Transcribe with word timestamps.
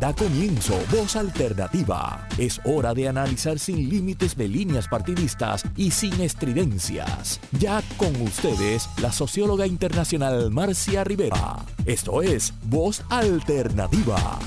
Da 0.00 0.14
comienzo 0.14 0.78
Voz 0.90 1.14
Alternativa. 1.14 2.26
Es 2.38 2.58
hora 2.64 2.94
de 2.94 3.06
analizar 3.06 3.58
sin 3.58 3.90
límites 3.90 4.34
de 4.34 4.48
líneas 4.48 4.88
partidistas 4.88 5.62
y 5.76 5.90
sin 5.90 6.18
estridencias. 6.22 7.38
Ya 7.58 7.82
con 7.98 8.18
ustedes, 8.22 8.88
la 9.02 9.12
socióloga 9.12 9.66
internacional 9.66 10.50
Marcia 10.50 11.04
Rivera. 11.04 11.58
Esto 11.84 12.22
es 12.22 12.54
Voz 12.64 13.04
Alternativa. 13.10 14.38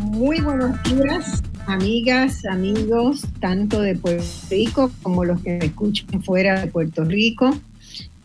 Muy 0.00 0.40
buenos 0.40 0.82
días, 0.84 1.42
amigas, 1.66 2.42
amigos, 2.46 3.26
tanto 3.38 3.82
de 3.82 3.96
Puerto 3.96 4.24
Rico 4.48 4.90
como 5.02 5.26
los 5.26 5.42
que 5.42 5.58
me 5.58 5.66
escuchan 5.66 6.22
fuera 6.22 6.58
de 6.58 6.68
Puerto 6.68 7.04
Rico. 7.04 7.54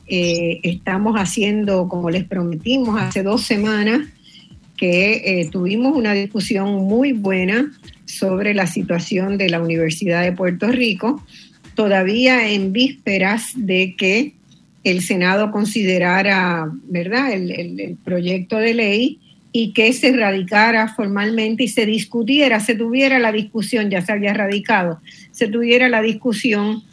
Eh, 0.08 0.60
estamos 0.64 1.16
haciendo, 1.16 1.90
como 1.90 2.10
les 2.10 2.24
prometimos 2.24 3.00
hace 3.00 3.24
dos 3.24 3.44
semanas, 3.44 4.08
que 4.78 5.42
eh, 5.42 5.50
tuvimos 5.52 5.96
una 5.98 6.14
discusión 6.14 6.76
muy 6.86 7.12
buena 7.12 7.72
sobre 8.06 8.54
la 8.54 8.68
situación 8.68 9.38
de 9.38 9.50
la 9.50 9.62
Universidad 9.62 10.24
de 10.24 10.32
Puerto 10.32 10.68
Rico, 10.68 11.22
todavía 11.76 12.50
en 12.50 12.72
vísperas 12.72 13.52
de 13.56 13.96
que 13.98 14.34
el 14.84 15.02
Senado 15.02 15.52
considerara, 15.52 16.72
¿verdad?, 16.84 17.34
el, 17.34 17.52
el 17.52 17.98
proyecto 17.98 18.58
de 18.58 18.74
ley 18.74 19.20
y 19.52 19.74
que 19.74 19.92
se 19.92 20.16
radicara 20.16 20.94
formalmente 20.94 21.64
y 21.64 21.68
se 21.68 21.86
discutiera, 21.86 22.60
se 22.60 22.76
tuviera 22.76 23.20
la 23.20 23.32
discusión, 23.32 23.90
ya 23.90 24.02
se 24.02 24.12
había 24.12 24.34
radicado, 24.34 25.02
se 25.32 25.48
tuviera 25.48 25.90
la 25.90 26.02
discusión 26.02 26.84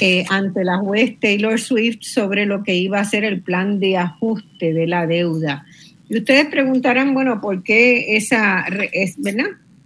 eh, 0.00 0.24
ante 0.28 0.64
la 0.64 0.78
juez 0.78 1.18
Taylor 1.20 1.60
Swift 1.60 2.02
sobre 2.02 2.46
lo 2.46 2.62
que 2.62 2.76
iba 2.76 2.98
a 2.98 3.04
ser 3.04 3.24
el 3.24 3.40
plan 3.40 3.80
de 3.80 3.96
ajuste 3.96 4.72
de 4.72 4.86
la 4.86 5.06
deuda. 5.06 5.64
Y 6.08 6.18
ustedes 6.18 6.46
preguntarán, 6.46 7.14
bueno, 7.14 7.40
¿por 7.40 7.62
qué 7.62 8.16
esa, 8.16 8.64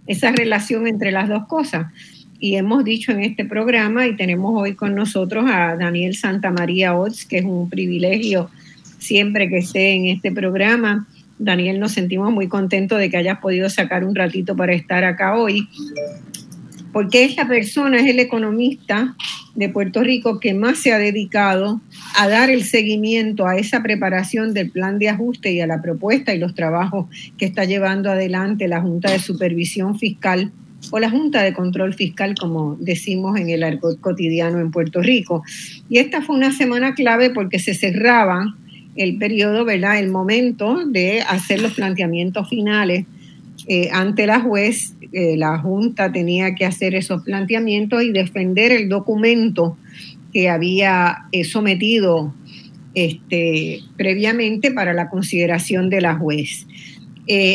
esa 0.07 0.31
relación 0.31 0.87
entre 0.87 1.11
las 1.11 1.29
dos 1.29 1.47
cosas? 1.47 1.87
Y 2.39 2.55
hemos 2.55 2.83
dicho 2.83 3.11
en 3.11 3.21
este 3.21 3.45
programa, 3.45 4.05
y 4.07 4.15
tenemos 4.15 4.53
hoy 4.55 4.75
con 4.75 4.93
nosotros 4.93 5.45
a 5.49 5.75
Daniel 5.75 6.15
Santamaría 6.15 6.95
Ots, 6.95 7.25
que 7.25 7.39
es 7.39 7.45
un 7.45 7.69
privilegio 7.69 8.49
siempre 8.99 9.49
que 9.49 9.59
esté 9.59 9.93
en 9.93 10.07
este 10.07 10.31
programa. 10.31 11.07
Daniel, 11.39 11.79
nos 11.79 11.93
sentimos 11.93 12.31
muy 12.31 12.47
contentos 12.47 12.99
de 12.99 13.09
que 13.09 13.17
hayas 13.17 13.39
podido 13.39 13.69
sacar 13.69 14.03
un 14.03 14.15
ratito 14.15 14.55
para 14.55 14.73
estar 14.73 15.03
acá 15.03 15.35
hoy 15.35 15.67
porque 16.97 17.23
esta 17.25 17.47
persona 17.47 17.99
es 17.99 18.07
el 18.07 18.17
economista 18.17 19.15
de 19.53 19.69
Puerto 19.69 20.01
Rico 20.01 20.39
que 20.39 20.55
más 20.55 20.79
se 20.79 20.91
ha 20.91 20.97
dedicado 20.97 21.79
a 22.17 22.27
dar 22.27 22.49
el 22.49 22.63
seguimiento 22.63 23.45
a 23.45 23.55
esa 23.55 23.83
preparación 23.83 24.51
del 24.55 24.71
plan 24.71 24.97
de 24.97 25.09
ajuste 25.09 25.51
y 25.51 25.61
a 25.61 25.67
la 25.67 25.79
propuesta 25.79 26.33
y 26.33 26.39
los 26.39 26.55
trabajos 26.55 27.05
que 27.37 27.45
está 27.45 27.65
llevando 27.65 28.09
adelante 28.09 28.67
la 28.67 28.81
Junta 28.81 29.11
de 29.11 29.19
Supervisión 29.19 29.99
Fiscal 29.99 30.51
o 30.89 30.97
la 30.97 31.11
Junta 31.11 31.43
de 31.43 31.53
Control 31.53 31.93
Fiscal, 31.93 32.33
como 32.33 32.77
decimos 32.79 33.39
en 33.39 33.51
el 33.51 33.61
argot 33.61 34.01
cotidiano 34.01 34.59
en 34.59 34.71
Puerto 34.71 34.99
Rico. 34.99 35.43
Y 35.89 35.99
esta 35.99 36.23
fue 36.23 36.35
una 36.35 36.51
semana 36.51 36.95
clave 36.95 37.29
porque 37.29 37.59
se 37.59 37.75
cerraba 37.75 38.55
el 38.95 39.19
periodo, 39.19 39.65
¿verdad? 39.65 39.99
El 39.99 40.09
momento 40.09 40.83
de 40.83 41.21
hacer 41.21 41.61
los 41.61 41.75
planteamientos 41.75 42.49
finales 42.49 43.05
eh, 43.69 43.89
ante 43.91 44.25
la 44.25 44.39
juez, 44.39 44.95
eh, 45.11 45.35
la 45.35 45.59
Junta 45.59 46.11
tenía 46.11 46.55
que 46.55 46.65
hacer 46.65 46.95
esos 46.95 47.23
planteamientos 47.23 48.01
y 48.01 48.11
defender 48.11 48.71
el 48.71 48.87
documento 48.87 49.77
que 50.31 50.49
había 50.49 51.25
eh, 51.33 51.43
sometido 51.43 52.33
este, 52.93 53.81
previamente 53.97 54.71
para 54.71 54.93
la 54.93 55.09
consideración 55.09 55.89
de 55.89 56.01
la 56.01 56.15
juez. 56.15 56.65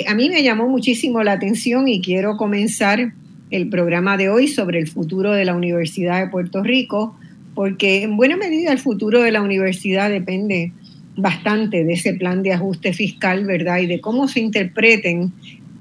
a 0.07 0.15
mí 0.15 0.29
me 0.29 0.43
llamó 0.43 0.69
muchísimo 0.69 1.23
la 1.23 1.33
atención 1.33 1.89
y 1.89 2.03
quiero 2.03 2.37
comenzar 2.37 3.15
el 3.51 3.69
programa 3.71 4.19
de 4.19 4.29
hoy 4.29 4.49
sobre 4.49 4.79
el 4.79 4.89
futuro 4.89 5.33
de 5.33 5.47
la 5.47 5.55
Universidad 5.55 6.23
de 6.23 6.31
Puerto 6.31 6.63
Rico, 6.63 7.17
porque 7.55 8.03
en 8.03 8.17
buena 8.17 8.37
medida 8.37 8.71
el 8.71 8.79
futuro 8.79 9.23
de 9.23 9.33
la 9.33 9.43
universidad 9.43 10.11
depende 10.11 10.73
bastante 11.17 11.85
de 11.85 11.93
ese 11.95 12.15
plan 12.15 12.43
de 12.43 12.53
ajuste 12.53 12.93
fiscal, 12.93 13.45
¿verdad? 13.45 13.79
Y 13.79 13.87
de 13.87 14.01
cómo 14.01 14.29
se 14.29 14.41
interpreten 14.41 15.33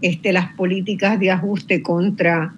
este, 0.02 0.34
las 0.34 0.54
políticas 0.56 1.20
de 1.20 1.32
ajuste 1.32 1.82
contra 1.82 2.54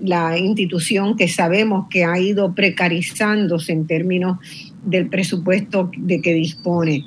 la 0.00 0.38
institución 0.38 1.16
que 1.16 1.28
sabemos 1.28 1.86
que 1.88 2.04
ha 2.04 2.18
ido 2.18 2.54
precarizándose 2.54 3.72
en 3.72 3.86
términos 3.86 4.38
del 4.84 5.08
presupuesto 5.08 5.90
de 5.96 6.20
que 6.20 6.34
dispone. 6.34 7.04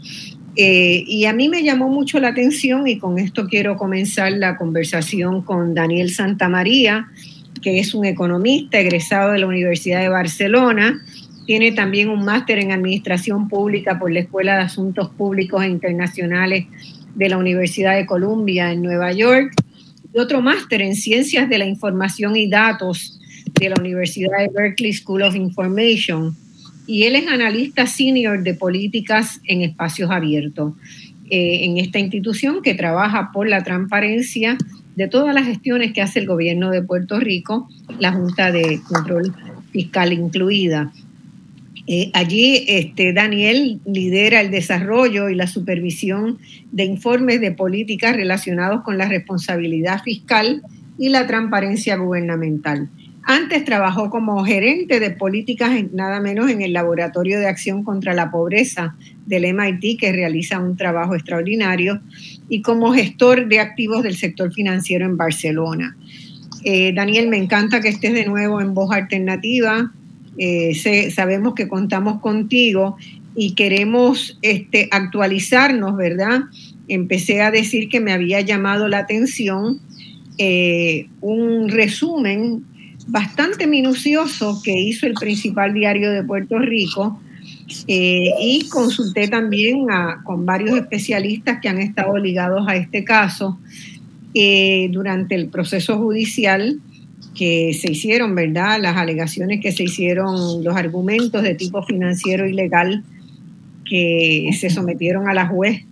Eh, 0.56 1.04
y 1.08 1.26
a 1.26 1.34
mí 1.34 1.48
me 1.48 1.64
llamó 1.64 1.90
mucho 1.90 2.20
la 2.20 2.30
atención 2.30 2.88
y 2.88 2.98
con 2.98 3.20
esto 3.20 3.48
quiero 3.48 3.78
comenzar 3.78 4.32
la 4.34 4.58
conversación 4.58 5.42
con 5.44 5.74
Daniel 5.74 6.10
Santamaría, 6.10 7.08
que 7.62 7.80
es 7.80 7.94
un 7.94 8.06
economista 8.06 8.80
egresado 8.80 9.32
de 9.32 9.40
la 9.40 9.48
Universidad 9.48 10.02
de 10.02 10.10
Barcelona. 10.10 11.02
Tiene 11.46 11.72
también 11.72 12.10
un 12.10 12.26
máster 12.26 12.60
en 12.60 12.72
Administración 12.72 13.48
Pública 13.48 14.00
por 14.00 14.12
la 14.12 14.20
Escuela 14.20 14.58
de 14.58 14.64
Asuntos 14.64 15.10
Públicos 15.10 15.64
e 15.64 15.68
Internacionales 15.68 16.66
de 17.16 17.30
la 17.30 17.38
Universidad 17.38 17.96
de 17.96 18.06
Columbia 18.06 18.72
en 18.72 18.82
Nueva 18.82 19.12
York 19.14 19.54
y 20.14 20.20
otro 20.20 20.42
máster 20.42 20.82
en 20.82 20.96
Ciencias 20.96 21.50
de 21.50 21.58
la 21.58 21.66
Información 21.66 22.36
y 22.36 22.50
Datos 22.50 23.20
de 23.60 23.70
la 23.70 23.76
Universidad 23.80 24.40
de 24.40 24.50
Berkeley 24.54 24.94
School 24.94 25.24
of 25.24 25.36
Information. 25.36 26.36
Y 26.88 27.04
él 27.04 27.16
es 27.16 27.28
analista 27.28 27.86
senior 27.86 28.42
de 28.42 28.56
políticas 28.56 29.40
en 29.46 29.62
espacios 29.62 30.10
abiertos 30.10 30.74
eh, 31.30 31.66
en 31.66 31.78
esta 31.78 32.00
institución 32.00 32.64
que 32.64 32.74
trabaja 32.74 33.32
por 33.32 33.48
la 33.48 33.64
transparencia 33.64 34.58
de 34.96 35.08
todas 35.08 35.36
las 35.36 35.46
gestiones 35.46 35.94
que 35.94 36.02
hace 36.02 36.20
el 36.20 36.26
gobierno 36.26 36.72
de 36.72 36.82
Puerto 36.82 37.20
Rico, 37.20 37.70
la 38.00 38.12
Junta 38.12 38.52
de 38.52 38.82
Control 38.88 39.34
Fiscal 39.72 40.12
incluida. 40.12 40.92
Eh, 41.92 42.12
allí 42.14 42.66
este, 42.68 43.14
Daniel 43.14 43.80
lidera 43.84 44.42
el 44.42 44.52
desarrollo 44.52 45.28
y 45.28 45.34
la 45.34 45.48
supervisión 45.48 46.38
de 46.72 46.84
informes 46.84 47.42
de 47.42 47.52
políticas 47.52 48.16
relacionados 48.16 48.84
con 48.84 49.00
la 49.00 49.10
responsabilidad 49.10 50.04
fiscal 50.04 50.62
y 51.00 51.10
la 51.10 51.26
transparencia 51.26 51.96
gubernamental. 51.96 52.92
Antes 53.24 53.66
trabajó 53.66 54.12
como 54.12 54.46
gerente 54.46 55.00
de 55.00 55.10
políticas 55.10 55.72
nada 55.92 56.20
menos 56.20 56.52
en 56.52 56.62
el 56.62 56.74
Laboratorio 56.74 57.40
de 57.40 57.48
Acción 57.48 57.84
contra 57.84 58.14
la 58.14 58.30
Pobreza 58.30 58.96
del 59.26 59.52
MIT, 59.52 60.00
que 60.00 60.12
realiza 60.12 60.60
un 60.60 60.78
trabajo 60.78 61.16
extraordinario, 61.16 62.02
y 62.50 62.62
como 62.62 62.94
gestor 62.94 63.48
de 63.48 63.62
activos 63.62 64.04
del 64.04 64.16
sector 64.16 64.54
financiero 64.54 65.08
en 65.08 65.18
Barcelona. 65.18 65.98
Eh, 66.64 66.94
Daniel, 66.94 67.30
me 67.30 67.38
encanta 67.38 67.82
que 67.82 67.90
estés 67.90 68.14
de 68.14 68.26
nuevo 68.26 68.62
en 68.62 68.76
Voz 68.76 68.92
Alternativa. 68.92 69.92
Eh, 70.42 71.12
sabemos 71.14 71.54
que 71.54 71.68
contamos 71.68 72.22
contigo 72.22 72.96
y 73.36 73.56
queremos 73.56 74.40
este, 74.42 74.88
actualizarnos, 74.90 75.98
¿verdad? 75.98 76.44
Empecé 76.88 77.42
a 77.42 77.52
decir 77.52 77.90
que 77.90 78.00
me 78.00 78.14
había 78.14 78.40
llamado 78.40 78.88
la 78.88 79.00
atención 79.00 79.82
eh, 80.38 81.10
un 81.20 81.68
resumen 81.68 82.64
bastante 83.08 83.68
minucioso 83.68 84.62
que 84.64 84.72
hizo 84.72 85.08
el 85.08 85.16
principal 85.16 85.74
diario 85.74 86.10
de 86.10 86.24
Puerto 86.24 86.58
Rico 86.58 87.20
eh, 87.88 88.32
y 88.42 88.70
consulté 88.70 89.28
también 89.28 89.88
con 90.24 90.46
varios 90.46 90.78
especialistas 90.78 91.60
que 91.62 91.68
han 91.68 91.80
estado 91.80 92.18
ligados 92.18 92.66
a 92.66 92.78
este 92.78 93.04
caso 93.04 93.60
durante 94.92 95.36
el 95.36 95.50
proceso 95.50 95.98
judicial 95.98 96.80
que 97.40 97.74
se 97.74 97.90
hicieron, 97.90 98.36
¿verdad? 98.36 98.82
Las 98.82 98.98
alegaciones 98.98 99.62
que 99.62 99.72
se 99.72 99.84
hicieron, 99.84 100.62
los 100.62 100.76
argumentos 100.76 101.42
de 101.42 101.56
tipo 101.56 101.82
financiero 101.84 102.46
y 102.46 102.52
legal 102.52 103.06
que 103.86 104.50
se 104.60 104.70
sometieron 104.70 105.30
a 105.30 105.34
la 105.34 105.48
juez 105.48 105.86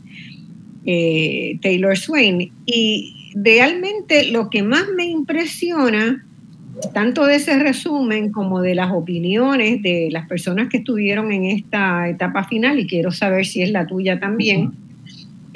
eh, 0.85 1.58
Taylor 1.62 1.97
Swain. 1.97 2.52
Y 2.66 3.32
realmente 3.34 4.29
lo 4.29 4.49
que 4.49 4.61
más 4.61 4.88
me 4.94 5.05
impresiona, 5.05 6.26
tanto 6.94 7.26
de 7.26 7.38
ese 7.38 7.58
resumen 7.59 8.34
como 8.34 8.59
de 8.61 8.76
las 8.76 8.91
opiniones 8.91 9.82
de 9.82 10.09
las 10.11 10.28
personas 10.28 10.67
que 10.67 10.79
estuvieron 10.79 11.32
en 11.32 11.46
esta 11.46 12.09
etapa 12.09 12.43
final, 12.43 12.78
y 12.78 12.88
quiero 12.88 13.11
saber 13.11 13.46
si 13.46 13.61
es 13.61 13.72
la 13.72 13.88
tuya 13.88 14.20
también, 14.20 14.73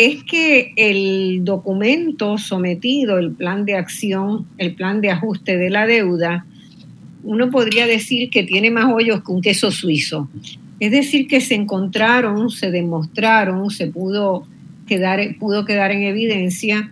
es 0.06 0.24
que 0.24 0.74
el 0.78 1.46
documento 1.46 2.40
sometido, 2.40 3.20
el 3.20 3.34
plan 3.34 3.66
de 3.66 3.76
acción, 3.76 4.48
el 4.58 4.74
plan 4.74 5.00
de 5.00 5.12
ajuste 5.12 5.58
de 5.58 5.70
la 5.70 5.86
deuda, 5.86 6.44
uno 7.24 7.52
podría 7.52 7.86
decir 7.86 8.32
que 8.32 8.42
tiene 8.42 8.72
más 8.72 8.92
hoyos 8.92 9.24
que 9.24 9.32
un 9.32 9.44
queso 9.44 9.70
suizo. 9.70 10.28
Es 10.80 10.92
decir, 10.92 11.28
que 11.28 11.40
se 11.40 11.54
encontraron, 11.54 12.50
se 12.50 12.72
demostraron, 12.72 13.70
se 13.70 13.86
pudo 13.86 14.48
quedar, 14.88 15.20
pudo 15.38 15.66
quedar 15.66 15.92
en 15.92 16.02
evidencia 16.02 16.92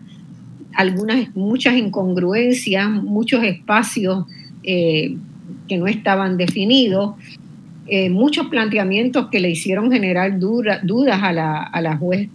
algunas, 0.75 1.35
muchas 1.35 1.77
incongruencias, 1.77 2.91
muchos 2.91 3.43
espacios 3.43 4.25
eh, 4.61 5.15
que 5.67 5.77
no 5.79 5.87
estaban 5.87 6.37
definidos, 6.37 7.15
eh, 7.87 8.11
muchos 8.11 8.49
planteamientos 8.49 9.29
que 9.31 9.39
le 9.39 9.49
hicieron 9.49 9.91
generar 9.91 10.37
dudas 10.37 11.23
a 11.23 11.33
la, 11.33 11.63
a 11.63 11.81
la 11.81 11.97
juez 11.97 12.29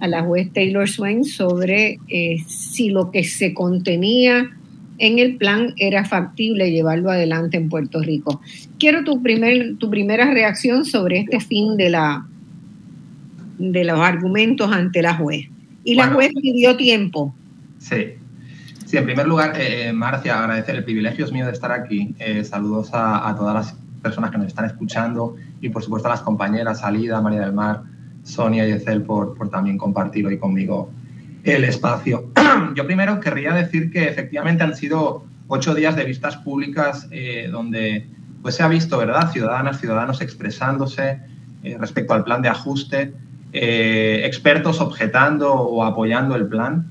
a 0.00 0.08
la 0.08 0.22
juez 0.22 0.52
Taylor 0.52 0.88
Swain 0.88 1.24
sobre 1.24 1.98
eh, 2.08 2.38
si 2.46 2.90
lo 2.90 3.10
que 3.10 3.24
se 3.24 3.54
contenía 3.54 4.50
en 4.98 5.18
el 5.18 5.36
plan 5.36 5.74
era 5.76 6.04
factible 6.04 6.70
llevarlo 6.70 7.10
adelante 7.10 7.56
en 7.56 7.68
Puerto 7.68 8.00
Rico. 8.00 8.40
Quiero 8.78 9.04
tu, 9.04 9.22
primer, 9.22 9.76
tu 9.78 9.90
primera 9.90 10.30
reacción 10.30 10.84
sobre 10.84 11.20
este 11.20 11.40
fin 11.40 11.76
de, 11.76 11.90
la, 11.90 12.26
de 13.58 13.84
los 13.84 14.00
argumentos 14.00 14.72
ante 14.72 15.02
la 15.02 15.14
juez. 15.14 15.48
Y 15.84 15.94
la 15.94 16.08
juez 16.08 16.32
pidió 16.40 16.76
tiempo. 16.76 17.34
Sí. 17.78 18.14
Sí, 18.86 18.96
en 18.96 19.04
primer 19.04 19.26
lugar, 19.26 19.54
eh, 19.56 19.92
Marcia, 19.92 20.38
agradecer 20.38 20.76
el 20.76 20.84
privilegio 20.84 21.24
es 21.24 21.32
mío 21.32 21.44
de 21.44 21.52
estar 21.52 21.72
aquí. 21.72 22.14
Eh, 22.20 22.44
saludos 22.44 22.90
a, 22.92 23.34
todas 23.36 23.54
las 23.54 23.76
personas 24.00 24.30
que 24.30 24.38
nos 24.38 24.46
están 24.46 24.64
escuchando 24.64 25.34
y, 25.60 25.68
por 25.70 25.82
supuesto, 25.82 26.08
a 26.08 26.12
las 26.12 26.22
compañeras 26.22 26.80
Salida, 26.80 27.20
María 27.20 27.40
del 27.40 27.52
Mar, 27.52 27.82
Sonia 28.26 28.66
y 28.68 28.98
por, 29.00 29.34
por 29.34 29.48
también 29.48 29.78
compartir 29.78 30.26
hoy 30.26 30.38
conmigo 30.38 30.90
el 31.44 31.64
espacio. 31.64 32.30
Yo 32.74 32.86
primero 32.86 33.20
querría 33.20 33.54
decir 33.54 33.90
que 33.90 34.08
efectivamente 34.08 34.64
han 34.64 34.74
sido 34.74 35.24
ocho 35.48 35.74
días 35.74 35.94
de 35.96 36.04
vistas 36.04 36.36
públicas 36.36 37.06
eh, 37.10 37.48
donde 37.50 38.08
pues, 38.42 38.56
se 38.56 38.62
ha 38.62 38.68
visto, 38.68 38.98
¿verdad?, 38.98 39.30
ciudadanas, 39.30 39.80
ciudadanos 39.80 40.20
expresándose 40.20 41.20
respecto 41.80 42.14
al 42.14 42.22
plan 42.22 42.42
de 42.42 42.48
ajuste, 42.48 43.12
expertos 43.52 44.80
objetando 44.80 45.52
o 45.52 45.82
apoyando 45.82 46.36
el 46.36 46.46
plan. 46.46 46.88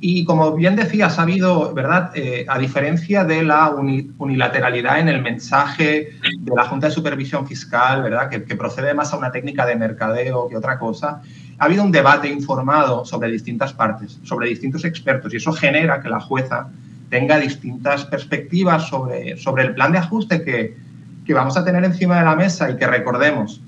Y 0.00 0.24
como 0.24 0.52
bien 0.52 0.76
decías, 0.76 1.18
ha 1.18 1.22
habido, 1.22 1.72
¿verdad? 1.72 2.10
Eh, 2.14 2.44
a 2.48 2.58
diferencia 2.58 3.24
de 3.24 3.42
la 3.42 3.70
unilateralidad 3.70 5.00
en 5.00 5.08
el 5.08 5.22
mensaje 5.22 6.10
de 6.40 6.54
la 6.54 6.64
Junta 6.64 6.88
de 6.88 6.92
Supervisión 6.92 7.46
Fiscal, 7.46 8.02
¿verdad? 8.02 8.28
Que, 8.28 8.40
procede 8.40 8.92
más 8.92 9.12
a 9.12 9.16
una 9.16 9.32
técnica 9.32 9.64
de 9.64 9.76
mercadeo 9.76 10.48
que 10.48 10.56
otra 10.56 10.78
cosa, 10.78 11.22
ha 11.58 11.64
habido 11.64 11.82
un 11.82 11.92
debate 11.92 12.28
informado 12.28 13.04
sobre 13.06 13.30
distintas 13.30 13.72
partes, 13.72 14.18
sobre 14.22 14.48
distintos 14.48 14.84
expertos, 14.84 15.32
y 15.32 15.38
eso 15.38 15.52
genera 15.52 16.02
que 16.02 16.10
la 16.10 16.20
jueza 16.20 16.68
tenga 17.08 17.38
distintas 17.38 18.04
perspectivas 18.04 18.88
sobre, 18.88 19.38
sobre 19.38 19.64
el 19.64 19.74
plan 19.74 19.92
de 19.92 19.98
ajuste 19.98 20.42
que, 20.42 20.76
que 21.24 21.34
vamos 21.34 21.56
a 21.56 21.64
tener 21.64 21.84
encima 21.84 22.18
de 22.18 22.24
la 22.24 22.36
mesa 22.36 22.70
y 22.70 22.76
que 22.76 22.86
recordemos, 22.86 23.62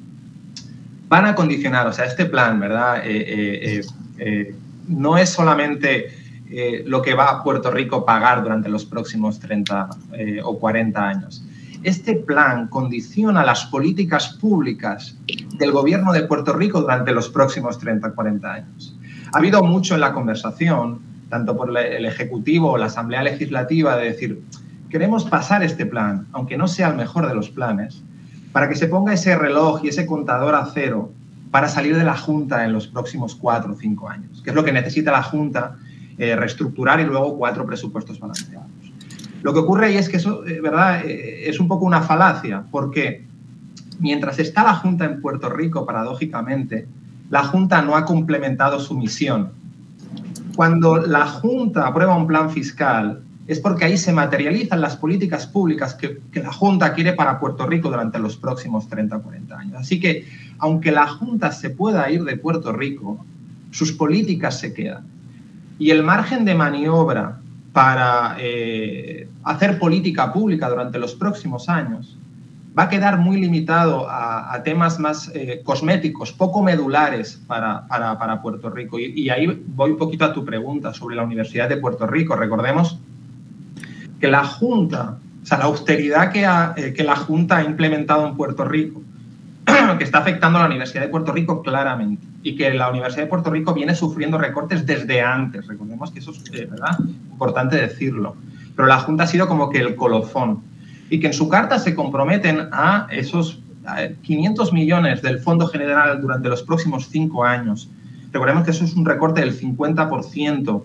van 1.09 1.25
a 1.25 1.35
condicionar, 1.35 1.87
o 1.87 1.93
sea, 1.93 2.05
este 2.05 2.27
plan, 2.27 2.61
¿verdad? 2.61 3.03
Eh, 3.05 3.81
eh, 4.19 4.55
no 4.89 5.17
es 5.19 5.31
solamente 5.31 6.18
eh, 6.51 6.83
lo 6.87 7.03
que 7.03 7.15
va 7.15 7.31
a 7.31 7.43
Puerto 7.43 7.71
Rico 7.71 8.05
pagar 8.05 8.43
durante 8.43 8.69
los 8.69 8.85
próximos 8.85 9.39
30 9.39 9.89
eh, 10.13 10.41
o 10.43 10.59
40 10.59 11.09
años. 11.09 11.45
Este 11.83 12.17
plan 12.17 12.69
condiciona 12.69 13.45
las 13.45 13.67
políticas 13.67 14.37
públicas 14.41 15.17
del 15.59 15.73
gobierno 15.73 16.13
de 16.13 16.23
Puerto 16.23 16.55
Rico 16.55 16.81
durante 16.81 17.13
los 17.13 17.29
próximos 17.29 17.79
30 17.79 18.09
o 18.09 18.15
40 18.15 18.53
años. 18.53 18.97
Ha 19.33 19.39
habido 19.39 19.63
mucho 19.63 19.95
en 19.95 20.01
la 20.01 20.13
conversación, 20.13 21.01
tanto 21.29 21.57
por 21.57 21.77
el 21.79 22.05
Ejecutivo 22.07 22.73
o 22.73 22.79
la 22.79 22.87
Asamblea 22.87 23.23
Legislativa, 23.23 23.97
de 23.97 24.07
decir, 24.07 24.43
queremos 24.89 25.25
pasar 25.25 25.63
este 25.63 25.87
plan, 25.87 26.27
aunque 26.33 26.57
no 26.57 26.67
sea 26.67 26.89
el 26.89 26.97
mejor 26.97 27.29
de 27.29 27.35
los 27.35 27.51
planes, 27.51 28.03
para 28.53 28.69
que 28.69 28.75
se 28.75 28.89
ponga 28.89 29.13
ese 29.13 29.37
reloj 29.37 29.85
y 29.85 29.89
ese 29.89 30.07
contador 30.07 30.55
a 30.55 30.67
cero 30.73 31.13
para 31.51 31.69
salir 31.69 31.97
de 31.97 32.05
la 32.05 32.17
Junta 32.17 32.65
en 32.65 32.73
los 32.73 32.89
próximos 32.89 33.35
cuatro 33.35 33.75
o 33.75 33.77
cinco 33.77 34.09
años, 34.09 34.43
que 34.43 34.51
es 34.51 34.57
lo 34.57 34.65
que 34.65 34.73
necesita 34.73 35.13
la 35.13 35.23
Junta 35.23 35.77
eh, 36.19 36.35
reestructurar 36.35 36.99
y 37.01 37.05
luego 37.05 37.37
cuatro 37.39 37.65
presupuestos 37.65 38.19
balanceados. 38.19 38.67
Lo 39.43 39.53
que 39.53 39.61
ocurre 39.61 39.87
ahí 39.87 39.97
es 39.97 40.09
que 40.09 40.17
eso, 40.17 40.45
eh, 40.47 40.61
¿verdad?, 40.61 41.03
eh, 41.05 41.49
es 41.49 41.61
un 41.61 41.69
poco 41.69 41.85
una 41.85 42.03
falacia, 42.03 42.65
porque 42.71 43.25
mientras 44.01 44.39
está 44.39 44.65
la 44.65 44.75
Junta 44.75 45.05
en 45.05 45.21
Puerto 45.21 45.49
Rico, 45.49 45.87
paradójicamente, 45.87 46.89
la 47.31 47.45
Junta 47.45 47.83
no 47.83 47.97
ha 47.97 48.05
complementado 48.05 48.81
su 48.81 48.99
misión. 48.99 49.51
Cuando 50.57 50.97
la 50.97 51.27
Junta 51.27 51.87
aprueba 51.87 52.17
un 52.17 52.27
plan 52.27 52.51
fiscal, 52.51 53.23
es 53.47 53.61
porque 53.61 53.85
ahí 53.85 53.97
se 53.97 54.13
materializan 54.13 54.81
las 54.81 54.97
políticas 54.97 55.47
públicas 55.47 55.95
que, 55.95 56.19
que, 56.33 56.43
la 56.43 56.53
Junta 56.53 56.93
quiere 56.93 57.13
para 57.13 57.39
Puerto 57.39 57.65
Rico 57.65 57.89
durante 57.89 58.19
los 58.19 58.37
próximos 58.37 58.89
30 58.89 59.17
o 59.17 59.23
40 59.23 59.59
años. 59.59 59.75
Así 59.77 60.01
que, 60.01 60.27
aunque 60.59 60.91
la 60.91 61.07
Junta 61.07 61.53
se 61.53 61.71
pueda 61.71 62.11
ir 62.11 62.25
de 62.25 62.37
Puerto 62.37 62.73
Rico, 62.73 63.25
sus 63.71 63.93
políticas 63.93 64.59
se 64.59 64.75
quedan. 64.75 65.18
Y 65.79 65.91
el 65.91 66.03
margen 66.03 66.45
de 66.45 66.55
maniobra 66.55 67.39
para 67.73 68.37
eh, 68.39 69.29
hacer 69.45 69.79
política 69.79 70.33
pública 70.33 70.69
durante 70.69 70.99
los 70.99 71.15
próximos 71.15 71.69
años 71.69 72.19
va 72.79 72.85
a 72.85 72.89
quedar 72.89 73.19
muy 73.19 73.41
limitado 73.41 74.07
a, 74.09 74.61
temas 74.63 75.01
más 75.01 75.31
eh, 75.35 75.63
cosméticos, 75.65 76.33
poco 76.33 76.63
medulares 76.63 77.41
para, 77.47 78.41
Puerto 78.41 78.71
Rico. 78.71 78.99
Y, 79.01 79.29
ahí 79.31 79.47
voy 79.75 79.93
un 79.93 79.97
poquito 79.97 80.25
a 80.25 80.33
tu 80.33 80.45
pregunta 80.45 80.95
sobre 80.95 81.17
la 81.17 81.25
Universidad 81.25 81.69
de 81.69 81.77
Puerto 81.79 82.07
Rico. 82.07 82.37
Recordemos 82.37 82.99
que 84.21 84.29
la 84.29 84.45
Junta, 84.45 85.19
o 85.43 85.47
sea, 85.47 85.59
la 85.59 85.65
austeridad 85.65 86.31
que, 86.31 86.47
eh, 86.77 86.93
que 86.93 87.03
la 87.03 87.17
Junta 87.17 87.57
ha 87.57 87.65
implementado 87.65 88.29
en 88.29 88.37
Puerto 88.37 88.65
Rico, 88.65 89.03
que 89.99 90.05
está 90.05 90.19
afectando 90.19 90.59
a 90.59 90.63
la 90.63 90.67
Universidad 90.69 91.03
de 91.03 91.09
Puerto 91.09 91.33
Rico 91.33 91.63
claramente 91.63 92.27
y 92.43 92.57
que 92.57 92.73
la 92.73 92.91
Universidad 92.91 93.25
de 93.25 93.29
Puerto 93.29 93.51
Rico 93.51 93.75
viene 93.75 93.95
sufriendo 93.95 94.39
recortes 94.39 94.87
desde 94.87 95.21
antes. 95.21 95.67
Recordemos 95.67 96.11
que 96.11 96.21
eso 96.21 96.33
es 96.33 96.43
eh, 96.53 96.67
¿verdad? 96.71 96.99
importante 97.31 97.77
decirlo. 97.77 98.37
Pero 98.77 98.89
la 98.89 99.01
Junta 99.01 99.25
ha 99.25 99.27
sido 99.27 99.49
como 99.49 99.71
que 99.71 99.79
el 99.79 99.97
colofón 99.97 100.63
y 101.11 101.21
que 101.21 101.29
en 101.29 101.33
su 101.33 101.49
carta 101.49 101.79
se 101.79 101.95
comprometen 101.95 102.69
a 102.73 103.07
esos 103.11 103.61
500 104.23 104.73
millones 104.73 105.23
del 105.23 105.39
Fondo 105.39 105.67
General 105.67 106.21
durante 106.21 106.49
los 106.49 106.63
próximos 106.63 107.09
cinco 107.09 107.45
años. 107.45 107.91
Recordemos 108.33 108.65
que 108.65 108.71
eso 108.73 108.85
es 108.85 108.95
un 108.95 109.07
recorte 109.07 109.41
del 109.41 109.59
50% 109.59 110.83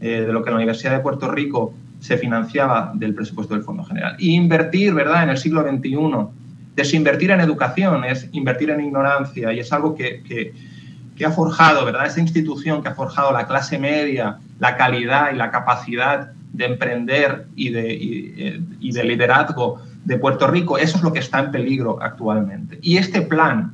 eh, 0.00 0.24
de 0.26 0.32
lo 0.32 0.42
que 0.42 0.50
la 0.50 0.56
Universidad 0.56 0.92
de 0.92 1.00
Puerto 1.00 1.30
Rico 1.30 1.74
se 2.00 2.16
financiaba 2.16 2.92
del 2.94 3.14
presupuesto 3.14 3.54
del 3.54 3.62
Fondo 3.62 3.84
General. 3.84 4.16
Y 4.18 4.34
invertir, 4.34 4.94
¿verdad?, 4.94 5.24
en 5.24 5.30
el 5.30 5.38
siglo 5.38 5.62
XXI 5.62 5.96
desinvertir 6.76 7.30
en 7.30 7.40
educación 7.40 8.04
es 8.04 8.28
invertir 8.32 8.70
en 8.70 8.80
ignorancia 8.80 9.52
y 9.52 9.60
es 9.60 9.72
algo 9.72 9.94
que, 9.96 10.52
ha 11.24 11.30
forjado, 11.30 11.84
¿verdad? 11.86 12.06
Esa 12.06 12.20
institución 12.20 12.82
que 12.82 12.90
ha 12.90 12.94
forjado 12.94 13.32
la 13.32 13.46
clase 13.46 13.78
media, 13.78 14.38
la 14.60 14.76
calidad 14.76 15.32
y 15.32 15.36
la 15.36 15.50
capacidad 15.50 16.30
de 16.52 16.66
emprender 16.66 17.46
y 17.56 17.70
de, 17.70 18.60
y 18.78 18.92
de 18.92 19.04
liderazgo 19.04 19.80
de 20.04 20.18
Puerto 20.18 20.46
Rico, 20.46 20.78
eso 20.78 20.98
es 20.98 21.02
lo 21.02 21.12
que 21.12 21.18
está 21.18 21.40
en 21.40 21.50
peligro 21.50 21.98
actualmente. 22.00 22.78
Y 22.82 22.98
este 22.98 23.22
plan 23.22 23.72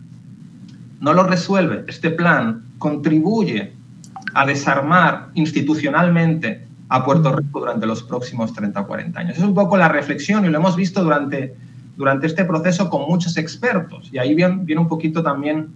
no 1.01 1.13
lo 1.13 1.25
resuelve, 1.25 1.85
este 1.89 2.11
plan 2.11 2.63
contribuye 2.79 3.73
a 4.35 4.47
desarmar 4.47 5.29
institucionalmente 5.35 6.65
a 6.89 7.05
Puerto 7.05 7.35
Rico 7.35 7.61
durante 7.61 7.87
los 7.87 8.03
próximos 8.05 8.53
30 8.53 8.81
o 8.81 8.87
40 8.87 9.19
años. 9.19 9.37
Es 9.37 9.43
un 9.43 9.55
poco 9.55 9.77
la 9.77 9.89
reflexión 9.89 10.45
y 10.45 10.49
lo 10.49 10.59
hemos 10.59 10.77
visto 10.77 11.03
durante 11.03 11.55
durante 11.97 12.27
este 12.27 12.45
proceso 12.45 12.89
con 12.91 13.03
muchos 13.09 13.37
expertos. 13.37 14.09
Y 14.13 14.19
ahí 14.19 14.35
viene, 14.35 14.59
viene 14.63 14.81
un 14.81 14.89
poquito 14.89 15.23
también 15.23 15.69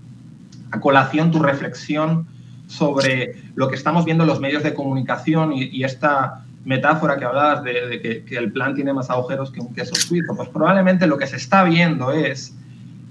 a 0.71 0.81
colación 0.81 1.31
tu 1.31 1.39
reflexión 1.39 2.27
sobre 2.67 3.37
lo 3.55 3.69
que 3.69 3.77
estamos 3.77 4.05
viendo 4.05 4.25
en 4.25 4.29
los 4.29 4.41
medios 4.41 4.63
de 4.63 4.75
comunicación 4.75 5.53
y, 5.53 5.85
esta 5.85 6.45
metáfora 6.65 7.17
que 7.17 7.25
hablabas 7.25 7.63
de, 7.63 8.25
que, 8.29 8.37
el 8.37 8.51
plan 8.51 8.75
tiene 8.75 8.93
más 8.93 9.09
agujeros 9.09 9.53
que 9.53 9.61
un 9.61 9.73
queso 9.73 9.95
suizo. 9.95 10.35
Pues 10.37 10.49
probablemente 10.49 11.07
lo 11.07 11.17
que 11.17 11.27
se 11.27 11.37
está 11.37 11.63
viendo 11.65 12.11
es 12.11 12.57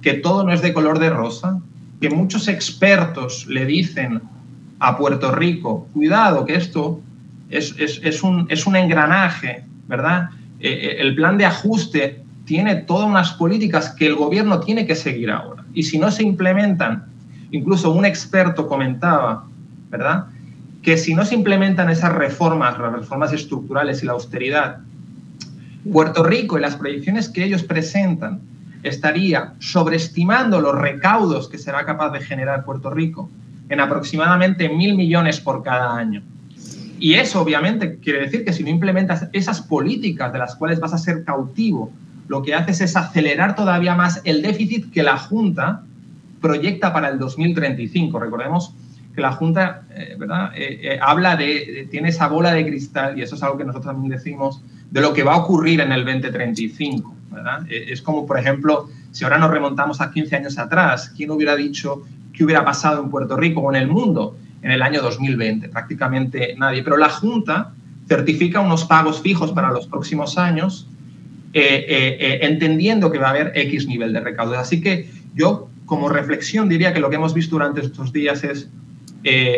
que 0.01 0.15
todo 0.15 0.43
no 0.43 0.51
es 0.51 0.61
de 0.61 0.73
color 0.73 0.99
de 0.99 1.09
rosa, 1.09 1.61
que 2.01 2.09
muchos 2.09 2.47
expertos 2.49 3.47
le 3.47 3.65
dicen 3.65 4.21
a 4.79 4.97
Puerto 4.97 5.31
Rico, 5.31 5.87
cuidado, 5.93 6.45
que 6.45 6.55
esto 6.55 7.01
es, 7.49 7.73
es, 7.79 8.01
es, 8.03 8.21
un, 8.23 8.45
es 8.49 8.67
un, 8.67 8.75
engranaje, 8.75 9.63
¿verdad? 9.87 10.29
Eh, 10.59 10.69
eh, 10.69 10.95
el 10.99 11.15
plan 11.15 11.37
de 11.37 11.45
ajuste 11.45 12.24
tiene 12.45 12.75
todas 12.75 13.07
unas 13.07 13.33
políticas 13.33 13.89
que 13.91 14.07
el 14.07 14.15
gobierno 14.15 14.59
tiene 14.59 14.85
que 14.85 14.95
seguir 14.95 15.31
ahora. 15.31 15.63
Y 15.73 15.83
si 15.83 15.97
no 15.97 16.11
se 16.11 16.23
implementan, 16.23 17.05
incluso 17.51 17.91
un 17.91 18.05
experto 18.05 18.67
comentaba, 18.67 19.45
¿verdad? 19.89 20.25
Que 20.81 20.97
si 20.97 21.15
no 21.15 21.25
se 21.25 21.35
implementan 21.35 21.89
esas 21.89 22.13
reformas, 22.13 22.77
las 22.77 22.93
reformas 22.93 23.33
estructurales 23.33 24.03
y 24.03 24.05
la 24.05 24.13
austeridad, 24.13 24.77
Puerto 25.91 26.23
Rico 26.23 26.57
y 26.57 26.61
las 26.61 26.75
proyecciones 26.75 27.29
que 27.29 27.43
ellos 27.43 27.63
presentan 27.63 28.41
estaría 28.83 29.53
sobreestimando 29.59 30.61
los 30.61 30.75
recaudos 30.75 31.49
que 31.49 31.57
será 31.57 31.85
capaz 31.85 32.11
de 32.11 32.21
generar 32.21 32.65
Puerto 32.65 32.91
Rico 32.91 33.29
en 33.69 33.79
aproximadamente 33.79 34.69
mil 34.69 34.95
millones 34.95 35.39
por 35.39 35.63
cada 35.63 35.95
año. 35.95 36.21
Y 36.99 37.15
eso 37.15 37.41
obviamente 37.41 37.97
quiere 37.97 38.21
decir 38.21 38.45
que 38.45 38.53
si 38.53 38.63
no 38.63 38.69
implementas 38.69 39.27
esas 39.33 39.61
políticas 39.61 40.31
de 40.31 40.39
las 40.39 40.55
cuales 40.55 40.79
vas 40.79 40.93
a 40.93 40.97
ser 40.97 41.23
cautivo 41.23 41.91
lo 42.27 42.41
que 42.41 42.55
haces 42.55 42.81
es 42.81 42.95
acelerar 42.95 43.55
todavía 43.55 43.95
más 43.95 44.21
el 44.23 44.41
déficit 44.41 44.91
que 44.91 45.03
la 45.03 45.17
Junta 45.17 45.83
proyecta 46.41 46.93
para 46.93 47.09
el 47.09 47.19
2035. 47.19 48.19
Recordemos 48.19 48.73
que 49.13 49.21
la 49.21 49.31
Junta 49.31 49.83
eh, 49.95 50.15
¿verdad? 50.17 50.51
Eh, 50.55 50.79
eh, 50.81 50.99
habla 51.01 51.35
de, 51.35 51.87
tiene 51.89 52.09
esa 52.09 52.27
bola 52.27 52.53
de 52.53 52.65
cristal, 52.65 53.17
y 53.17 53.21
eso 53.21 53.35
es 53.35 53.43
algo 53.43 53.57
que 53.57 53.63
nosotros 53.63 53.93
también 53.93 54.11
decimos, 54.11 54.61
de 54.91 55.01
lo 55.01 55.13
que 55.13 55.23
va 55.23 55.33
a 55.33 55.37
ocurrir 55.37 55.81
en 55.81 55.91
el 55.91 56.03
2035. 56.03 57.15
¿verdad? 57.31 57.65
es 57.69 58.01
como, 58.01 58.25
por 58.25 58.39
ejemplo, 58.39 58.87
si 59.11 59.25
ahora 59.25 59.37
nos 59.37 59.51
remontamos 59.51 59.99
a 59.99 60.09
15 60.09 60.37
años 60.37 60.57
atrás, 60.57 61.11
¿quién 61.17 61.31
hubiera 61.31 61.55
dicho 61.55 62.03
qué 62.35 62.43
hubiera 62.43 62.63
pasado 62.63 63.01
en 63.01 63.09
Puerto 63.09 63.35
Rico 63.37 63.61
o 63.61 63.73
en 63.73 63.81
el 63.81 63.87
mundo 63.87 64.37
en 64.61 64.71
el 64.71 64.81
año 64.81 65.01
2020, 65.01 65.69
prácticamente 65.69 66.55
nadie. 66.57 66.83
Pero 66.83 66.97
la 66.97 67.09
Junta 67.09 67.71
certifica 68.07 68.59
unos 68.59 68.85
pagos 68.85 69.21
fijos 69.21 69.51
para 69.51 69.71
los 69.71 69.87
próximos 69.87 70.37
años, 70.37 70.87
eh, 70.87 70.89
eh, 70.89 70.93
eh, 70.95 71.04
entendiendo 71.55 73.11
que 73.11 73.17
va 73.17 73.27
a 73.27 73.29
haber 73.29 73.51
X 73.55 73.87
nivel 73.87 74.11
de 74.13 74.19
recaudo. 74.19 74.57
Así 74.57 74.81
que 74.81 75.09
yo, 75.33 75.69
como 75.85 76.09
reflexión, 76.09 76.67
diría 76.67 76.93
que 76.93 76.99
lo 76.99 77.09
que 77.09 77.15
hemos 77.15 77.33
visto 77.33 77.55
durante 77.55 77.81
estos 77.81 78.11
días 78.11 78.43
es 78.43 78.69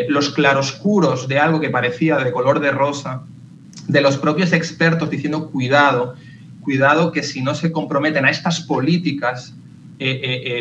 los 0.07 0.29
claroscuros 0.29 1.27
de 1.27 1.39
algo 1.39 1.59
que 1.59 1.69
parecía 1.69 2.17
de 2.17 2.31
color 2.31 2.59
de 2.59 2.71
rosa, 2.71 3.23
de 3.87 4.01
los 4.01 4.17
propios 4.17 4.53
expertos 4.53 5.09
diciendo 5.09 5.49
cuidado, 5.49 6.15
cuidado 6.61 7.11
que 7.11 7.23
si 7.23 7.41
no 7.41 7.55
se 7.55 7.71
comprometen 7.71 8.25
a 8.25 8.29
estas 8.29 8.61
políticas, 8.61 9.55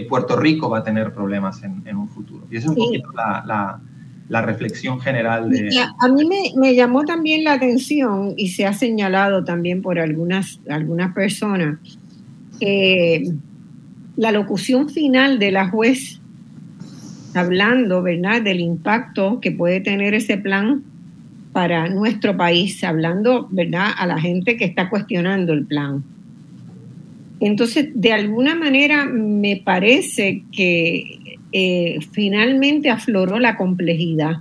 Puerto 0.09 0.37
Rico 0.37 0.71
va 0.71 0.78
a 0.78 0.85
tener 0.85 1.12
problemas 1.12 1.62
en, 1.62 1.97
un 1.97 2.09
futuro. 2.09 2.47
Y 2.50 2.57
esa 2.57 2.66
es 2.66 2.71
un 2.71 2.76
poquito 2.76 3.12
la 3.12 3.45
la 3.47 3.81
reflexión 4.30 5.00
general 5.00 5.50
de... 5.50 5.71
A 6.00 6.09
mí 6.09 6.28
me, 6.56 6.75
llamó 6.75 7.04
también 7.04 7.45
la 7.45 7.54
atención 7.54 8.35
y 8.37 8.49
se 8.49 8.66
ha 8.66 8.73
señalado 8.73 9.45
también 9.45 9.83
por 9.83 9.99
algunas, 9.99 10.61
algunas 10.68 11.14
personas 11.14 11.78
que 12.59 13.33
la 14.16 14.33
locución 14.33 14.88
final 14.88 15.38
de 15.38 15.52
la 15.52 15.68
juez 15.68 16.21
hablando, 17.35 18.02
¿verdad?, 18.02 18.42
del 18.42 18.61
impacto 18.61 19.40
que 19.40 19.52
puede 19.52 19.80
tener 19.80 20.14
ese 20.14 20.38
plan 20.38 20.83
para 21.52 21.88
nuestro 21.88 22.37
país, 22.37 22.83
hablando, 22.83 23.49
¿verdad?, 23.50 23.90
a 23.97 24.06
la 24.06 24.18
gente 24.18 24.56
que 24.56 24.64
está 24.64 24.88
cuestionando 24.88 25.52
el 25.52 25.66
plan. 25.66 26.02
Entonces, 27.40 27.90
de 27.95 28.12
alguna 28.12 28.54
manera 28.54 29.04
me 29.04 29.61
parece 29.62 30.42
que 30.50 31.18
eh, 31.53 31.99
finalmente 32.12 32.91
afloró 32.91 33.38
la 33.38 33.57
complejidad. 33.57 34.37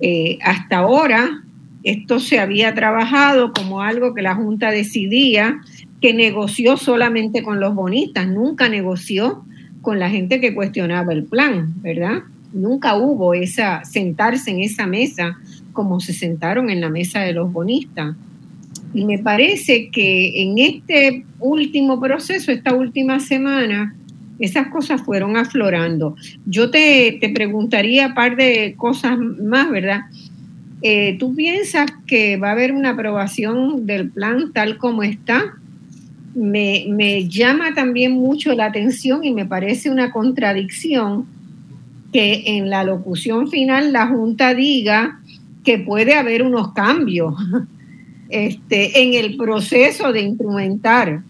Eh, 0.00 0.38
hasta 0.42 0.78
ahora, 0.78 1.42
esto 1.82 2.20
se 2.20 2.38
había 2.38 2.74
trabajado 2.74 3.52
como 3.52 3.82
algo 3.82 4.14
que 4.14 4.22
la 4.22 4.34
Junta 4.34 4.70
decidía, 4.70 5.60
que 6.00 6.14
negoció 6.14 6.76
solamente 6.76 7.42
con 7.42 7.60
los 7.60 7.74
bonistas, 7.74 8.26
nunca 8.26 8.68
negoció 8.68 9.44
con 9.82 9.98
la 9.98 10.10
gente 10.10 10.40
que 10.40 10.54
cuestionaba 10.54 11.12
el 11.12 11.24
plan, 11.24 11.74
¿verdad? 11.82 12.22
Nunca 12.52 12.96
hubo 12.96 13.34
esa 13.34 13.84
sentarse 13.84 14.50
en 14.50 14.60
esa 14.60 14.86
mesa 14.86 15.38
como 15.72 16.00
se 16.00 16.12
sentaron 16.12 16.70
en 16.70 16.80
la 16.80 16.90
mesa 16.90 17.20
de 17.20 17.32
los 17.32 17.52
bonistas. 17.52 18.16
Y 18.92 19.04
me 19.04 19.18
parece 19.18 19.88
que 19.90 20.42
en 20.42 20.58
este 20.58 21.24
último 21.38 22.00
proceso, 22.00 22.50
esta 22.50 22.74
última 22.74 23.20
semana, 23.20 23.94
esas 24.40 24.68
cosas 24.68 25.02
fueron 25.02 25.36
aflorando. 25.36 26.16
Yo 26.46 26.70
te, 26.70 27.18
te 27.20 27.28
preguntaría 27.28 28.08
un 28.08 28.14
par 28.14 28.36
de 28.36 28.74
cosas 28.76 29.18
más, 29.18 29.70
¿verdad? 29.70 30.00
Eh, 30.82 31.16
¿Tú 31.18 31.34
piensas 31.34 31.90
que 32.06 32.38
va 32.38 32.48
a 32.48 32.52
haber 32.52 32.72
una 32.72 32.90
aprobación 32.90 33.86
del 33.86 34.10
plan 34.10 34.52
tal 34.52 34.78
como 34.78 35.02
está? 35.02 35.54
Me, 36.34 36.86
me, 36.88 37.28
llama 37.28 37.74
también 37.74 38.12
mucho 38.12 38.54
la 38.54 38.66
atención 38.66 39.24
y 39.24 39.32
me 39.32 39.44
parece 39.44 39.90
una 39.90 40.10
contradicción 40.10 41.26
que 42.12 42.44
en 42.56 42.70
la 42.70 42.82
locución 42.82 43.48
final 43.48 43.92
la 43.92 44.06
Junta 44.06 44.54
diga 44.54 45.20
que 45.64 45.78
puede 45.78 46.14
haber 46.14 46.42
unos 46.42 46.72
cambios 46.72 47.34
este, 48.30 49.02
en 49.02 49.14
el 49.14 49.36
proceso 49.36 50.12
de 50.12 50.22
instrumentar 50.22 51.22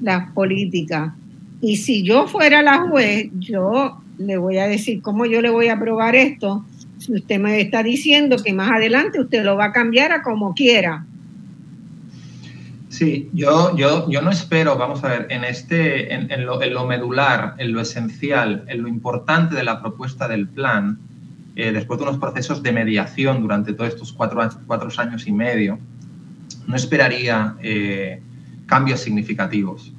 las 0.00 0.30
políticas. 0.32 1.12
Y 1.60 1.76
si 1.76 2.02
yo 2.04 2.26
fuera 2.26 2.62
la 2.62 2.88
juez, 2.88 3.30
yo 3.38 4.00
le 4.18 4.36
voy 4.36 4.58
a 4.58 4.66
decir 4.66 5.02
cómo 5.02 5.26
yo 5.26 5.40
le 5.40 5.50
voy 5.50 5.68
a 5.68 5.74
aprobar 5.74 6.14
esto. 6.14 6.64
Si 6.98 7.14
usted 7.14 7.38
me 7.38 7.60
está 7.60 7.82
diciendo 7.82 8.36
que 8.42 8.52
más 8.52 8.70
adelante 8.70 9.20
usted 9.20 9.44
lo 9.44 9.56
va 9.56 9.66
a 9.66 9.72
cambiar 9.72 10.12
a 10.12 10.22
como 10.22 10.54
quiera. 10.54 11.04
Sí, 12.88 13.28
yo, 13.32 13.76
yo, 13.76 14.10
yo 14.10 14.22
no 14.22 14.30
espero, 14.30 14.76
vamos 14.76 15.04
a 15.04 15.08
ver, 15.08 15.26
en, 15.30 15.44
este, 15.44 16.12
en, 16.12 16.46
lo, 16.46 16.86
medular, 16.86 17.54
en 17.58 17.72
lo 17.72 17.80
esencial, 17.80 18.64
en 18.66 18.82
lo 18.82 18.88
importante 18.88 19.54
de 19.54 19.62
la 19.62 19.80
propuesta 19.80 20.26
del 20.26 20.48
plan, 20.48 20.98
eh, 21.54 21.70
después 21.70 22.00
de 22.00 22.06
unos 22.06 22.18
procesos 22.18 22.62
de 22.62 22.72
mediación 22.72 23.42
durante 23.42 23.72
todos 23.74 23.90
estos 23.90 24.12
cuatro, 24.12 24.48
cuatro 24.66 24.88
años 24.96 25.26
y 25.26 25.32
medio, 25.32 25.78
no 26.66 26.76
esperaría 26.76 27.54
eh, 27.62 28.22
cambios 28.66 29.00
significativos. 29.00 29.92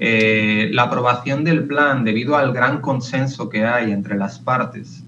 Eh, 0.00 0.70
la 0.72 0.84
aprobación 0.84 1.42
del 1.42 1.64
plan, 1.64 2.04
debido 2.04 2.36
al 2.36 2.52
gran 2.52 2.80
consenso 2.80 3.48
que 3.48 3.64
hay 3.64 3.90
entre 3.90 4.16
las 4.16 4.38
partes, 4.38 5.04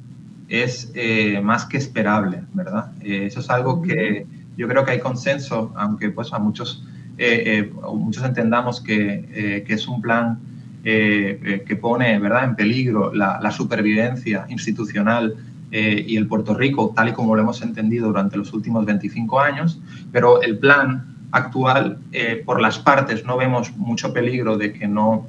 es 0.48 0.90
eh, 0.94 1.40
más 1.42 1.64
que 1.66 1.76
esperable, 1.76 2.42
¿verdad? 2.52 2.90
Eh, 3.00 3.26
eso 3.26 3.38
es 3.38 3.50
algo 3.50 3.82
que 3.82 4.26
yo 4.56 4.66
creo 4.66 4.84
que 4.84 4.92
hay 4.92 4.98
consenso, 4.98 5.72
aunque 5.76 6.10
pues 6.10 6.32
a 6.32 6.38
muchos, 6.38 6.84
muchos 7.94 8.24
entendamos 8.24 8.80
que, 8.80 9.62
que, 9.66 9.74
es 9.74 9.86
un 9.86 10.02
plan 10.02 10.38
que 10.82 11.78
pone, 11.80 12.18
¿verdad?, 12.18 12.44
en 12.44 12.56
peligro 12.56 13.14
la, 13.14 13.38
la 13.40 13.50
supervivencia 13.50 14.46
institucional 14.48 15.36
y 15.70 16.16
el 16.16 16.26
Puerto 16.26 16.54
Rico, 16.54 16.92
tal 16.94 17.10
y 17.10 17.12
como 17.12 17.36
lo 17.36 17.42
hemos 17.42 17.62
entendido 17.62 18.08
durante 18.08 18.36
los 18.36 18.52
últimos 18.52 18.84
25 18.84 19.40
años, 19.40 19.80
pero 20.12 20.42
el 20.42 20.58
plan 20.58 21.19
actual, 21.32 21.98
eh, 22.12 22.42
por 22.44 22.60
las 22.60 22.78
partes 22.78 23.24
no 23.24 23.36
vemos 23.36 23.76
mucho 23.76 24.12
peligro 24.12 24.56
de 24.56 24.72
que 24.72 24.88
no, 24.88 25.28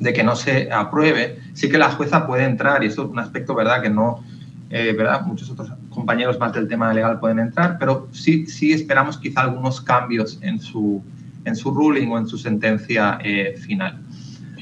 de 0.00 0.12
que 0.12 0.22
no 0.22 0.36
se 0.36 0.70
apruebe, 0.72 1.38
sí 1.52 1.68
que 1.68 1.78
la 1.78 1.90
jueza 1.90 2.26
puede 2.26 2.44
entrar, 2.44 2.82
y 2.82 2.86
eso 2.86 3.04
es 3.04 3.10
un 3.10 3.18
aspecto 3.18 3.54
verdad 3.54 3.82
que 3.82 3.90
no, 3.90 4.24
eh, 4.70 4.94
¿verdad? 4.96 5.22
muchos 5.26 5.50
otros 5.50 5.70
compañeros 5.90 6.38
más 6.38 6.52
del 6.52 6.68
tema 6.68 6.92
legal 6.92 7.20
pueden 7.20 7.38
entrar, 7.38 7.76
pero 7.78 8.08
sí, 8.12 8.46
sí 8.46 8.72
esperamos 8.72 9.18
quizá 9.18 9.42
algunos 9.42 9.80
cambios 9.80 10.38
en 10.42 10.60
su, 10.60 11.02
en 11.44 11.54
su 11.54 11.70
ruling 11.70 12.08
o 12.08 12.18
en 12.18 12.26
su 12.26 12.38
sentencia 12.38 13.18
eh, 13.22 13.56
final. 13.58 14.00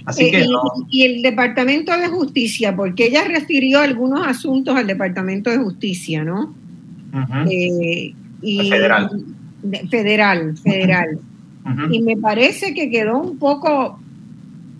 Así 0.06 0.30
que 0.30 0.44
y, 0.90 1.02
el 1.02 1.22
Departamento 1.22 1.96
de 1.96 2.08
Justicia, 2.08 2.76
porque 2.76 3.06
ella 3.06 3.24
refirió 3.24 3.80
algunos 3.80 4.26
asuntos 4.26 4.76
al 4.76 4.86
Departamento 4.86 5.50
de 5.50 5.58
Justicia, 5.58 6.22
¿no? 6.22 6.54
y, 7.48 8.14
federal 8.68 9.08
federal, 9.90 10.56
federal. 10.58 11.18
Y 11.90 12.02
me 12.02 12.16
parece 12.16 12.74
que 12.74 12.90
quedó 12.90 13.18
un 13.18 13.38
poco 13.38 13.98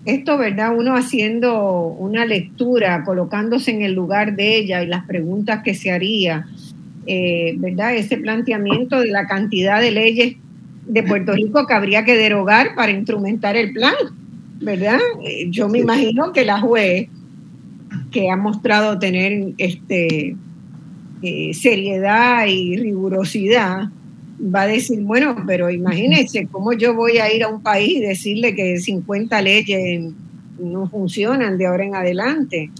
esto, 0.05 0.37
¿verdad? 0.37 0.77
Uno 0.77 0.95
haciendo 0.95 1.87
una 1.99 2.27
lectura, 2.27 3.05
colocándose 3.05 3.71
en 3.71 3.83
el 3.83 3.95
lugar 3.95 4.37
de 4.37 4.57
ella 4.57 4.83
y 4.83 4.87
las 4.87 5.07
preguntas 5.07 5.63
que 5.63 5.75
se 5.75 5.91
haría, 5.91 6.47
eh, 7.07 7.55
¿verdad? 7.57 7.95
Ese 7.95 8.19
planteamiento 8.19 9.01
de 9.01 9.09
la 9.09 9.27
cantidad 9.27 9.81
de 9.81 9.91
leyes 9.91 10.37
de 10.87 11.03
Puerto 11.03 11.33
Rico 11.33 11.67
que 11.67 11.73
habría 11.73 12.05
que 12.05 12.17
derogar 12.17 12.75
para 12.75 12.93
instrumentar 12.93 13.57
el 13.57 13.73
plan, 13.73 13.95
¿verdad? 14.61 14.99
Eh, 15.25 15.47
yo 15.49 15.69
me 15.69 15.79
imagino 15.79 16.33
que 16.33 16.45
la 16.45 16.61
juez, 16.61 17.09
que 18.11 18.31
ha 18.31 18.37
mostrado 18.37 18.99
tener 18.99 19.55
este, 19.57 20.37
eh, 21.23 21.55
seriedad 21.55 22.47
y 22.47 22.77
rigurosidad, 22.77 23.89
va 24.45 24.63
a 24.63 24.67
decir, 24.67 25.01
bueno, 25.03 25.37
pero 25.47 25.71
imagínense 25.71 26.47
cómo 26.51 26.73
yo 26.73 26.95
voy 26.95 27.19
a 27.19 27.33
ir 27.33 27.45
a 27.45 27.49
un 27.49 27.63
país 27.63 27.97
y 27.97 28.01
decirle 28.01 28.55
que 28.55 28.79
50 28.79 29.41
leyes 29.43 30.13
no 30.59 30.89
funcionan 30.89 31.59
de 31.59 31.67
ahora 31.67 31.85
en 31.85 31.95
adelante. 31.95 32.71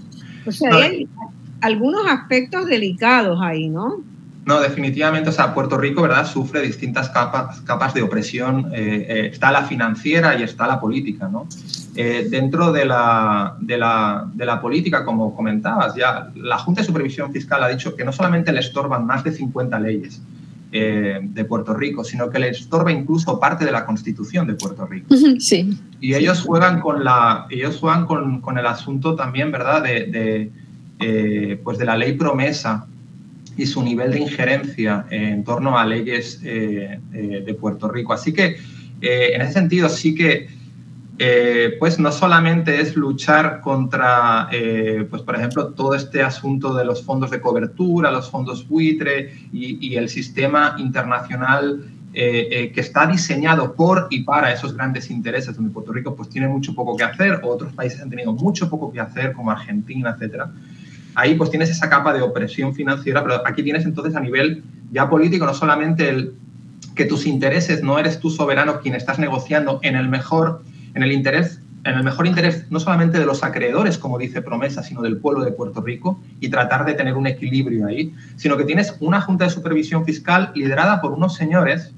O 0.47 0.53
sea, 0.53 0.75
hay 0.75 1.09
algunos 1.61 2.07
aspectos 2.07 2.67
delicados 2.67 3.41
ahí, 3.41 3.69
¿no? 3.69 4.03
No, 4.47 4.61
definitivamente, 4.61 5.31
o 5.31 5.33
sea, 5.33 5.55
Puerto 5.55 5.79
Rico, 5.79 6.03
¿verdad?, 6.03 6.27
sufre 6.27 6.61
distintas 6.61 7.09
capas, 7.09 7.63
capas 7.63 7.95
de 7.95 8.03
opresión. 8.03 8.71
Eh, 8.75 9.07
eh, 9.09 9.27
está 9.33 9.51
la 9.51 9.63
financiera 9.63 10.39
y 10.39 10.43
está 10.43 10.67
la 10.67 10.79
política, 10.79 11.29
¿no? 11.29 11.49
Eh, 11.97 12.27
dentro 12.29 12.71
de 12.71 12.85
la, 12.85 13.57
de, 13.61 13.79
la, 13.79 14.29
de 14.35 14.45
la, 14.45 14.61
política, 14.61 15.05
como 15.05 15.35
comentabas, 15.35 15.95
ya 15.95 16.31
la 16.35 16.59
Junta 16.59 16.83
de 16.83 16.87
Supervisión 16.87 17.33
Fiscal 17.33 17.63
ha 17.63 17.69
dicho 17.69 17.97
que 17.97 18.05
no 18.05 18.13
solamente 18.13 18.53
le 18.53 18.61
estorban 18.61 19.07
más 19.07 19.25
de 19.25 19.33
50 19.33 19.81
leyes, 19.81 20.21
eh, 20.77 21.21
de 21.23 21.45
Puerto 21.45 21.73
Rico, 21.73 22.03
sino 22.03 22.29
que 22.31 22.41
le 22.41 22.49
estorba 22.49 22.91
incluso 22.91 23.39
parte 23.39 23.65
de 23.65 23.71
la 23.71 23.87
constitución 23.87 24.45
de 24.49 24.55
Puerto 24.55 24.85
Rico. 24.85 25.15
Sí. 25.39 25.79
Y 26.01 26.15
ellos 26.15 26.41
juegan 26.41 26.81
con, 26.81 27.05
la, 27.05 27.47
ellos 27.49 27.79
juegan 27.79 28.07
con, 28.07 28.41
con 28.41 28.59
el 28.59 28.67
asunto 28.67 29.15
también, 29.15 29.53
¿verdad?, 29.53 29.85
de, 29.85 30.07
de 30.07 30.51
eh, 30.99 31.61
pues 31.63 31.79
de 31.79 31.85
la 31.85 31.97
ley 31.97 32.15
promesa 32.15 32.89
y 33.57 33.67
su 33.67 33.85
nivel 33.85 34.11
de 34.11 34.19
injerencia 34.19 35.07
en 35.11 35.45
torno 35.45 35.79
a 35.79 35.87
leyes 35.87 36.41
eh, 36.43 36.99
de 37.13 37.55
Puerto 37.55 37.89
Rico. 37.89 38.13
Así 38.13 38.33
que 38.33 38.57
en 39.01 39.43
ese 39.43 39.53
sentido 39.53 39.89
sí 39.89 40.17
que 40.17 40.49
eh, 41.17 41.77
pues 41.79 42.01
no 42.01 42.11
solamente 42.11 42.81
es 42.81 42.97
luchar 42.97 43.61
contra, 43.61 44.49
eh, 44.51 45.07
pues 45.09 45.23
por 45.23 45.37
ejemplo, 45.37 45.69
todo 45.69 45.95
este 45.95 46.23
asunto 46.23 46.75
de 46.75 46.85
los 46.85 47.05
fondos 47.05 47.31
de 47.31 47.41
cobertura, 47.41 48.11
los 48.11 48.29
fondos 48.31 48.67
buitre 48.69 49.33
y, 49.53 49.95
el 49.95 50.09
sistema 50.09 50.75
internacional 50.79 51.85
eh, 52.13 52.73
que 52.75 52.81
está 52.81 53.07
diseñado 53.07 53.75
por 53.75 54.09
y 54.11 54.25
para 54.25 54.53
esos 54.53 54.75
grandes 54.75 55.09
intereses, 55.09 55.55
donde 55.55 55.71
Puerto 55.71 55.93
Rico 55.93 56.17
pues 56.17 56.29
tiene 56.31 56.49
mucho 56.49 56.75
poco 56.75 56.97
que 56.97 57.05
hacer, 57.05 57.41
o 57.45 57.49
otros 57.49 57.73
países 57.73 58.01
han 58.01 58.11
tenido 58.11 58.33
mucho 58.33 58.69
poco 58.69 58.93
que 58.93 58.99
hacer, 58.99 59.35
como 59.35 59.53
Argentina, 59.53 60.11
etcétera. 60.11 60.51
ahí 61.15 61.37
pues 61.37 61.49
tienes 61.49 61.71
esa 61.71 61.89
capa 61.89 62.13
de 62.13 62.23
opresión 62.23 62.75
financiera, 62.75 63.23
pero 63.23 63.47
aquí 63.47 63.63
tienes 63.63 63.85
entonces 63.85 64.17
a 64.17 64.21
nivel 64.21 64.65
ya 64.91 65.09
político 65.09 65.47
no 65.47 65.55
solamente 65.55 66.09
el 66.09 66.35
que 66.97 67.05
tus 67.05 67.27
intereses 67.27 67.83
no 67.83 67.99
eres 67.99 68.19
tú 68.19 68.31
soberano 68.31 68.81
quien 68.81 68.95
estás 68.95 69.19
negociando 69.19 69.81
en 69.83 69.97
el 69.97 70.09
mejor, 70.09 70.63
en 70.95 71.03
el 71.03 71.13
interés 71.13 71.61
en 71.85 71.97
el 71.97 72.03
mejor 72.03 72.27
interés 72.27 72.65
no 72.71 72.81
solamente 72.81 73.19
de 73.19 73.27
los 73.27 73.45
acreedores, 73.45 73.99
como 73.99 74.19
dice 74.19 74.43
Promesa, 74.43 74.83
sino 74.83 75.03
del 75.03 75.19
pueblo 75.19 75.45
de 75.45 75.53
Puerto 75.53 75.83
Rico 75.83 76.21
y 76.41 76.49
tratar 76.49 76.87
de 76.87 76.95
tener 76.95 77.15
un 77.15 77.27
equilibrio 77.27 77.87
ahí, 77.87 78.15
sino 78.37 78.57
que 78.57 78.65
tienes 78.65 78.97
una 79.01 79.21
Junta 79.21 79.45
de 79.45 79.51
Supervisión 79.51 80.05
Fiscal 80.05 80.51
liderada 80.55 81.01
por 81.01 81.13
unos 81.13 81.35
señores 81.35 81.93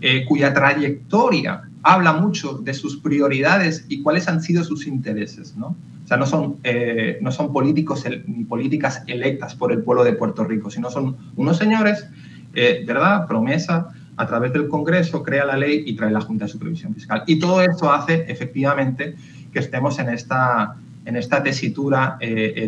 eh, 0.00 0.24
cuya 0.26 0.52
trayectoria 0.52 1.62
habla 1.84 2.12
mucho 2.12 2.54
de 2.54 2.74
sus 2.74 2.96
prioridades 2.96 3.86
y 3.88 4.02
cuáles 4.02 4.26
han 4.28 4.42
sido 4.42 4.64
sus 4.64 4.86
intereses, 4.86 5.56
¿no? 5.56 5.76
O 6.04 6.08
sea, 6.08 6.16
no 6.16 6.26
son, 6.26 6.56
eh, 6.64 7.18
no 7.22 7.30
son 7.30 7.52
políticos 7.52 8.04
ni 8.26 8.44
políticas 8.44 9.04
electas 9.06 9.54
por 9.54 9.70
el 9.70 9.82
pueblo 9.82 10.02
de 10.02 10.14
Puerto 10.14 10.44
Rico, 10.44 10.70
sino 10.70 10.90
son 10.90 11.16
unos 11.36 11.56
señores, 11.58 12.06
eh, 12.54 12.82
¿verdad? 12.84 13.28
Promesa, 13.28 13.90
a 14.16 14.26
través 14.26 14.52
del 14.52 14.68
Congreso 14.68 15.22
crea 15.22 15.44
la 15.44 15.56
ley 15.56 15.84
y 15.86 15.94
trae 15.94 16.10
la 16.10 16.20
Junta 16.20 16.44
de 16.44 16.52
Supervisión 16.52 16.94
Fiscal. 16.94 17.24
Y 17.26 17.38
todo 17.38 17.62
eso 17.62 17.92
hace 17.92 18.24
efectivamente 18.28 19.14
que 19.52 19.58
estemos 19.58 19.98
en 19.98 20.08
esta, 20.10 20.76
en 21.04 21.16
esta 21.16 21.42
tesitura 21.42 22.18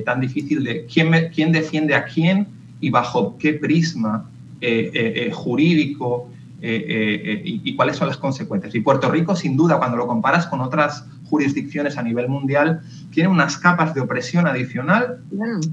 tan 0.04 0.20
difícil 0.20 0.64
de 0.64 0.86
quién, 0.86 1.12
quién 1.34 1.52
defiende 1.52 1.94
a 1.94 2.04
quién 2.04 2.48
y 2.80 2.90
bajo 2.90 3.36
qué 3.38 3.54
prisma 3.54 4.28
jurídico, 5.32 6.28
eh, 6.66 6.82
eh, 6.88 7.42
y, 7.44 7.76
cuáles 7.76 7.96
son 7.96 8.08
las 8.08 8.16
consecuencias. 8.16 8.74
Y 8.74 8.80
Puerto 8.80 9.10
Rico, 9.10 9.36
sin 9.36 9.54
duda, 9.54 9.76
cuando 9.76 9.98
lo 9.98 10.06
comparas 10.06 10.46
con 10.46 10.62
otras 10.62 11.04
jurisdicciones 11.28 11.98
a 11.98 12.02
nivel 12.02 12.26
mundial, 12.26 12.80
tiene 13.10 13.28
unas 13.28 13.58
capas 13.58 13.92
de 13.92 14.00
opresión 14.00 14.46
adicional 14.46 15.18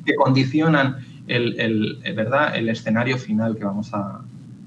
que 0.06 0.16
condicionan 0.16 0.98
el, 1.28 1.98
¿verdad? 2.14 2.58
el 2.58 2.68
escenario 2.68 3.18
final 3.18 3.56
que 3.56 3.64
vamos 3.64 3.94
a, 3.94 4.20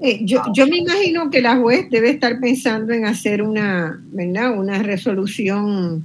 eh, 0.05 0.21
yo, 0.23 0.43
yo, 0.55 0.67
me 0.67 0.79
imagino 0.79 1.31
que 1.31 1.41
la 1.41 1.57
juez 1.57 1.89
debe 1.91 2.11
estar 2.11 2.39
pensando 2.41 2.93
en 2.93 3.07
hacer 3.07 3.43
una, 3.43 4.01
¿verdad? 4.13 4.59
una 4.59 4.83
resolución 4.83 6.05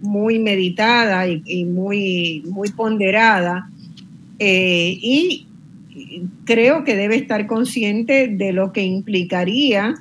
muy 0.00 0.38
meditada 0.38 1.26
y, 1.28 1.64
muy, 1.64 2.42
muy 2.46 2.70
ponderada. 2.70 3.68
y 4.38 5.46
creo 6.44 6.84
que 6.84 6.96
debe 6.96 7.16
estar 7.16 7.46
consciente 7.46 8.28
de 8.28 8.52
lo 8.52 8.72
que 8.72 8.82
implicaría 8.82 9.94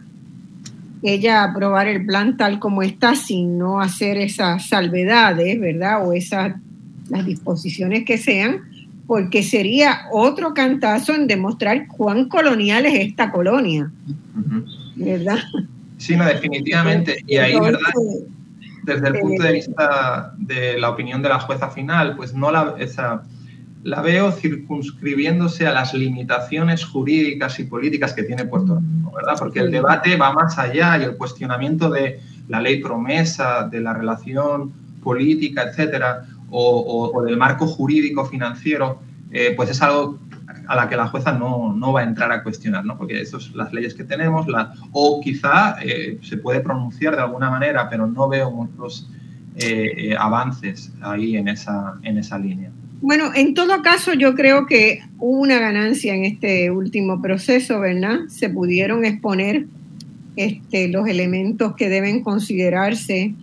ella 1.04 1.44
aprobar 1.44 1.88
el 1.88 2.06
plan 2.06 2.38
tal 2.38 2.60
como 2.60 2.84
está 2.84 3.16
sin 3.16 3.58
no 3.58 3.82
hacer 3.82 4.18
esas 4.18 4.68
salvedades, 4.68 5.60
¿verdad? 5.60 6.08
O 6.08 6.14
esas 6.14 6.56
las 7.10 7.26
disposiciones 7.26 8.06
que 8.06 8.18
sean, 8.18 8.62
porque 9.12 9.44
sería 9.44 10.08
otro 10.10 10.54
cantazo 10.54 11.14
en 11.14 11.28
demostrar 11.28 11.86
cuán 11.88 12.30
colonial 12.30 12.86
es 12.86 13.10
esta 13.10 13.30
colonia, 13.30 13.92
¿verdad? 14.96 15.40
Sí, 15.98 16.16
no, 16.16 16.24
definitivamente. 16.24 17.22
Y 17.28 17.36
ahí, 17.36 17.60
¿verdad? 17.60 17.82
Desde 18.84 19.10
el 19.10 19.20
punto 19.20 19.44
de 19.44 19.50
eh, 19.50 19.52
vista 19.52 20.34
de 20.38 20.80
la 20.80 20.92
opinión 20.92 21.22
de 21.22 21.28
la 21.28 21.42
jueza 21.42 21.70
final, 21.72 22.16
pues 22.16 22.34
no 22.34 22.52
la, 22.52 22.76
esa, 22.80 23.24
la 23.84 24.02
veo 24.02 24.32
circunscribiéndose 24.32 25.68
a 25.68 25.74
las 25.74 25.94
limitaciones 25.94 26.86
jurídicas 26.86 27.60
y 27.60 27.66
políticas 27.66 28.14
que 28.14 28.24
tiene 28.24 28.46
Puerto 28.46 28.80
Rico, 28.80 29.12
¿verdad? 29.14 29.34
Porque 29.38 29.60
el 29.60 29.72
debate 29.72 30.16
va 30.16 30.32
más 30.32 30.58
allá 30.58 30.98
y 30.98 31.04
el 31.04 31.18
cuestionamiento 31.18 31.90
de 31.90 32.22
la 32.48 32.62
ley 32.62 32.82
promesa, 32.82 33.68
de 33.70 33.82
la 33.82 33.94
relación 33.94 34.72
política, 35.04 35.64
etcétera, 35.64 36.28
o, 36.52 37.24
del 37.24 37.38
marco 37.38 37.66
jurídico 37.66 38.26
financiero, 38.26 39.00
eh, 39.32 39.54
pues 39.56 39.70
es 39.70 39.82
algo 39.82 40.20
a 40.68 40.76
la 40.76 40.90
que 40.90 40.96
la 40.96 41.08
jueza 41.08 41.32
no, 41.32 41.94
va 41.94 42.02
a 42.02 42.04
entrar 42.04 42.32
a 42.32 42.44
cuestionar, 42.44 42.86
¿no? 42.86 42.98
Porque 42.98 43.22
esas 43.22 43.44
son 43.44 43.58
las 43.58 43.74
leyes 43.74 43.94
que 43.94 44.04
tenemos, 44.04 44.48
la, 44.48 44.74
o 44.92 45.22
quizá 45.22 45.78
eh, 45.82 46.20
se 46.22 46.38
puede 46.38 46.60
pronunciar 46.60 47.16
de 47.16 47.22
alguna 47.22 47.50
manera, 47.50 47.90
pero 47.90 48.06
no 48.08 48.28
veo 48.28 48.52
muchos 48.52 49.10
eh, 49.56 50.16
avances 50.18 50.92
ahí 51.02 51.38
en 51.38 51.48
esa, 51.48 51.98
en 52.04 52.18
esa 52.18 52.38
línea. 52.38 52.72
Bueno, 53.02 53.32
en 53.34 53.54
todo 53.56 53.82
caso, 53.82 54.14
yo 54.14 54.36
creo 54.36 54.68
que 54.68 55.02
hubo 55.18 55.42
una 55.42 55.58
ganancia 55.60 56.14
en 56.14 56.26
este 56.26 56.70
último 56.70 57.22
proceso, 57.22 57.80
¿verdad? 57.80 58.20
Se 58.28 58.50
pudieron 58.50 59.06
exponer 59.06 59.66
este, 60.36 60.88
los 60.88 61.08
elementos 61.08 61.76
que 61.76 61.90
deben 61.90 62.22
considerarse 62.22 63.34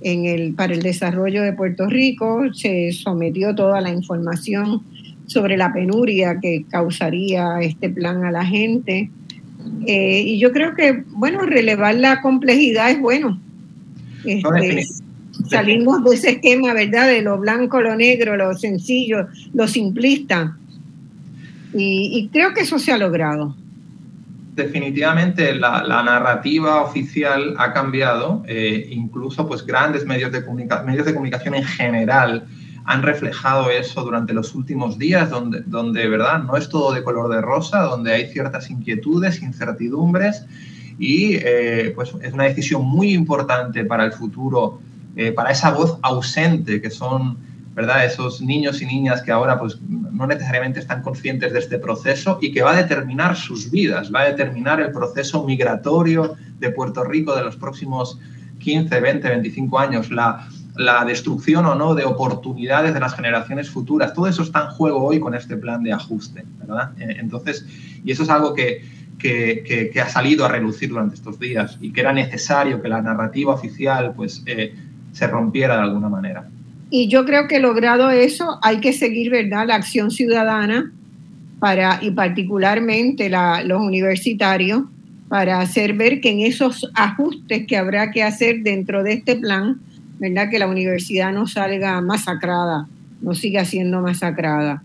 en 0.00 0.24
el, 0.26 0.54
para 0.54 0.74
el 0.74 0.82
desarrollo 0.82 1.42
de 1.42 1.52
Puerto 1.52 1.86
Rico. 1.86 2.52
Se 2.52 2.92
sometió 2.92 3.54
toda 3.54 3.80
la 3.80 3.90
información 3.90 4.82
sobre 5.26 5.56
la 5.56 5.72
penuria 5.72 6.38
que 6.40 6.64
causaría 6.70 7.60
este 7.60 7.90
plan 7.90 8.24
a 8.24 8.30
la 8.30 8.44
gente. 8.44 9.10
Eh, 9.86 10.22
y 10.26 10.38
yo 10.38 10.52
creo 10.52 10.74
que, 10.74 11.04
bueno, 11.08 11.42
relevar 11.42 11.94
la 11.96 12.20
complejidad 12.20 12.90
es 12.90 13.00
bueno. 13.00 13.40
Este, 14.24 14.84
salimos 15.48 16.02
de 16.04 16.14
ese 16.14 16.30
esquema, 16.30 16.72
¿verdad? 16.72 17.08
De 17.08 17.22
lo 17.22 17.38
blanco, 17.38 17.80
lo 17.80 17.94
negro, 17.96 18.36
lo 18.36 18.54
sencillo, 18.54 19.28
lo 19.54 19.68
simplista. 19.68 20.56
Y, 21.74 22.28
creo 22.32 22.54
que 22.54 22.62
eso 22.62 22.78
se 22.78 22.92
ha 22.92 22.98
logrado. 22.98 23.54
Definitivamente 24.58 25.54
la, 25.54 26.02
narrativa 26.02 26.82
oficial 26.82 27.54
ha 27.58 27.72
cambiado, 27.72 28.42
eh, 28.48 28.88
incluso 28.90 29.46
pues 29.46 29.64
grandes 29.64 30.04
medios 30.04 30.32
de, 30.32 30.42
medios 30.84 31.06
de 31.06 31.14
comunicación 31.14 31.54
en 31.54 31.62
general 31.62 32.48
han 32.84 33.04
reflejado 33.04 33.70
eso 33.70 34.02
durante 34.02 34.32
los 34.32 34.56
últimos 34.56 34.98
días, 34.98 35.30
donde, 35.30 35.60
donde 35.60 36.08
¿verdad? 36.08 36.42
no 36.42 36.56
es 36.56 36.68
todo 36.68 36.92
de 36.92 37.04
color 37.04 37.32
de 37.32 37.40
rosa, 37.40 37.82
donde 37.82 38.12
hay 38.12 38.32
ciertas 38.32 38.68
inquietudes, 38.68 39.42
incertidumbres, 39.42 40.44
y 40.98 41.36
eh, 41.36 41.92
pues 41.94 42.12
es 42.20 42.32
una 42.32 42.44
decisión 42.44 42.84
muy 42.84 43.14
importante 43.14 43.84
para 43.84 44.04
el 44.06 44.10
futuro 44.10 44.80
eh, 45.14 45.30
para 45.30 45.52
esa 45.52 45.70
voz 45.70 46.00
ausente 46.02 46.82
que 46.82 46.90
son 46.90 47.38
¿verdad? 47.78 48.04
esos 48.04 48.40
niños 48.40 48.82
y 48.82 48.86
niñas 48.86 49.22
que 49.22 49.30
ahora 49.30 49.56
pues, 49.56 49.78
no 49.80 50.26
necesariamente 50.26 50.80
están 50.80 51.00
conscientes 51.00 51.52
de 51.52 51.60
este 51.60 51.78
proceso 51.78 52.40
y 52.42 52.50
que 52.50 52.60
va 52.60 52.72
a 52.72 52.76
determinar 52.76 53.36
sus 53.36 53.70
vidas, 53.70 54.12
va 54.12 54.22
a 54.22 54.24
determinar 54.24 54.80
el 54.80 54.90
proceso 54.90 55.44
migratorio 55.44 56.34
de 56.58 56.70
Puerto 56.72 57.04
Rico 57.04 57.36
de 57.36 57.44
los 57.44 57.54
próximos 57.54 58.18
15, 58.58 59.00
20, 59.00 59.28
25 59.28 59.78
años, 59.78 60.10
la, 60.10 60.48
la 60.74 61.04
destrucción 61.04 61.66
o 61.66 61.76
no 61.76 61.94
de 61.94 62.04
oportunidades 62.04 62.94
de 62.94 62.98
las 62.98 63.14
generaciones 63.14 63.70
futuras. 63.70 64.12
Todo 64.12 64.26
eso 64.26 64.42
está 64.42 64.64
en 64.64 64.70
juego 64.70 65.04
hoy 65.04 65.20
con 65.20 65.36
este 65.36 65.56
plan 65.56 65.84
de 65.84 65.92
ajuste, 65.92 66.44
¿verdad? 66.58 66.90
Eh, 66.98 67.18
entonces, 67.20 67.64
y 68.04 68.10
eso 68.10 68.24
es 68.24 68.28
algo 68.28 68.54
que, 68.54 68.84
que, 69.20 69.90
que, 69.92 70.00
ha 70.00 70.08
salido 70.08 70.44
a 70.44 70.48
relucir 70.48 70.88
durante 70.88 71.14
estos 71.14 71.38
días 71.38 71.78
y 71.80 71.92
que 71.92 72.00
era 72.00 72.12
necesario 72.12 72.82
que 72.82 72.88
la 72.88 73.00
narrativa 73.00 73.54
oficial 73.54 74.14
pues, 74.16 74.42
eh, 74.46 74.74
se 75.12 75.28
rompiera 75.28 75.76
de 75.76 75.82
alguna 75.82 76.08
manera. 76.08 76.48
Y 76.90 77.08
yo 77.08 77.24
creo 77.24 77.48
que 77.48 77.58
logrado 77.58 78.10
eso, 78.10 78.58
hay 78.62 78.78
que 78.80 78.92
seguir, 78.92 79.30
¿verdad?, 79.30 79.66
la 79.66 79.74
acción 79.74 80.10
ciudadana 80.10 80.90
para, 81.58 81.98
y 82.02 82.10
particularmente 82.12 83.30
los 83.64 83.80
universitarios, 83.80 84.84
para 85.28 85.60
hacer 85.60 85.92
ver 85.92 86.22
que 86.22 86.30
en 86.30 86.40
esos 86.40 86.90
ajustes 86.94 87.66
que 87.66 87.76
habrá 87.76 88.10
que 88.10 88.22
hacer 88.22 88.62
dentro 88.62 89.02
de 89.02 89.14
este 89.14 89.36
plan, 89.36 89.78
¿verdad?, 90.18 90.48
que 90.48 90.58
la 90.58 90.66
universidad 90.66 91.32
no 91.32 91.46
salga 91.46 92.00
masacrada, 92.00 92.88
no 93.20 93.34
siga 93.34 93.64
siendo 93.66 94.00
masacrada. 94.00 94.82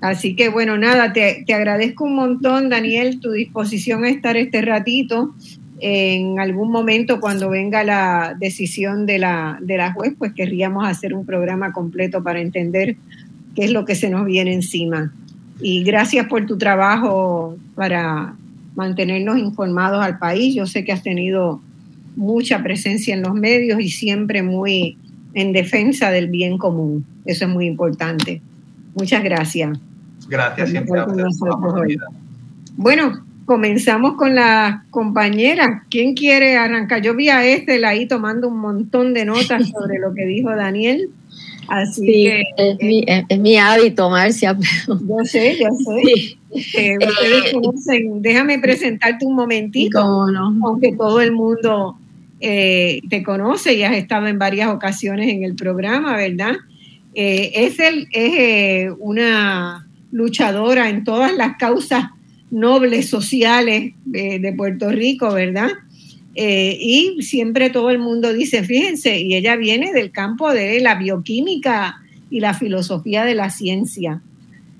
Así 0.00 0.34
que 0.34 0.48
bueno, 0.48 0.76
nada, 0.76 1.12
te, 1.12 1.44
te 1.46 1.54
agradezco 1.54 2.04
un 2.04 2.16
montón, 2.16 2.68
Daniel, 2.68 3.20
tu 3.20 3.30
disposición 3.30 4.04
a 4.04 4.10
estar 4.10 4.36
este 4.36 4.60
ratito 4.60 5.32
en 5.80 6.38
algún 6.38 6.70
momento 6.70 7.20
cuando 7.20 7.50
venga 7.50 7.84
la 7.84 8.36
decisión 8.38 9.06
de 9.06 9.18
la, 9.18 9.58
de 9.60 9.76
la 9.76 9.92
juez, 9.92 10.14
pues 10.16 10.32
querríamos 10.32 10.86
hacer 10.86 11.14
un 11.14 11.26
programa 11.26 11.72
completo 11.72 12.22
para 12.22 12.40
entender 12.40 12.96
qué 13.54 13.64
es 13.64 13.70
lo 13.70 13.84
que 13.84 13.94
se 13.94 14.10
nos 14.10 14.24
viene 14.24 14.52
encima. 14.52 15.12
Y 15.60 15.84
gracias 15.84 16.26
por 16.26 16.46
tu 16.46 16.58
trabajo 16.58 17.56
para 17.74 18.34
mantenernos 18.74 19.38
informados 19.38 20.04
al 20.04 20.18
país. 20.18 20.54
Yo 20.54 20.66
sé 20.66 20.84
que 20.84 20.92
has 20.92 21.02
tenido 21.02 21.60
mucha 22.16 22.62
presencia 22.62 23.14
en 23.14 23.22
los 23.22 23.34
medios 23.34 23.80
y 23.80 23.88
siempre 23.88 24.42
muy 24.42 24.96
en 25.34 25.52
defensa 25.52 26.10
del 26.10 26.28
bien 26.28 26.58
común. 26.58 27.04
Eso 27.24 27.44
es 27.46 27.50
muy 27.50 27.66
importante. 27.66 28.40
Muchas 28.94 29.22
gracias. 29.24 29.78
Gracias 30.28 30.70
siempre 30.70 31.00
a 31.00 31.06
Bueno, 32.76 33.24
Comenzamos 33.44 34.14
con 34.14 34.34
las 34.34 34.84
compañeras. 34.90 35.82
¿Quién 35.90 36.14
quiere 36.14 36.56
arrancar? 36.56 37.02
Yo 37.02 37.14
vi 37.14 37.28
a 37.28 37.44
Estel 37.44 37.84
ahí 37.84 38.06
tomando 38.06 38.48
un 38.48 38.58
montón 38.58 39.12
de 39.12 39.24
notas 39.24 39.68
sobre 39.70 39.98
lo 39.98 40.14
que 40.14 40.24
dijo 40.24 40.54
Daniel. 40.54 41.10
Así 41.68 42.06
que, 42.06 42.42
es, 42.56 42.76
mi, 42.80 43.04
es, 43.06 43.38
mi, 43.38 43.56
hábito, 43.56 44.10
Marcia. 44.10 44.56
Yo 44.86 45.24
sé, 45.24 45.58
yo 45.58 45.68
sé. 45.70 46.36
Eh, 46.54 46.96
ustedes 47.04 47.52
conocen, 47.52 48.22
déjame 48.22 48.60
presentarte 48.60 49.26
un 49.26 49.34
momentito, 49.34 49.98
aunque 49.98 50.92
todo 50.92 51.20
el 51.20 51.32
mundo 51.32 51.98
eh, 52.38 53.00
te 53.10 53.24
conoce 53.24 53.74
y 53.74 53.82
has 53.82 53.96
estado 53.96 54.28
en 54.28 54.38
varias 54.38 54.68
ocasiones 54.68 55.30
en 55.30 55.42
el 55.42 55.56
programa, 55.56 56.16
¿verdad? 56.16 56.54
Eh, 57.12 57.50
es 57.54 57.80
el, 57.80 58.06
es 58.12 58.92
una 59.00 59.84
luchadora 60.12 60.88
en 60.90 61.02
todas 61.02 61.34
las 61.34 61.56
causas 61.56 62.04
nobles 62.50 63.08
sociales 63.08 63.94
de 64.04 64.54
Puerto 64.56 64.90
Rico, 64.90 65.32
¿verdad? 65.32 65.70
y 66.36 67.18
siempre 67.20 67.70
todo 67.70 67.90
el 67.90 67.98
mundo 67.98 68.32
dice, 68.32 68.64
fíjense, 68.64 69.20
y 69.20 69.36
ella 69.36 69.54
viene 69.54 69.92
del 69.92 70.10
campo 70.10 70.52
de 70.52 70.80
la 70.80 70.96
bioquímica 70.96 72.02
y 72.28 72.40
la 72.40 72.54
filosofía 72.54 73.24
de 73.24 73.36
la 73.36 73.50
ciencia 73.50 74.20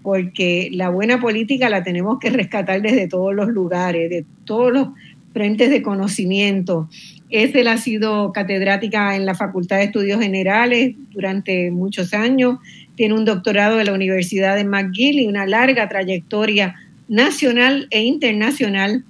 porque 0.04 0.68
la 0.70 0.90
buena 0.90 1.18
política 1.18 1.70
la 1.70 1.82
tenemos 1.82 2.18
que 2.18 2.28
rescatar 2.28 2.82
desde 2.82 3.08
todos 3.08 3.34
los 3.34 3.48
lugares, 3.48 4.10
de 4.10 4.26
todos 4.44 4.70
los 4.70 4.88
frentes 5.32 5.70
de 5.70 5.82
conocimiento. 5.82 6.90
Él 7.30 7.66
ha 7.66 7.78
sido 7.78 8.30
catedrática 8.30 9.16
en 9.16 9.24
la 9.24 9.34
Facultad 9.34 9.78
de 9.78 9.84
Estudios 9.84 10.20
Generales 10.20 10.94
durante 11.10 11.70
muchos 11.70 12.12
años, 12.12 12.58
tiene 12.96 13.14
un 13.14 13.24
doctorado 13.24 13.78
de 13.78 13.84
la 13.84 13.94
Universidad 13.94 14.56
de 14.56 14.64
McGill 14.64 15.20
y 15.20 15.26
una 15.26 15.46
larga 15.46 15.88
trayectoria 15.88 16.74
nacional 17.08 17.86
e 17.90 18.02
internacional 18.02 19.04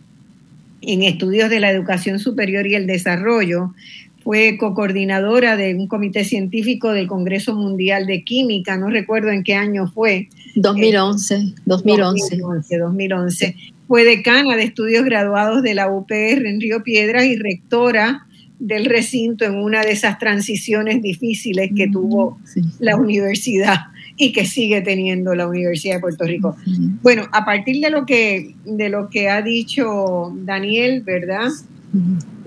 en 0.81 1.03
estudios 1.03 1.51
de 1.51 1.61
la 1.61 1.71
educación 1.71 2.19
superior 2.19 2.67
y 2.67 2.75
el 2.75 2.87
desarrollo. 2.87 3.75
Fue 4.23 4.57
co-coordinadora 4.59 5.57
de 5.57 5.75
un 5.75 5.87
comité 5.87 6.25
científico 6.25 6.93
del 6.93 7.07
Congreso 7.07 7.55
Mundial 7.55 8.07
de 8.07 8.25
Química, 8.25 8.77
no 8.79 8.89
recuerdo 8.89 9.31
en 9.31 9.43
qué 9.43 9.55
año 9.55 9.87
fue, 9.87 10.29
2011, 10.55 11.55
2011. 11.67 12.37
2011, 12.79 13.57
Fue 13.87 14.05
decana 14.05 14.57
de 14.57 14.63
estudios 14.63 15.05
graduados 15.05 15.63
de 15.63 15.75
la 15.75 15.91
UPR 15.91 16.47
en 16.47 16.61
Río 16.61 16.83
Piedras 16.83 17.25
y 17.27 17.37
rectora 17.37 18.27
del 18.59 18.87
recinto 18.87 19.45
en 19.45 19.57
una 19.57 19.83
de 19.83 19.93
esas 19.93 20.19
transiciones 20.19 21.03
difíciles 21.03 21.71
que 21.77 21.89
tuvo 21.89 22.39
la 22.79 22.97
universidad 22.97 23.81
y 24.17 24.33
que 24.33 24.47
sigue 24.47 24.81
teniendo 24.81 25.35
la 25.35 25.49
Universidad 25.49 25.97
de 25.97 26.01
Puerto 26.01 26.25
Rico. 26.25 26.57
Bueno, 27.03 27.25
a 27.33 27.45
partir 27.45 27.81
de 27.81 27.91
lo 27.91 28.07
que 28.07 28.55
de 28.65 28.89
lo 28.89 29.09
que 29.09 29.29
ha 29.29 29.43
dicho 29.43 30.33
Daniel, 30.45 31.03
¿verdad? 31.03 31.51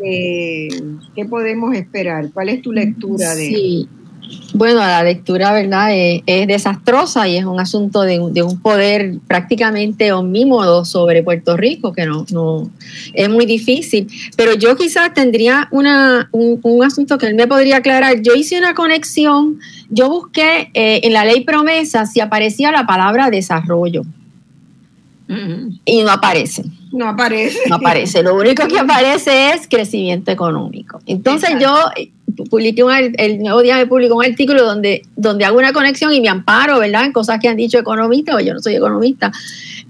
Eh, 0.03 0.67
¿Qué 1.15 1.25
podemos 1.25 1.75
esperar? 1.75 2.31
¿Cuál 2.33 2.49
es 2.49 2.61
tu 2.61 2.71
lectura 2.71 3.35
de? 3.35 3.47
Sí, 3.47 3.89
bueno, 4.53 4.79
la 4.79 5.03
lectura, 5.03 5.53
¿verdad? 5.53 5.89
Es, 5.93 6.47
desastrosa 6.47 7.27
y 7.27 7.37
es 7.37 7.45
un 7.45 7.59
asunto 7.59 8.01
de, 8.01 8.19
un 8.19 8.59
poder 8.61 9.19
prácticamente 9.27 10.11
omnímodo 10.11 10.85
sobre 10.85 11.23
Puerto 11.23 11.57
Rico, 11.57 11.93
que 11.93 12.05
no, 12.05 12.25
no 12.31 12.69
es 13.13 13.29
muy 13.29 13.45
difícil. 13.45 14.07
Pero 14.35 14.53
yo 14.55 14.75
quizás 14.75 15.13
tendría 15.13 15.67
una, 15.71 16.29
un, 16.31 16.83
asunto 16.83 17.17
que 17.17 17.27
él 17.27 17.35
me 17.35 17.47
podría 17.47 17.77
aclarar. 17.77 18.21
Yo 18.21 18.33
hice 18.35 18.57
una 18.57 18.73
conexión, 18.73 19.59
yo 19.89 20.09
busqué 20.09 20.69
eh, 20.73 21.01
en 21.03 21.13
la 21.13 21.25
ley 21.25 21.43
promesa 21.43 22.05
si 22.05 22.19
aparecía 22.19 22.71
la 22.71 22.85
palabra 22.85 23.29
desarrollo. 23.29 24.03
Y 25.83 26.03
no 26.03 26.11
aparece. 26.11 26.63
No 26.93 27.09
aparece. 27.09 27.59
No 27.67 27.75
aparece. 27.75 28.23
Lo 28.23 28.35
único 28.35 28.65
que 28.67 28.79
aparece 28.79 29.51
es 29.51 29.67
crecimiento 29.67 30.31
económico. 30.31 31.01
Entonces 31.05 31.49
yo 31.59 31.75
publiqué 32.49 32.83
un, 32.83 32.91
el 33.17 33.39
nuevo 33.39 33.61
día 33.61 33.75
me 33.75 33.87
publicó 33.87 34.15
un 34.15 34.25
artículo 34.25 34.63
donde, 34.63 35.01
donde 35.15 35.43
hago 35.43 35.57
una 35.57 35.73
conexión 35.73 36.13
y 36.13 36.21
me 36.21 36.29
amparo, 36.29 36.79
¿verdad? 36.79 37.05
En 37.05 37.11
cosas 37.11 37.39
que 37.39 37.49
han 37.49 37.57
dicho 37.57 37.77
economistas, 37.77 38.35
o 38.35 38.39
yo 38.39 38.53
no 38.53 38.61
soy 38.61 38.75
economista, 38.75 39.31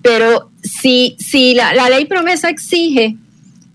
pero 0.01 0.49
si, 0.63 1.15
si 1.19 1.53
la, 1.53 1.89
ley 1.89 2.05
promesa 2.05 2.49
exige 2.49 3.15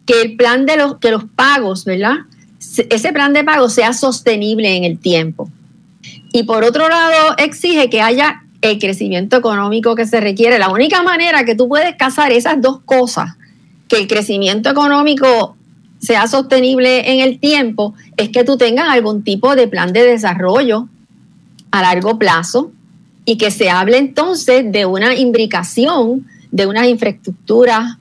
que 0.05 0.21
el 0.21 0.37
plan 0.37 0.67
de 0.67 0.77
los, 0.77 0.99
que 0.99 1.11
los 1.11 1.25
pagos, 1.25 1.85
¿verdad? 1.85 2.17
Ese 2.59 3.13
plan 3.13 3.33
de 3.33 3.45
pago 3.45 3.69
sea 3.69 3.93
sostenible 3.93 4.77
en 4.77 4.85
el 4.85 4.99
tiempo. 4.99 5.49
Y 6.33 6.45
por 6.45 6.65
otro 6.65 6.89
lado, 6.89 7.35
exige 7.37 7.91
que 7.91 8.01
haya 8.01 8.43
el 8.63 8.79
crecimiento 8.79 9.37
económico 9.37 9.95
que 9.95 10.07
se 10.07 10.21
requiere. 10.21 10.59
La 10.59 10.71
única 10.71 11.03
manera 11.03 11.45
que 11.45 11.55
tú 11.55 11.69
puedes 11.69 11.95
casar 11.97 12.33
esas 12.33 12.61
dos 12.61 12.81
cosas, 12.85 13.37
que 13.89 13.97
el 13.97 14.07
crecimiento 14.07 14.71
económico 14.71 15.57
sea 15.99 16.27
sostenible 16.27 17.13
en 17.13 17.21
el 17.21 17.39
tiempo 17.39 17.95
es 18.17 18.31
que 18.31 18.45
tú 18.45 18.57
tengas 18.57 18.89
algún 18.89 19.23
tipo 19.23 19.55
de 19.55 19.69
plan 19.69 19.93
de 19.93 20.03
desarrollo 20.03 20.89
a 21.71 21.83
largo 21.83 22.19
plazo 22.19 22.73
y 23.25 23.37
que 23.37 23.51
se 23.51 23.71
hable 23.71 23.99
entonces 23.99 24.71
de 24.71 24.85
una 24.85 25.15
imbricación 25.15 26.27
de 26.51 26.67
unas 26.67 26.87
infraestructuras 26.87 27.97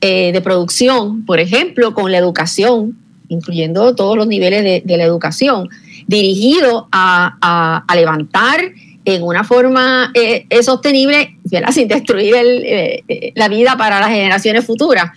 eh, 0.00 0.32
de 0.32 0.40
producción, 0.40 1.24
por 1.24 1.40
ejemplo, 1.40 1.94
con 1.94 2.12
la 2.12 2.18
educación, 2.18 2.98
incluyendo 3.28 3.94
todos 3.94 4.16
los 4.16 4.26
niveles 4.26 4.84
de, 4.84 4.96
la 4.96 5.04
educación, 5.04 5.70
dirigido 6.06 6.88
a, 6.92 7.84
levantar 7.94 8.60
en 9.04 9.22
una 9.22 9.44
forma 9.44 10.10
eh, 10.14 10.46
sostenible, 10.62 11.36
sin 11.72 11.88
destruir 11.88 12.34
eh, 12.36 13.32
la 13.34 13.48
vida 13.48 13.76
para 13.76 14.00
las 14.00 14.08
generaciones 14.08 14.64
futuras. 14.64 15.10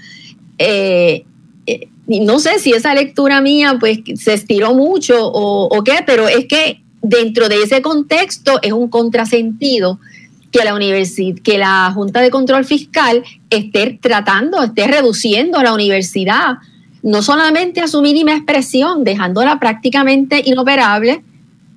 No 2.07 2.39
sé 2.39 2.59
si 2.59 2.71
esa 2.71 2.93
lectura 2.93 3.41
mía 3.41 3.75
pues 3.79 3.99
se 4.15 4.33
estiró 4.33 4.73
mucho 4.73 5.15
o, 5.19 5.83
qué, 5.83 6.03
pero 6.05 6.27
es 6.29 6.45
que 6.47 6.81
dentro 7.01 7.49
de 7.49 7.61
ese 7.63 7.81
contexto 7.81 8.59
es 8.61 8.71
un 8.71 8.87
contrasentido 8.87 9.99
que 10.51 10.63
la 10.63 10.73
universidad, 10.73 11.41
que 11.43 11.57
la 11.57 11.91
Junta 11.93 12.21
de 12.21 12.29
Control 12.29 12.63
Fiscal 12.63 13.23
esté 13.49 13.99
tratando, 14.01 14.63
esté 14.63 14.87
reduciendo 14.87 15.61
la 15.61 15.73
universidad, 15.73 16.59
no 17.03 17.21
solamente 17.21 17.81
a 17.81 17.87
su 17.87 18.01
mínima 18.01 18.33
expresión, 18.33 19.03
dejándola 19.03 19.59
prácticamente 19.59 20.41
inoperable, 20.45 21.23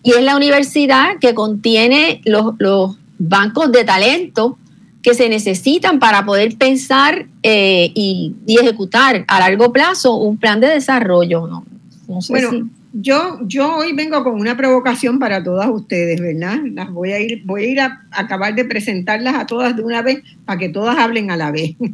y 0.02 0.12
es 0.12 0.22
la 0.22 0.36
universidad 0.36 1.18
que 1.20 1.34
contiene 1.34 2.22
los, 2.24 2.54
los 2.58 2.96
bancos 3.18 3.70
de 3.70 3.84
talento 3.84 4.56
que 5.02 5.14
se 5.14 5.28
necesitan 5.28 5.98
para 5.98 6.24
poder 6.24 6.56
pensar 6.56 7.26
eh, 7.42 7.90
y, 7.94 8.34
ejecutar 8.46 9.24
a 9.28 9.40
largo 9.40 9.72
plazo 9.72 10.16
un 10.16 10.36
plan 10.36 10.60
de 10.60 10.68
desarrollo. 10.68 11.46
No, 11.46 11.64
bueno, 12.28 12.68
yo, 12.92 13.38
yo 13.46 13.76
hoy 13.76 13.92
vengo 13.92 14.22
con 14.24 14.34
una 14.40 14.56
provocación 14.56 15.18
para 15.18 15.42
todas 15.42 15.68
ustedes, 15.68 16.20
¿verdad? 16.20 16.58
Las 16.72 16.90
voy 16.90 17.12
a 17.12 17.20
ir, 17.20 17.42
voy 17.44 17.64
a 17.64 17.68
ir 17.68 17.80
a, 17.80 18.02
acabar 18.10 18.54
de 18.54 18.64
presentarlas 18.64 19.34
a 19.34 19.46
todas 19.46 19.76
de 19.76 19.82
una 19.82 20.02
vez 20.02 20.22
para 20.44 20.58
que 20.58 20.68
todas 20.68 20.96
hablen 20.98 21.30
a 21.30 21.36
la 21.36 21.50
vez. 21.50 21.76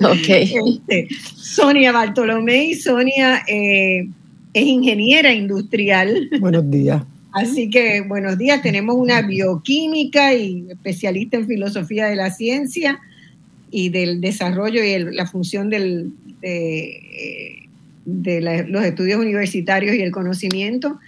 Ok. 0.00 0.28
Este, 0.28 1.08
Sonia 1.34 1.90
Bartolomé, 1.90 2.72
Sonia 2.76 3.42
eh, 3.48 4.08
es 4.54 4.62
ingeniera 4.64 5.32
industrial. 5.32 6.30
Buenos 6.38 6.70
días. 6.70 7.02
Así 7.32 7.68
que 7.68 8.00
buenos 8.02 8.38
días, 8.38 8.62
tenemos 8.62 8.96
una 8.96 9.22
bioquímica 9.22 10.34
y 10.34 10.66
especialista 10.70 11.36
en 11.36 11.48
filosofía 11.48 12.06
de 12.06 12.14
la 12.14 12.30
ciencia 12.30 13.00
y 13.70 13.88
del 13.88 14.20
desarrollo 14.20 14.82
y 14.82 14.98
la 15.12 15.26
función 15.26 15.68
del, 15.68 16.12
de, 16.40 17.67
los 18.08 18.84
estudios 18.84 19.20
universitarios 19.20 19.94
y 19.94 20.00
el 20.00 20.10
conocimiento. 20.10 20.98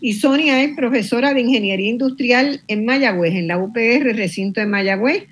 Y 0.00 0.14
Sonia 0.14 0.62
es 0.62 0.74
profesora 0.76 1.32
de 1.34 1.40
Ingeniería 1.40 1.88
Industrial 1.88 2.60
en 2.68 2.84
Mayagüez, 2.84 3.34
en 3.34 3.48
la 3.48 3.58
UPR, 3.58 4.14
recinto 4.14 4.60
de 4.60 4.66
Mayagüez. 4.66 5.24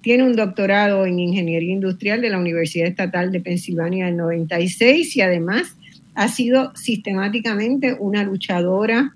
Tiene 0.00 0.24
un 0.24 0.36
doctorado 0.36 1.06
en 1.06 1.18
Ingeniería 1.18 1.72
Industrial 1.72 2.20
de 2.20 2.30
la 2.30 2.38
Universidad 2.38 2.88
Estatal 2.88 3.32
de 3.32 3.40
Pensilvania 3.40 4.08
en 4.08 4.16
96 4.16 5.16
y 5.16 5.20
además 5.20 5.76
ha 6.14 6.28
sido 6.28 6.72
sistemáticamente 6.74 7.96
una 7.98 8.24
luchadora 8.24 9.14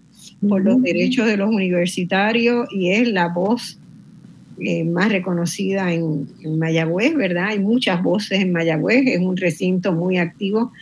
por 0.48 0.62
los 0.62 0.82
derechos 0.82 1.26
de 1.26 1.36
los 1.36 1.50
universitarios 1.50 2.68
y 2.72 2.90
es 2.90 3.08
la 3.08 3.28
voz 3.28 3.78
eh, 4.60 4.84
más 4.84 5.10
reconocida 5.10 5.92
en, 5.92 6.28
Mayagüez, 6.58 7.14
¿verdad? 7.14 7.46
Hay 7.46 7.58
muchas 7.58 8.02
voces 8.02 8.40
en 8.40 8.52
Mayagüez, 8.52 9.04
es 9.06 9.20
un 9.20 9.36
recinto 9.36 9.92
muy 9.92 10.18
activo, 10.18 10.72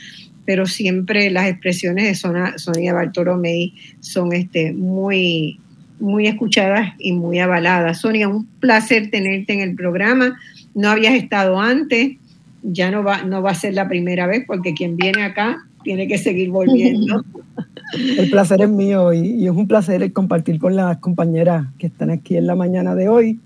pero 0.51 0.67
siempre 0.67 1.31
las 1.31 1.49
expresiones 1.49 2.07
de 2.07 2.57
Sonia 2.57 2.93
Bartolomé 2.93 3.73
son 4.01 4.33
este, 4.33 4.73
muy, 4.73 5.61
muy 6.01 6.27
escuchadas 6.27 6.93
y 6.99 7.13
muy 7.13 7.39
avaladas. 7.39 8.01
Sonia, 8.01 8.27
un 8.27 8.47
placer 8.59 9.13
tenerte 9.13 9.53
en 9.53 9.61
el 9.61 9.77
programa. 9.77 10.37
No 10.75 10.91
habías 10.91 11.15
estado 11.15 11.61
antes, 11.61 12.17
ya 12.65 12.91
no 12.91 13.05
va, 13.05 13.23
no 13.23 13.43
va 13.43 13.53
a 13.53 13.55
ser 13.55 13.75
la 13.75 13.87
primera 13.87 14.27
vez 14.27 14.43
porque 14.45 14.75
quien 14.75 14.97
viene 14.97 15.23
acá 15.23 15.65
tiene 15.85 16.09
que 16.09 16.19
seguir 16.19 16.51
volviendo. 16.51 17.25
El 18.19 18.29
placer 18.29 18.61
es 18.63 18.71
mío 18.71 19.13
y, 19.13 19.47
es 19.47 19.53
un 19.53 19.69
placer 19.69 20.13
compartir 20.13 20.59
con 20.59 20.75
las 20.75 20.99
compañeras 20.99 21.69
que 21.79 21.87
están 21.87 22.11
aquí 22.11 22.37
en 22.37 22.49
la 22.49 22.57
mañana 22.57 22.97
de 22.97 23.09
hoy. 23.09 23.39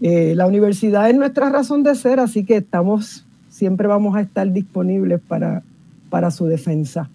Eh, 0.00 0.34
la 0.34 0.48
universidad 0.48 1.08
es 1.08 1.14
nuestra 1.14 1.48
razón 1.50 1.84
de 1.84 1.94
ser, 1.94 2.18
así 2.18 2.44
que 2.44 2.56
estamos, 2.56 3.24
siempre 3.50 3.86
vamos 3.86 4.16
a 4.16 4.20
estar 4.20 4.52
disponibles 4.52 5.20
para, 5.20 5.62
para 6.10 6.30
su 6.30 6.46
defensa. 6.46 7.08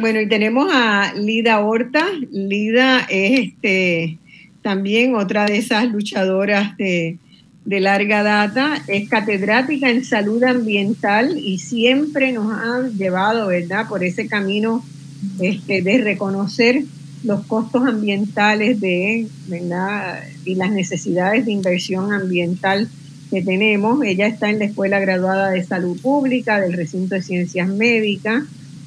Bueno, 0.00 0.20
y 0.20 0.28
tenemos 0.28 0.70
a 0.72 1.12
Lida 1.14 1.60
Horta. 1.60 2.06
Lida 2.30 3.00
es 3.08 3.48
este, 3.48 4.18
también 4.62 5.14
otra 5.14 5.46
de 5.46 5.58
esas 5.58 5.86
luchadoras 5.90 6.76
de, 6.76 7.18
de 7.64 7.80
larga 7.80 8.22
data, 8.22 8.82
es 8.88 9.08
catedrática 9.08 9.90
en 9.90 10.04
salud 10.04 10.42
ambiental 10.44 11.36
y 11.38 11.58
siempre 11.58 12.32
nos 12.32 12.52
ha 12.52 12.88
llevado, 12.88 13.48
¿verdad?, 13.48 13.88
por 13.88 14.02
ese 14.02 14.26
camino 14.26 14.84
este, 15.40 15.82
de 15.82 15.98
reconocer 15.98 16.84
los 17.22 17.44
costos 17.46 17.86
ambientales 17.86 18.80
de, 18.80 19.26
¿verdad? 19.46 20.20
y 20.44 20.54
las 20.54 20.72
necesidades 20.72 21.44
de 21.44 21.52
inversión 21.52 22.12
ambiental 22.12 22.88
que 23.30 23.42
tenemos. 23.42 24.02
Ella 24.04 24.26
está 24.26 24.50
en 24.50 24.58
la 24.58 24.66
Escuela 24.66 25.00
Graduada 25.00 25.50
de 25.50 25.64
Salud 25.64 26.00
Pública 26.00 26.60
del 26.60 26.72
Recinto 26.72 27.14
de 27.14 27.22
Ciencias 27.22 27.68
Médicas, 27.68 28.44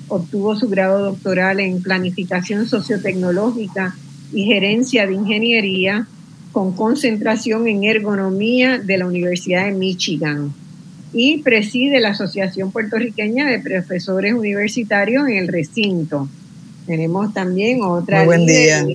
obtuvo 0.07 0.55
su 0.55 0.69
grado 0.69 1.03
doctoral 1.03 1.59
en 1.59 1.81
Planificación 1.81 2.67
Sociotecnológica 2.67 3.95
y 4.31 4.45
Gerencia 4.45 5.07
de 5.07 5.13
Ingeniería 5.13 6.07
con 6.51 6.73
concentración 6.73 7.67
en 7.67 7.83
ergonomía 7.83 8.77
de 8.77 8.97
la 8.97 9.07
Universidad 9.07 9.65
de 9.65 9.71
Michigan 9.71 10.53
y 11.13 11.39
preside 11.39 11.99
la 11.99 12.09
Asociación 12.09 12.71
Puertorriqueña 12.71 13.47
de 13.47 13.59
Profesores 13.59 14.33
Universitarios 14.33 15.27
en 15.27 15.37
el 15.37 15.47
recinto. 15.47 16.27
Tenemos 16.87 17.33
también 17.33 17.81
otra. 17.81 18.19
Muy 18.19 18.25
buen 18.25 18.45
día. 18.45 18.85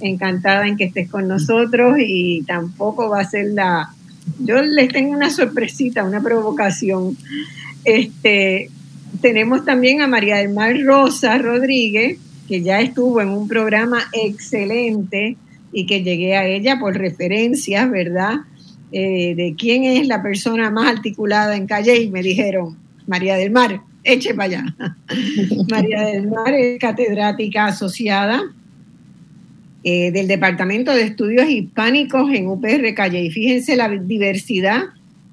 Encantada 0.00 0.66
en 0.68 0.76
que 0.76 0.84
estés 0.84 1.10
con 1.10 1.26
nosotros 1.26 1.96
y 1.98 2.42
tampoco 2.42 3.08
va 3.08 3.20
a 3.20 3.30
ser 3.30 3.46
la. 3.52 3.92
Yo 4.38 4.62
les 4.62 4.88
tengo 4.88 5.12
una 5.12 5.30
sorpresita, 5.30 6.04
una 6.04 6.22
provocación. 6.22 7.16
Este, 7.84 8.70
tenemos 9.20 9.64
también 9.64 10.00
a 10.00 10.06
María 10.06 10.36
del 10.36 10.50
Mar 10.50 10.76
Rosa 10.82 11.38
Rodríguez, 11.38 12.18
que 12.48 12.62
ya 12.62 12.80
estuvo 12.80 13.20
en 13.20 13.30
un 13.30 13.48
programa 13.48 14.02
excelente 14.12 15.36
y 15.72 15.86
que 15.86 16.02
llegué 16.02 16.36
a 16.36 16.46
ella 16.46 16.78
por 16.78 16.96
referencias, 16.96 17.90
¿verdad? 17.90 18.36
Eh, 18.92 19.34
de 19.34 19.54
quién 19.58 19.84
es 19.84 20.06
la 20.06 20.22
persona 20.22 20.70
más 20.70 20.88
articulada 20.88 21.56
en 21.56 21.66
Calle 21.66 22.00
y 22.00 22.10
me 22.10 22.22
dijeron, 22.22 22.76
María 23.06 23.36
del 23.36 23.50
Mar, 23.50 23.80
eche 24.04 24.34
para 24.34 24.44
allá. 24.44 24.76
María 25.70 26.02
del 26.02 26.28
Mar 26.28 26.54
es 26.54 26.78
catedrática 26.78 27.66
asociada 27.66 28.42
eh, 29.88 30.10
del 30.10 30.26
Departamento 30.26 30.92
de 30.92 31.02
Estudios 31.02 31.48
Hispánicos 31.48 32.28
en 32.32 32.48
UPR 32.48 32.92
Calle. 32.92 33.22
Y 33.22 33.30
fíjense 33.30 33.76
la 33.76 33.88
diversidad, 33.88 34.80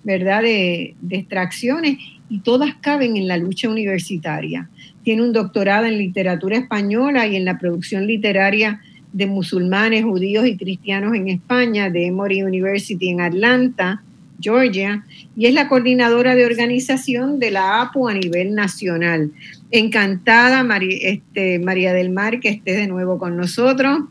¿verdad?, 0.03 0.43
de, 0.43 0.93
extracciones 1.09 1.97
y 2.29 2.37
todas 2.41 2.75
caben 2.75 3.17
en 3.17 3.27
la 3.27 3.37
lucha 3.37 3.67
universitaria. 3.67 4.69
Tiene 5.01 5.23
un 5.23 5.33
doctorado 5.33 5.87
en 5.87 5.97
literatura 5.97 6.55
española 6.55 7.25
y 7.25 7.35
en 7.35 7.45
la 7.45 7.57
producción 7.57 8.05
literaria 8.05 8.79
de 9.11 9.25
musulmanes, 9.25 10.03
judíos 10.03 10.45
y 10.45 10.55
cristianos 10.55 11.15
en 11.15 11.29
España, 11.29 11.89
de 11.89 12.05
Emory 12.05 12.43
University 12.43 13.09
en 13.09 13.21
Atlanta, 13.21 14.03
Georgia, 14.39 15.03
y 15.35 15.47
es 15.47 15.55
la 15.55 15.67
coordinadora 15.67 16.35
de 16.35 16.45
organización 16.45 17.39
de 17.39 17.49
la 17.49 17.81
APU 17.81 18.07
a 18.07 18.13
nivel 18.13 18.53
nacional. 18.53 19.31
Encantada, 19.71 20.63
este, 21.01 21.57
María 21.57 21.91
del 21.93 22.11
Mar, 22.11 22.39
que 22.39 22.49
esté 22.49 22.73
de 22.73 22.85
nuevo 22.85 23.17
con 23.17 23.35
nosotros. 23.35 24.01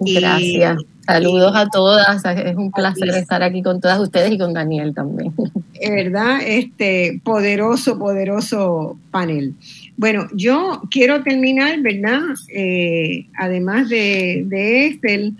Gracias. 0.00 0.78
Saludos 1.06 1.56
a 1.56 1.66
todas. 1.68 2.22
Es 2.24 2.54
un 2.56 2.70
placer 2.70 3.08
estar 3.10 3.42
aquí 3.42 3.62
con 3.62 3.80
todas 3.80 3.98
ustedes 3.98 4.32
y 4.32 4.38
con 4.38 4.52
Daniel 4.52 4.94
también. 4.94 5.32
Es 5.80 5.90
verdad, 5.90 6.40
este 6.44 7.20
poderoso, 7.22 8.00
poderoso 8.00 8.98
panel. 9.12 9.54
Bueno, 9.96 10.26
yo 10.34 10.82
quiero 10.90 11.22
terminar, 11.22 11.80
¿verdad? 11.82 12.18
Eh, 12.52 13.26
además 13.36 13.88
de, 13.88 14.42
de 14.46 15.32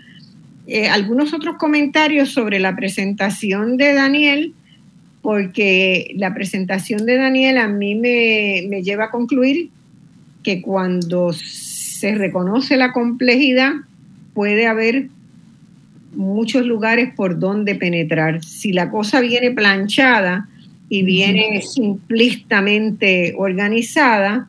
eh, 0.67 0.87
algunos 0.87 1.33
otros 1.33 1.57
comentarios 1.57 2.29
sobre 2.29 2.59
la 2.59 2.73
presentación 2.73 3.75
de 3.75 3.93
Daniel, 3.93 4.53
porque 5.21 6.13
la 6.15 6.33
presentación 6.33 7.05
de 7.05 7.17
Daniel 7.17 7.57
a 7.57 7.67
mí 7.67 7.95
me, 7.95 8.65
me 8.69 8.81
lleva 8.81 9.05
a 9.05 9.11
concluir 9.11 9.69
que 10.41 10.61
cuando 10.61 11.33
se 11.33 12.15
reconoce 12.15 12.77
la 12.77 12.93
complejidad, 12.93 13.73
puede 14.33 14.67
haber 14.67 15.09
muchos 16.13 16.65
lugares 16.65 17.13
por 17.15 17.39
donde 17.39 17.75
penetrar. 17.75 18.43
Si 18.43 18.73
la 18.73 18.89
cosa 18.89 19.21
viene 19.21 19.51
planchada 19.51 20.47
y 20.89 21.03
viene 21.03 21.61
simplistamente 21.61 23.33
organizada, 23.37 24.47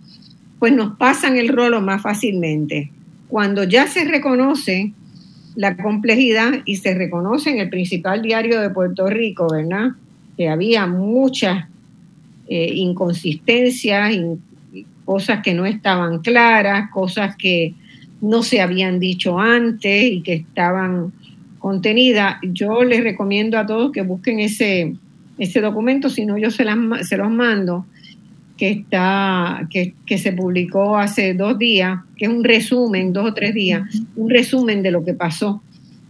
pues 0.58 0.72
nos 0.72 0.96
pasan 0.96 1.36
el 1.36 1.48
rolo 1.48 1.80
más 1.80 2.02
fácilmente. 2.02 2.90
Cuando 3.28 3.64
ya 3.64 3.86
se 3.86 4.04
reconoce 4.04 4.92
la 5.56 5.76
complejidad 5.76 6.62
y 6.64 6.76
se 6.76 6.94
reconoce 6.94 7.50
en 7.50 7.58
el 7.58 7.68
principal 7.68 8.22
diario 8.22 8.60
de 8.60 8.70
Puerto 8.70 9.08
Rico, 9.08 9.48
¿verdad? 9.50 9.90
Que 10.36 10.48
había 10.48 10.86
muchas 10.86 11.66
eh, 12.48 12.72
inconsistencias, 12.74 14.16
cosas 15.04 15.42
que 15.42 15.54
no 15.54 15.66
estaban 15.66 16.20
claras, 16.20 16.90
cosas 16.90 17.36
que 17.36 17.74
no 18.20 18.42
se 18.42 18.60
habían 18.60 19.00
dicho 19.00 19.38
antes 19.38 20.04
y 20.04 20.22
que 20.22 20.34
estaban 20.34 21.12
contenida, 21.58 22.38
yo 22.42 22.84
les 22.84 23.02
recomiendo 23.02 23.58
a 23.58 23.66
todos 23.66 23.92
que 23.92 24.02
busquen 24.02 24.40
ese, 24.40 24.94
ese 25.38 25.60
documento, 25.60 26.08
si 26.08 26.24
no 26.24 26.38
yo 26.38 26.50
se, 26.50 26.64
se 27.02 27.16
los 27.16 27.30
mando, 27.30 27.86
que, 28.56 28.70
está, 28.70 29.66
que, 29.70 29.94
que, 30.04 30.18
se 30.18 30.32
publicó 30.32 30.98
hace 30.98 31.34
dos 31.34 31.58
días, 31.58 32.00
que 32.16 32.26
es 32.26 32.30
un 32.30 32.44
resumen, 32.44 33.12
dos 33.12 33.30
o 33.30 33.34
tres 33.34 33.54
días, 33.54 33.82
un 34.16 34.28
resumen 34.28 34.82
de 34.82 34.90
lo 34.90 35.04
que 35.04 35.14
pasó 35.14 35.62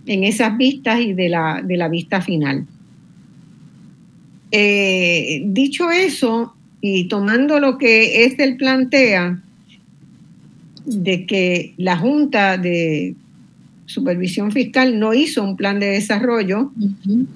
en 0.07 0.25
esas 0.25 0.57
vistas 0.57 1.01
y 1.01 1.13
de 1.13 1.29
la, 1.29 1.63
de 1.63 1.77
la 1.77 1.89
vista 1.89 2.21
final. 2.21 2.67
Eh, 4.51 5.43
dicho 5.47 5.91
eso, 5.91 6.55
y 6.81 7.05
tomando 7.05 7.61
lo 7.61 7.79
que 7.79 8.25
el 8.25 8.57
plantea, 8.57 9.41
de 10.85 11.27
que 11.27 11.75
la 11.77 11.97
Junta 11.97 12.57
de 12.59 13.15
Supervisión 13.87 14.53
Fiscal 14.53 14.99
no 14.99 15.15
hizo 15.15 15.43
un 15.43 15.57
plan 15.57 15.81
de 15.81 15.87
desarrollo 15.87 16.73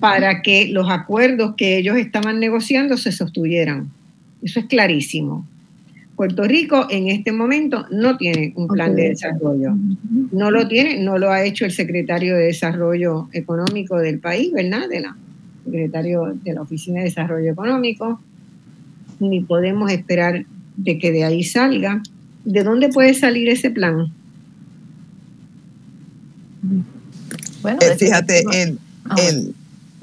para 0.00 0.42
que 0.42 0.68
los 0.68 0.88
acuerdos 0.88 1.54
que 1.56 1.78
ellos 1.78 1.96
estaban 1.96 2.38
negociando 2.38 2.96
se 2.96 3.12
sostuvieran. 3.12 3.90
Eso 4.42 4.60
es 4.60 4.66
clarísimo. 4.66 5.46
Puerto 6.16 6.44
Rico 6.44 6.86
en 6.90 7.08
este 7.08 7.32
momento 7.32 7.86
no 7.90 8.16
tiene 8.16 8.52
un 8.56 8.68
plan 8.68 8.94
de 8.94 9.08
desarrollo. 9.10 9.74
No 10.30 10.50
lo 10.50 10.68
tiene, 10.68 11.02
no 11.02 11.18
lo 11.18 11.32
ha 11.32 11.44
hecho 11.44 11.64
el 11.64 11.72
secretario 11.72 12.36
de 12.36 12.44
Desarrollo 12.44 13.28
Económico 13.32 13.98
del 13.98 14.20
país, 14.20 14.52
¿verdad? 14.52 14.88
De 14.88 15.00
la 15.00 15.16
secretario 15.64 16.36
de 16.44 16.52
la 16.52 16.62
Oficina 16.62 16.98
de 16.98 17.06
Desarrollo 17.06 17.50
Económico. 17.50 18.20
Ni 19.18 19.40
podemos 19.40 19.90
esperar 19.90 20.44
de 20.76 20.98
que 20.98 21.10
de 21.10 21.24
ahí 21.24 21.42
salga. 21.42 22.02
¿De 22.44 22.62
dónde 22.62 22.88
puede 22.88 23.14
salir 23.14 23.48
ese 23.48 23.70
plan? 23.70 24.12
Bueno, 27.62 27.78
eh, 27.80 27.96
fíjate, 27.98 28.44
en, 28.52 28.78
ah, 29.06 29.16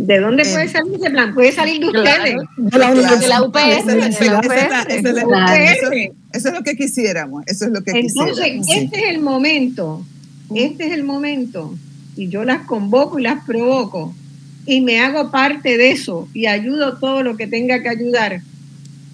¿De 0.01 0.19
dónde 0.19 0.43
puede 0.45 0.67
salir 0.67 0.95
ese 0.95 1.11
plan? 1.11 1.33
Puede 1.35 1.51
salir 1.51 1.79
de 1.79 1.85
ustedes. 1.85 2.35
De 2.57 2.79
la, 2.79 2.91
de 2.91 3.27
la 3.27 3.43
UPS. 3.43 3.85
Eso 6.33 6.47
es 6.49 6.53
lo 6.55 6.63
que 6.63 6.75
quisiéramos. 6.75 7.43
Eso 7.45 7.65
es 7.65 7.71
lo 7.71 7.83
que 7.83 7.91
Entonces, 7.91 8.47
este 8.67 8.99
es 8.99 9.09
el 9.09 9.19
momento. 9.19 10.03
Este 10.55 10.87
es 10.87 10.93
el 10.93 11.03
momento. 11.03 11.75
Y 12.15 12.29
yo 12.29 12.43
las 12.43 12.65
convoco 12.65 13.19
y 13.19 13.23
las 13.23 13.45
provoco. 13.45 14.15
Y 14.65 14.81
me 14.81 14.99
hago 14.99 15.29
parte 15.29 15.77
de 15.77 15.91
eso 15.91 16.27
y 16.33 16.47
ayudo 16.47 16.97
todo 16.97 17.21
lo 17.21 17.37
que 17.37 17.45
tenga 17.45 17.83
que 17.83 17.89
ayudar 17.89 18.41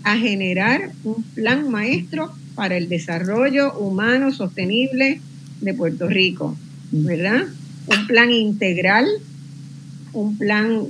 a 0.04 0.18
generar 0.18 0.92
un 1.04 1.22
plan 1.36 1.70
maestro 1.70 2.32
para 2.58 2.76
el 2.76 2.89
desarrollo 2.89 3.72
humano 3.80 4.34
sostenible 4.34 5.22
de 5.62 5.74
Puerto 5.74 6.10
Rico. 6.10 6.58
¿verdad? 6.91 7.43
Un 7.88 8.08
plan 8.08 8.32
integral, 8.32 9.06
un 10.13 10.38
plan 10.38 10.84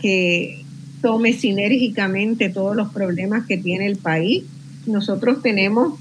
que 0.00 0.64
tome 1.00 1.32
sinérgicamente 1.32 2.48
todos 2.48 2.76
los 2.76 2.92
problemas 2.92 3.46
que 3.46 3.58
tiene 3.58 3.86
el 3.86 3.96
país. 3.96 4.44
Nosotros 4.86 5.42
tenemos 5.42 5.98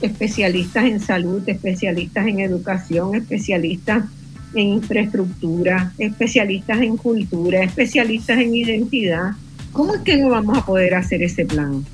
especialistas 0.00 0.84
en 0.84 1.00
salud, 1.00 1.42
especialistas 1.46 2.26
en 2.26 2.40
educación, 2.40 3.14
especialistas 3.14 4.04
en 4.54 4.68
infraestructura, 4.68 5.92
especialistas 5.98 6.80
en 6.80 6.96
cultura, 6.96 7.64
especialistas 7.64 8.38
en 8.38 8.54
identidad. 8.54 9.32
¿Cómo 9.72 9.94
es 9.94 10.02
que 10.02 10.16
no 10.16 10.28
vamos 10.28 10.56
a 10.56 10.64
poder 10.64 10.94
hacer 10.94 11.22
ese 11.22 11.44
plan? 11.44 11.84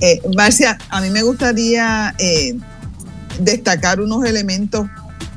Eh, 0.00 0.20
Marcia, 0.36 0.78
a 0.90 1.00
mí 1.00 1.10
me 1.10 1.22
gustaría 1.22 2.14
eh, 2.18 2.56
destacar 3.40 4.00
unos 4.00 4.24
elementos. 4.24 4.86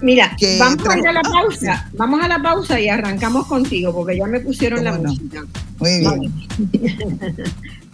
Mira, 0.01 0.35
vamos 0.57 0.87
a 0.87 0.97
ir 0.97 1.07
a 1.07 1.13
la 1.13 1.21
pausa, 1.21 1.89
vamos 1.93 2.23
a 2.23 2.27
la 2.27 2.41
pausa 2.41 2.79
y 2.79 2.89
arrancamos 2.89 3.45
contigo, 3.45 3.93
porque 3.93 4.17
ya 4.17 4.25
me 4.25 4.39
pusieron 4.39 4.83
la 4.83 4.93
música. 4.93 5.43
Muy 5.79 5.99
bien. 5.99 6.33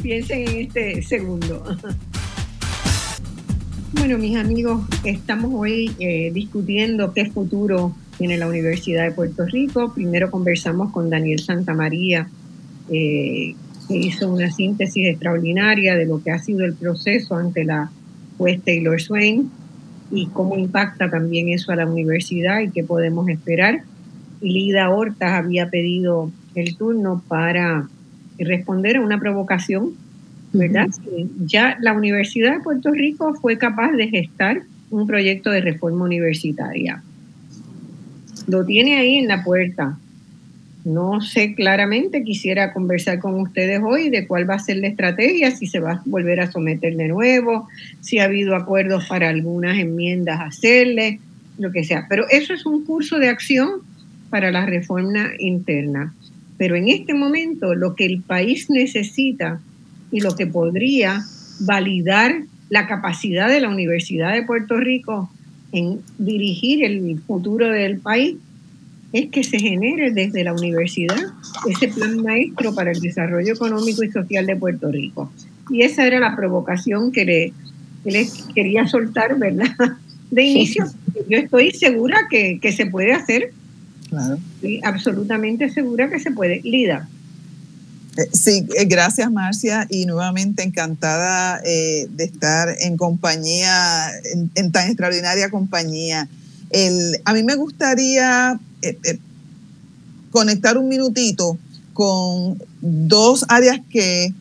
Piensen 0.01 0.47
en 0.47 0.56
este 0.62 1.01
segundo. 1.03 1.63
Bueno, 3.93 4.17
mis 4.17 4.38
amigos, 4.38 4.86
estamos 5.03 5.51
hoy 5.53 5.91
eh, 5.99 6.32
discutiendo 6.34 7.13
qué 7.13 7.32
futuro 7.32 7.95
tiene 8.17 8.38
la 8.38 8.47
Universidad 8.47 9.06
de 9.06 9.12
Puerto 9.12 9.45
Rico. 9.45 9.93
Primero 9.93 10.30
conversamos 10.30 10.91
con 10.91 11.10
Daniel 11.10 11.39
Santamaría, 11.39 12.30
eh, 12.89 13.56
hizo 13.89 14.32
una 14.32 14.52
síntesis 14.52 15.08
extraordinaria 15.08 15.95
de 15.95 16.06
lo 16.06 16.21
que 16.21 16.32
ha 16.32 16.39
sido 16.39 16.65
el 16.65 16.73
proceso 16.73 17.36
ante 17.36 17.63
la 17.63 17.89
juez 18.38 18.62
Taylor 18.63 19.02
Swain 19.02 19.50
y 20.12 20.28
cómo 20.28 20.58
impacta 20.58 21.10
también 21.10 21.50
eso 21.50 21.71
a 21.71 21.76
la 21.76 21.86
universidad 21.86 22.60
y 22.62 22.69
qué 22.69 22.84
podemos 22.84 23.28
esperar. 23.30 23.82
Lida 24.41 24.89
Hortas 24.89 25.32
había 25.32 25.69
pedido 25.69 26.32
el 26.56 26.76
turno 26.76 27.23
para 27.28 27.88
responder 28.38 28.97
a 28.97 29.02
una 29.02 29.19
provocación, 29.19 29.93
¿verdad? 30.54 30.88
Ya 31.45 31.78
la 31.82 31.93
Universidad 31.93 32.58
de 32.58 32.63
Puerto 32.63 32.91
Rico 32.91 33.34
fue 33.36 33.58
capaz 33.58 33.91
de 33.93 34.08
gestar 34.08 34.62
un 34.89 35.08
proyecto 35.08 35.50
de 35.50 35.62
reforma 35.62 36.06
universitaria. 36.06 37.02
Lo 38.47 38.65
tiene 38.65 38.97
ahí 38.97 39.17
en 39.17 39.28
la 39.28 39.43
puerta. 39.43 39.97
No 40.88 41.19
sé 41.19 41.54
claramente, 41.54 42.23
quisiera 42.23 42.71
conversar 42.71 43.19
con 43.19 43.38
ustedes 43.41 43.82
hoy 43.86 44.10
de 44.10 44.26
cuál 44.26 44.50
va 44.50 44.54
a 44.54 44.60
ser 44.60 44.78
la 44.78 44.88
estrategia, 44.88 45.52
si 45.52 45.67
se 45.67 45.82
va 45.82 45.91
a 45.91 46.02
volver 46.06 46.39
a 46.39 46.50
someter 46.50 46.95
de 46.95 47.10
nuevo, 47.10 47.67
si 48.00 48.19
ha 48.19 48.23
habido 48.23 48.56
acuerdos 48.56 49.06
para 49.06 49.28
algunas 49.28 49.78
enmiendas 49.78 50.39
hacerle, 50.39 51.19
lo 51.58 51.73
que 51.73 51.84
sea. 51.84 52.06
Pero 52.08 52.26
eso 52.30 52.54
es 52.54 52.65
un 52.65 52.86
curso 52.86 53.19
de 53.19 53.28
acción 53.28 53.82
para 54.30 54.50
la 54.50 54.65
reforma 54.65 55.32
interna. 55.39 56.13
Pero 56.58 56.78
en 56.78 56.88
este 56.88 57.13
momento 57.13 57.76
lo 57.76 57.93
que 57.93 58.06
el 58.06 58.21
país 58.21 58.69
necesita 58.69 59.60
y 60.10 60.21
lo 60.21 60.38
que 60.38 60.47
podría 60.47 61.21
validar 61.60 62.34
la 62.69 62.88
capacidad 62.88 63.50
de 63.50 63.60
la 63.60 63.67
Universidad 63.67 64.32
de 64.32 64.43
Puerto 64.43 64.78
Rico 64.78 65.30
en 65.73 66.00
dirigir 66.17 66.86
el 66.86 67.19
futuro 67.28 67.67
del 67.67 67.97
país 67.97 68.38
es 69.13 69.30
que 69.30 69.43
se 69.43 69.60
genere 69.60 70.12
desde 70.12 70.43
la 70.43 70.54
universidad 70.54 71.17
ese 71.70 71.88
plan 71.88 72.22
maestro 72.22 72.76
para 72.76 72.91
el 72.91 73.00
desarrollo 73.00 73.54
económico 73.54 74.04
y 74.04 74.12
social 74.12 74.46
de 74.46 74.56
Puerto 74.56 74.91
Rico. 74.91 75.32
Y 75.70 75.82
esa 75.82 76.06
era 76.06 76.20
la 76.20 76.36
provocación 76.36 77.12
que 77.12 77.54
le, 78.04 78.30
quería 78.54 78.88
soltar, 78.88 79.38
¿verdad? 79.38 79.76
De 80.32 80.43
inicio, 80.43 80.86
yo 81.30 81.38
estoy 81.38 81.72
segura 81.72 82.28
que, 82.30 82.60
se 82.76 82.86
puede 82.86 83.13
hacer. 83.13 83.54
Claro. 84.10 84.38
absolutamente 84.84 85.70
segura 85.70 86.10
que 86.10 86.20
se 86.20 86.32
puede. 86.32 86.62
Lida. 86.62 87.10
Eh, 88.17 88.28
sí, 88.34 88.65
eh, 88.78 88.86
gracias 88.86 89.30
Marcia 89.32 89.86
y 89.89 90.06
nuevamente 90.06 90.63
encantada 90.63 91.62
eh, 91.65 92.08
de 92.10 92.24
estar 92.24 92.76
en 92.80 92.98
compañía, 92.98 94.10
en, 94.56 94.72
tan 94.72 94.88
extraordinaria 94.88 95.50
compañía. 95.50 96.28
El, 96.72 97.22
a 97.24 97.34
mí 97.34 97.43
me 97.43 97.56
gustaría 97.56 98.60
eh, 98.81 98.97
eh, 99.03 99.19
conectar 100.31 100.77
un 100.77 100.87
minutito 100.87 101.57
con 101.93 102.61
dos 102.81 103.45
áreas 103.49 103.79
que 103.89 104.33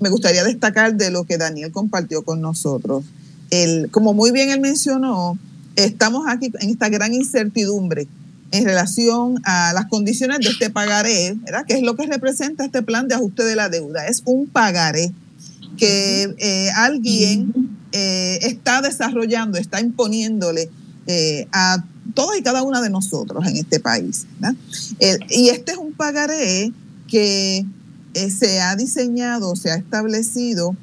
me 0.00 0.08
gustaría 0.08 0.44
destacar 0.44 0.94
de 0.94 1.10
lo 1.10 1.24
que 1.24 1.38
Daniel 1.38 1.72
compartió 1.72 2.22
con 2.22 2.40
nosotros. 2.40 3.04
El, 3.50 3.90
como 3.90 4.14
muy 4.14 4.30
bien 4.30 4.50
él 4.50 4.60
mencionó, 4.60 5.38
estamos 5.76 6.26
aquí 6.28 6.52
en 6.60 6.70
esta 6.70 6.88
gran 6.88 7.12
incertidumbre 7.12 8.06
en 8.52 8.64
relación 8.64 9.40
a 9.44 9.72
las 9.72 9.86
condiciones 9.86 10.40
de 10.40 10.50
este 10.50 10.70
pagaré, 10.70 11.34
¿verdad? 11.42 11.64
que 11.66 11.74
es 11.74 11.82
lo 11.82 11.96
que 11.96 12.06
representa 12.06 12.64
este 12.64 12.82
plan 12.82 13.08
de 13.08 13.14
ajuste 13.14 13.44
de 13.44 13.56
la 13.56 13.68
deuda. 13.68 14.06
Es 14.06 14.22
un 14.26 14.46
pagaré 14.46 15.12
que 15.76 16.34
eh, 16.38 16.70
alguien 16.76 17.52
está 17.92 18.80
desarrollando, 18.80 19.58
está 19.58 19.80
imponiéndole 19.80 20.70
a 21.52 21.84
todos 22.14 22.36
y 22.36 22.42
cada 22.42 22.62
una 22.62 22.80
de 22.80 22.90
nosotros 22.90 23.46
en 23.46 23.56
este 23.56 23.80
país. 23.80 24.26
y 25.28 25.48
este 25.48 25.72
es 25.72 25.78
un 25.78 25.92
pagaré 25.92 26.72
que 27.08 27.66
eh, 28.14 28.30
se 28.30 28.60
ha 28.60 28.76
diseñado, 28.76 29.56
se 29.56 29.70
ha 29.70 29.76
establecido, 29.76 30.76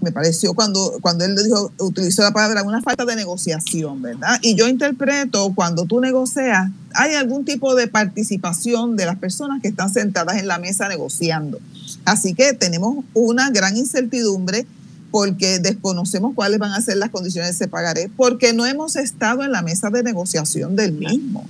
me 0.00 0.12
pareció 0.12 0.54
cuando, 0.54 0.98
cuando 1.00 1.24
él 1.24 1.36
dijo, 1.36 1.72
utilizó 1.78 2.22
la 2.22 2.32
palabra, 2.32 2.62
una 2.62 2.80
falta 2.80 3.04
de 3.04 3.16
negociación, 3.16 4.00
¿verdad? 4.00 4.38
Y 4.42 4.54
yo 4.54 4.66
interpreto, 4.66 5.52
cuando 5.54 5.84
tú 5.84 6.00
negocias, 6.00 6.70
hay 6.94 7.14
algún 7.14 7.44
tipo 7.44 7.74
de 7.74 7.86
participación 7.86 8.96
de 8.96 9.06
las 9.06 9.18
personas 9.18 9.60
que 9.60 9.68
están 9.68 9.92
sentadas 9.92 10.38
en 10.38 10.48
la 10.48 10.58
mesa 10.58 10.88
negociando. 10.88 11.60
Así 12.04 12.34
que 12.34 12.54
tenemos 12.54 13.04
una 13.14 13.50
gran 13.50 13.76
incertidumbre 13.76 14.66
porque 15.10 15.58
desconocemos 15.58 16.34
cuáles 16.34 16.58
van 16.58 16.72
a 16.72 16.80
ser 16.80 16.96
las 16.96 17.10
condiciones 17.10 17.50
de 17.50 17.64
ese 17.64 17.68
pagaré, 17.68 18.10
porque 18.16 18.52
no 18.52 18.66
hemos 18.66 18.96
estado 18.96 19.42
en 19.42 19.52
la 19.52 19.62
mesa 19.62 19.90
de 19.90 20.02
negociación 20.02 20.76
del 20.76 20.92
mismo. 20.92 21.44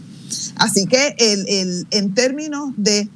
Así 0.56 0.86
que 0.86 1.14
el, 1.18 1.86
en 1.90 2.14
términos 2.14 2.72
de 2.76 3.08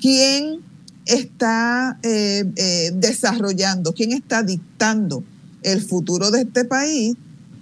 quién 0.00 0.60
está 1.06 1.98
eh, 2.02 2.44
eh, 2.56 2.92
desarrollando, 2.94 3.94
quién 3.94 4.12
está 4.12 4.42
dictando 4.42 5.22
el 5.62 5.80
futuro 5.82 6.30
de 6.30 6.42
este 6.42 6.64
país, 6.64 7.14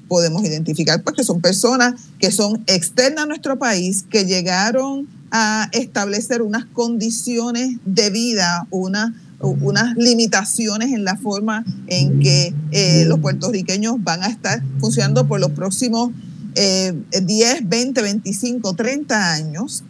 podemos 0.08 0.44
identificar 0.44 1.02
pues, 1.02 1.16
que 1.16 1.24
son 1.24 1.40
personas 1.40 1.94
que 2.18 2.30
son 2.30 2.62
externas 2.66 3.24
a 3.24 3.26
nuestro 3.26 3.58
país, 3.58 4.04
que 4.08 4.24
llegaron 4.24 5.08
a 5.30 5.68
establecer 5.72 6.42
unas 6.42 6.64
condiciones 6.66 7.78
de 7.84 8.10
vida, 8.10 8.66
una 8.70 9.14
unas 9.48 9.96
limitaciones 9.96 10.92
en 10.92 11.04
la 11.04 11.16
forma 11.16 11.64
en 11.86 12.20
que 12.20 12.54
eh, 12.70 13.04
los 13.06 13.20
puertorriqueños 13.20 13.96
van 14.02 14.22
a 14.22 14.26
estar 14.26 14.62
funcionando 14.80 15.26
por 15.26 15.40
los 15.40 15.50
próximos 15.52 16.10
10, 16.54 17.68
20, 17.68 18.02
25, 18.02 18.74
30 18.74 19.32
años, 19.32 19.82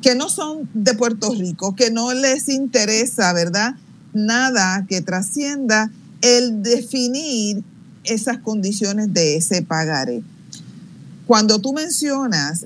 que 0.00 0.14
no 0.14 0.28
son 0.28 0.68
de 0.72 0.94
Puerto 0.94 1.34
Rico, 1.34 1.74
que 1.74 1.90
no 1.90 2.12
les 2.12 2.48
interesa, 2.48 3.32
¿verdad? 3.32 3.74
Nada 4.12 4.86
que 4.88 5.00
trascienda 5.00 5.90
el 6.20 6.62
definir 6.62 7.62
esas 8.04 8.38
condiciones 8.38 9.12
de 9.12 9.36
ese 9.36 9.62
pagaré. 9.62 10.22
Cuando 11.26 11.60
tú 11.60 11.72
mencionas 11.72 12.64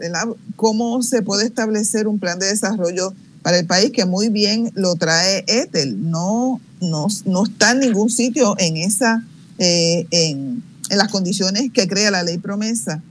cómo 0.57 1.03
se 1.03 1.23
puede 1.23 1.45
establecer 1.47 2.09
un 2.09 2.19
plan 2.19 2.39
de 2.39 2.47
desarrollo 2.47 3.15
para 3.47 3.61
el 3.61 3.67
país 3.67 3.93
que 3.93 4.05
muy 4.05 4.29
bien 4.29 4.73
lo 4.75 4.97
trae 4.97 5.45
Ethel. 5.47 6.11
No, 6.11 6.61
no, 6.81 7.07
no 7.27 7.45
está 7.45 7.71
en 7.71 7.79
ningún 7.79 8.11
sitio 8.11 8.57
en, 8.59 8.77
esa, 8.77 9.25
eh, 9.59 10.05
en, 10.11 10.65
las 10.91 11.07
condiciones 11.13 11.71
que 11.73 11.87
crea 11.87 12.11
la 12.11 12.25
ley 12.25 12.39
promesa. 12.39 13.05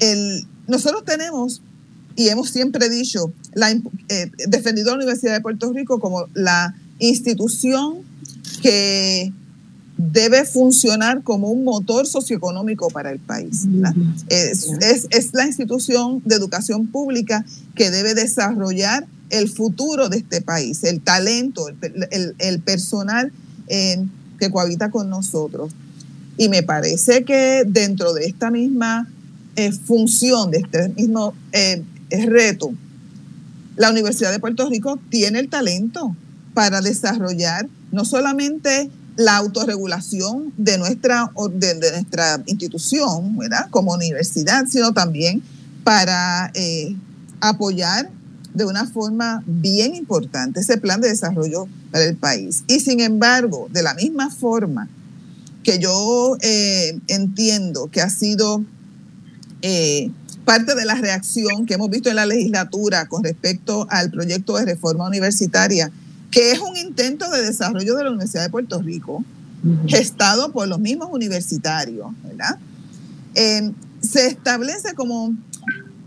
El, 0.00 0.44
nosotros 0.66 1.04
tenemos, 1.04 1.62
y 2.16 2.26
hemos 2.26 2.50
siempre 2.50 2.88
dicho, 2.88 3.32
la, 3.54 3.70
eh, 3.70 4.32
defendido 4.48 4.88
a 4.88 4.96
la 4.96 5.04
Universidad 5.04 5.34
de 5.34 5.42
Puerto 5.42 5.72
Rico 5.72 6.00
como 6.00 6.26
la 6.34 6.74
institución 6.98 7.98
que 8.62 9.32
debe 10.10 10.44
funcionar 10.44 11.22
como 11.22 11.50
un 11.50 11.64
motor 11.64 12.06
socioeconómico 12.06 12.88
para 12.88 13.10
el 13.10 13.20
país. 13.20 13.66
Es, 14.28 14.68
la 15.32 15.46
institución 15.46 16.20
de 16.24 16.34
educación 16.34 16.88
pública 16.88 17.44
que 17.74 17.90
debe 17.90 18.14
desarrollar 18.14 19.06
el 19.30 19.48
futuro 19.48 20.08
de 20.08 20.18
este 20.18 20.40
país, 20.40 20.82
el 20.84 21.00
talento, 21.00 21.66
el, 21.68 22.60
personal 22.60 23.32
eh, 23.68 24.04
que 24.38 24.50
cohabita 24.50 24.90
con 24.90 25.08
nosotros. 25.08 25.72
Y 26.36 26.48
me 26.48 26.62
parece 26.62 27.24
que 27.24 27.62
dentro 27.66 28.12
de 28.12 28.26
esta 28.26 28.50
misma 28.50 29.08
eh, 29.56 29.70
función, 29.70 30.50
de 30.50 30.58
este 30.58 30.88
mismo 30.90 31.34
eh, 31.52 31.82
reto, 32.10 32.72
la 33.76 33.90
Universidad 33.90 34.32
de 34.32 34.40
Puerto 34.40 34.68
Rico 34.68 34.98
tiene 35.10 35.38
el 35.38 35.48
talento 35.48 36.14
para 36.54 36.80
desarrollar 36.80 37.68
no 37.90 38.04
solamente 38.04 38.90
la 39.16 39.36
autorregulación 39.36 40.52
de 40.56 40.78
nuestra, 40.78 41.30
de, 41.50 41.74
nuestra 41.92 42.42
institución, 42.46 43.36
¿verdad? 43.36 43.68
Como 43.70 43.92
universidad, 43.92 44.64
sino 44.68 44.92
también 44.92 45.42
para 45.84 46.50
eh, 46.54 46.96
apoyar 47.40 48.10
de 48.54 48.64
una 48.64 48.86
forma 48.86 49.42
bien 49.46 49.94
importante 49.94 50.60
ese 50.60 50.78
plan 50.78 51.00
de 51.00 51.08
desarrollo 51.08 51.66
para 51.90 52.04
el 52.04 52.16
país. 52.16 52.64
Y 52.66 52.80
sin 52.80 53.00
embargo, 53.00 53.68
de 53.70 53.82
la 53.82 53.94
misma 53.94 54.30
forma 54.30 54.88
que 55.62 55.78
yo 55.78 56.36
eh, 56.40 56.98
entiendo 57.08 57.88
que 57.90 58.00
ha 58.00 58.10
sido 58.10 58.64
eh, 59.62 60.10
parte 60.44 60.74
de 60.74 60.84
la 60.84 60.94
reacción 60.94 61.66
que 61.66 61.74
hemos 61.74 61.88
visto 61.88 62.10
en 62.10 62.16
la 62.16 62.26
legislatura 62.26 63.06
con 63.06 63.22
respecto 63.22 63.86
al 63.90 64.10
proyecto 64.10 64.56
de 64.56 64.64
reforma 64.64 65.06
universitaria 65.06 65.90
que 66.32 66.50
es 66.50 66.58
un 66.58 66.76
intento 66.76 67.30
de 67.30 67.42
desarrollo 67.42 67.94
de 67.94 68.04
la 68.04 68.10
Universidad 68.10 68.42
de 68.42 68.50
Puerto 68.50 68.80
Rico, 68.80 69.22
gestado 69.86 70.50
por 70.50 70.66
los 70.66 70.80
mismos 70.80 71.10
universitarios, 71.12 72.08
¿verdad? 72.24 72.58
Em, 73.34 73.74
se 74.00 74.26
establece 74.26 74.94
como, 74.94 75.34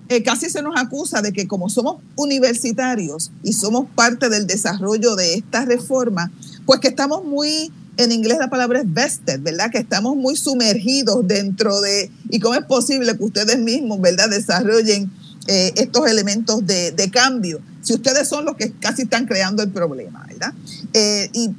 eh, 0.10 0.24
casi 0.24 0.50
se 0.50 0.64
nos 0.64 0.76
acusa 0.76 1.22
de 1.22 1.32
que 1.32 1.48
como 1.48 1.70
somos 1.70 2.02
universitarios 2.16 3.32
y 3.44 3.54
somos 3.54 3.88
parte 3.96 4.28
del 4.30 4.48
desarrollo 4.48 5.16
de 5.16 5.36
esta 5.36 5.64
reforma, 5.64 6.32
pues 6.66 6.80
que 6.80 6.88
estamos 6.88 7.24
muy, 7.24 7.72
en 7.98 8.12
inglés 8.12 8.40
la 8.40 8.50
palabra 8.50 8.82
es 8.82 8.92
vested, 8.92 9.40
¿verdad? 9.42 9.70
Que 9.72 9.78
estamos 9.78 10.18
muy 10.18 10.36
sumergidos 10.36 11.26
dentro 11.28 11.80
de, 11.82 12.12
y 12.30 12.40
cómo 12.40 12.56
es 12.56 12.66
posible 12.66 13.16
que 13.16 13.24
ustedes 13.24 13.60
mismos, 13.60 14.02
¿verdad? 14.02 14.28
Desarrollen 14.30 15.10
eh, 15.48 15.72
estos 15.76 16.10
elementos 16.10 16.66
de, 16.66 16.92
de 16.92 17.12
cambio 17.12 17.62
si 17.86 17.94
ustedes 17.94 18.28
son 18.28 18.46
los 18.46 18.56
que 18.56 18.72
casi 18.72 19.04
están 19.04 19.28
creando 19.28 19.62
el 19.62 19.70
problema, 19.70 20.26
¿verdad? 20.28 20.54
Eh, 20.94 21.30
y 21.34 21.52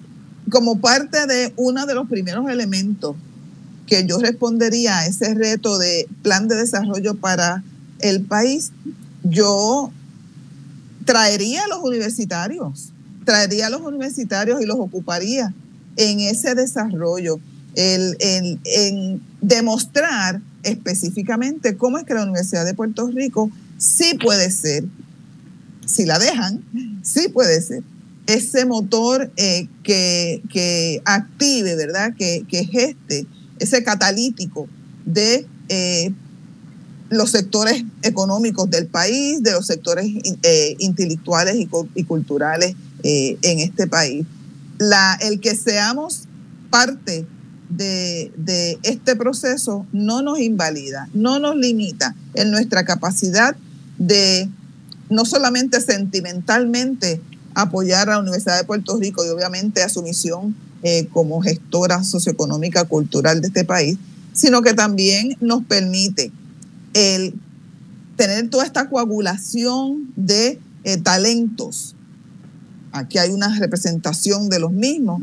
como 0.51 0.81
parte 0.81 1.25
de 1.27 1.53
uno 1.57 1.87
de 1.87 1.95
los 1.95 2.09
primeros 2.09 2.51
elementos 2.51 3.15
que 3.87 4.05
yo 4.05 4.19
respondería 4.19 4.99
a 4.99 5.07
ese 5.07 5.35
reto 5.35 5.79
de 5.79 6.09
plan 6.23 6.49
de 6.49 6.57
desarrollo 6.57 7.15
para 7.15 7.63
el 8.01 8.23
país, 8.23 8.73
yo 9.23 9.93
traería 11.05 11.63
a 11.65 11.69
los 11.69 11.79
universitarios, 11.85 12.91
traería 13.25 13.69
a 13.69 13.71
los 13.71 13.83
universitarios 13.83 14.61
y 14.61 14.67
los 14.67 14.79
ocuparía 14.81 15.55
en 15.97 16.19
ese 16.19 16.57
desarrollo, 16.57 17.39
en 17.77 19.21
demostrar 19.41 20.41
específicamente 20.65 21.77
cómo 21.77 21.99
es 21.99 22.05
que 22.05 22.15
la 22.15 22.25
Universidad 22.25 22.65
de 22.65 22.75
Puerto 22.75 23.07
Rico 23.07 23.49
sí 23.79 24.19
puede 24.21 24.51
ser, 24.51 24.85
si 25.87 26.05
la 26.05 26.19
dejan, 26.19 26.63
sí 27.03 27.29
puede 27.29 27.63
ser 27.63 27.83
ese 28.27 28.67
motor 28.67 29.31
eh, 29.37 29.69
que, 29.83 31.01
active, 31.05 31.77
¿verdad? 31.77 32.15
Que, 32.17 32.45
geste, 32.71 33.27
ese 33.59 33.83
catalítico 33.83 34.69
de 35.05 35.47
eh, 35.69 36.13
los 37.09 37.31
sectores 37.31 37.85
económicos 38.03 38.69
del 38.69 38.87
país, 38.87 39.43
de 39.43 39.53
los 39.53 39.67
sectores 39.67 40.07
eh, 40.43 40.77
intelectuales 40.79 41.57
y, 41.57 42.05
culturales 42.05 42.75
en 43.03 43.61
este 43.61 43.87
país. 43.87 44.27
La, 44.79 45.17
el 45.21 45.41
que 45.41 45.55
seamos 45.55 46.25
parte 46.71 47.25
de, 47.69 48.33
de, 48.37 48.79
este 48.83 49.15
proceso 49.15 49.87
no 49.93 50.23
nos 50.23 50.41
invalida, 50.41 51.09
no 51.15 51.39
nos 51.39 51.57
limita 51.57 52.17
en 52.35 52.51
nuestra 52.51 52.85
capacidad 52.85 53.57
de 53.99 54.49
no 55.09 55.25
solamente 55.25 55.81
sentimentalmente 55.81 57.21
apoyar 57.55 58.09
a 58.11 58.15
la 58.15 58.21
Universidad 58.21 58.59
de 58.59 58.65
Puerto 58.65 58.99
Rico 58.99 59.25
y 59.25 59.29
obviamente 59.29 59.83
a 59.83 59.89
su 59.89 60.03
misión 60.03 60.55
eh, 60.83 61.09
como 61.13 61.41
gestora 61.41 62.05
socioeconómica 62.05 62.85
cultural 62.85 63.41
de 63.41 63.49
este 63.49 63.65
país, 63.65 63.99
sino 64.33 64.63
que 64.63 64.75
también 64.75 65.37
nos 65.41 65.65
permite 65.65 66.31
el 66.93 67.35
tener 68.17 68.49
toda 68.51 68.65
esta 68.65 68.89
coagulación 68.89 70.13
de 70.17 70.59
eh, 70.85 70.97
talentos. 70.99 71.95
Aquí 72.93 73.19
hay 73.19 73.31
una 73.31 73.59
representación 73.59 74.49
de 74.49 74.59
los 74.59 74.73
mismos 74.73 75.23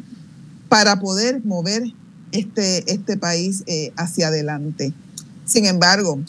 para 0.69 0.99
poder 0.99 1.43
mover 1.45 1.83
este, 2.31 2.91
este 2.91 3.15
país 3.17 3.63
eh, 3.67 3.93
hacia 3.95 4.27
adelante. 4.27 4.93
Sin 5.45 5.65
embargo, 5.65 6.19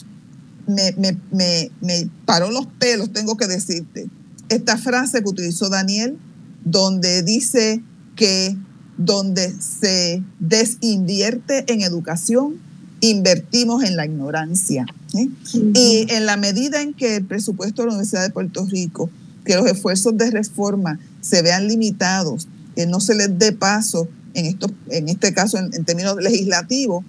me, 0.67 0.93
me, 0.97 1.17
me, 1.31 1.71
me 1.81 2.09
paró 2.25 2.51
los 2.51 2.67
pelos, 2.67 3.11
tengo 3.11 3.37
que 3.37 3.47
decirte, 3.47 4.07
esta 4.49 4.77
frase 4.77 5.21
que 5.21 5.29
utilizó 5.29 5.69
Daniel, 5.69 6.17
donde 6.63 7.23
dice 7.23 7.81
que 8.15 8.55
donde 8.97 9.53
se 9.59 10.23
desinvierte 10.39 11.71
en 11.71 11.81
educación, 11.81 12.55
invertimos 13.01 13.83
en 13.83 13.95
la 13.95 14.05
ignorancia. 14.05 14.85
¿eh? 15.13 15.27
Y 15.53 16.07
en 16.09 16.25
la 16.25 16.37
medida 16.37 16.81
en 16.81 16.93
que 16.93 17.17
el 17.17 17.25
presupuesto 17.25 17.81
de 17.81 17.87
la 17.87 17.93
Universidad 17.93 18.23
de 18.23 18.29
Puerto 18.29 18.65
Rico, 18.65 19.09
que 19.43 19.55
los 19.55 19.65
esfuerzos 19.67 20.17
de 20.17 20.31
reforma 20.31 20.99
se 21.21 21.41
vean 21.41 21.67
limitados, 21.67 22.47
que 22.75 22.85
no 22.85 22.99
se 22.99 23.15
les 23.15 23.37
dé 23.37 23.51
paso 23.51 24.07
en, 24.33 24.45
esto, 24.45 24.71
en 24.89 25.09
este 25.09 25.33
caso 25.33 25.57
en 25.57 25.85
términos 25.85 26.17
legislativos, 26.17 27.05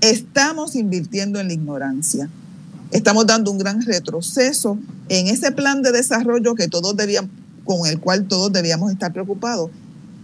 estamos 0.00 0.74
invirtiendo 0.74 1.40
en 1.40 1.48
la 1.48 1.54
ignorancia 1.54 2.28
estamos 2.90 3.26
dando 3.26 3.50
un 3.50 3.58
gran 3.58 3.82
retroceso 3.82 4.78
en 5.08 5.28
ese 5.28 5.52
plan 5.52 5.82
de 5.82 5.92
desarrollo 5.92 6.54
que 6.54 6.68
todos 6.68 6.96
debían, 6.96 7.30
con 7.64 7.86
el 7.86 8.00
cual 8.00 8.26
todos 8.28 8.52
debíamos 8.52 8.90
estar 8.90 9.12
preocupados. 9.12 9.70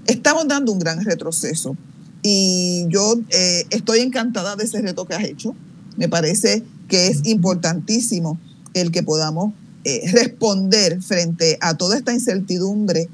Estamos 0.07 0.49
dando 0.49 0.73
un 0.73 0.79
gran 0.79 1.05
retroceso. 1.05 1.77
Y 2.23 2.87
yo 2.89 3.19
eh, 3.31 3.67
estoy 3.71 4.01
encantada 4.01 4.55
de 4.55 4.65
ese 4.65 4.81
reto 4.81 5.07
que 5.07 5.15
has 5.15 5.25
hecho. 5.25 5.55
Me 5.97 6.09
parece 6.09 6.63
que 6.89 7.09
es 7.09 7.27
importantísimo 7.27 8.39
el 8.75 8.93
que 8.93 9.03
podamos 9.03 9.53
eh, 9.85 10.03
responder 10.13 11.03
frente 11.03 11.59
a 11.61 11.77
toda 11.77 11.97
esta 11.97 12.13
incertidumbre, 12.13 13.09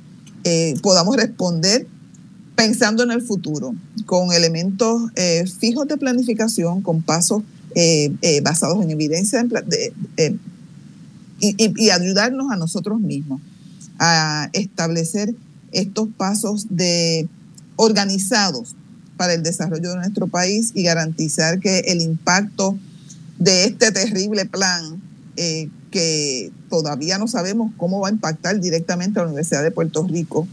eh, 0.45 0.75
podamos 0.83 1.17
responder 1.17 1.87
pensando 2.55 3.03
en 3.03 3.13
el 3.13 3.23
futuro, 3.23 3.73
con 4.05 4.33
elementos 4.33 5.13
fijos 5.61 5.87
de 5.87 5.97
planificación, 5.97 6.83
con 6.83 7.03
pasos 7.03 7.45
eh, 7.81 8.13
eh, 8.23 8.41
basados 8.41 8.83
en 8.83 8.91
evidencia 8.91 9.47
eh, 10.17 10.37
y, 11.39 11.91
ayudarnos 11.91 12.51
a 12.51 12.57
nosotros 12.57 12.99
mismos 12.99 13.41
a 14.01 14.51
establecer 14.53 15.33
estos 15.71 16.09
pasos 16.17 16.67
de 16.71 17.29
organizados 17.77 18.75
para 19.17 19.35
el 19.35 19.45
desarrollo 19.45 19.91
de 19.91 19.95
nuestro 19.95 20.27
país 20.27 20.73
y 20.75 20.83
garantizar 20.83 21.61
que 21.61 21.79
el 21.87 22.01
impacto 22.01 22.77
de 23.39 23.67
este 23.67 23.93
terrible 23.93 24.45
plan 24.45 25.01
que 25.93 26.51
todavía 26.69 27.17
no 27.19 27.29
sabemos 27.29 27.71
cómo 27.77 28.01
va 28.01 28.09
a 28.09 28.11
impactar 28.11 28.59
directamente 28.59 29.21
a 29.21 29.23
la 29.23 29.29
Universidad 29.29 29.63
de 29.63 29.71
Puerto 29.71 30.05
Rico, 30.05 30.49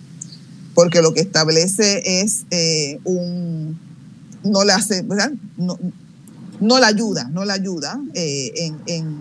porque 0.75 1.01
lo 1.01 1.11
que 1.15 1.21
establece 1.21 2.21
es 2.21 2.45
un 3.03 3.79
no 4.43 4.63
le 4.63 4.73
hace, 4.73 5.01
¿verdad? 5.01 5.31
No 6.59 6.79
la 6.79 6.87
ayuda, 6.87 7.29
no 7.31 7.45
la 7.45 7.53
ayuda 7.53 7.99
eh, 8.13 8.71
en, 8.87 9.15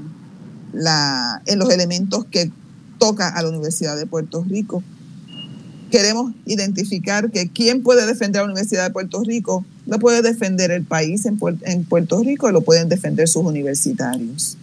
la, 0.73 1.43
en 1.47 1.59
los 1.59 1.71
elementos 1.71 2.25
que 2.27 2.51
toca 2.99 3.29
a 3.29 3.43
la 3.43 3.49
Universidad 3.49 3.97
de 3.97 4.07
Puerto 4.07 4.45
Rico. 4.49 4.83
Queremos 5.91 6.33
identificar 6.47 7.31
que 7.31 7.51
quién 7.51 7.83
puede 7.83 8.07
defender 8.07 8.41
a 8.41 8.45
la 8.45 8.53
Universidad 8.53 8.85
de 8.85 8.93
Puerto 8.93 9.23
Rico, 9.23 9.65
lo 9.87 9.99
puede 9.99 10.23
defender 10.23 10.71
el 10.71 10.85
país 10.85 11.27
en, 11.27 11.39
en 11.63 11.85
Puerto 11.85 12.23
Rico 12.23 12.51
lo 12.51 12.63
pueden 12.63 12.89
defender 12.89 13.29
sus 13.29 13.45
universitarios. 13.45 14.57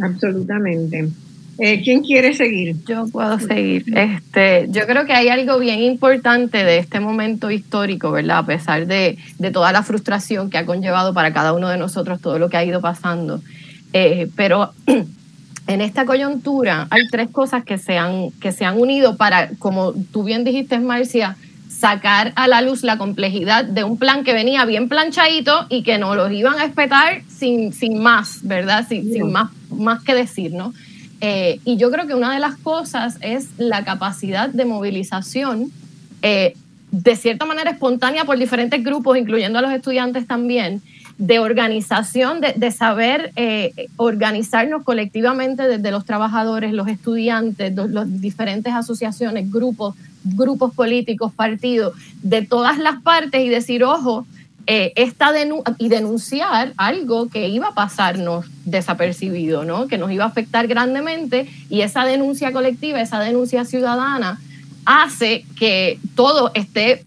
Absolutamente. 0.00 1.10
Eh, 1.58 1.82
¿Quién 1.82 2.02
quiere 2.02 2.34
seguir? 2.34 2.76
Yo 2.86 3.06
puedo 3.08 3.38
seguir. 3.38 3.84
Este, 3.96 4.66
yo 4.70 4.86
creo 4.86 5.04
que 5.04 5.12
hay 5.12 5.28
algo 5.28 5.58
bien 5.58 5.80
importante 5.80 6.64
de 6.64 6.78
este 6.78 6.98
momento 6.98 7.50
histórico, 7.50 8.10
¿verdad? 8.10 8.38
A 8.38 8.46
pesar 8.46 8.86
de, 8.86 9.18
toda 9.52 9.72
la 9.72 9.82
frustración 9.82 10.48
que 10.48 10.58
ha 10.58 10.66
conllevado 10.66 11.12
para 11.12 11.32
cada 11.32 11.52
uno 11.52 11.68
de 11.68 11.76
nosotros 11.76 12.20
todo 12.20 12.38
lo 12.38 12.48
que 12.48 12.56
ha 12.56 12.64
ido 12.64 12.80
pasando. 12.80 13.42
Eh, 13.92 14.30
pero 14.34 14.72
en 15.66 15.80
esta 15.80 16.06
coyuntura 16.06 16.86
hay 16.90 17.06
tres 17.08 17.28
cosas 17.30 17.64
que 17.64 17.76
se, 17.76 17.98
han, 17.98 18.30
que 18.40 18.52
se 18.52 18.64
han 18.64 18.80
unido 18.80 19.16
para, 19.16 19.50
como 19.58 19.92
tú 19.92 20.24
bien 20.24 20.44
dijiste, 20.44 20.78
Marcia, 20.78 21.36
sacar 21.68 22.32
a 22.36 22.48
la 22.48 22.62
luz 22.62 22.82
la 22.82 22.96
complejidad 22.96 23.64
de 23.64 23.84
un 23.84 23.98
plan 23.98 24.24
que 24.24 24.32
venía 24.32 24.64
bien 24.64 24.88
planchadito 24.88 25.66
y 25.68 25.82
que 25.82 25.98
nos 25.98 26.16
los 26.16 26.32
iban 26.32 26.58
a 26.58 26.64
espetar 26.64 27.22
sin, 27.28 27.74
sin 27.74 28.02
más, 28.02 28.38
¿verdad? 28.42 28.86
Sin, 28.88 29.12
sin 29.12 29.30
más, 29.30 29.50
más 29.70 30.02
que 30.02 30.14
decir, 30.14 30.52
¿no? 30.52 30.72
Eh, 31.24 31.60
y 31.64 31.76
yo 31.76 31.92
creo 31.92 32.08
que 32.08 32.16
una 32.16 32.34
de 32.34 32.40
las 32.40 32.56
cosas 32.56 33.16
es 33.20 33.50
la 33.56 33.84
capacidad 33.84 34.48
de 34.48 34.64
movilización, 34.64 35.70
eh, 36.20 36.54
de 36.90 37.14
cierta 37.14 37.46
manera 37.46 37.70
espontánea 37.70 38.24
por 38.24 38.36
diferentes 38.36 38.82
grupos, 38.82 39.16
incluyendo 39.16 39.60
a 39.60 39.62
los 39.62 39.72
estudiantes 39.72 40.26
también, 40.26 40.82
de 41.18 41.38
organización, 41.38 42.40
de, 42.40 42.70
saber 42.72 43.30
eh, 43.36 43.72
organizarnos 43.96 44.82
colectivamente 44.82 45.62
desde 45.68 45.92
los 45.92 46.04
trabajadores, 46.04 46.72
los 46.72 46.88
estudiantes, 46.88 47.72
las 47.76 48.20
diferentes 48.20 48.74
asociaciones, 48.74 49.48
grupos, 49.48 49.94
grupos 50.24 50.74
políticos, 50.74 51.32
partidos, 51.32 51.94
de 52.24 52.42
todas 52.42 52.78
las 52.78 53.00
partes 53.00 53.40
y 53.42 53.48
decir, 53.48 53.84
ojo, 53.84 54.26
eh, 54.66 54.92
esta 54.94 55.32
y 55.78 55.88
denunciar 55.88 56.72
algo 56.76 57.28
que 57.28 57.48
iba 57.48 57.68
a 57.68 57.74
pasarnos 57.74 58.46
desapercibido, 58.64 59.64
¿no? 59.64 59.88
que 59.88 59.98
nos 59.98 60.12
iba 60.12 60.24
a 60.24 60.28
afectar 60.28 60.68
grandemente 60.68 61.48
y 61.68 61.80
esa 61.80 62.04
denuncia 62.04 62.52
colectiva, 62.52 63.00
esa 63.00 63.18
denuncia 63.18 63.64
ciudadana 63.64 64.40
hace 64.84 65.44
que 65.58 65.98
todo 66.14 66.52
esté, 66.54 67.04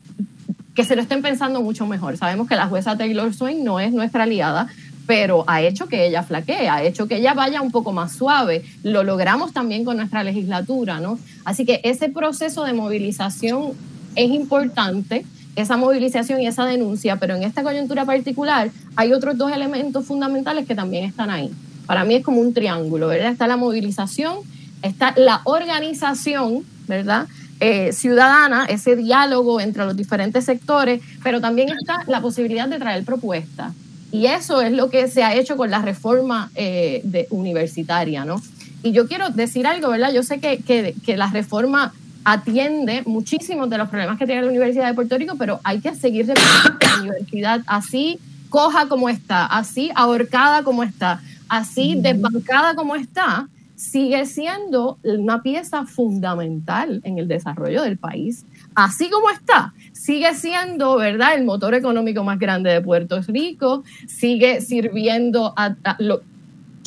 que 0.74 0.84
se 0.84 0.96
lo 0.96 1.02
estén 1.02 1.22
pensando 1.22 1.62
mucho 1.62 1.88
mejor. 1.88 2.18
Sabemos 2.18 2.48
que 2.48 2.56
la 2.56 2.68
jueza 2.68 2.98
Taylor 2.98 3.34
Swain 3.34 3.64
no 3.64 3.80
es 3.80 3.94
nuestra 3.94 4.24
aliada, 4.24 4.68
pero 5.08 5.46
ha 5.48 5.62
hecho 5.62 5.88
que 5.88 6.08
ella 6.08 6.24
flaquee, 6.24 6.68
ha 6.68 6.84
hecho 6.84 7.08
que 7.08 7.18
ella 7.18 7.34
vaya 7.34 7.62
un 7.62 7.72
poco 7.72 7.94
más 7.94 8.14
suave. 8.14 8.66
Lo 8.84 9.04
logramos 9.04 9.54
también 9.54 9.86
con 9.86 9.98
nuestra 9.98 10.24
legislatura, 10.24 11.00
¿no? 11.00 11.20
Así 11.46 11.66
que 11.66 11.80
ese 11.84 12.10
proceso 12.10 12.64
de 12.64 12.74
movilización 12.74 13.74
es 14.16 14.32
importante 14.32 15.26
esa 15.56 15.78
movilización 15.78 16.42
y 16.42 16.48
esa 16.48 16.66
denuncia, 16.66 17.18
pero 17.18 17.36
en 17.36 17.44
esta 17.44 17.64
coyuntura 17.64 18.06
particular 18.06 18.70
hay 18.96 19.14
otros 19.14 19.38
dos 19.38 19.52
elementos 19.52 20.06
fundamentales 20.06 20.68
que 20.68 20.76
también 20.76 21.06
están 21.06 21.30
ahí. 21.30 21.52
Para 21.86 22.04
mí 22.04 22.16
es 22.16 22.24
como 22.24 22.42
un 22.42 22.54
triángulo, 22.54 23.08
¿verdad? 23.08 23.32
Está 23.32 23.48
la 23.48 23.58
movilización, 23.58 24.40
está 24.82 25.14
la 25.16 25.42
organización, 25.46 26.64
¿verdad? 26.88 27.28
Eh, 27.60 27.94
ciudadana, 27.94 28.66
ese 28.66 28.96
diálogo 28.96 29.62
entre 29.62 29.86
los 29.86 29.96
diferentes 29.96 30.44
sectores, 30.44 31.02
pero 31.24 31.40
también 31.40 31.70
está 31.70 32.04
la 32.08 32.22
posibilidad 32.22 32.68
de 32.68 32.80
traer 32.80 33.06
propuestas. 33.06 33.74
Y 34.12 34.26
eso 34.28 34.62
es 34.62 34.72
lo 34.74 34.90
que 34.90 35.08
se 35.08 35.24
ha 35.24 35.36
hecho 35.36 35.58
con 35.58 35.72
la 35.72 35.82
reforma 35.82 36.52
eh, 36.56 37.28
universitaria, 37.30 38.26
¿no? 38.26 38.42
Y 38.84 38.92
yo 38.92 39.08
quiero 39.08 39.30
decir 39.30 39.66
algo, 39.68 39.90
¿verdad? 39.90 40.12
Yo 40.14 40.22
sé 40.22 40.40
que, 40.40 40.58
que, 40.58 40.96
que 41.06 41.18
la 41.18 41.28
reforma 41.28 41.94
atiende 42.26 43.04
muchísimos 43.06 43.70
de 43.70 43.78
los 43.78 43.88
problemas 43.88 44.18
que 44.18 44.26
tiene 44.26 44.42
la 44.42 44.50
Universidad 44.50 44.88
de 44.88 44.94
Puerto 44.94 45.18
Rico, 45.18 45.36
pero 45.38 45.62
hay 45.64 45.80
que 45.80 45.96
seguir 45.96 46.26
de 46.26 46.34
la 46.34 47.00
universidad 47.02 47.62
así 47.68 48.20
coja 48.50 48.88
como 48.88 49.10
está, 49.10 49.46
así 49.46 49.92
ahorcada 49.96 50.64
como 50.64 50.84
está, 50.84 51.22
así 51.48 51.96
desbancada 51.98 52.74
como 52.76 52.96
está, 52.96 53.48
sigue 53.76 54.26
siendo 54.26 54.98
una 55.04 55.42
pieza 55.42 55.86
fundamental 55.86 57.02
en 57.04 57.20
el 57.20 57.28
desarrollo 57.28 57.84
del 57.84 57.98
país. 57.98 58.46
Así 58.74 59.10
como 59.10 59.30
está, 59.30 59.74
sigue 59.94 60.34
siendo, 60.34 60.98
¿verdad?, 60.98 61.36
el 61.36 61.46
motor 61.46 61.74
económico 61.74 62.24
más 62.24 62.40
grande 62.40 62.72
de 62.72 62.82
Puerto 62.82 63.22
Rico, 63.28 63.84
sigue 64.08 64.62
sirviendo 64.62 65.54
a, 65.56 65.76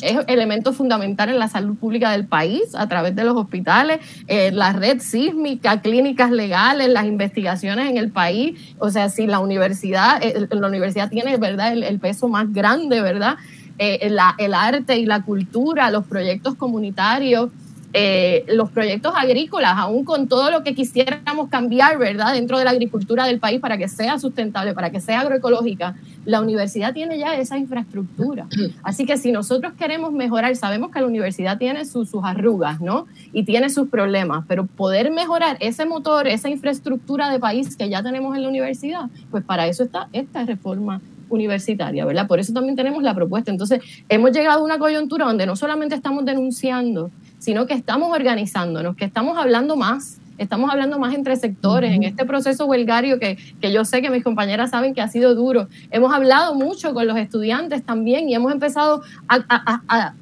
es 0.01 0.17
elemento 0.27 0.73
fundamental 0.73 1.29
en 1.29 1.39
la 1.39 1.47
salud 1.47 1.75
pública 1.75 2.11
del 2.11 2.25
país 2.25 2.75
a 2.75 2.87
través 2.87 3.15
de 3.15 3.23
los 3.23 3.35
hospitales, 3.35 3.99
eh, 4.27 4.51
la 4.51 4.73
red 4.73 4.99
sísmica, 5.01 5.81
clínicas 5.81 6.31
legales, 6.31 6.89
las 6.89 7.05
investigaciones 7.05 7.89
en 7.89 7.97
el 7.97 8.11
país. 8.11 8.57
O 8.79 8.89
sea, 8.89 9.09
si 9.09 9.27
la 9.27 9.39
universidad, 9.39 10.23
eh, 10.23 10.47
la 10.49 10.67
universidad 10.67 11.09
tiene, 11.09 11.37
¿verdad?, 11.37 11.73
el 11.77 11.99
peso 11.99 12.27
más 12.27 12.51
grande, 12.53 13.01
¿verdad? 13.01 13.37
Eh, 13.81 13.99
el 14.37 14.53
arte 14.53 14.97
y 14.97 15.05
la 15.05 15.21
cultura, 15.21 15.89
los 15.89 16.05
proyectos 16.05 16.55
comunitarios, 16.55 17.49
eh, 17.93 18.45
los 18.47 18.69
proyectos 18.69 19.13
agrícolas, 19.15 19.73
aún 19.75 20.03
con 20.05 20.27
todo 20.27 20.51
lo 20.51 20.63
que 20.63 20.75
quisiéramos 20.75 21.49
cambiar, 21.49 21.97
¿verdad?, 21.97 22.33
dentro 22.33 22.59
de 22.59 22.65
la 22.65 22.71
agricultura 22.71 23.25
del 23.25 23.39
país 23.39 23.59
para 23.59 23.77
que 23.77 23.87
sea 23.87 24.19
sustentable, 24.19 24.73
para 24.73 24.91
que 24.91 24.99
sea 24.99 25.21
agroecológica, 25.21 25.95
la 26.25 26.39
universidad 26.41 26.93
tiene 26.93 27.17
ya 27.17 27.35
esa 27.35 27.57
infraestructura. 27.57 28.47
Así 28.83 29.05
que 29.05 29.17
si 29.17 29.31
nosotros 29.31 29.73
queremos 29.73 30.11
mejorar, 30.11 30.55
sabemos 30.55 30.91
que 30.91 30.99
la 30.99 31.07
universidad 31.07 31.57
tiene 31.57 31.85
sus, 31.85 32.09
sus 32.09 32.23
arrugas, 32.23 32.79
¿no? 32.79 33.07
Y 33.33 33.43
tiene 33.43 33.69
sus 33.69 33.89
problemas, 33.89 34.45
pero 34.47 34.67
poder 34.67 35.09
mejorar 35.11 35.57
ese 35.59 35.85
motor, 35.85 36.27
esa 36.27 36.49
infraestructura 36.49 37.31
de 37.31 37.39
país 37.39 37.75
que 37.75 37.89
ya 37.89 38.03
tenemos 38.03 38.35
en 38.35 38.43
la 38.43 38.49
universidad, 38.49 39.09
pues 39.31 39.43
para 39.43 39.67
eso 39.67 39.83
está 39.83 40.09
esta 40.13 40.45
reforma 40.45 41.01
universitaria, 41.29 42.05
¿verdad? 42.05 42.27
Por 42.27 42.39
eso 42.39 42.53
también 42.53 42.75
tenemos 42.75 43.03
la 43.03 43.13
propuesta. 43.13 43.51
Entonces, 43.51 43.81
hemos 44.09 44.31
llegado 44.31 44.59
a 44.59 44.63
una 44.63 44.79
coyuntura 44.79 45.25
donde 45.25 45.45
no 45.45 45.55
solamente 45.55 45.95
estamos 45.95 46.25
denunciando, 46.25 47.11
sino 47.39 47.65
que 47.65 47.73
estamos 47.73 48.11
organizándonos, 48.11 48.95
que 48.95 49.05
estamos 49.05 49.37
hablando 49.37 49.75
más, 49.75 50.19
estamos 50.37 50.69
hablando 50.71 50.99
más 50.99 51.13
entre 51.13 51.35
sectores. 51.35 51.91
En 51.91 52.03
este 52.03 52.25
proceso 52.25 52.65
huelgario 52.65 53.19
que, 53.19 53.37
que 53.59 53.71
yo 53.71 53.83
sé 53.85 54.01
que 54.01 54.09
mis 54.09 54.23
compañeras 54.23 54.69
saben 54.69 54.93
que 54.93 55.01
ha 55.01 55.07
sido 55.07 55.35
duro, 55.35 55.67
hemos 55.91 56.13
hablado 56.13 56.55
mucho 56.55 56.93
con 56.93 57.07
los 57.07 57.17
estudiantes 57.17 57.83
también 57.83 58.29
y 58.29 58.35
hemos 58.35 58.51
empezado 58.51 59.01
a 59.27 59.43
a 59.87 60.13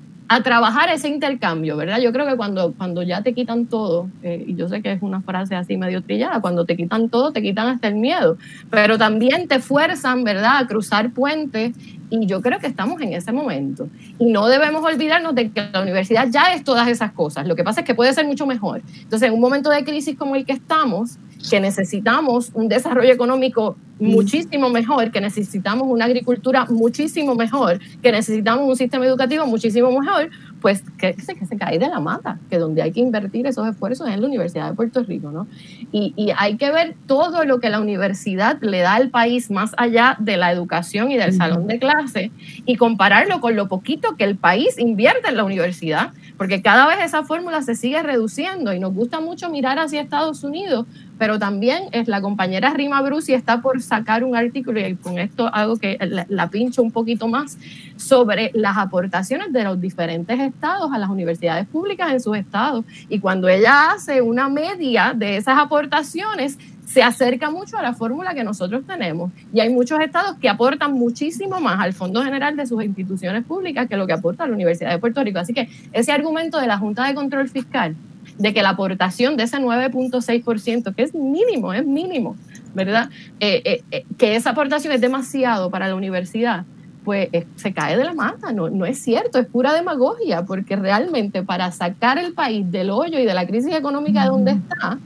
trabajar 0.44 0.90
ese 0.90 1.08
intercambio, 1.08 1.78
¿verdad? 1.78 2.00
Yo 2.00 2.12
creo 2.12 2.28
que 2.28 2.36
cuando, 2.36 2.74
cuando 2.74 3.02
ya 3.02 3.22
te 3.22 3.34
quitan 3.34 3.66
todo, 3.68 4.10
eh, 4.24 4.44
y 4.48 4.56
yo 4.56 4.68
sé 4.68 4.82
que 4.82 4.92
es 4.92 5.02
una 5.02 5.22
frase 5.22 5.56
así 5.56 5.78
medio 5.78 6.02
trillada, 6.02 6.42
cuando 6.42 6.66
te 6.66 6.76
quitan 6.76 7.10
todo, 7.10 7.32
te 7.32 7.42
quitan 7.42 7.68
hasta 7.68 7.88
el 7.88 7.96
miedo, 7.96 8.38
pero 8.70 8.98
también 8.98 9.48
te 9.48 9.60
fuerzan, 9.60 10.24
¿verdad?, 10.24 10.58
a 10.58 10.68
cruzar 10.68 11.12
puentes 11.12 11.74
y 12.10 12.26
yo 12.26 12.42
creo 12.42 12.60
que 12.60 12.68
estamos 12.68 13.02
en 13.02 13.14
ese 13.14 13.32
momento. 13.32 13.88
Y 14.20 14.32
no 14.32 14.48
debemos 14.48 14.84
olvidarnos 14.84 15.36
de 15.36 15.50
que 15.52 15.70
la 15.72 15.82
universidad 15.82 16.28
ya 16.30 16.54
es 16.54 16.64
todas 16.64 16.88
esas 16.88 17.12
cosas. 17.12 17.48
Lo 17.48 17.56
que 17.56 17.64
pasa 17.64 17.82
es 17.82 17.86
que 17.86 17.96
puede 17.96 18.14
ser 18.14 18.26
mucho 18.26 18.46
mejor. 18.46 18.82
Entonces, 19.02 19.28
en 19.28 19.34
un 19.34 19.42
momento 19.42 19.70
de 19.70 19.84
crisis 19.84 20.18
como 20.18 20.36
el 20.36 20.46
que 20.46 20.54
estamos, 20.54 21.18
que 21.50 21.60
necesitamos 21.60 22.52
un 22.54 22.68
desarrollo 22.68 23.14
económico 23.14 23.78
muchísimo 24.00 24.70
mejor, 24.70 25.12
que 25.12 25.22
necesitamos 25.22 25.88
una 25.88 26.06
agricultura 26.06 26.66
muchísimo 26.70 27.36
mejor, 27.36 27.80
que 28.02 28.12
necesitamos 28.12 28.68
un 28.68 28.76
sistema 28.76 29.06
educativo 29.06 29.46
muchísimo 29.48 29.90
mejor, 30.00 30.30
pues 30.62 30.84
que, 30.98 31.14
que, 31.14 31.22
se, 31.22 31.36
que 31.36 31.46
se 31.46 31.58
cae 31.58 31.80
de 31.80 31.88
la 31.88 32.00
mata, 32.00 32.40
que 32.50 32.58
donde 32.58 32.82
hay 32.82 32.92
que 32.92 33.00
invertir 33.00 33.48
esos 33.48 33.68
esfuerzos 33.68 34.08
es 34.08 34.14
en 34.14 34.22
la 34.22 34.28
Universidad 34.28 34.70
de 34.70 34.76
Puerto 34.76 35.04
Rico, 35.04 35.32
¿no? 35.32 35.48
Y, 35.92 36.14
y, 36.16 36.32
hay 36.36 36.58
que 36.58 36.72
ver 36.72 36.96
todo 37.06 37.44
lo 37.44 37.60
que 37.60 37.70
la 37.70 37.80
universidad 37.80 38.60
le 38.62 38.80
da 38.80 38.96
al 38.96 39.10
país 39.10 39.50
más 39.50 39.72
allá 39.78 40.16
de 40.20 40.38
la 40.38 40.52
educación 40.52 41.12
y 41.12 41.18
del 41.18 41.34
salón 41.34 41.68
de 41.68 41.80
clase 41.80 42.32
y 42.66 42.76
compararlo 42.76 43.40
con 43.40 43.56
lo 43.56 43.68
poquito 43.68 44.16
que 44.16 44.24
el 44.24 44.36
país 44.36 44.78
invierte 44.78 45.30
en 45.30 45.38
la 45.38 45.44
universidad, 45.44 46.12
porque 46.38 46.62
cada 46.62 46.88
vez 46.88 47.04
esa 47.04 47.24
fórmula 47.24 47.62
se 47.62 47.76
sigue 47.76 48.02
reduciendo 48.04 48.74
y 48.74 48.80
nos 48.80 48.94
gusta 48.94 49.20
mucho 49.20 49.50
mirar 49.50 49.80
hacia 49.80 50.02
Estados 50.02 50.44
Unidos, 50.44 50.86
pero 51.18 51.40
también 51.40 51.84
es 51.92 52.08
la 52.08 52.22
compañera 52.22 52.74
Rima 52.74 53.02
Bruce 53.02 53.32
y 53.32 53.36
está 53.36 53.62
por 53.62 53.82
sacar 53.82 54.24
un 54.24 54.36
artículo, 54.36 54.80
y 54.80 54.96
con 54.96 55.18
esto 55.18 55.48
hago 55.54 55.78
que 55.78 55.98
la, 56.00 56.50
pincho 56.50 56.82
un 56.82 56.92
poquito 56.92 57.28
más, 57.28 57.58
sobre 57.96 58.52
las 58.54 58.78
aportaciones 58.78 59.52
de 59.52 59.64
los 59.64 59.80
diferentes 59.80 60.40
estados 60.40 60.92
a 60.94 60.98
las 60.98 61.10
universidades 61.10 61.68
públicas 61.68 62.12
en 62.12 62.20
sus 62.20 62.38
estados. 62.38 62.86
Y 63.10 63.20
cuando 63.20 63.48
ella 63.48 63.92
hace 63.92 64.22
una 64.22 64.50
media 64.50 65.14
de 65.16 65.38
esas 65.38 65.60
aportaciones, 65.60 66.58
se 66.86 67.04
acerca 67.04 67.52
mucho 67.52 67.78
a 67.78 67.82
la 67.82 67.94
fórmula 67.94 68.34
que 68.34 68.46
nosotros 68.46 68.86
tenemos. 68.88 69.32
Y 69.54 69.60
hay 69.60 69.70
muchos 69.70 70.00
estados 70.00 70.38
que 70.38 70.48
aportan 70.48 70.94
muchísimo 70.94 71.60
más 71.60 71.82
al 71.82 71.94
Fondo 71.94 72.24
General 72.24 72.56
de 72.56 72.66
sus 72.66 72.82
instituciones 72.82 73.44
públicas 73.44 73.88
que 73.90 73.98
lo 73.98 74.08
que 74.08 74.14
aporta 74.14 74.48
la 74.48 74.54
Universidad 74.54 74.92
de 74.92 74.98
Puerto 74.98 75.22
Rico. 75.22 75.40
Así 75.40 75.54
que 75.54 75.70
ese 75.92 76.14
argumento 76.14 76.60
de 76.60 76.68
la 76.68 76.78
Junta 76.78 77.06
de 77.06 77.14
Control 77.14 77.50
Fiscal 77.50 77.96
de 78.38 78.54
que 78.54 78.62
la 78.62 78.70
aportación 78.70 79.38
de 79.38 79.44
ese 79.44 79.58
9.6%, 79.58 80.96
que 80.96 81.04
es 81.04 81.14
mínimo, 81.14 81.74
es 81.74 81.86
mínimo, 81.86 82.36
¿verdad? 82.74 83.10
Eh, 83.40 83.62
eh, 83.66 83.84
eh, 83.92 84.06
que 84.18 84.36
esa 84.36 84.52
aportación 84.52 84.94
es 84.94 85.02
demasiado 85.02 85.70
para 85.70 85.88
la 85.88 85.96
universidad, 85.96 86.66
pues 87.04 87.30
se 87.56 87.74
cae 87.74 87.96
de 87.96 88.04
la 88.04 88.14
mata, 88.14 88.52
no, 88.52 88.70
no 88.70 88.86
es 88.86 89.00
cierto, 89.00 89.40
es 89.40 89.48
pura 89.48 89.74
demagogia, 89.74 90.44
porque 90.44 90.76
realmente 90.76 91.42
para 91.42 91.72
sacar 91.72 92.18
el 92.18 92.34
país 92.34 92.70
del 92.70 92.90
hoyo 92.90 93.18
y 93.18 93.26
de 93.26 93.34
la 93.34 93.48
crisis 93.48 93.74
económica 93.74 94.24
de 94.24 94.28
donde 94.28 94.52
está, 94.52 95.00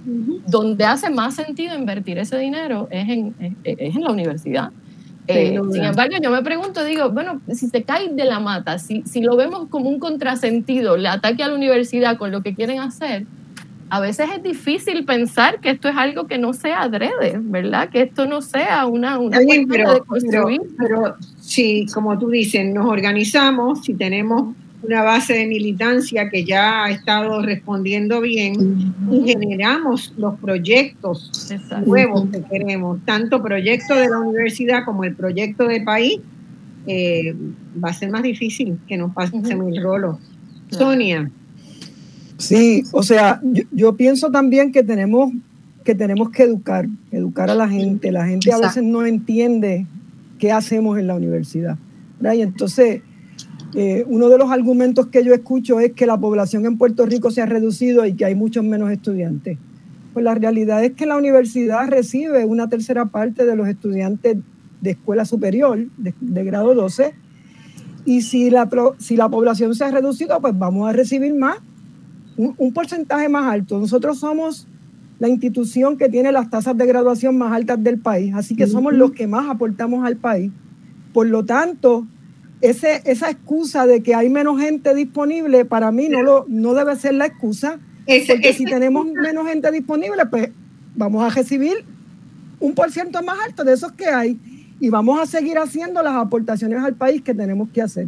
donde 0.47 0.83
hace 0.83 1.11
más 1.11 1.35
sentido 1.35 1.77
invertir 1.77 2.17
ese 2.17 2.39
dinero 2.39 2.87
es 2.89 3.07
en, 3.07 3.55
es 3.63 3.95
en 3.95 4.03
la 4.03 4.11
universidad. 4.11 4.71
Eh, 5.27 5.59
sin 5.71 5.83
embargo, 5.83 6.15
yo 6.21 6.31
me 6.31 6.41
pregunto, 6.41 6.83
digo, 6.83 7.09
bueno, 7.11 7.41
si 7.47 7.67
se 7.67 7.83
cae 7.83 8.09
de 8.09 8.25
la 8.25 8.39
mata, 8.39 8.79
si, 8.79 9.03
si 9.03 9.21
lo 9.21 9.35
vemos 9.35 9.67
como 9.69 9.89
un 9.89 9.99
contrasentido, 9.99 10.95
el 10.95 11.05
ataque 11.05 11.43
a 11.43 11.47
la 11.47 11.55
universidad 11.55 12.17
con 12.17 12.31
lo 12.31 12.41
que 12.41 12.55
quieren 12.55 12.79
hacer, 12.79 13.25
a 13.91 13.99
veces 13.99 14.29
es 14.33 14.41
difícil 14.41 15.03
pensar 15.03 15.59
que 15.59 15.69
esto 15.69 15.89
es 15.89 15.97
algo 15.97 16.25
que 16.25 16.37
no 16.37 16.53
sea 16.53 16.83
adrede, 16.83 17.37
¿verdad? 17.41 17.89
Que 17.89 18.03
esto 18.03 18.25
no 18.25 18.41
sea 18.41 18.85
una, 18.85 19.19
una 19.19 19.39
pero, 19.67 19.93
de 19.93 19.99
construir. 19.99 20.61
pero 20.77 21.15
si, 21.41 21.85
como 21.87 22.17
tú 22.17 22.29
dices, 22.29 22.65
nos 22.73 22.85
organizamos, 22.85 23.83
si 23.83 23.93
tenemos 23.93 24.55
una 24.83 25.03
base 25.03 25.33
de 25.33 25.45
militancia 25.47 26.29
que 26.29 26.43
ya 26.43 26.85
ha 26.85 26.91
estado 26.91 27.41
respondiendo 27.41 28.21
bien 28.21 28.93
y 29.11 29.27
generamos 29.27 30.13
los 30.17 30.39
proyectos 30.39 31.31
nuevos 31.85 32.27
que 32.31 32.41
queremos, 32.43 32.99
tanto 33.05 33.41
proyecto 33.43 33.95
de 33.95 34.09
la 34.09 34.19
universidad 34.19 34.85
como 34.85 35.03
el 35.03 35.15
proyecto 35.15 35.67
de 35.67 35.81
país, 35.81 36.19
eh, 36.87 37.35
va 37.83 37.89
a 37.89 37.93
ser 37.93 38.09
más 38.09 38.23
difícil 38.23 38.79
que 38.87 38.97
nos 38.97 39.13
pasemos 39.13 39.49
el 39.49 39.81
rolo. 39.81 40.19
Sonia. 40.69 41.29
Sí, 42.37 42.83
o 42.91 43.03
sea, 43.03 43.39
yo, 43.71 43.95
pienso 43.95 44.31
también 44.31 44.71
que 44.71 44.81
tenemos 44.81 45.31
que 45.83 45.95
tenemos 45.95 46.29
que 46.29 46.43
educar, 46.43 46.87
educar 47.11 47.49
a 47.49 47.55
la 47.55 47.67
gente. 47.67 48.11
La 48.11 48.25
gente 48.25 48.51
a 48.53 48.59
veces 48.59 48.83
no 48.83 49.05
entiende 49.05 49.85
qué 50.37 50.51
hacemos 50.51 50.97
en 50.97 51.07
la 51.07 51.15
universidad. 51.15 51.77
Y 52.21 52.41
entonces 52.41 53.01
eh, 53.73 54.03
uno 54.07 54.27
de 54.29 54.37
los 54.37 54.51
argumentos 54.51 55.07
que 55.07 55.23
yo 55.23 55.33
escucho 55.33 55.79
es 55.79 55.93
que 55.93 56.05
la 56.05 56.17
población 56.17 56.65
en 56.65 56.77
Puerto 56.77 57.05
Rico 57.05 57.31
se 57.31 57.41
ha 57.41 57.45
reducido 57.45 58.05
y 58.05 58.13
que 58.13 58.25
hay 58.25 58.35
muchos 58.35 58.63
menos 58.63 58.91
estudiantes. 58.91 59.57
Pues 60.13 60.25
la 60.25 60.35
realidad 60.35 60.83
es 60.83 60.91
que 60.93 61.05
la 61.05 61.15
universidad 61.15 61.87
recibe 61.87 62.43
una 62.45 62.67
tercera 62.67 63.05
parte 63.05 63.45
de 63.45 63.55
los 63.55 63.67
estudiantes 63.67 64.37
de 64.81 64.91
escuela 64.91 65.23
superior, 65.25 65.85
de, 65.97 66.43
grado 66.43 66.73
12, 66.73 67.13
y 68.03 68.23
si 68.23 68.49
la, 68.49 68.69
si 68.97 69.15
la 69.15 69.29
población 69.29 69.73
se 69.75 69.85
ha 69.85 69.91
reducido, 69.91 70.39
pues 70.41 70.57
vamos 70.57 70.89
a 70.89 70.91
recibir 70.91 71.33
más, 71.33 71.57
un, 72.35 72.55
un 72.57 72.73
porcentaje 72.73 73.29
más 73.29 73.45
alto. 73.45 73.79
Nosotros 73.79 74.19
somos 74.19 74.67
la 75.19 75.29
institución 75.29 75.97
que 75.97 76.09
tiene 76.09 76.31
las 76.31 76.49
tasas 76.49 76.75
de 76.75 76.85
graduación 76.87 77.37
más 77.37 77.53
altas 77.53 77.81
del 77.81 77.99
país, 77.99 78.33
así 78.35 78.55
que 78.55 78.67
somos 78.67 78.93
los 78.93 79.11
que 79.11 79.27
más 79.27 79.47
aportamos 79.49 80.03
al 80.03 80.17
país. 80.17 80.51
Por 81.13 81.27
lo 81.27 81.45
tanto, 81.45 82.07
ese, 82.61 83.01
esa 83.05 83.29
excusa 83.29 83.85
de 83.85 84.03
que 84.03 84.15
hay 84.15 84.29
menos 84.29 84.59
gente 84.59 84.93
disponible, 84.93 85.65
para 85.65 85.91
mí 85.91 86.09
no, 86.09 86.21
lo, 86.21 86.45
no 86.47 86.73
debe 86.73 86.95
ser 86.95 87.15
la 87.15 87.25
excusa, 87.25 87.79
porque 88.27 88.53
si 88.53 88.65
tenemos 88.65 89.05
menos 89.05 89.47
gente 89.47 89.71
disponible, 89.71 90.25
pues 90.29 90.49
vamos 90.95 91.23
a 91.23 91.33
recibir 91.33 91.83
un 92.59 92.75
por 92.75 92.91
ciento 92.91 93.21
más 93.23 93.37
alto 93.45 93.63
de 93.63 93.73
esos 93.73 93.91
que 93.93 94.05
hay 94.07 94.37
y 94.79 94.89
vamos 94.89 95.19
a 95.19 95.25
seguir 95.25 95.57
haciendo 95.57 96.01
las 96.03 96.15
aportaciones 96.15 96.79
al 96.83 96.95
país 96.95 97.21
que 97.21 97.33
tenemos 97.33 97.69
que 97.69 97.81
hacer. 97.81 98.07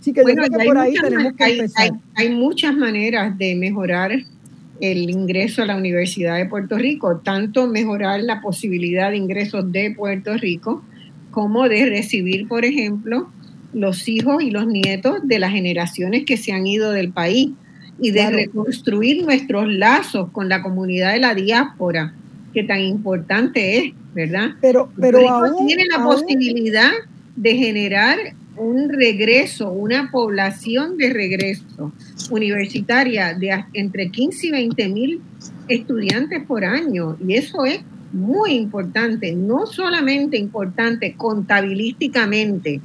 Así 0.00 0.12
que 0.12 0.20
yo 0.20 0.34
creo 0.34 0.50
que 0.50 0.64
por 0.64 0.78
ahí 0.78 0.94
tenemos 0.94 1.32
que 1.34 1.44
empezar. 1.44 1.92
hay 2.14 2.30
muchas 2.34 2.76
maneras 2.76 3.36
de 3.38 3.54
mejorar 3.54 4.12
el 4.80 5.10
ingreso 5.10 5.62
a 5.62 5.66
la 5.66 5.76
Universidad 5.76 6.36
de 6.36 6.46
Puerto 6.46 6.76
Rico, 6.76 7.20
tanto 7.24 7.66
mejorar 7.68 8.20
la 8.22 8.40
posibilidad 8.40 9.10
de 9.10 9.16
ingresos 9.16 9.70
de 9.72 9.94
Puerto 9.96 10.36
Rico, 10.36 10.82
como 11.30 11.68
de 11.68 11.86
recibir, 11.86 12.48
por 12.48 12.64
ejemplo, 12.64 13.30
los 13.74 14.08
hijos 14.08 14.42
y 14.42 14.50
los 14.50 14.66
nietos 14.66 15.18
de 15.24 15.38
las 15.38 15.50
generaciones 15.52 16.24
que 16.24 16.36
se 16.36 16.52
han 16.52 16.66
ido 16.66 16.92
del 16.92 17.12
país 17.12 17.50
y 18.00 18.10
de 18.10 18.30
reconstruir 18.30 19.24
nuestros 19.24 19.68
lazos 19.68 20.30
con 20.30 20.48
la 20.48 20.62
comunidad 20.62 21.12
de 21.12 21.20
la 21.20 21.34
diáspora, 21.34 22.14
que 22.52 22.64
tan 22.64 22.80
importante 22.80 23.78
es, 23.78 23.92
¿verdad? 24.14 24.52
Pero, 24.60 24.90
pero 24.98 25.28
aún, 25.28 25.66
tiene 25.66 25.84
la 25.86 26.02
posibilidad 26.02 26.90
de 27.36 27.56
generar 27.56 28.18
un 28.56 28.88
regreso, 28.88 29.70
una 29.70 30.10
población 30.10 30.96
de 30.96 31.12
regreso 31.12 31.92
universitaria 32.30 33.34
de 33.34 33.64
entre 33.72 34.10
15 34.10 34.46
y 34.46 34.50
20 34.50 34.88
mil 34.88 35.20
estudiantes 35.68 36.44
por 36.44 36.64
año. 36.64 37.16
Y 37.26 37.34
eso 37.34 37.64
es 37.64 37.80
muy 38.12 38.52
importante, 38.52 39.34
no 39.34 39.66
solamente 39.66 40.36
importante 40.38 41.14
contabilísticamente, 41.14 42.80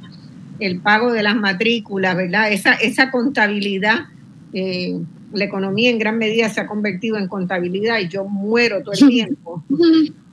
el 0.60 0.80
pago 0.80 1.12
de 1.12 1.22
las 1.22 1.36
matrículas, 1.36 2.16
¿verdad? 2.16 2.52
Esa, 2.52 2.74
esa 2.74 3.10
contabilidad, 3.10 4.06
eh, 4.52 4.98
la 5.32 5.44
economía 5.44 5.90
en 5.90 5.98
gran 5.98 6.18
medida 6.18 6.48
se 6.48 6.60
ha 6.60 6.66
convertido 6.66 7.16
en 7.16 7.28
contabilidad 7.28 7.98
y 7.98 8.08
yo 8.08 8.24
muero 8.24 8.82
todo 8.82 8.92
el 8.92 9.08
tiempo. 9.08 9.64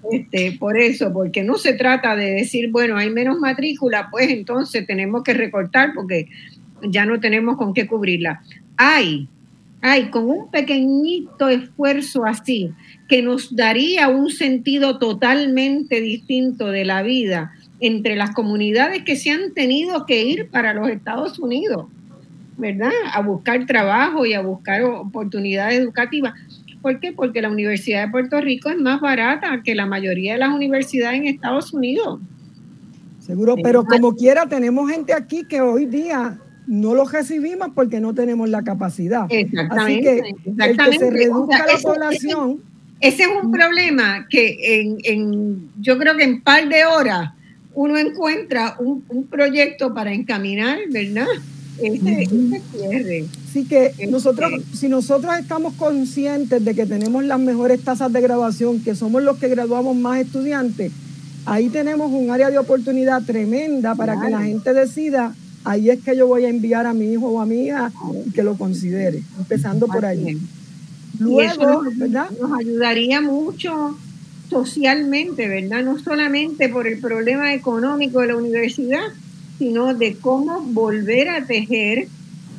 Este, 0.10 0.54
por 0.58 0.78
eso, 0.78 1.12
porque 1.12 1.44
no 1.44 1.58
se 1.58 1.74
trata 1.74 2.16
de 2.16 2.32
decir, 2.32 2.72
bueno, 2.72 2.96
hay 2.96 3.10
menos 3.10 3.40
matrícula, 3.40 4.08
pues 4.10 4.30
entonces 4.30 4.88
tenemos 4.88 5.22
que 5.22 5.34
recortar 5.34 5.92
porque 5.94 6.30
ya 6.82 7.06
no 7.06 7.20
tenemos 7.20 7.58
con 7.58 7.74
qué 7.74 7.88
cubrirla. 7.88 8.42
Hay, 8.78 9.28
hay, 9.82 10.10
con 10.10 10.30
un 10.30 10.50
pequeñito 10.50 11.50
esfuerzo 11.50 12.24
así, 12.24 12.72
que 13.10 13.22
nos 13.22 13.54
daría 13.54 14.08
un 14.08 14.30
sentido 14.30 14.98
totalmente 14.98 16.00
distinto 16.00 16.68
de 16.68 16.86
la 16.86 17.04
vida 17.04 17.52
entre 17.80 18.16
las 18.16 18.32
comunidades 18.32 19.04
que 19.04 19.16
se 19.16 19.32
han 19.32 19.54
tenido 19.54 20.06
que 20.06 20.24
ir 20.24 20.50
para 20.50 20.74
los 20.74 20.90
Estados 20.90 21.38
Unidos, 21.40 21.86
¿verdad? 22.58 22.92
A 23.14 23.22
buscar 23.22 23.66
trabajo 23.66 24.26
y 24.26 24.34
a 24.34 24.42
buscar 24.42 24.84
oportunidades 24.84 25.80
educativas. 25.80 26.34
¿Por 26.82 27.00
qué? 27.00 27.12
Porque 27.12 27.42
la 27.42 27.50
Universidad 27.50 28.06
de 28.06 28.12
Puerto 28.12 28.40
Rico 28.42 28.70
es 28.70 28.78
más 28.78 29.02
barata 29.02 29.62
que 29.64 29.76
la 29.76 29.86
mayoría 29.86 30.34
de 30.34 30.40
las 30.40 30.54
universidades 30.54 31.20
en 31.20 31.28
Estados 31.28 31.74
Unidos. 31.74 32.20
Seguro, 33.20 33.56
pero 33.62 33.84
como 33.84 34.16
quiera 34.16 34.48
tenemos 34.48 34.90
gente 34.90 35.14
aquí 35.14 35.44
que 35.44 35.60
hoy 35.60 35.86
día 35.86 36.40
no 36.66 36.96
los 36.96 37.12
recibimos 37.12 37.70
porque 37.76 38.00
no 38.00 38.14
tenemos 38.14 38.50
la 38.50 38.64
capacidad. 38.64 39.26
Exactamente. 39.30 40.10
Así 40.10 40.34
que 40.44 40.64
El 40.64 40.78
que 40.78 41.00
se 41.00 41.10
reduzca 41.10 41.66
la 41.66 41.80
población. 41.82 42.62
Ese, 43.00 43.24
es 43.24 43.30
un 43.44 43.52
problema 43.52 44.26
que 44.30 44.58
en, 44.62 44.98
en, 45.04 45.70
yo 45.80 45.98
creo 45.98 46.16
que 46.16 46.24
en 46.24 46.42
par 46.42 46.68
de 46.68 46.84
horas 46.86 47.32
uno 47.78 47.96
encuentra 48.00 48.76
un, 48.80 49.04
proyecto 49.30 49.94
para 49.94 50.12
encaminar, 50.12 50.80
¿verdad? 50.90 51.28
Cierre. 51.78 53.26
Así 53.48 53.66
que 53.66 53.94
nosotros, 54.10 54.52
si 54.74 54.90
nosotros 54.90 55.32
estamos 55.40 55.76
conscientes 55.76 56.66
de 56.66 56.74
que 56.74 56.88
tenemos 56.88 57.24
las 57.24 57.40
mejores 57.40 57.80
tasas 57.84 58.12
de 58.12 58.20
graduación, 58.20 58.82
que 58.82 58.96
somos 58.96 59.22
los 59.22 59.38
que 59.38 59.48
graduamos 59.48 59.96
más 59.96 60.20
estudiantes, 60.20 60.92
ahí 61.46 61.70
tenemos 61.70 62.12
un 62.12 62.32
área 62.32 62.50
de 62.50 62.58
oportunidad 62.58 63.22
tremenda 63.22 63.94
para 63.94 64.20
que 64.20 64.32
la 64.32 64.42
gente 64.42 64.74
decida, 64.74 65.36
ahí 65.64 65.92
es 65.92 66.00
que 66.02 66.18
yo 66.18 66.26
voy 66.26 66.46
a 66.46 66.50
enviar 66.50 66.88
a 66.88 66.96
mi 66.96 67.14
hijo 67.14 67.28
o 67.28 67.40
a 67.40 67.46
mi 67.46 67.68
hija 67.68 67.92
y 68.26 68.32
que 68.32 68.42
lo 68.42 68.58
considere, 68.58 69.22
empezando 69.38 69.86
por 69.86 70.04
ahí. 70.04 70.36
Luego, 71.20 71.84
¿verdad? 71.96 72.32
Nos 72.42 72.60
ayudaría 72.60 73.22
mucho 73.22 73.96
socialmente, 74.50 75.48
¿verdad? 75.48 75.84
No 75.84 76.00
solamente 76.00 76.70
por 76.70 76.88
el 76.88 77.00
problema 77.00 77.54
económico 77.54 78.22
de 78.22 78.28
la 78.28 78.38
universidad, 78.38 79.06
sino 79.58 79.93
de 79.93 80.16
cómo 80.16 80.62
volver 80.62 81.30
a 81.30 81.45
tejer 81.45 82.08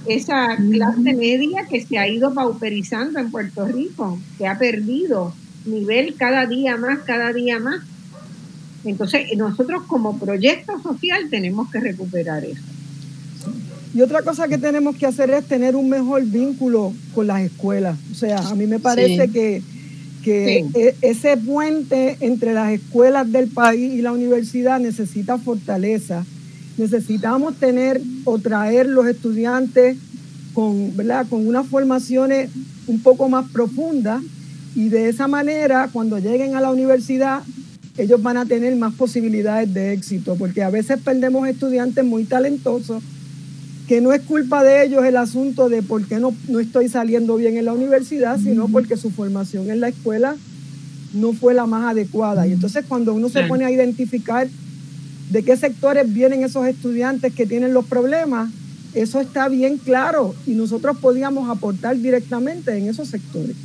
esa 0.07 0.57
clase 0.57 1.14
media 1.14 1.66
que 1.68 1.84
se 1.84 1.99
ha 1.99 2.09
ido 2.09 2.32
pauperizando 2.32 3.18
en 3.18 3.30
Puerto 3.30 3.66
Rico, 3.66 4.18
que 4.36 4.47
ha 4.47 4.59
perdido 4.59 5.34
nivel 5.66 6.14
cada 6.14 6.47
día 6.47 6.76
más, 6.76 7.01
cada 7.01 7.32
día 7.32 7.59
más. 7.59 7.82
Entonces, 8.84 9.26
nosotros 9.36 9.82
como 9.86 10.18
proyecto 10.18 10.80
social 10.82 11.28
tenemos 11.30 11.70
que 11.70 11.80
recuperar 11.80 12.45
eso. 12.45 12.62
Y 13.95 14.03
otra 14.03 14.22
cosa 14.22 14.49
que 14.49 14.59
tenemos 14.59 14.97
que 14.97 15.07
hacer 15.07 15.30
es 15.30 15.45
tener 15.47 15.74
un 15.74 15.89
mejor 15.89 16.24
vínculo 16.24 16.93
con 17.14 17.26
las 17.26 17.43
escuelas. 17.43 17.99
O 18.12 18.14
sea, 18.14 18.39
a 18.39 18.55
mí 18.55 18.66
me 18.66 18.78
parece 18.78 19.28
que 19.28 19.62
que 20.23 20.66
e, 20.75 20.95
ese 21.03 21.37
puente 21.37 22.16
entre 22.21 22.55
las 22.55 22.73
escuelas 22.73 23.31
del 23.31 23.49
país 23.49 23.95
y 23.95 24.03
la 24.03 24.12
universidad 24.12 24.81
necesita 24.81 25.39
fortaleza. 25.39 26.25
Necesitamos 26.77 27.57
tener 27.57 28.01
o 28.25 28.39
traer 28.39 28.87
los 28.87 29.07
estudiantes 29.07 29.97
con, 30.55 30.97
¿verdad? 30.97 31.27
con 31.29 31.47
unas 31.47 31.66
formaciones 31.66 32.51
un 32.87 33.01
poco 33.01 33.29
más 33.29 33.51
profundas 33.51 34.23
y 34.75 34.89
de 34.89 35.09
esa 35.09 35.29
manera 35.29 35.91
cuando 35.93 36.19
lleguen 36.19 36.57
a 36.57 36.61
la 36.61 36.71
universidad 36.71 37.43
ellos 37.99 38.23
van 38.23 38.37
a 38.37 38.47
tener 38.47 38.75
más 38.77 38.95
posibilidades 38.95 39.75
de 39.75 39.93
éxito, 39.93 40.37
porque 40.37 40.62
a 40.62 40.71
veces 40.71 41.01
perdemos 41.05 41.49
estudiantes 41.49 42.05
muy 42.05 42.25
talentosos 42.25 43.03
que 43.89 44.03
no 44.03 44.12
es 44.12 44.20
culpa 44.20 44.62
de 44.62 44.84
ellos 44.84 45.03
el 45.05 45.16
asunto 45.16 45.70
de 45.70 45.82
por 45.82 46.07
qué 46.07 46.20
no, 46.20 46.34
no 46.49 46.61
estoy 46.61 46.91
saliendo 46.91 47.36
bien 47.36 47.57
en 47.57 47.64
la 47.64 47.72
universidad, 47.72 48.39
sino 48.39 48.68
porque 48.68 48.99
su 48.99 49.11
formación 49.11 49.70
en 49.70 49.80
la 49.80 49.89
escuela 49.89 50.36
no 51.14 51.32
fue 51.32 51.55
la 51.55 51.66
más 51.66 51.91
adecuada. 51.91 52.47
Y 52.47 52.53
entonces 52.53 52.84
cuando 52.86 53.14
uno 53.14 53.30
se 53.30 53.45
pone 53.45 53.64
a 53.64 53.70
identificar 53.70 54.47
de 55.30 55.43
qué 55.43 55.57
sectores 55.57 56.12
vienen 56.12 56.45
esos 56.45 56.66
estudiantes 56.66 57.34
que 57.34 57.47
tienen 57.47 57.72
los 57.72 57.86
problemas, 57.86 58.51
eso 58.93 59.20
está 59.20 59.49
bien 59.49 59.78
claro 59.78 60.34
y 60.47 60.51
nosotros 60.53 60.99
podíamos 60.99 61.49
aportar 61.49 61.97
directamente 61.97 62.76
en 62.76 62.89
esos 62.89 63.09
sectores. 63.09 63.57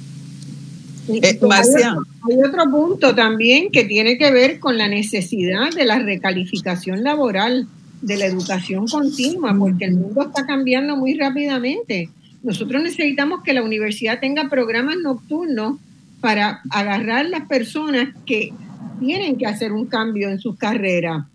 Eh, 1.10 1.38
hay 1.42 2.38
otro 2.48 2.72
punto 2.72 3.14
también 3.14 3.72
que 3.72 3.84
tiene 3.84 4.18
que 4.18 4.32
ver 4.32 4.60
con 4.60 4.78
la 4.78 4.88
necesidad 4.88 5.70
de 5.76 5.84
la 5.84 6.00
recalificación 6.00 7.04
laboral 7.04 7.68
de 8.04 8.18
la 8.18 8.26
educación 8.26 8.88
continua, 8.88 9.56
porque 9.58 9.86
el 9.86 9.96
mundo 9.96 10.24
está 10.24 10.46
cambiando 10.46 10.96
muy 10.96 11.16
rápidamente. 11.16 12.10
Nosotros 12.44 12.84
necesitamos 12.84 13.42
que 13.44 13.54
la 13.54 13.64
universidad 13.64 14.20
tenga 14.20 14.50
programas 14.50 14.98
nocturnos 15.02 15.78
para 16.20 16.62
agarrar 16.70 17.26
las 17.26 17.48
personas 17.48 18.10
que 18.26 18.54
tienen 19.00 19.38
que 19.38 19.46
hacer 19.46 19.72
un 19.72 19.86
cambio 19.86 20.30
en 20.30 20.40
sus 20.40 20.58
carreras 20.58 21.26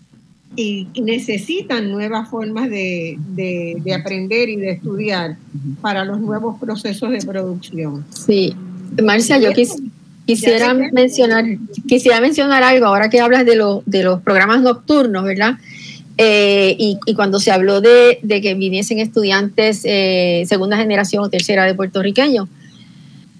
y 0.56 0.88
necesitan 1.00 1.90
nuevas 1.90 2.28
formas 2.28 2.68
de, 2.68 3.18
aprender 3.98 4.48
y 4.48 4.56
de 4.56 4.70
estudiar 4.70 5.36
para 5.80 6.04
los 6.04 6.20
nuevos 6.20 6.58
procesos 6.58 7.10
de 7.10 7.18
producción. 7.18 8.04
Sí, 8.10 8.54
Marcia, 9.02 9.38
yo 9.38 9.50
quisiera 10.26 10.74
mencionar, 10.74 11.44
quisiera 11.86 12.20
mencionar 12.20 12.62
algo 12.62 12.86
ahora 12.86 13.08
que 13.08 13.20
hablas 13.20 13.46
de, 13.46 13.56
de 13.86 14.02
los 14.02 14.22
programas 14.22 14.60
nocturnos, 14.62 15.24
¿verdad? 15.24 15.58
Eh, 16.20 16.74
y, 16.76 16.98
cuando 17.14 17.38
se 17.38 17.52
habló 17.52 17.80
de, 17.80 18.18
que 18.42 18.54
viniesen 18.54 18.98
estudiantes 18.98 19.82
eh, 19.84 20.42
segunda 20.48 20.76
generación 20.76 21.22
o 21.22 21.30
tercera 21.30 21.64
de 21.64 21.76
puertorriqueños, 21.76 22.48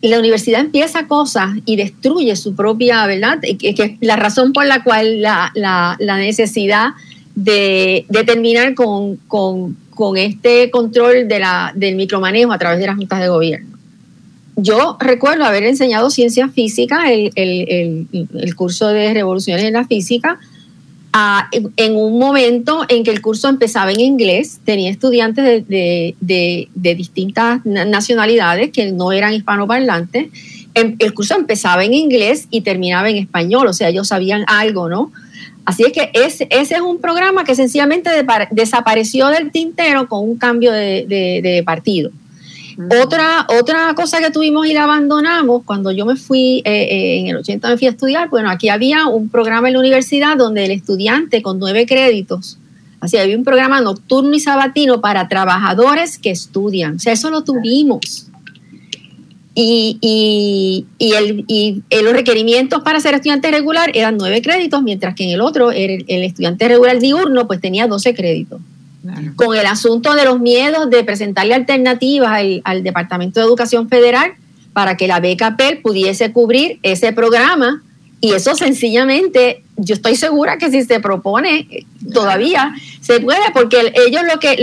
la 0.01 0.21
universidad 0.21 0.61
empieza 0.61 1.09
cosas 1.09 1.57
y 1.65 1.75
destruye 1.75 2.37
su 2.37 2.55
propia, 2.55 3.05
¿verdad? 3.07 3.41
Que, 3.41 3.71
es 3.71 3.93
la 4.01 4.15
razón 4.15 4.53
por 4.53 4.65
la 4.65 4.85
cual 4.85 5.21
la, 5.21 5.51
la, 5.57 5.97
necesidad 6.19 6.91
de, 7.35 8.07
de 8.09 8.23
terminar 8.23 8.77
con, 8.77 9.17
con, 9.27 9.77
con, 9.91 10.17
este 10.17 10.71
control 10.71 11.27
de 11.27 11.41
la, 11.41 11.73
del 11.75 11.97
micromanejo 11.97 12.53
a 12.53 12.59
través 12.59 12.79
de 12.79 12.87
las 12.87 12.95
juntas 12.95 13.19
de 13.19 13.29
gobierno. 13.29 13.77
Yo 14.55 14.97
recuerdo 15.01 15.45
haber 15.45 15.65
enseñado 15.65 16.11
ciencia 16.11 16.49
física, 16.49 17.13
el, 17.13 17.33
el, 17.35 18.07
el, 18.13 18.29
el 18.41 18.55
curso 18.55 18.87
de 18.87 19.13
revoluciones 19.15 19.65
en 19.65 19.73
la 19.73 19.85
física, 19.85 20.39
en 21.53 21.97
un 21.97 22.19
momento 22.19 22.85
en 22.89 23.05
que 23.05 23.11
el 23.11 23.21
curso 23.21 23.49
empezaba 23.49 23.93
en 23.93 24.01
inglés, 24.01 24.61
tenía 24.65 24.91
estudiantes 24.91 25.67
de, 25.69 26.15
de, 26.21 26.95
distintas 26.95 27.65
nacionalidades 27.65 28.71
que 28.71 28.91
no 28.93 29.13
eran 29.13 29.35
hispanoparlantes. 29.35 30.29
Em, 30.75 30.97
el 30.99 31.15
curso 31.15 31.37
empezaba 31.37 31.85
en 31.85 31.95
inglés 31.95 32.47
y 32.51 32.61
terminaba 32.61 33.09
en 33.11 33.17
español, 33.17 33.67
o 33.67 33.73
sea, 33.73 33.89
ellos 33.89 34.09
sabían 34.09 34.45
algo, 34.47 34.89
¿no? 34.89 35.13
Así 35.65 35.83
es 35.85 35.93
que 35.93 36.11
ese, 36.15 36.47
ese 36.51 36.77
es 36.77 36.81
un 36.81 37.01
programa 37.01 37.45
que 37.45 37.55
sencillamente 37.55 38.11
desapareció 38.51 39.29
del 39.29 39.51
tintero 39.53 40.09
con 40.09 40.25
un 40.25 40.37
cambio 40.37 40.73
de 40.73 41.63
partido. 41.65 42.11
Otra, 42.79 43.45
otra 43.49 43.93
cosa 43.97 44.21
que 44.21 44.31
tuvimos 44.31 44.65
y 44.69 44.73
la 44.73 44.85
abandonamos 44.85 45.65
cuando 45.65 45.91
yo 45.91 46.07
me 46.07 46.15
fui, 46.15 46.63
eh, 46.65 46.65
eh, 46.65 47.19
en 47.19 47.27
el 47.27 47.37
80 47.39 47.71
me 47.71 47.77
fui 47.77 47.89
a 47.89 47.91
estudiar, 47.91 48.29
bueno, 48.29 48.49
aquí 48.51 48.69
había 48.69 49.09
un 49.09 49.29
programa 49.29 49.67
en 49.67 49.75
la 49.75 49.81
universidad 49.81 50.37
donde 50.37 50.65
el 50.65 50.71
estudiante 50.71 51.43
con 51.43 51.59
nueve 51.59 51.87
créditos, 51.87 52.57
así 53.01 53.17
había 53.17 53.37
un 53.37 53.43
programa 53.43 53.81
nocturno 53.81 54.33
y 54.33 54.39
sabatino 54.39 55.01
para 55.01 55.27
trabajadores 55.27 56.19
que 56.19 56.31
estudian, 56.31 56.97
o 56.97 56.99
sea, 57.01 57.15
eso 57.15 57.31
lo 57.31 57.43
tuvimos. 57.43 58.27
Y, 59.61 59.99
y, 61.01 61.15
el, 61.15 61.45
y 61.49 61.83
los 62.05 62.13
requerimientos 62.13 62.83
para 62.85 63.01
ser 63.01 63.15
estudiante 63.15 63.51
regular 63.51 63.91
eran 63.93 64.17
nueve 64.17 64.41
créditos, 64.41 64.85
mientras 64.85 65.17
que 65.17 65.25
en 65.25 65.31
el 65.31 65.41
otro, 65.41 65.73
el, 65.73 66.05
el 66.07 66.23
estudiante 66.23 66.69
regular 66.69 67.01
diurno, 67.01 67.49
pues 67.49 67.61
tenía 67.61 67.89
12 67.89 68.15
créditos 68.15 68.61
con 69.37 69.57
el 69.57 69.67
asunto 69.67 70.15
de 70.15 70.25
los 70.25 70.41
miedos 70.41 70.91
de 70.91 71.05
presentarle 71.05 71.55
alternativas 71.55 72.43
al, 72.65 72.83
Departamento 72.83 73.41
de 73.41 73.47
Educación 73.47 73.89
Federal 73.89 74.33
para 74.73 74.97
que 74.97 75.09
la 75.09 75.21
beca 75.21 75.57
PEL 75.57 75.79
pudiese 75.79 76.33
cubrir 76.33 76.79
ese 76.83 77.13
programa. 77.13 77.83
Y 78.21 78.33
eso 78.33 78.55
sencillamente 78.55 79.63
yo 79.77 79.95
estoy 79.95 80.17
segura 80.17 80.59
que 80.59 80.71
si 80.71 80.83
se 80.83 81.01
propone 81.01 81.87
todavía 82.13 82.75
se 83.01 83.21
puede, 83.21 83.41
porque 83.55 83.93
ellos 84.07 84.23
lo 84.33 84.41
que 84.41 84.55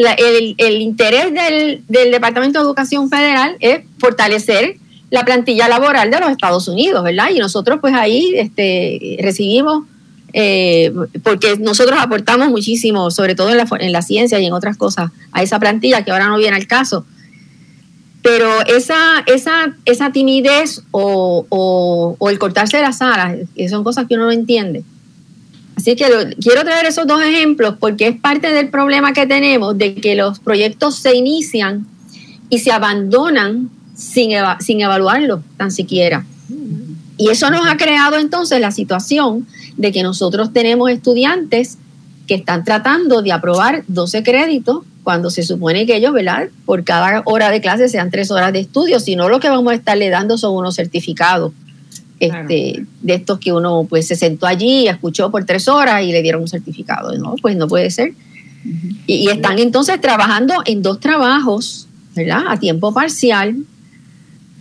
el, 0.58 0.82
interés 0.82 1.34
del, 1.34 1.84
Departamento 1.88 2.60
de 2.60 2.66
Educación 2.66 3.10
Federal 3.10 3.56
es 3.60 3.82
fortalecer 3.98 4.78
la 5.10 5.24
plantilla 5.24 5.70
laboral 5.70 6.12
de 6.12 6.20
los 6.20 6.32
Estados 6.32 6.68
Unidos, 6.68 7.04
¿verdad? 7.04 7.30
Y 7.34 7.40
nosotros 7.40 7.80
pues 7.80 7.94
ahí 7.94 8.34
este, 8.36 9.18
recibimos, 9.22 9.86
eh, 10.34 10.94
porque 11.24 11.58
nosotros 11.58 11.98
aportamos 12.00 12.50
muchísimo, 12.50 13.12
sobre 13.12 13.36
todo 13.36 13.50
en 13.50 13.58
la, 13.58 13.68
en 13.80 13.92
la 13.92 14.02
ciencia 14.02 14.40
y 14.40 14.46
en 14.46 14.54
otras 14.54 14.78
cosas, 14.78 15.12
a 15.32 15.44
esa 15.44 15.60
plantilla 15.60 16.04
que 16.04 16.12
ahora 16.12 16.28
no 16.28 16.38
viene 16.38 16.58
al 16.58 16.68
caso 16.68 17.06
pero 18.26 18.50
esa, 18.66 19.20
esa, 19.28 19.76
esa 19.86 20.12
timidez 20.12 20.82
o, 20.90 22.18
el 22.28 22.40
cortarse 22.40 22.82
las 22.82 23.00
alas, 23.00 23.38
son 23.70 23.84
cosas 23.84 24.08
que 24.08 24.16
uno 24.16 24.26
no 24.26 24.32
entiende. 24.32 24.84
Así 25.76 25.96
que 25.96 26.08
quiero 26.42 26.64
traer 26.64 26.88
esos 26.88 27.06
dos 27.06 27.22
ejemplos 27.22 27.76
porque 27.80 28.08
es 28.08 28.20
parte 28.20 28.52
del 28.52 28.72
problema 28.72 29.14
que 29.14 29.28
tenemos 29.28 29.78
de 29.78 29.94
que 29.94 30.16
los 30.16 30.40
proyectos 30.40 30.96
se 30.96 31.16
inician 31.16 31.86
y 32.50 32.58
se 32.58 32.72
abandonan 32.72 33.70
sin, 33.94 34.32
sin 34.60 34.82
evaluarlo 34.82 35.44
tan 35.58 35.70
siquiera. 35.70 36.26
Y 37.20 37.30
eso 37.30 37.52
nos 37.52 37.68
ha 37.68 37.78
creado 37.78 38.18
entonces 38.18 38.60
la 38.60 38.72
situación 38.72 39.46
de 39.78 39.92
que 39.92 40.04
nosotros 40.04 40.54
tenemos 40.54 40.90
estudiantes 40.90 41.78
que 42.28 42.36
están 42.36 42.64
tratando 42.64 43.22
de 43.22 43.32
aprobar 43.32 43.84
12 43.88 44.24
créditos 44.24 44.80
cuando 45.04 45.30
se 45.30 45.44
supone 45.44 45.86
que 45.86 45.96
ellos, 45.98 46.14
¿verdad? 46.14 46.50
Por 46.66 46.84
cada 46.84 47.22
hora 47.26 47.52
de 47.52 47.62
clase 47.62 47.88
sean 47.88 48.10
tres 48.10 48.32
horas 48.32 48.52
de 48.52 48.60
estudio, 48.60 49.00
sino 49.00 49.30
lo 49.30 49.40
que 49.40 49.50
vamos 49.50 49.72
a 49.72 49.76
estarle 49.76 50.10
dando 50.10 50.38
son 50.38 50.56
unos 50.56 50.76
certificados 50.76 51.54
este, 52.20 52.86
de 53.02 53.14
estos 53.14 53.40
que 53.40 53.52
uno 53.52 53.86
pues 53.90 54.08
se 54.08 54.16
sentó 54.16 54.48
allí, 54.48 54.88
escuchó 54.88 55.30
por 55.30 55.46
tres 55.46 55.68
horas 55.68 56.04
y 56.04 56.12
le 56.12 56.22
dieron 56.22 56.42
un 56.42 56.48
certificado. 56.48 57.16
No, 57.18 57.36
pues 57.42 57.56
no 57.56 57.68
puede 57.68 57.92
ser. 57.92 58.14
y, 59.06 59.30
están 59.30 59.60
entonces 59.60 60.02
trabajando 60.02 60.56
en 60.66 60.82
dos 60.82 61.00
trabajos, 61.00 61.88
¿verdad? 62.16 62.46
A 62.48 62.60
tiempo 62.60 62.94
parcial, 62.94 63.58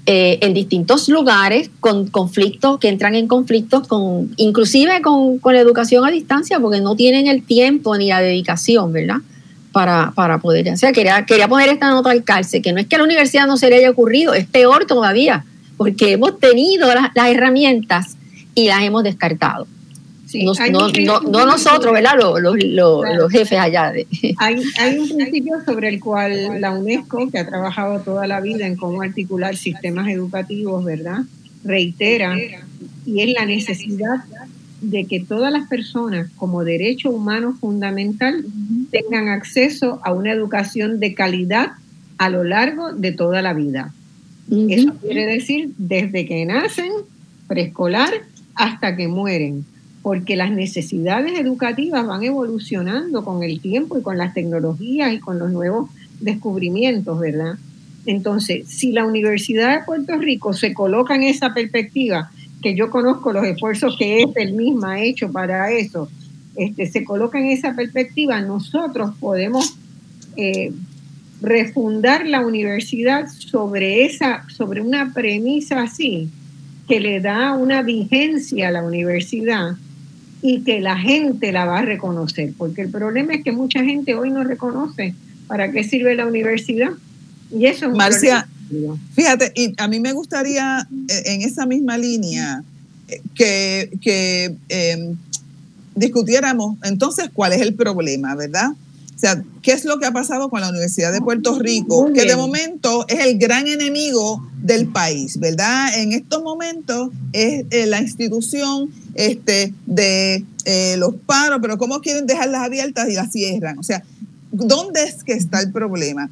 eh, 0.07 0.39
en 0.43 0.55
distintos 0.55 1.09
lugares, 1.09 1.71
con 1.81 2.09
conflictos 2.09 2.79
que 2.79 2.89
entran 2.89 3.15
en 3.15 3.27
conflictos 3.27 3.89
con, 3.89 4.33
inclusive 4.37 5.01
con, 5.03 5.39
con 5.39 5.55
la 5.55 5.61
educación 5.61 6.05
a 6.07 6.11
distancia, 6.11 6.61
porque 6.61 6.81
no 6.81 6.95
tienen 6.97 7.27
el 7.27 7.43
tiempo 7.43 7.97
ni 7.97 8.09
la 8.09 8.21
dedicación, 8.21 8.93
¿verdad? 8.93 9.19
para, 9.75 10.13
para 10.15 10.39
poder. 10.39 10.73
O 10.73 10.77
sea, 10.77 10.93
quería, 10.93 11.27
quería 11.27 11.49
poner 11.49 11.69
esta 11.69 11.91
nota 11.91 12.11
al 12.11 12.23
calce, 12.23 12.63
que 12.63 12.73
no 12.73 12.79
es 12.79 12.87
que 12.87 12.95
a 12.95 12.99
la 12.99 13.05
universidad 13.05 13.47
no 13.47 13.59
se 13.59 13.69
le 13.69 13.77
haya 13.77 13.91
ocurrido, 13.91 14.33
es 14.33 14.47
peor 14.47 14.87
todavía, 14.87 15.45
porque 15.77 16.13
hemos 16.13 16.39
tenido 16.39 16.89
las, 16.95 17.11
herramientas 17.29 18.17
y 18.55 18.69
las 18.69 18.83
hemos 18.83 19.03
descartado. 19.03 19.67
No, 20.43 21.20
no, 21.20 21.47
nosotros, 21.47 21.93
¿verdad? 21.93 22.12
Los, 22.18 22.41
los, 22.41 22.57
los, 23.16 23.32
jefes 23.32 23.59
allá. 23.59 23.93
De... 23.93 24.07
Hay, 24.39 24.57
hay 24.78 24.99
un 24.99 25.09
principio 25.16 25.57
sobre 25.64 25.89
el 25.89 26.01
cual 26.01 26.61
la 26.61 26.72
UNESCO, 26.72 27.30
que 27.30 27.39
ha 27.39 27.47
trabajado 27.47 28.01
toda 28.01 28.26
la 28.26 28.41
vida 28.41 28.66
en 28.66 28.76
cómo 28.76 29.03
articular 29.03 29.57
sistemas 29.57 30.09
educativos, 30.09 30.85
¿verdad? 30.85 31.20
Reitera, 31.64 32.37
y 33.07 33.20
es 33.20 33.32
la 33.32 33.47
necesidad 33.47 34.24
de 34.80 35.07
que 35.07 35.20
todas 35.20 35.53
las 35.53 35.68
personas 35.68 36.30
como 36.37 36.64
derecho 36.64 37.11
humano 37.11 37.57
fundamental 37.59 38.45
tengan 38.91 39.28
acceso 39.28 40.01
a 40.05 40.12
una 40.12 40.32
educación 40.32 41.01
de 41.01 41.14
calidad 41.14 41.72
a 42.18 42.28
lo 42.28 42.45
largo 42.45 42.93
de 42.93 43.12
toda 43.12 43.43
la 43.43 43.55
vida. 43.55 43.93
Eso 44.68 44.95
quiere 45.01 45.24
decir 45.26 45.70
desde 45.78 46.26
que 46.26 46.45
nacen, 46.45 46.93
preescolar, 47.49 48.12
hasta 48.55 48.97
que 48.97 49.09
mueren, 49.09 49.64
porque 50.05 50.37
las 50.37 50.51
necesidades 50.51 51.33
educativas 51.41 52.07
van 52.07 52.23
evolucionando 52.25 53.25
con 53.25 53.43
el 53.43 53.59
tiempo 53.61 53.99
y 53.99 54.03
con 54.03 54.19
las 54.19 54.35
tecnologías 54.35 55.15
y 55.15 55.19
con 55.19 55.39
los 55.39 55.51
nuevos 55.51 55.89
descubrimientos, 56.21 57.19
¿verdad? 57.19 57.55
Entonces, 58.05 58.69
si 58.69 58.93
la 58.93 59.07
Universidad 59.07 59.79
de 59.79 59.87
Puerto 59.87 60.19
Rico 60.19 60.53
se 60.53 60.75
coloca 60.75 61.15
en 61.15 61.23
esa 61.23 61.55
perspectiva 61.55 62.31
que 62.61 62.75
yo 62.75 62.91
conozco 62.91 63.33
los 63.33 63.47
esfuerzos 63.47 63.97
que 63.97 64.27
él 64.35 64.53
misma 64.53 64.93
ha 64.93 65.01
hecho 65.01 65.33
para 65.33 65.71
eso, 65.73 66.11
este, 66.55 66.85
se 66.87 67.03
coloca 67.03 67.41
en 67.41 67.47
esa 67.47 67.75
perspectiva, 67.75 68.43
nosotros 68.43 69.15
podemos 69.19 69.75
eh, 70.37 70.71
refundar 71.41 72.27
la 72.27 72.45
universidad 72.45 73.27
sobre, 73.29 74.05
esa, 74.05 74.45
sobre 74.51 74.83
una 74.83 75.15
premisa 75.15 75.81
así, 75.81 76.29
que 76.87 77.01
le 77.01 77.21
da 77.23 77.55
una 77.55 77.81
vigencia 77.81 78.69
a 78.69 78.71
la 78.71 78.85
universidad 78.85 79.79
y 80.47 80.61
que 80.61 80.78
la 80.82 80.99
gente 80.99 81.53
la 81.53 81.64
va 81.64 81.78
a 81.78 81.82
reconocer, 81.86 82.53
porque 82.59 82.82
el 82.82 82.90
problema 82.90 83.32
es 83.32 83.42
que 83.42 83.51
mucha 83.51 83.82
gente 83.82 84.14
hoy 84.14 84.30
no 84.30 84.45
reconoce 84.45 85.14
para 85.47 85.72
qué 85.72 85.84
sirve 85.84 86.14
la 86.14 86.26
universidad. 86.26 86.90
Y 87.51 87.64
eso 87.64 87.86
es 87.86 87.97
Marcia, 87.97 88.47
Fíjate, 89.14 89.53
y 89.55 89.72
a 89.78 89.88
mí 89.88 90.01
me 90.01 90.12
gustaría 90.12 90.86
eh, 91.09 91.22
en 91.26 91.42
esa 91.42 91.64
misma 91.64 91.97
línea 91.97 92.62
eh, 93.09 93.22
que, 93.34 94.55
em, 94.68 95.16
discutiéramos 95.95 96.76
entonces 96.82 97.30
cuál 97.32 97.55
es 97.55 97.62
el 97.62 97.72
problema, 97.72 98.34
¿verdad? 98.34 98.70
O 98.70 99.18
sea, 99.18 99.42
¿qué 99.62 99.72
es 99.72 99.86
lo 99.86 99.99
que 99.99 100.05
ha 100.05 100.12
pasado 100.12 100.51
con 100.51 100.61
la 100.61 100.68
Universidad 100.68 101.11
de 101.11 101.22
Puerto 101.22 101.59
Rico? 101.59 102.12
Que 102.12 102.26
de 102.26 102.36
momento 102.36 103.07
es 103.09 103.24
el 103.24 103.38
gran 103.38 103.66
enemigo 103.66 104.47
del 104.61 104.88
país, 104.88 105.38
¿verdad? 105.38 105.99
En 105.99 106.12
estos 106.12 106.42
momentos 106.42 107.11
es 107.32 107.64
eh, 107.70 107.86
la 107.86 108.03
institución 108.03 108.90
este, 109.15 109.73
de 109.87 110.45
los 110.99 111.15
paros, 111.27 111.59
pero 111.61 111.79
¿cómo 111.79 112.01
quieren 112.01 112.27
dejarlas 112.27 112.62
abiertas 112.62 113.09
y 113.09 113.15
las 113.15 113.31
cierran? 113.33 113.79
O 113.79 113.83
sea, 113.83 114.03
¿dónde 114.51 115.05
es 115.05 115.25
que 115.25 115.33
está 115.33 115.61
el 115.61 115.73
problema? 115.73 116.31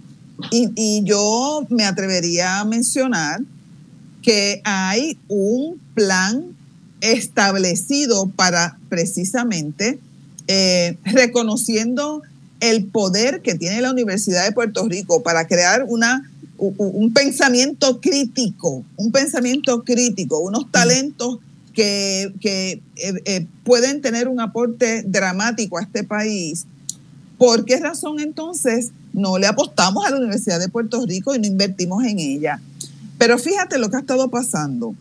Y, 0.50 1.02
yo 1.04 1.66
me 1.68 1.84
atrevería 1.84 2.60
a 2.60 2.64
mencionar 2.64 3.40
que 4.22 4.60
hay 4.64 5.18
un 5.28 5.80
plan 5.94 6.56
establecido 7.00 8.28
para 8.28 8.78
precisamente 8.88 9.98
eh, 10.48 10.96
reconociendo 11.04 12.22
el 12.60 12.84
poder 12.86 13.42
que 13.42 13.56
tiene 13.56 13.80
la 13.80 13.90
Universidad 13.90 14.44
de 14.44 14.52
Puerto 14.52 14.88
Rico 14.88 15.22
para 15.22 15.46
crear 15.46 15.84
una, 15.88 16.30
un, 16.58 17.12
pensamiento 17.12 18.00
crítico, 18.00 18.84
un 18.96 19.10
pensamiento 19.10 19.82
crítico, 19.82 20.38
unos 20.38 20.70
talentos 20.70 21.38
que, 21.72 22.32
eh, 22.42 22.82
eh, 22.96 23.46
pueden 23.64 24.00
tener 24.00 24.28
un 24.28 24.40
aporte 24.40 25.02
dramático 25.02 25.78
a 25.78 25.82
este 25.82 26.04
país. 26.04 26.66
¿Por 27.38 27.64
qué 27.64 27.78
razón 27.78 28.20
entonces 28.20 28.90
no 29.12 29.38
le 29.38 29.46
apostamos 29.46 30.06
a 30.06 30.10
la 30.10 30.16
Universidad 30.16 30.58
de 30.58 30.68
Puerto 30.68 31.04
Rico 31.06 31.34
y 31.34 31.38
no 31.38 31.46
invertimos 31.46 32.04
en 32.04 32.18
ella. 32.18 32.60
Pero 33.18 33.38
fíjate 33.38 33.78
lo 33.78 33.90
que 33.90 33.96
ha 33.96 34.00
estado 34.00 34.30
pasando. 34.30 34.94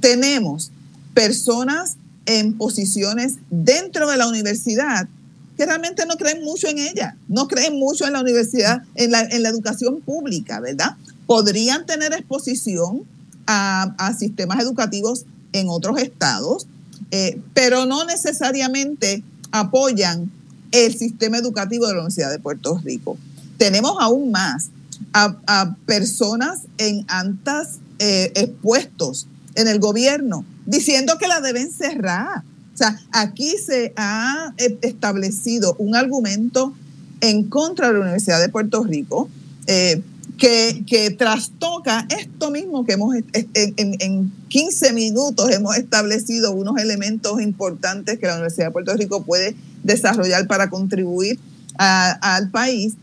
Tenemos 0.00 0.70
personas 1.14 1.96
en 2.26 2.56
posiciones 2.56 3.36
dentro 3.50 4.08
de 4.08 4.16
la 4.16 4.28
universidad 4.28 5.08
que 5.56 5.66
realmente 5.66 6.06
no 6.06 6.16
creen 6.16 6.42
mucho 6.42 6.68
en 6.68 6.78
ella, 6.78 7.16
no 7.28 7.46
creen 7.46 7.78
mucho 7.78 8.06
en 8.06 8.14
la 8.14 8.20
universidad, 8.20 8.82
en 8.94 9.10
la, 9.10 9.20
educación 9.20 10.00
pública, 10.00 10.58
¿verdad? 10.60 10.96
Podrían 11.26 11.84
tener 11.86 12.12
exposición 12.14 13.02
a, 13.46 14.14
sistemas 14.18 14.62
educativos 14.62 15.24
en 15.52 15.68
otros 15.68 16.00
estados, 16.00 16.66
eh, 17.10 17.40
pero 17.54 17.86
no 17.86 18.04
necesariamente 18.04 19.22
apoyan 19.50 20.30
el 20.72 20.96
sistema 20.96 21.38
educativo 21.38 21.86
de 21.86 21.94
la 21.94 21.98
Universidad 22.00 22.30
de 22.30 22.38
Puerto 22.38 22.78
Rico. 22.84 23.16
Tenemos 23.58 23.96
aún 24.00 24.30
más 24.30 24.70
a, 25.12 25.74
personas 25.86 26.60
en 26.78 27.04
antas 27.08 27.78
eh, 27.98 28.32
expuestos 28.34 29.26
en 29.54 29.68
el 29.68 29.78
gobierno 29.78 30.44
diciendo 30.66 31.18
que 31.18 31.28
la 31.28 31.40
deben 31.40 31.70
cerrar. 31.72 32.42
O 32.74 32.76
sea, 32.76 32.98
aquí 33.12 33.56
se 33.58 33.92
ha 33.96 34.54
eh, 34.56 34.78
establecido 34.82 35.74
un 35.78 35.96
argumento 35.96 36.74
en 37.20 37.44
contra 37.44 37.88
de 37.88 37.94
la 37.94 38.00
Universidad 38.00 38.40
de 38.40 38.48
Puerto 38.48 38.84
Rico 38.84 39.28
eh, 39.66 40.02
que, 40.40 41.14
trastoca 41.18 42.06
esto 42.08 42.50
mismo 42.50 42.84
que 42.84 42.94
hemos 42.94 43.14
en, 43.14 44.32
15 44.48 44.92
minutos 44.92 45.50
hemos 45.50 45.76
establecido 45.76 46.52
unos 46.52 46.78
elementos 46.78 47.40
importantes 47.40 48.18
que 48.18 48.26
la 48.26 48.34
Universidad 48.34 48.66
de 48.66 48.72
Puerto 48.72 48.96
Rico 48.96 49.22
puede 49.22 49.54
desarrollar 49.84 50.46
para 50.46 50.70
contribuir 50.70 51.38
al 51.76 52.50
país. 52.50 52.94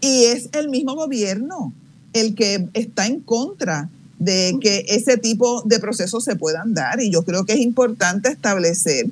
Y 0.00 0.24
es 0.24 0.50
el 0.52 0.68
mismo 0.68 0.94
gobierno 0.94 1.72
el 2.12 2.34
que 2.34 2.68
está 2.74 3.06
en 3.06 3.20
contra 3.20 3.88
de 4.18 4.56
que 4.60 4.84
ese 4.88 5.16
tipo 5.16 5.62
de 5.62 5.78
procesos 5.78 6.24
se 6.24 6.36
puedan 6.36 6.74
dar. 6.74 7.00
Y 7.00 7.10
yo 7.10 7.22
creo 7.22 7.44
que 7.44 7.54
es 7.54 7.60
importante 7.60 8.28
establecer 8.28 9.06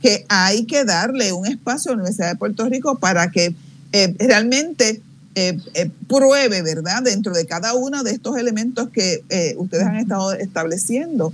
que 0.00 0.24
hay 0.28 0.64
que 0.64 0.84
darle 0.84 1.32
un 1.32 1.46
espacio 1.46 1.90
a 1.90 1.94
la 1.94 2.02
Universidad 2.02 2.30
de 2.30 2.36
Puerto 2.36 2.68
Rico 2.68 2.98
para 2.98 3.30
que 3.30 3.54
eh, 3.92 4.14
realmente 4.18 5.02
eh, 5.38 5.58
eh, 5.74 5.90
pruebe, 6.08 6.62
¿verdad?, 6.62 7.02
dentro 7.02 7.32
de 7.32 7.46
cada 7.46 7.74
uno 7.74 8.02
de 8.02 8.10
estos 8.10 8.36
elementos 8.36 8.90
que 8.90 9.22
ustedes 9.56 9.84
han 9.84 9.96
estado 9.96 10.32
estableciendo, 10.32 11.32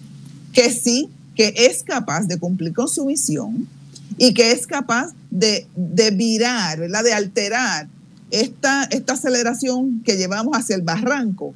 que 0.53 0.71
sí 0.71 1.09
que 1.35 1.55
es 1.57 1.83
capaz 1.83 2.27
de 2.27 2.39
cumplir 2.39 2.75
con 2.75 2.89
su 2.89 3.07
misión 3.07 3.67
y 4.19 4.35
que 4.35 4.53
es 4.53 4.67
capaz 4.67 5.13
de, 5.31 5.67
de 5.75 6.11
virar, 6.11 6.79
¿verdad? 6.79 7.03
de 7.03 7.13
alterar 7.13 7.89
esta, 8.31 8.85
esta 8.85 9.15
aceleración 9.15 10.03
que 10.05 10.17
llevamos 10.17 10.57
hacia 10.57 10.77
el 10.77 10.83
barranco, 10.83 11.55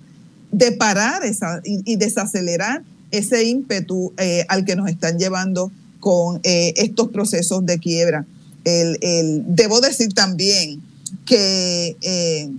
de 0.51 0.73
parar 0.73 1.25
esa, 1.25 1.61
y, 1.65 1.97
desacelerar 1.97 2.83
ese 3.11 3.45
ímpetu 3.45 4.13
eh, 4.17 4.47
al 4.49 4.65
que 4.65 4.75
nos 4.75 4.89
están 4.89 5.19
llevando 5.19 5.71
con 6.01 6.41
eh, 6.43 6.73
estos 6.77 7.09
procesos 7.09 7.67
de 7.67 7.79
quiebra. 7.79 8.25
El, 8.65 9.45
debo 9.47 9.81
decir 9.81 10.13
también 10.13 10.81
que 11.25 11.97
eh, 12.01 12.51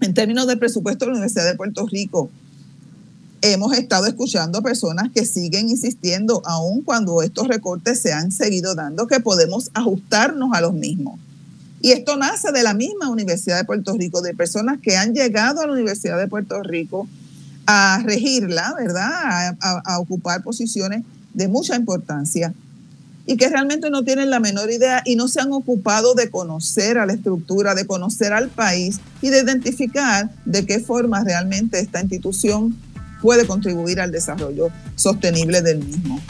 en 0.00 0.14
términos 0.14 0.46
del 0.46 0.58
presupuesto 0.58 1.04
de 1.04 1.10
la 1.10 1.16
Universidad 1.16 1.46
de 1.46 1.56
Puerto 1.56 1.86
Rico, 1.86 2.30
hemos 3.42 3.72
estado 3.76 4.06
escuchando 4.06 4.62
personas 4.62 5.10
que 5.14 5.24
siguen 5.24 5.68
insistiendo, 5.68 6.42
aun 6.44 6.82
cuando 6.82 7.22
estos 7.22 7.48
recortes 7.48 8.00
se 8.00 8.12
han 8.12 8.32
seguido 8.32 8.74
dando, 8.74 9.06
que 9.06 9.20
podemos 9.20 9.70
ajustarnos 9.74 10.50
a 10.52 10.60
los 10.60 10.74
mismos. 10.74 11.18
Y 11.80 11.92
esto 11.92 12.16
nace 12.16 12.52
de 12.52 12.62
la 12.62 12.74
misma 12.74 13.10
Universidad 13.10 13.58
de 13.58 13.64
Puerto 13.64 13.94
Rico, 13.94 14.22
de 14.22 14.34
personas 14.34 14.80
que 14.80 14.96
han 14.96 15.14
llegado 15.14 15.60
a 15.60 15.66
la 15.66 15.72
Universidad 15.72 16.18
de 16.18 16.26
Puerto 16.26 16.62
Rico 16.62 17.06
a 17.66 18.00
regirla, 18.04 18.74
¿verdad? 18.78 19.56
A, 19.60 19.98
ocupar 19.98 20.42
posiciones 20.42 21.04
de 21.34 21.48
mucha 21.48 21.76
importancia 21.76 22.54
y 23.26 23.36
que 23.36 23.48
realmente 23.48 23.90
no 23.90 24.04
tienen 24.04 24.30
la 24.30 24.40
menor 24.40 24.70
idea 24.70 25.02
y 25.04 25.16
no 25.16 25.26
se 25.28 25.40
han 25.40 25.52
ocupado 25.52 26.14
de 26.14 26.30
conocer 26.30 26.96
a 26.96 27.06
la 27.06 27.12
estructura, 27.12 27.74
de 27.74 27.86
conocer 27.86 28.32
al 28.32 28.48
país 28.48 29.00
y 29.20 29.30
de 29.30 29.40
identificar 29.40 30.30
de 30.44 30.64
qué 30.64 30.78
forma 30.78 31.24
realmente 31.24 31.80
esta 31.80 32.00
institución 32.00 32.76
puede 33.20 33.46
contribuir 33.46 34.00
al 34.00 34.12
desarrollo 34.12 34.68
sostenible 34.94 35.60
del 35.60 35.84
mismo. 35.84 36.20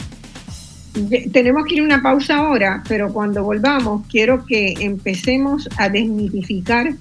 Tenemos 1.31 1.65
que 1.65 1.75
ir 1.75 1.81
a 1.81 1.83
una 1.83 2.01
pausa 2.01 2.37
ahora, 2.37 2.83
pero 2.87 3.13
cuando 3.13 3.43
volvamos 3.43 4.07
quiero 4.07 4.45
que 4.45 4.73
empecemos 4.79 5.69
a 5.77 5.89
desmitificar 5.89 6.95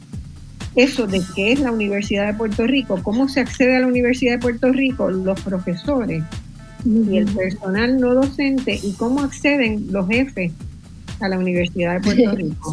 eso 0.74 1.06
de 1.06 1.22
qué 1.34 1.52
es 1.52 1.60
la 1.60 1.72
Universidad 1.72 2.26
de 2.26 2.34
Puerto 2.34 2.66
Rico, 2.66 3.00
cómo 3.02 3.30
se 3.30 3.40
accede 3.40 3.76
a 3.76 3.80
la 3.80 3.86
Universidad 3.86 4.32
de 4.32 4.38
Puerto 4.40 4.70
Rico, 4.70 5.10
los 5.10 5.40
profesores 5.40 6.22
y 6.84 7.16
el 7.16 7.26
personal 7.26 7.98
no 8.00 8.14
docente 8.14 8.78
y 8.82 8.92
cómo 8.92 9.20
acceden 9.20 9.86
los 9.90 10.06
jefes 10.08 10.52
a 11.20 11.28
la 11.28 11.38
Universidad 11.38 11.94
de 11.94 12.00
Puerto 12.00 12.30
Rico. 12.36 12.72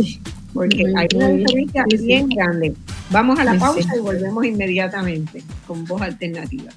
Porque 0.54 0.86
hay 0.96 1.08
una 1.16 1.30
diferencia 1.30 1.86
bien 2.00 2.30
grande. 2.30 2.74
Vamos 3.10 3.40
a 3.40 3.44
la 3.44 3.58
pausa 3.58 3.96
y 3.96 4.00
volvemos 4.00 4.46
inmediatamente 4.46 5.44
con 5.68 5.84
voz 5.86 6.02
alternativa. 6.02 6.72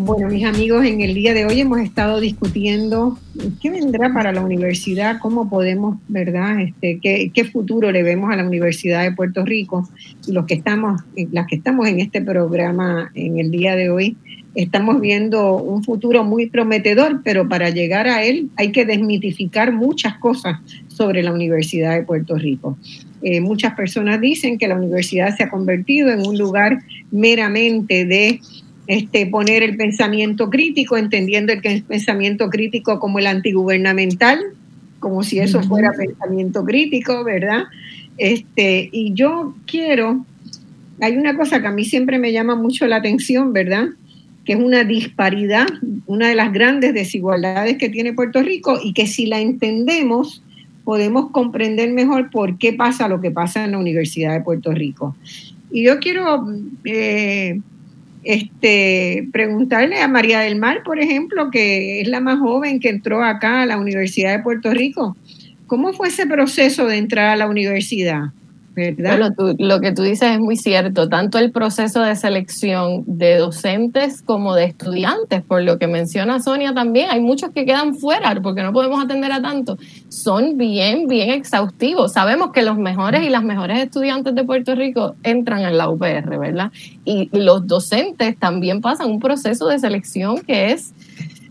Bueno, 0.00 0.28
mis 0.28 0.44
amigos, 0.44 0.84
en 0.86 1.00
el 1.00 1.12
día 1.12 1.34
de 1.34 1.44
hoy 1.44 1.60
hemos 1.60 1.80
estado 1.80 2.20
discutiendo 2.20 3.18
qué 3.60 3.68
vendrá 3.68 4.14
para 4.14 4.30
la 4.30 4.42
universidad, 4.42 5.18
cómo 5.18 5.50
podemos, 5.50 5.98
¿verdad? 6.06 6.60
Este, 6.60 7.00
qué, 7.02 7.32
qué, 7.34 7.42
futuro 7.42 7.90
le 7.90 8.04
vemos 8.04 8.30
a 8.30 8.36
la 8.36 8.46
Universidad 8.46 9.02
de 9.02 9.10
Puerto 9.10 9.44
Rico. 9.44 9.88
Y 10.24 10.30
los 10.30 10.46
que 10.46 10.54
estamos, 10.54 11.02
las 11.32 11.48
que 11.48 11.56
estamos 11.56 11.88
en 11.88 11.98
este 11.98 12.22
programa 12.22 13.10
en 13.16 13.40
el 13.40 13.50
día 13.50 13.74
de 13.74 13.90
hoy, 13.90 14.16
estamos 14.54 15.00
viendo 15.00 15.56
un 15.56 15.82
futuro 15.82 16.22
muy 16.22 16.48
prometedor, 16.48 17.22
pero 17.24 17.48
para 17.48 17.70
llegar 17.70 18.06
a 18.06 18.22
él 18.22 18.50
hay 18.54 18.70
que 18.70 18.84
desmitificar 18.84 19.72
muchas 19.72 20.16
cosas 20.18 20.60
sobre 20.86 21.24
la 21.24 21.32
Universidad 21.32 21.96
de 21.96 22.04
Puerto 22.04 22.36
Rico. 22.36 22.78
Eh, 23.20 23.40
muchas 23.40 23.74
personas 23.74 24.20
dicen 24.20 24.58
que 24.58 24.68
la 24.68 24.76
universidad 24.76 25.36
se 25.36 25.42
ha 25.42 25.50
convertido 25.50 26.10
en 26.10 26.24
un 26.24 26.38
lugar 26.38 26.84
meramente 27.10 28.04
de 28.04 28.40
este, 28.88 29.26
poner 29.26 29.62
el 29.62 29.76
pensamiento 29.76 30.50
crítico, 30.50 30.96
entendiendo 30.96 31.52
el, 31.52 31.60
el 31.62 31.82
pensamiento 31.84 32.48
crítico 32.48 32.98
como 32.98 33.18
el 33.18 33.26
antigubernamental, 33.26 34.40
como 34.98 35.22
si 35.22 35.38
eso 35.38 35.62
fuera 35.62 35.92
pensamiento 35.92 36.64
crítico, 36.64 37.22
¿verdad? 37.22 37.64
Este, 38.16 38.88
y 38.90 39.12
yo 39.12 39.54
quiero, 39.66 40.24
hay 41.00 41.16
una 41.16 41.36
cosa 41.36 41.60
que 41.60 41.68
a 41.68 41.70
mí 41.70 41.84
siempre 41.84 42.18
me 42.18 42.32
llama 42.32 42.56
mucho 42.56 42.86
la 42.86 42.96
atención, 42.96 43.52
¿verdad? 43.52 43.88
Que 44.44 44.54
es 44.54 44.58
una 44.58 44.84
disparidad, 44.84 45.66
una 46.06 46.28
de 46.28 46.34
las 46.34 46.52
grandes 46.52 46.94
desigualdades 46.94 47.76
que 47.76 47.90
tiene 47.90 48.14
Puerto 48.14 48.42
Rico 48.42 48.78
y 48.82 48.94
que 48.94 49.06
si 49.06 49.26
la 49.26 49.38
entendemos, 49.38 50.42
podemos 50.84 51.30
comprender 51.30 51.92
mejor 51.92 52.30
por 52.30 52.56
qué 52.56 52.72
pasa 52.72 53.06
lo 53.08 53.20
que 53.20 53.30
pasa 53.30 53.64
en 53.64 53.72
la 53.72 53.78
Universidad 53.78 54.32
de 54.32 54.40
Puerto 54.40 54.72
Rico. 54.72 55.14
Y 55.70 55.84
yo 55.84 55.98
quiero 55.98 56.46
eh, 56.84 57.60
este, 58.24 59.28
preguntarle 59.32 60.00
a 60.00 60.08
María 60.08 60.40
del 60.40 60.56
Mar, 60.56 60.82
por 60.84 60.98
ejemplo, 60.98 61.50
que 61.50 62.00
es 62.00 62.08
la 62.08 62.20
más 62.20 62.38
joven 62.38 62.80
que 62.80 62.88
entró 62.88 63.22
acá 63.22 63.62
a 63.62 63.66
la 63.66 63.78
Universidad 63.78 64.36
de 64.36 64.42
Puerto 64.42 64.70
Rico. 64.72 65.16
¿Cómo 65.66 65.92
fue 65.92 66.08
ese 66.08 66.26
proceso 66.26 66.86
de 66.86 66.96
entrar 66.96 67.26
a 67.26 67.36
la 67.36 67.48
universidad? 67.48 68.32
Lo 69.58 69.80
que 69.80 69.92
tú 69.92 70.02
dices 70.02 70.32
es 70.32 70.40
muy 70.40 70.56
cierto, 70.56 71.08
tanto 71.08 71.38
el 71.38 71.50
proceso 71.50 72.00
de 72.00 72.16
selección 72.16 73.04
de 73.06 73.36
docentes 73.36 74.22
como 74.22 74.54
de 74.54 74.64
estudiantes, 74.64 75.42
por 75.42 75.62
lo 75.62 75.78
que 75.78 75.86
menciona 75.86 76.40
Sonia 76.40 76.74
también, 76.74 77.10
hay 77.10 77.20
muchos 77.20 77.50
que 77.50 77.64
quedan 77.64 77.94
fuera 77.94 78.34
porque 78.42 78.62
no 78.62 78.72
podemos 78.72 79.02
atender 79.02 79.32
a 79.32 79.42
tanto, 79.42 79.78
son 80.08 80.56
bien, 80.56 81.08
bien 81.08 81.30
exhaustivos. 81.30 82.12
Sabemos 82.12 82.52
que 82.52 82.62
los 82.62 82.78
mejores 82.78 83.22
y 83.22 83.30
las 83.30 83.42
mejores 83.42 83.78
estudiantes 83.78 84.34
de 84.34 84.44
Puerto 84.44 84.74
Rico 84.74 85.16
entran 85.22 85.62
en 85.62 85.76
la 85.76 85.88
UPR, 85.88 86.38
¿verdad? 86.38 86.72
Y 87.04 87.28
los 87.32 87.66
docentes 87.66 88.38
también 88.38 88.80
pasan 88.80 89.10
un 89.10 89.20
proceso 89.20 89.68
de 89.68 89.78
selección 89.78 90.40
que 90.40 90.72
es... 90.72 90.94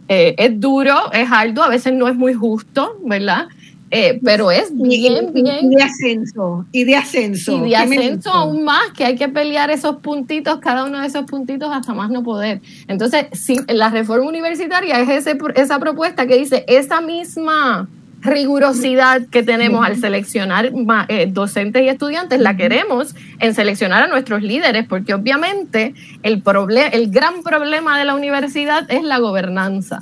Eh, 0.09 0.36
es 0.38 0.57
duro, 0.57 1.11
es 1.11 1.30
arduo, 1.30 1.65
a 1.65 1.67
veces 1.67 1.91
no 1.91 2.07
es 2.07 2.15
muy 2.15 2.34
justo, 2.34 2.95
¿verdad? 3.03 3.47
Eh, 3.89 4.19
pero 4.23 4.51
es 4.51 4.69
bien, 4.73 5.31
bien. 5.33 5.71
Y 5.71 5.75
de 5.75 5.83
ascenso, 5.83 6.65
y 6.71 6.83
de 6.83 6.95
ascenso. 6.95 7.65
Y 7.65 7.69
de 7.69 7.75
ascenso 7.75 8.29
aún 8.29 8.63
más, 8.63 8.91
que 8.95 9.05
hay 9.05 9.15
que 9.15 9.29
pelear 9.29 9.69
esos 9.69 9.97
puntitos, 9.97 10.59
cada 10.59 10.83
uno 10.85 10.99
de 10.99 11.07
esos 11.07 11.25
puntitos 11.25 11.69
hasta 11.73 11.93
más 11.93 12.09
no 12.09 12.23
poder. 12.23 12.61
Entonces, 12.88 13.27
si 13.31 13.59
la 13.67 13.89
reforma 13.89 14.27
universitaria 14.27 14.99
es 14.99 15.09
ese, 15.09 15.38
esa 15.55 15.79
propuesta 15.79 16.27
que 16.27 16.38
dice 16.38 16.65
esa 16.67 16.99
misma 16.99 17.88
rigurosidad 18.21 19.27
que 19.27 19.43
tenemos 19.43 19.85
al 19.85 19.95
seleccionar 19.95 20.71
eh, 21.07 21.27
docentes 21.31 21.83
y 21.83 21.88
estudiantes, 21.88 22.39
la 22.39 22.57
queremos 22.57 23.15
en 23.39 23.53
seleccionar 23.53 24.03
a 24.03 24.07
nuestros 24.07 24.41
líderes, 24.41 24.85
porque 24.88 25.13
obviamente 25.13 25.93
el, 26.23 26.43
el 26.91 27.11
gran 27.11 27.43
problema 27.43 27.97
de 27.97 28.05
la 28.05 28.15
universidad 28.15 28.89
es 28.91 29.03
la 29.03 29.19
gobernanza. 29.19 30.01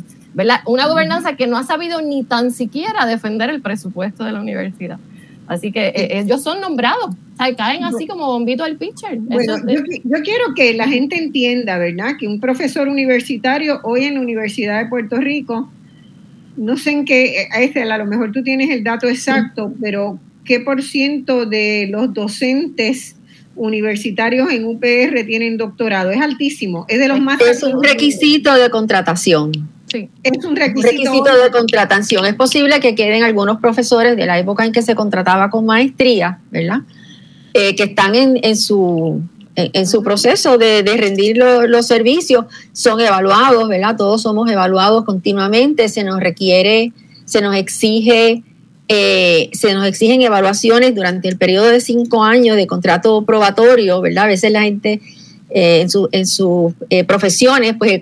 Una 0.66 0.88
gobernanza 0.88 1.36
que 1.36 1.48
no 1.48 1.58
ha 1.58 1.64
sabido 1.64 2.02
ni 2.02 2.24
tan 2.24 2.52
siquiera 2.52 3.06
defender 3.06 3.50
el 3.50 3.62
presupuesto 3.62 4.24
de 4.26 4.34
la 4.34 4.42
universidad. 4.42 5.00
Así 5.48 5.72
que 5.72 5.88
eh, 5.88 6.20
ellos 6.20 6.42
son 6.42 6.60
nombrados, 6.60 7.16
caen 7.56 7.84
así 7.84 8.08
como 8.08 8.26
bombito 8.26 8.64
al 8.64 8.78
pitcher. 8.78 9.18
Bueno, 9.20 9.58
yo, 9.68 9.82
quiero 10.24 10.54
que 10.56 10.74
la 10.74 10.88
gente 10.88 11.18
entienda, 11.18 11.78
¿verdad? 11.78 12.14
Que 12.20 12.28
un 12.28 12.40
profesor 12.40 12.88
universitario 12.88 13.80
hoy 13.84 14.06
en 14.06 14.16
la 14.16 14.22
Universidad 14.22 14.84
de 14.84 14.90
Puerto 14.90 15.18
Rico, 15.18 15.70
no 16.58 16.78
sé 16.78 16.92
en 16.92 17.06
qué, 17.06 17.48
este, 17.60 17.84
a 17.84 17.98
lo 17.98 18.06
mejor 18.06 18.32
tú 18.32 18.42
tienes 18.42 18.70
el 18.72 18.84
dato 18.84 19.08
exacto, 19.08 19.72
pero 19.80 20.20
¿qué 20.44 20.62
por 20.62 20.82
ciento 20.82 21.46
de 21.46 21.88
los 21.92 22.14
docentes 22.14 23.16
universitarios 23.56 24.52
en 24.52 24.66
UPR 24.66 25.26
tienen 25.28 25.58
doctorado? 25.58 26.10
Es 26.10 26.22
altísimo, 26.22 26.86
es 26.88 27.00
de 27.00 27.08
los 27.08 27.22
más... 27.22 27.40
Es 27.42 27.62
un 27.62 27.84
requisito 27.84 28.54
de 28.56 28.70
contratación. 28.72 29.75
Es 30.24 30.46
un 30.46 30.56
requisito. 30.56 31.24
de 31.24 31.52
contratación. 31.52 32.26
Es 32.26 32.36
posible 32.36 32.80
que 32.80 32.96
queden 32.96 33.24
algunos 33.24 33.60
profesores 33.60 34.16
de 34.16 34.26
la 34.26 34.38
época 34.40 34.66
en 34.66 34.72
que 34.72 34.82
se 34.82 34.96
contrataba 34.96 35.50
con 35.50 35.66
maestría, 35.66 36.40
¿verdad? 36.52 36.80
Eh, 37.54 37.76
que 37.76 37.84
están 37.84 38.16
en, 38.16 38.56
su, 38.58 39.22
en, 39.56 39.88
su 39.88 40.04
proceso 40.04 40.58
de, 40.58 40.84
rendir 40.84 41.38
los 41.38 41.88
servicios, 41.88 42.46
son 42.74 43.00
evaluados, 43.00 43.70
¿verdad? 43.70 43.96
Todos 43.98 44.22
somos 44.22 44.50
evaluados 44.52 45.06
continuamente, 45.06 45.88
se 45.90 46.04
nos 46.04 46.20
requiere, 46.20 46.92
se 47.24 47.42
nos 47.42 47.56
exige, 47.56 48.44
eh, 48.88 49.50
se 49.54 49.74
nos 49.74 49.88
exigen 49.88 50.22
evaluaciones 50.22 50.94
durante 50.94 51.28
el 51.28 51.38
periodo 51.38 51.68
de 51.68 51.82
cinco 51.82 52.24
años 52.24 52.56
de 52.56 52.68
contrato 52.68 53.24
probatorio, 53.26 54.02
¿verdad? 54.02 54.26
A 54.26 54.28
veces 54.28 54.52
la 54.52 54.62
gente 54.62 55.02
eh, 55.50 55.82
en, 55.82 55.90
su, 55.90 56.10
en 56.12 56.26
sus 56.26 56.74
eh, 56.90 57.04
profesiones 57.04 57.76
pues, 57.78 58.02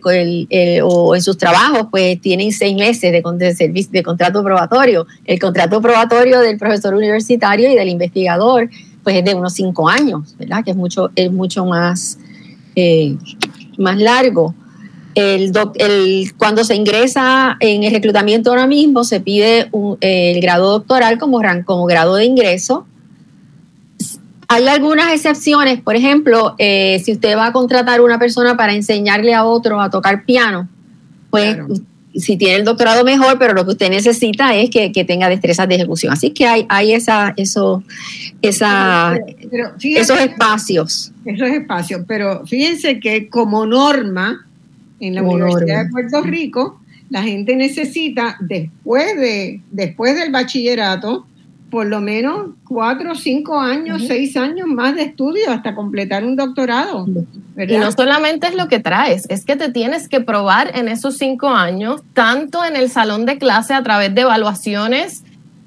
o 0.84 1.16
en 1.16 1.22
sus 1.22 1.38
trabajos, 1.38 1.88
pues 1.92 2.20
tienen 2.22 2.52
seis 2.52 2.76
meses 2.76 3.12
de, 3.12 3.22
de, 3.36 3.56
servicio, 3.56 3.92
de 3.92 4.02
contrato 4.02 4.44
probatorio. 4.44 5.06
El 5.26 5.40
contrato 5.40 5.82
probatorio 5.82 6.40
del 6.40 6.58
profesor 6.58 6.94
universitario 6.94 7.70
y 7.70 7.76
del 7.76 7.90
investigador 7.90 8.70
pues 9.04 9.18
es 9.18 9.26
de 9.26 9.36
unos 9.36 9.54
cinco 9.54 9.90
años, 9.90 10.36
¿verdad? 10.38 10.64
Que 10.64 10.72
es 10.72 10.78
mucho, 10.78 11.12
es 11.16 11.32
mucho 11.32 11.66
más, 11.66 12.18
eh, 12.76 13.18
más 13.78 13.98
largo. 13.98 14.56
El, 15.14 15.52
el, 15.76 16.34
cuando 16.38 16.64
se 16.64 16.76
ingresa 16.76 17.58
en 17.60 17.84
el 17.84 17.92
reclutamiento 17.92 18.50
ahora 18.50 18.66
mismo, 18.66 19.04
se 19.04 19.20
pide 19.20 19.68
un, 19.72 19.98
el 20.00 20.40
grado 20.42 20.72
doctoral 20.72 21.20
como, 21.20 21.42
como 21.66 21.86
grado 21.86 22.16
de 22.16 22.26
ingreso 22.26 22.88
hay 24.54 24.68
algunas 24.68 25.12
excepciones, 25.12 25.82
por 25.82 25.96
ejemplo, 25.96 26.54
eh, 26.60 27.02
si 27.04 27.14
usted 27.14 27.36
va 27.36 27.48
a 27.48 27.52
contratar 27.52 28.00
a 28.00 28.04
una 28.04 28.20
persona 28.20 28.56
para 28.56 28.74
enseñarle 28.74 29.34
a 29.34 29.46
otro 29.46 29.82
a 29.82 29.90
tocar 29.90 30.26
piano, 30.26 30.70
pues 31.32 31.58
si 32.16 32.38
tiene 32.38 32.58
el 32.58 32.64
doctorado 32.64 33.04
mejor, 33.04 33.40
pero 33.40 33.54
lo 33.54 33.66
que 33.66 33.72
usted 33.72 33.90
necesita 33.90 34.56
es 34.56 34.70
que, 34.70 34.92
tenga 35.06 35.28
destrezas 35.28 35.68
de 35.68 35.76
ejecución. 35.76 36.14
Así 36.14 36.30
que 36.30 36.46
hay, 36.46 36.66
hay 36.70 36.94
esa, 36.94 37.34
eso, 37.36 37.84
esa, 38.44 39.18
esos 39.82 40.20
espacios. 40.20 41.12
Esos 41.26 41.50
espacios, 41.50 42.02
pero 42.08 42.46
fíjense 42.46 43.00
que 43.00 43.30
como 43.30 43.66
norma 43.66 44.46
en 45.00 45.16
la 45.16 45.24
Universidad 45.24 45.86
de 45.86 45.90
Puerto 45.90 46.22
Rico, 46.22 46.80
la 47.10 47.24
gente 47.24 47.56
necesita 47.56 48.38
después, 48.40 49.18
de, 49.18 49.62
después 49.72 50.16
del 50.16 50.32
bachillerato, 50.32 51.26
por 51.74 51.88
lo 51.88 52.02
menos 52.02 52.52
cuatro, 52.68 53.16
cinco 53.16 53.60
años, 53.60 54.04
seis 54.06 54.38
años 54.38 54.68
más 54.68 54.94
de 54.94 55.02
estudio 55.02 55.50
hasta 55.50 55.74
completar 55.74 56.24
un 56.24 56.36
doctorado. 56.36 57.08
Y 57.58 57.78
no 57.78 57.92
solamente 57.92 58.46
es 58.46 58.54
lo 58.54 58.68
que 58.68 58.78
traes, 58.78 59.26
es 59.28 59.44
que 59.44 59.56
te 59.56 59.72
tienes 59.72 60.08
que 60.08 60.22
probar 60.22 60.78
en 60.78 60.88
esos 60.88 61.18
cinco 61.18 61.48
años, 61.48 62.04
tanto 62.14 62.64
en 62.64 62.76
el 62.76 62.92
salón 62.92 63.26
de 63.26 63.40
clase 63.40 63.74
a 63.74 63.82
través 63.82 64.14
de 64.14 64.22
evaluaciones 64.22 65.24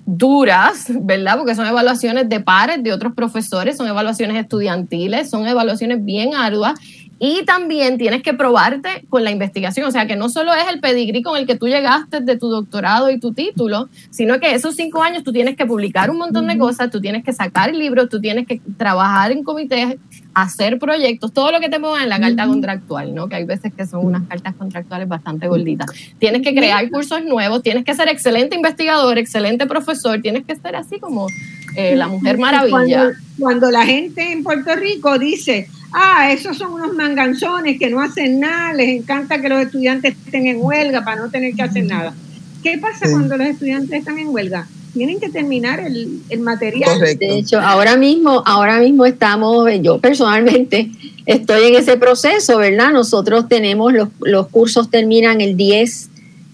duras, 0.07 0.85
¿verdad? 0.89 1.39
Porque 1.39 1.57
son 1.57 1.67
evaluaciones 1.67 2.29
de 2.29 2.39
pares 2.39 2.85
de 2.85 2.93
otros 2.93 3.13
profesores, 3.13 3.77
son 3.77 3.89
evaluaciones 3.89 4.37
estudiantiles, 4.37 5.29
son 5.29 5.49
evaluaciones 5.49 6.05
bien 6.05 6.37
arduas 6.37 6.79
y 7.19 7.45
también 7.45 7.97
tienes 7.97 8.23
que 8.23 8.35
probarte 8.35 9.07
con 9.09 9.25
la 9.25 9.31
investigación, 9.31 9.87
o 9.87 9.91
sea 9.91 10.07
que 10.07 10.17
no 10.17 10.29
solo 10.29 10.53
es 10.53 10.69
el 10.69 10.81
pedigrí 10.81 11.23
con 11.23 11.37
el 11.37 11.47
que 11.47 11.57
tú 11.57 11.67
llegaste 11.67 12.21
de 12.21 12.37
tu 12.37 12.49
doctorado 12.49 13.11
y 13.11 13.19
tu 13.19 13.33
título, 13.33 13.89
sino 14.11 14.39
que 14.39 14.55
esos 14.55 14.77
cinco 14.77 15.03
años 15.03 15.25
tú 15.25 15.33
tienes 15.33 15.57
que 15.57 15.65
publicar 15.65 16.11
un 16.11 16.19
montón 16.19 16.47
de 16.47 16.59
cosas, 16.59 16.91
tú 16.91 17.01
tienes 17.01 17.25
que 17.25 17.33
sacar 17.33 17.75
libros, 17.75 18.11
tú 18.11 18.21
tienes 18.21 18.47
que 18.47 18.61
trabajar 18.77 19.33
en 19.33 19.45
comités, 19.45 19.97
hacer 20.35 20.79
proyectos, 20.79 21.33
todo 21.33 21.51
lo 21.51 21.61
que 21.61 21.71
te 21.71 21.81
pongan 21.81 22.03
en 22.03 22.11
la 22.11 22.21
carta 22.21 22.47
contractual, 22.47 23.15
¿no? 23.15 23.29
Que 23.29 23.37
hay 23.37 23.45
veces 23.45 23.73
que 23.73 23.87
son 23.87 24.05
unas 24.05 24.25
cartas 24.29 24.55
contractuales 24.55 25.09
bastante 25.09 25.49
gorditas. 25.49 25.91
Tienes 26.19 26.43
que 26.43 26.55
crear 26.55 26.91
cursos 26.91 27.25
nuevos, 27.25 27.63
tienes 27.63 27.85
que 27.85 27.95
ser 27.95 28.09
excelente 28.09 28.57
investigador, 28.57 29.17
excelente 29.17 29.67
profesor, 29.67 30.21
tienes 30.21 30.45
que 30.45 30.55
ser 30.55 30.77
así 30.77 31.01
como 31.01 31.29
eh, 31.77 31.97
la 31.97 32.09
mujer 32.09 32.37
maravilla. 32.37 33.13
cuando 33.39 33.71
la 33.71 33.87
gente 33.87 34.33
en 34.33 34.43
Puerto 34.43 34.75
Rico 34.77 35.19
dice, 35.19 35.69
ah, 35.97 36.31
esos 36.31 36.59
son 36.59 36.75
unos 36.75 36.93
manganzones 36.95 37.79
que 37.79 37.89
no 37.89 38.01
hacen 38.01 38.39
nada, 38.39 38.75
les 38.75 39.01
encanta 39.01 39.41
que 39.41 39.49
los 39.49 39.63
estudiantes 39.63 40.15
estén 40.25 40.47
en 40.47 40.59
huelga 40.61 41.03
para 41.03 41.23
no 41.23 41.31
tener 41.31 41.55
que 41.55 41.63
hacer 41.63 41.85
nada. 41.85 42.15
¿Qué 42.63 42.79
pasa 42.79 43.11
cuando 43.11 43.37
los 43.37 43.47
estudiantes 43.47 43.99
están 43.99 44.19
en 44.19 44.29
huelga? 44.29 44.67
Tienen 44.93 45.21
que 45.21 45.29
terminar 45.29 45.81
el, 45.81 46.41
material. 46.41 47.01
De 47.01 47.39
hecho, 47.39 47.61
ahora 47.61 47.97
mismo, 47.97 48.43
ahora 48.45 48.79
mismo 48.79 49.07
estamos, 49.07 49.69
yo 49.83 49.99
personalmente 49.99 50.91
estoy 51.27 51.69
en 51.69 51.77
ese 51.77 51.97
proceso, 51.97 52.59
¿verdad? 52.59 52.93
Nosotros 52.93 53.49
tenemos, 53.49 53.93
los, 53.93 54.09
los 54.21 54.49
cursos 54.49 54.91
terminan 54.91 55.41
el 55.41 55.57
10 55.57 56.11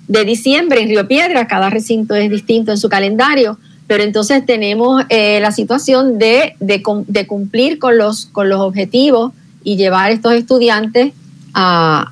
de 0.08 0.24
diciembre 0.24 0.82
en 0.82 0.88
Río 0.88 1.08
Piedra, 1.08 1.46
cada 1.48 1.70
recinto 1.70 2.14
es 2.14 2.30
distinto 2.30 2.70
en 2.70 2.78
su 2.78 2.88
calendario 2.88 3.58
pero 3.92 4.04
entonces 4.04 4.46
tenemos 4.46 5.04
eh, 5.10 5.38
la 5.42 5.52
situación 5.52 6.18
de, 6.18 6.54
de, 6.60 7.26
cumplir 7.26 7.78
con 7.78 7.98
los, 7.98 8.24
con 8.24 8.48
los 8.48 8.58
objetivos 8.60 9.34
y 9.62 9.76
llevar 9.76 10.08
a 10.08 10.14
estos 10.14 10.32
estudiantes 10.32 11.12
a, 11.52 12.10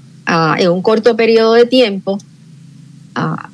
en 0.58 0.68
un 0.68 0.82
corto 0.82 1.16
periodo 1.16 1.54
de 1.54 1.64
tiempo 1.64 2.18
a, 3.14 3.48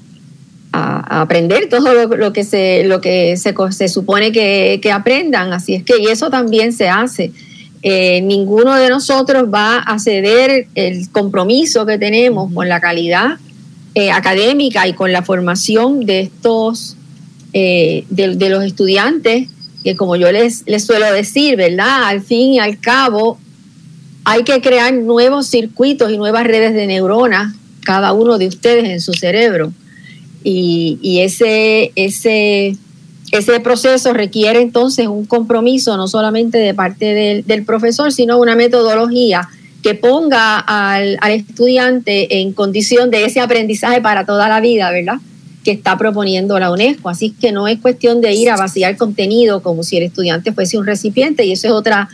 aprender 0.73 1.69
todo 1.69 1.93
lo, 2.17 2.33
que, 2.33 2.43
se, 2.43 2.83
lo 2.83 3.01
que 3.01 3.37
se, 3.37 3.55
se 3.71 3.89
supone 3.89 4.33
que, 4.33 4.81
que, 4.83 4.91
aprendan. 4.91 5.53
Así 5.53 5.77
es 5.77 5.85
que 5.85 5.95
y 6.01 6.07
eso 6.07 6.29
también 6.29 6.73
se 6.73 6.89
hace. 6.89 7.31
Eh, 7.85 8.23
ninguno 8.23 8.75
de 8.75 8.91
nosotros 8.91 9.45
va 9.55 9.77
a 9.79 10.01
ceder 10.01 10.67
el 10.75 11.09
compromiso 11.13 11.87
que 11.87 11.97
tenemos 11.97 12.53
con 12.53 12.69
la 12.69 12.81
calidad 12.81 13.39
eh, 13.95 14.11
académica 14.11 14.89
y 14.89 14.95
con 14.95 15.13
la 15.13 15.23
formación 15.23 16.05
de 16.05 16.23
estos 16.23 16.97
eh, 17.53 18.05
de, 18.11 18.51
los 18.51 18.65
estudiantes, 18.65 19.49
que 19.83 19.97
como 19.97 20.17
yo 20.17 20.31
les, 20.33 20.65
les 20.67 20.85
suelo 20.85 21.13
decir, 21.13 21.57
¿verdad? 21.57 22.05
Al 22.05 22.21
fin 22.21 22.55
y 22.55 22.59
al 22.59 22.79
cabo, 22.79 23.39
hay 24.25 24.43
que 24.43 24.61
crear 24.61 24.93
nuevos 24.93 25.47
circuitos 25.47 26.11
y 26.11 26.19
nuevas 26.19 26.45
redes 26.45 26.75
de 26.75 26.87
neuronas, 26.87 27.55
cada 27.85 28.13
uno 28.13 28.39
de 28.39 28.49
ustedes 28.49 28.85
en 28.91 29.01
su 29.01 29.13
cerebro. 29.13 29.73
Y, 30.43 31.21
ese, 31.21 31.93
ese, 31.97 32.77
ese 33.33 33.61
proceso 33.61 34.13
requiere 34.13 34.61
entonces 34.61 35.09
un 35.09 35.27
compromiso 35.27 35.97
no 35.97 36.07
solamente 36.07 36.59
de 36.59 36.73
parte 36.73 37.15
del, 37.15 37.47
del 37.47 37.65
profesor, 37.65 38.13
sino 38.13 38.39
una 38.39 38.55
metodología 38.55 39.49
que 39.83 39.95
ponga 39.95 40.59
al, 40.59 41.19
al, 41.21 41.33
estudiante 41.33 42.41
en 42.41 42.53
condición 42.53 43.11
de 43.11 43.25
ese 43.25 43.41
aprendizaje 43.41 44.01
para 44.01 44.27
toda 44.27 44.49
la 44.49 44.61
vida, 44.61 44.91
¿verdad? 44.91 45.17
Que 45.67 45.73
está 45.73 45.99
proponiendo 45.99 46.57
la 46.61 46.71
UNESCO. 46.71 47.09
Así 47.09 47.35
que 47.41 47.51
no 47.51 47.67
es 47.67 47.81
cuestión 47.81 48.21
de 48.21 48.33
ir 48.33 48.51
a 48.51 48.57
vaciar 48.57 48.97
contenido 48.97 49.63
como 49.65 49.83
si 49.83 49.97
el 49.97 50.05
estudiante 50.05 50.53
fuese 50.53 50.79
un 50.79 50.87
recipiente 50.87 51.45
y 51.45 51.51
eso 51.51 51.67
es 51.67 51.73
otra, 51.73 52.09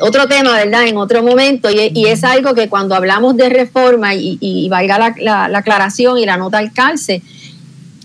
otro 0.00 0.26
tema, 0.26 0.52
¿verdad? 0.52 0.86
En 0.86 0.96
otro 0.96 1.22
momento. 1.22 1.68
Y, 1.70 2.06
es 2.06 2.24
algo 2.24 2.54
que 2.54 2.70
cuando 2.70 2.94
hablamos 2.94 3.36
de 3.36 3.50
reforma 3.50 4.14
y, 4.14 4.66
valga 4.70 5.14
la, 5.18 5.44
aclaración 5.54 6.16
y 6.16 6.24
la 6.24 6.38
nota 6.38 6.56
al 6.56 6.72
calce, 6.72 7.20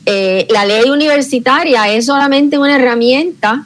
eh, 0.05 0.45
la 0.49 0.65
ley 0.65 0.89
universitaria 0.89 1.87
es 1.87 2.05
solamente 2.05 2.57
una 2.57 2.75
herramienta 2.75 3.65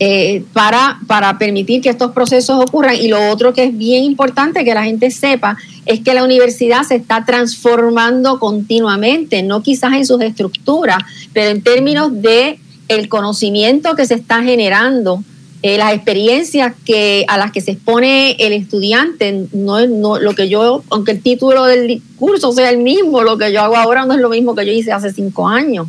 eh, 0.00 0.42
para, 0.52 0.98
para 1.06 1.38
permitir 1.38 1.80
que 1.80 1.88
estos 1.88 2.10
procesos 2.10 2.60
ocurran. 2.60 2.96
Y 2.96 3.08
lo 3.08 3.30
otro 3.30 3.52
que 3.52 3.64
es 3.64 3.78
bien 3.78 4.02
importante 4.02 4.64
que 4.64 4.74
la 4.74 4.84
gente 4.84 5.10
sepa 5.10 5.56
es 5.86 6.00
que 6.00 6.14
la 6.14 6.24
universidad 6.24 6.82
se 6.82 6.96
está 6.96 7.24
transformando 7.24 8.40
continuamente, 8.40 9.42
no 9.42 9.62
quizás 9.62 9.92
en 9.92 10.04
sus 10.04 10.20
estructuras, 10.20 10.98
pero 11.32 11.50
en 11.50 11.62
términos 11.62 12.10
de 12.20 12.58
el 12.88 13.08
conocimiento 13.08 13.94
que 13.94 14.06
se 14.06 14.14
está 14.14 14.42
generando, 14.42 15.22
eh, 15.62 15.78
las 15.78 15.94
experiencias 15.94 16.74
que 16.84 17.24
a 17.28 17.38
las 17.38 17.52
que 17.52 17.60
se 17.60 17.70
expone 17.70 18.32
el 18.38 18.52
estudiante, 18.52 19.46
no 19.52 19.86
no 19.86 20.18
lo 20.18 20.34
que 20.34 20.48
yo, 20.48 20.82
aunque 20.90 21.12
el 21.12 21.22
título 21.22 21.64
del 21.64 22.02
curso 22.16 22.52
sea 22.52 22.68
el 22.70 22.78
mismo, 22.78 23.22
lo 23.22 23.38
que 23.38 23.52
yo 23.52 23.62
hago 23.62 23.76
ahora 23.76 24.04
no 24.04 24.14
es 24.14 24.20
lo 24.20 24.28
mismo 24.28 24.54
que 24.54 24.66
yo 24.66 24.72
hice 24.72 24.92
hace 24.92 25.12
cinco 25.12 25.48
años. 25.48 25.86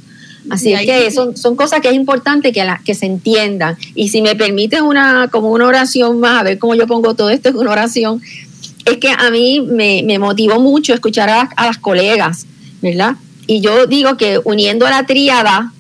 Así 0.49 0.73
es 0.73 0.81
que 0.81 1.11
son, 1.11 1.35
son 1.35 1.55
cosas 1.55 1.81
que 1.81 1.89
es 1.89 1.95
importante 1.95 2.51
que, 2.51 2.63
la, 2.63 2.81
que 2.85 2.93
se 2.93 3.05
entiendan. 3.05 3.77
Y 3.95 4.09
si 4.09 4.21
me 4.21 4.35
permites 4.35 4.81
una, 4.81 5.29
como 5.31 5.51
una 5.51 5.65
oración 5.65 6.19
más, 6.19 6.41
a 6.41 6.43
ver 6.43 6.59
cómo 6.59 6.75
yo 6.75 6.87
pongo 6.87 7.15
todo 7.15 7.29
esto 7.29 7.49
en 7.49 7.57
una 7.57 7.71
oración, 7.71 8.21
es 8.85 8.97
que 8.97 9.09
a 9.09 9.29
mí 9.31 9.61
me, 9.61 10.19
motivó 10.19 10.59
mucho 10.59 10.93
escuchar 10.93 11.29
a, 11.29 11.65
las 11.65 11.77
colegas, 11.77 12.45
¿verdad? 12.81 13.15
Y 13.47 13.61
yo 13.61 13.87
digo 13.87 14.17
que 14.17 14.39
uniendo 14.43 14.87
la 14.87 15.05
tríada 15.05 15.71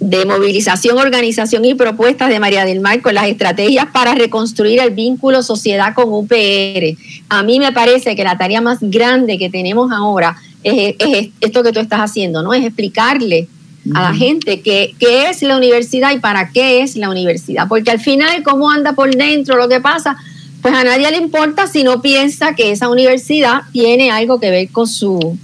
de 0.00 0.26
movilización, 0.26 0.98
organización 0.98 1.64
y 1.64 1.74
propuestas 1.74 2.28
de 2.28 2.38
María 2.40 2.64
del 2.64 2.80
Mar 2.80 3.00
con 3.00 3.14
las 3.14 3.26
estrategias 3.26 3.86
para 3.92 4.14
reconstruir 4.14 4.80
el 4.80 4.90
vínculo 4.90 5.42
sociedad 5.42 5.94
con 5.94 6.12
UPR. 6.12 6.96
A 7.28 7.42
mí 7.42 7.58
me 7.58 7.72
parece 7.72 8.14
que 8.14 8.24
la 8.24 8.36
tarea 8.36 8.60
más 8.60 8.78
grande 8.80 9.38
que 9.38 9.48
tenemos 9.48 9.90
ahora 9.92 10.36
es, 10.64 11.28
esto 11.40 11.62
que 11.62 11.72
tú 11.72 11.80
estás 11.80 12.00
haciendo, 12.00 12.42
¿no? 12.42 12.52
Es 12.54 12.64
explicarle 12.64 13.48
a 13.94 14.00
la 14.00 14.14
gente 14.14 14.62
qué, 14.62 14.94
qué 14.98 15.28
es 15.28 15.42
la 15.42 15.58
universidad 15.58 16.12
y 16.12 16.18
para 16.18 16.50
qué 16.50 16.82
es 16.82 16.96
la 16.96 17.10
universidad. 17.10 17.68
Porque 17.68 17.90
al 17.90 18.00
final, 18.00 18.42
cómo 18.42 18.70
anda 18.70 18.94
por 18.94 19.14
dentro, 19.14 19.56
lo 19.56 19.68
que 19.68 19.80
pasa, 19.80 20.16
pues 20.62 20.74
a 20.74 20.82
nadie 20.82 21.10
le 21.10 21.18
importa 21.18 21.66
si 21.66 21.84
no 21.84 22.00
piensa 22.00 22.54
que 22.54 22.70
esa 22.70 22.88
universidad 22.88 23.64
tiene 23.72 24.10
algo 24.10 24.40
que 24.40 24.50
ver 24.50 24.70
con 24.70 24.86
su, 24.86 25.38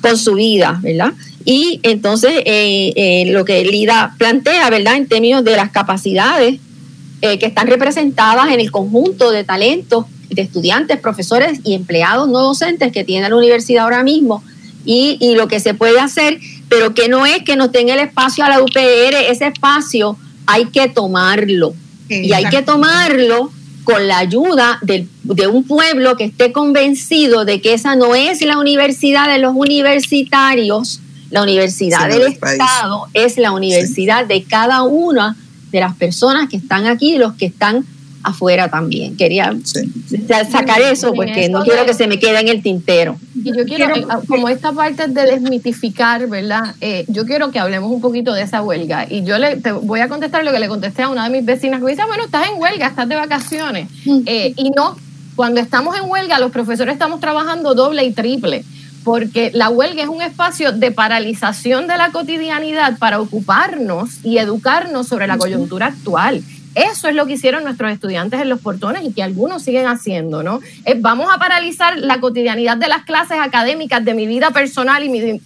con 0.00 0.16
su 0.16 0.34
vida, 0.34 0.80
¿verdad? 0.82 1.12
Y 1.44 1.80
entonces 1.82 2.32
eh, 2.46 2.92
eh, 2.96 3.30
lo 3.30 3.44
que 3.44 3.64
Lida 3.64 4.14
plantea, 4.16 4.70
¿verdad? 4.70 4.96
En 4.96 5.06
términos 5.06 5.44
de 5.44 5.56
las 5.56 5.70
capacidades 5.70 6.58
eh, 7.20 7.38
que 7.38 7.46
están 7.46 7.66
representadas 7.66 8.50
en 8.50 8.60
el 8.60 8.70
conjunto 8.70 9.30
de 9.30 9.44
talentos 9.44 10.06
de 10.30 10.40
estudiantes, 10.40 10.98
profesores 10.98 11.60
y 11.64 11.74
empleados 11.74 12.28
no 12.28 12.40
docentes 12.40 12.92
que 12.92 13.04
tiene 13.04 13.28
la 13.28 13.36
universidad 13.36 13.84
ahora 13.84 14.02
mismo 14.02 14.42
y, 14.84 15.16
y 15.20 15.34
lo 15.34 15.48
que 15.48 15.60
se 15.60 15.74
puede 15.74 16.00
hacer, 16.00 16.38
pero 16.68 16.94
que 16.94 17.08
no 17.08 17.26
es 17.26 17.42
que 17.44 17.56
nos 17.56 17.72
tenga 17.72 17.94
el 17.94 18.00
espacio 18.00 18.44
a 18.44 18.48
la 18.48 18.60
UPR, 18.62 19.14
ese 19.28 19.46
espacio 19.46 20.16
hay 20.46 20.66
que 20.66 20.88
tomarlo. 20.88 21.74
Y 22.08 22.34
hay 22.34 22.44
que 22.50 22.60
tomarlo 22.60 23.50
con 23.84 24.06
la 24.06 24.18
ayuda 24.18 24.78
de, 24.82 25.06
un 25.48 25.64
pueblo 25.64 26.16
que 26.16 26.24
esté 26.24 26.52
convencido 26.52 27.44
de 27.44 27.60
que 27.60 27.74
esa 27.74 27.96
no 27.96 28.14
es 28.14 28.42
la 28.42 28.58
universidad 28.58 29.28
de 29.28 29.38
los 29.38 29.54
universitarios, 29.54 31.00
la 31.30 31.42
universidad 31.42 32.08
del 32.08 32.32
Estado 32.32 33.06
es 33.14 33.38
la 33.38 33.52
universidad 33.52 34.26
de 34.26 34.44
cada 34.44 34.82
una 34.82 35.36
de 35.70 35.80
las 35.80 35.96
personas 35.96 36.50
que 36.50 36.58
están 36.58 36.86
aquí 36.86 37.16
los 37.16 37.32
que 37.32 37.46
están 37.46 37.86
afuera 38.22 38.68
también. 38.68 39.16
Quería 39.16 39.54
sacar 40.50 40.80
eso 40.80 41.12
porque 41.12 41.48
no 41.48 41.62
quiero 41.62 41.84
que 41.84 41.94
se 41.94 42.06
me 42.06 42.18
quede 42.18 42.40
en 42.40 42.48
el 42.48 42.62
tintero. 42.62 43.16
Y 43.34 43.56
yo 43.56 43.64
quiero, 43.64 43.94
eh, 43.94 44.06
como 44.28 44.48
esta 44.48 44.72
parte 44.72 45.08
de 45.08 45.24
desmitificar, 45.24 46.28
¿verdad? 46.28 46.74
Eh, 46.80 47.04
yo 47.08 47.24
quiero 47.26 47.50
que 47.50 47.58
hablemos 47.58 47.90
un 47.90 48.00
poquito 48.00 48.32
de 48.32 48.42
esa 48.42 48.62
huelga. 48.62 49.06
Y 49.08 49.24
yo 49.24 49.38
le 49.38 49.56
te 49.56 49.72
voy 49.72 50.00
a 50.00 50.08
contestar 50.08 50.44
lo 50.44 50.52
que 50.52 50.60
le 50.60 50.68
contesté 50.68 51.02
a 51.02 51.08
una 51.08 51.24
de 51.24 51.30
mis 51.30 51.44
vecinas 51.44 51.80
que 51.80 51.84
me 51.84 51.90
dice, 51.92 52.04
bueno, 52.06 52.24
estás 52.24 52.48
en 52.48 52.60
huelga, 52.60 52.86
estás 52.86 53.08
de 53.08 53.16
vacaciones. 53.16 53.88
Eh, 54.26 54.52
y 54.56 54.70
no, 54.70 54.96
cuando 55.34 55.60
estamos 55.60 55.96
en 55.96 56.08
huelga, 56.08 56.38
los 56.38 56.52
profesores 56.52 56.92
estamos 56.92 57.20
trabajando 57.20 57.74
doble 57.74 58.04
y 58.04 58.12
triple 58.12 58.64
porque 59.04 59.50
la 59.52 59.68
huelga 59.68 60.02
es 60.02 60.08
un 60.08 60.22
espacio 60.22 60.72
de 60.72 60.92
paralización 60.92 61.86
de 61.86 61.96
la 61.96 62.10
cotidianidad 62.10 62.98
para 62.98 63.20
ocuparnos 63.20 64.24
y 64.24 64.38
educarnos 64.38 65.08
sobre 65.08 65.26
la 65.26 65.38
coyuntura 65.38 65.86
actual. 65.86 66.42
Eso 66.74 67.08
es 67.08 67.14
lo 67.14 67.26
que 67.26 67.34
hicieron 67.34 67.64
nuestros 67.64 67.92
estudiantes 67.92 68.40
en 68.40 68.48
los 68.48 68.60
portones 68.60 69.04
y 69.04 69.12
que 69.12 69.22
algunos 69.22 69.62
siguen 69.62 69.86
haciendo, 69.86 70.42
¿no? 70.42 70.60
Eh, 70.84 70.96
vamos 70.98 71.28
a 71.32 71.38
paralizar 71.38 71.98
la 71.98 72.18
cotidianidad 72.20 72.78
de 72.78 72.88
las 72.88 73.04
clases 73.04 73.38
académicas, 73.40 74.04
de 74.04 74.14
mi 74.14 74.26
vida 74.26 74.50
personal 74.50 75.04
y 75.04 75.08
mi, 75.10 75.40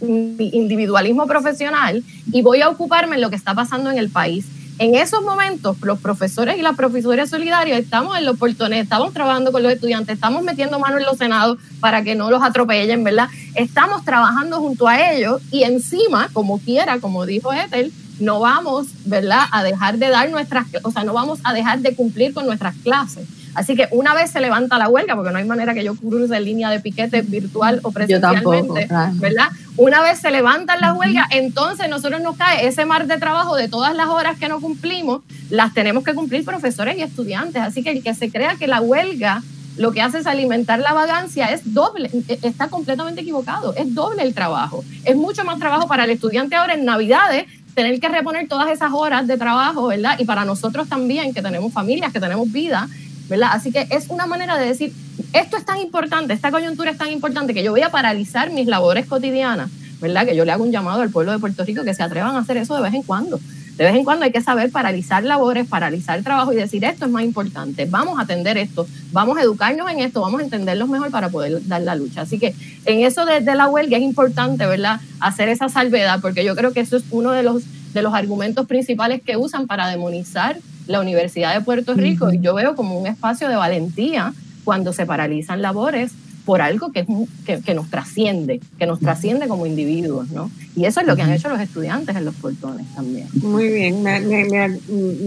individualismo 0.52 1.26
profesional 1.26 2.04
y 2.32 2.42
voy 2.42 2.62
a 2.62 2.68
ocuparme 2.68 3.16
en 3.16 3.22
lo 3.22 3.30
que 3.30 3.36
está 3.36 3.54
pasando 3.54 3.90
en 3.90 3.98
el 3.98 4.10
país. 4.10 4.46
En 4.78 4.94
esos 4.94 5.22
momentos, 5.22 5.78
los 5.80 5.98
profesores 5.98 6.58
y 6.58 6.62
las 6.62 6.76
profesoras 6.76 7.30
solidarias 7.30 7.80
estamos 7.80 8.16
en 8.18 8.26
los 8.26 8.36
portones, 8.38 8.82
estamos 8.82 9.14
trabajando 9.14 9.50
con 9.50 9.62
los 9.62 9.72
estudiantes, 9.72 10.14
estamos 10.14 10.42
metiendo 10.42 10.78
mano 10.78 10.98
en 10.98 11.04
los 11.04 11.16
senados 11.16 11.58
para 11.80 12.02
que 12.02 12.14
no 12.14 12.30
los 12.30 12.42
atropellen, 12.42 13.02
¿verdad? 13.02 13.28
Estamos 13.54 14.04
trabajando 14.04 14.58
junto 14.58 14.86
a 14.86 15.12
ellos 15.12 15.40
y 15.50 15.62
encima, 15.62 16.28
como 16.34 16.58
quiera, 16.58 17.00
como 17.00 17.24
dijo 17.24 17.54
Ethel, 17.54 17.90
no 18.18 18.40
vamos, 18.40 18.88
¿verdad?, 19.04 19.44
a 19.52 19.62
dejar 19.62 19.98
de 19.98 20.08
dar 20.08 20.30
nuestras, 20.30 20.66
o 20.82 20.90
sea, 20.90 21.04
no 21.04 21.12
vamos 21.12 21.40
a 21.44 21.52
dejar 21.52 21.80
de 21.80 21.94
cumplir 21.94 22.32
con 22.32 22.46
nuestras 22.46 22.74
clases. 22.76 23.26
Así 23.54 23.74
que 23.74 23.88
una 23.90 24.12
vez 24.12 24.30
se 24.30 24.40
levanta 24.40 24.76
la 24.76 24.88
huelga, 24.88 25.16
porque 25.16 25.30
no 25.30 25.38
hay 25.38 25.44
manera 25.46 25.72
que 25.72 25.82
yo 25.82 25.94
cruce 25.96 26.36
en 26.36 26.44
línea 26.44 26.68
de 26.68 26.78
piquete 26.78 27.22
virtual 27.22 27.80
o 27.82 27.90
presencialmente, 27.90 28.86
¿verdad? 29.14 29.48
Una 29.78 30.02
vez 30.02 30.18
se 30.18 30.30
levantan 30.30 30.80
las 30.82 30.94
huelgas, 30.94 31.26
entonces 31.30 31.88
nosotros 31.88 32.20
nos 32.20 32.36
cae 32.36 32.66
ese 32.66 32.84
mar 32.84 33.06
de 33.06 33.16
trabajo 33.16 33.56
de 33.56 33.68
todas 33.68 33.96
las 33.96 34.08
horas 34.08 34.38
que 34.38 34.48
no 34.48 34.60
cumplimos, 34.60 35.22
las 35.48 35.72
tenemos 35.72 36.04
que 36.04 36.12
cumplir 36.12 36.44
profesores 36.44 36.98
y 36.98 37.02
estudiantes. 37.02 37.62
Así 37.62 37.82
que 37.82 37.92
el 37.92 38.02
que 38.02 38.14
se 38.14 38.30
crea 38.30 38.56
que 38.56 38.66
la 38.66 38.82
huelga 38.82 39.42
lo 39.78 39.92
que 39.92 40.02
hace 40.02 40.18
es 40.18 40.26
alimentar 40.26 40.78
la 40.78 40.92
vagancia, 40.92 41.46
es 41.52 41.74
doble, 41.74 42.10
está 42.42 42.68
completamente 42.68 43.20
equivocado, 43.20 43.74
es 43.74 43.94
doble 43.94 44.22
el 44.22 44.34
trabajo. 44.34 44.84
Es 45.04 45.16
mucho 45.16 45.44
más 45.44 45.58
trabajo 45.58 45.86
para 45.86 46.04
el 46.04 46.10
estudiante 46.10 46.56
ahora 46.56 46.74
en 46.74 46.84
Navidades 46.84 47.46
tener 47.76 48.00
que 48.00 48.08
reponer 48.08 48.48
todas 48.48 48.70
esas 48.70 48.90
horas 48.94 49.26
de 49.26 49.36
trabajo, 49.36 49.88
¿verdad? 49.88 50.18
Y 50.18 50.24
para 50.24 50.46
nosotros 50.46 50.88
también, 50.88 51.34
que 51.34 51.42
tenemos 51.42 51.74
familias, 51.74 52.10
que 52.10 52.18
tenemos 52.18 52.50
vida, 52.50 52.88
¿verdad? 53.28 53.50
Así 53.52 53.70
que 53.70 53.86
es 53.90 54.08
una 54.08 54.26
manera 54.26 54.56
de 54.56 54.66
decir, 54.66 54.94
esto 55.34 55.58
es 55.58 55.66
tan 55.66 55.76
importante, 55.78 56.32
esta 56.32 56.50
coyuntura 56.50 56.90
es 56.90 56.96
tan 56.96 57.12
importante 57.12 57.52
que 57.52 57.62
yo 57.62 57.72
voy 57.72 57.82
a 57.82 57.90
paralizar 57.90 58.50
mis 58.50 58.66
labores 58.66 59.04
cotidianas, 59.04 59.70
¿verdad? 60.00 60.24
Que 60.24 60.34
yo 60.34 60.46
le 60.46 60.52
hago 60.52 60.64
un 60.64 60.72
llamado 60.72 61.02
al 61.02 61.10
pueblo 61.10 61.32
de 61.32 61.38
Puerto 61.38 61.64
Rico 61.64 61.84
que 61.84 61.92
se 61.92 62.02
atrevan 62.02 62.34
a 62.34 62.38
hacer 62.38 62.56
eso 62.56 62.74
de 62.74 62.80
vez 62.80 62.94
en 62.94 63.02
cuando. 63.02 63.38
De 63.76 63.84
vez 63.84 63.94
en 63.94 64.04
cuando 64.04 64.24
hay 64.24 64.32
que 64.32 64.40
saber 64.40 64.70
paralizar 64.70 65.22
labores, 65.22 65.66
paralizar 65.66 66.22
trabajo 66.22 66.52
y 66.52 66.56
decir 66.56 66.84
esto 66.84 67.04
es 67.04 67.10
más 67.10 67.24
importante, 67.24 67.84
vamos 67.84 68.18
a 68.18 68.22
atender 68.22 68.56
esto, 68.56 68.86
vamos 69.12 69.36
a 69.36 69.42
educarnos 69.42 69.90
en 69.90 70.00
esto, 70.00 70.22
vamos 70.22 70.40
a 70.40 70.44
entenderlos 70.44 70.88
mejor 70.88 71.10
para 71.10 71.28
poder 71.28 71.66
dar 71.66 71.82
la 71.82 71.94
lucha. 71.94 72.22
Así 72.22 72.38
que 72.38 72.54
en 72.86 73.00
eso 73.04 73.26
de, 73.26 73.42
la 73.42 73.68
huelga 73.68 73.98
es 73.98 74.02
importante, 74.02 74.64
¿verdad? 74.66 75.00
Hacer 75.20 75.50
esa 75.50 75.68
salvedad, 75.68 76.20
porque 76.22 76.42
yo 76.42 76.56
creo 76.56 76.72
que 76.72 76.80
eso 76.80 76.96
es 76.96 77.04
uno 77.10 77.32
de 77.32 77.42
los, 77.42 77.64
de 77.92 78.02
los 78.02 78.14
argumentos 78.14 78.66
principales 78.66 79.20
que 79.22 79.36
usan 79.36 79.66
para 79.66 79.88
demonizar 79.88 80.58
la 80.86 81.00
Universidad 81.00 81.54
de 81.54 81.60
Puerto 81.60 81.94
Rico. 81.94 82.32
Y 82.32 82.40
yo 82.40 82.54
veo 82.54 82.76
como 82.76 82.98
un 82.98 83.06
espacio 83.06 83.48
de 83.48 83.56
valentía 83.56 84.32
cuando 84.64 84.92
se 84.92 85.04
paralizan 85.04 85.60
labores 85.60 86.12
por 86.46 86.62
algo 86.62 86.92
que, 86.92 87.04
que, 87.44 87.60
que, 87.60 87.74
nos 87.74 87.90
trasciende, 87.90 88.60
que 88.78 88.86
nos 88.86 89.00
trasciende 89.00 89.48
como 89.48 89.66
individuos, 89.66 90.30
¿no? 90.30 90.48
Y 90.76 90.84
eso 90.84 91.00
es 91.00 91.06
lo 91.06 91.16
que 91.16 91.22
han 91.22 91.32
hecho 91.32 91.48
los 91.48 91.60
estudiantes 91.60 92.14
en 92.14 92.24
los 92.24 92.36
portones 92.36 92.86
también. 92.94 93.26
Muy 93.42 93.68
bien, 93.68 94.02
me, 94.04 94.20
me, 94.20 94.78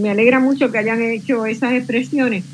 me, 0.02 0.10
alegra 0.10 0.40
mucho 0.40 0.72
que 0.72 0.78
hayan 0.78 1.02
hecho 1.02 1.46
esas 1.46 1.74
expresiones. 1.74 2.46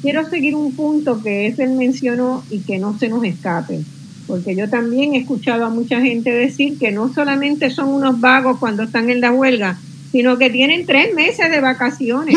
Quiero 0.00 0.28
seguir 0.28 0.56
un 0.56 0.72
punto 0.72 1.22
que 1.22 1.46
es 1.46 1.58
él 1.58 1.72
mencionó 1.72 2.42
y 2.50 2.60
que 2.60 2.78
no 2.78 2.98
se 2.98 3.10
nos 3.10 3.22
escape, 3.24 3.82
porque 4.26 4.56
yo 4.56 4.70
también 4.70 5.14
he 5.14 5.18
escuchado 5.18 5.66
a 5.66 5.70
mucha 5.70 6.00
gente 6.00 6.30
decir 6.30 6.78
que 6.78 6.92
no 6.92 7.12
solamente 7.12 7.70
son 7.70 7.90
unos 7.90 8.20
vagos 8.20 8.58
cuando 8.58 8.84
están 8.84 9.10
en 9.10 9.20
la 9.20 9.32
huelga, 9.32 9.78
sino 10.12 10.38
que 10.38 10.48
tienen 10.48 10.86
tres 10.86 11.14
meses 11.14 11.50
de 11.50 11.60
vacaciones 11.60 12.34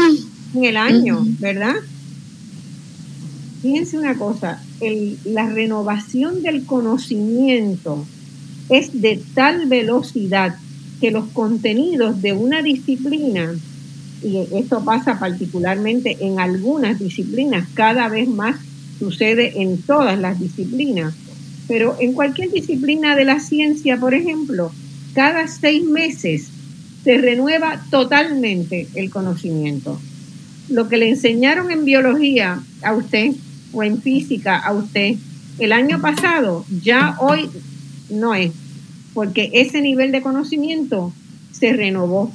en 0.53 0.65
el 0.65 0.75
año, 0.75 1.25
¿verdad? 1.39 1.75
Fíjense 3.61 3.97
una 3.97 4.15
cosa, 4.15 4.61
la 5.25 5.49
renovación 5.49 6.43
del 6.43 6.65
conocimiento 6.65 8.05
es 8.69 9.01
de 9.01 9.21
tal 9.33 9.65
velocidad 9.67 10.55
que 10.99 11.11
los 11.11 11.27
contenidos 11.29 12.21
de 12.21 12.33
una 12.33 12.61
disciplina, 12.61 13.53
y 14.23 14.37
esto 14.55 14.83
pasa 14.83 15.19
particularmente 15.19 16.17
en 16.21 16.39
algunas 16.39 16.99
disciplinas, 16.99 17.67
cada 17.73 18.09
vez 18.09 18.27
más 18.27 18.57
sucede 18.99 19.61
en 19.61 19.81
todas 19.81 20.19
las 20.19 20.39
disciplinas, 20.39 21.13
pero 21.67 21.95
en 21.99 22.13
cualquier 22.13 22.51
disciplina 22.51 23.15
de 23.15 23.25
la 23.25 23.39
ciencia, 23.39 23.97
por 23.97 24.13
ejemplo, 24.13 24.71
cada 25.13 25.47
seis 25.47 25.83
meses 25.83 26.47
se 27.03 27.17
renueva 27.17 27.83
totalmente 27.89 28.87
el 28.95 29.09
conocimiento. 29.09 29.99
Lo 30.69 30.89
que 30.89 30.97
le 30.97 31.09
enseñaron 31.09 31.71
en 31.71 31.85
biología 31.85 32.61
a 32.81 32.93
usted 32.93 33.31
o 33.73 33.83
en 33.83 34.01
física 34.01 34.57
a 34.57 34.73
usted 34.73 35.15
el 35.59 35.71
año 35.71 35.99
pasado, 36.01 36.65
ya 36.83 37.15
hoy 37.19 37.49
no 38.09 38.35
es, 38.35 38.51
porque 39.13 39.49
ese 39.53 39.81
nivel 39.81 40.11
de 40.11 40.21
conocimiento 40.21 41.11
se 41.51 41.73
renovó. 41.73 42.31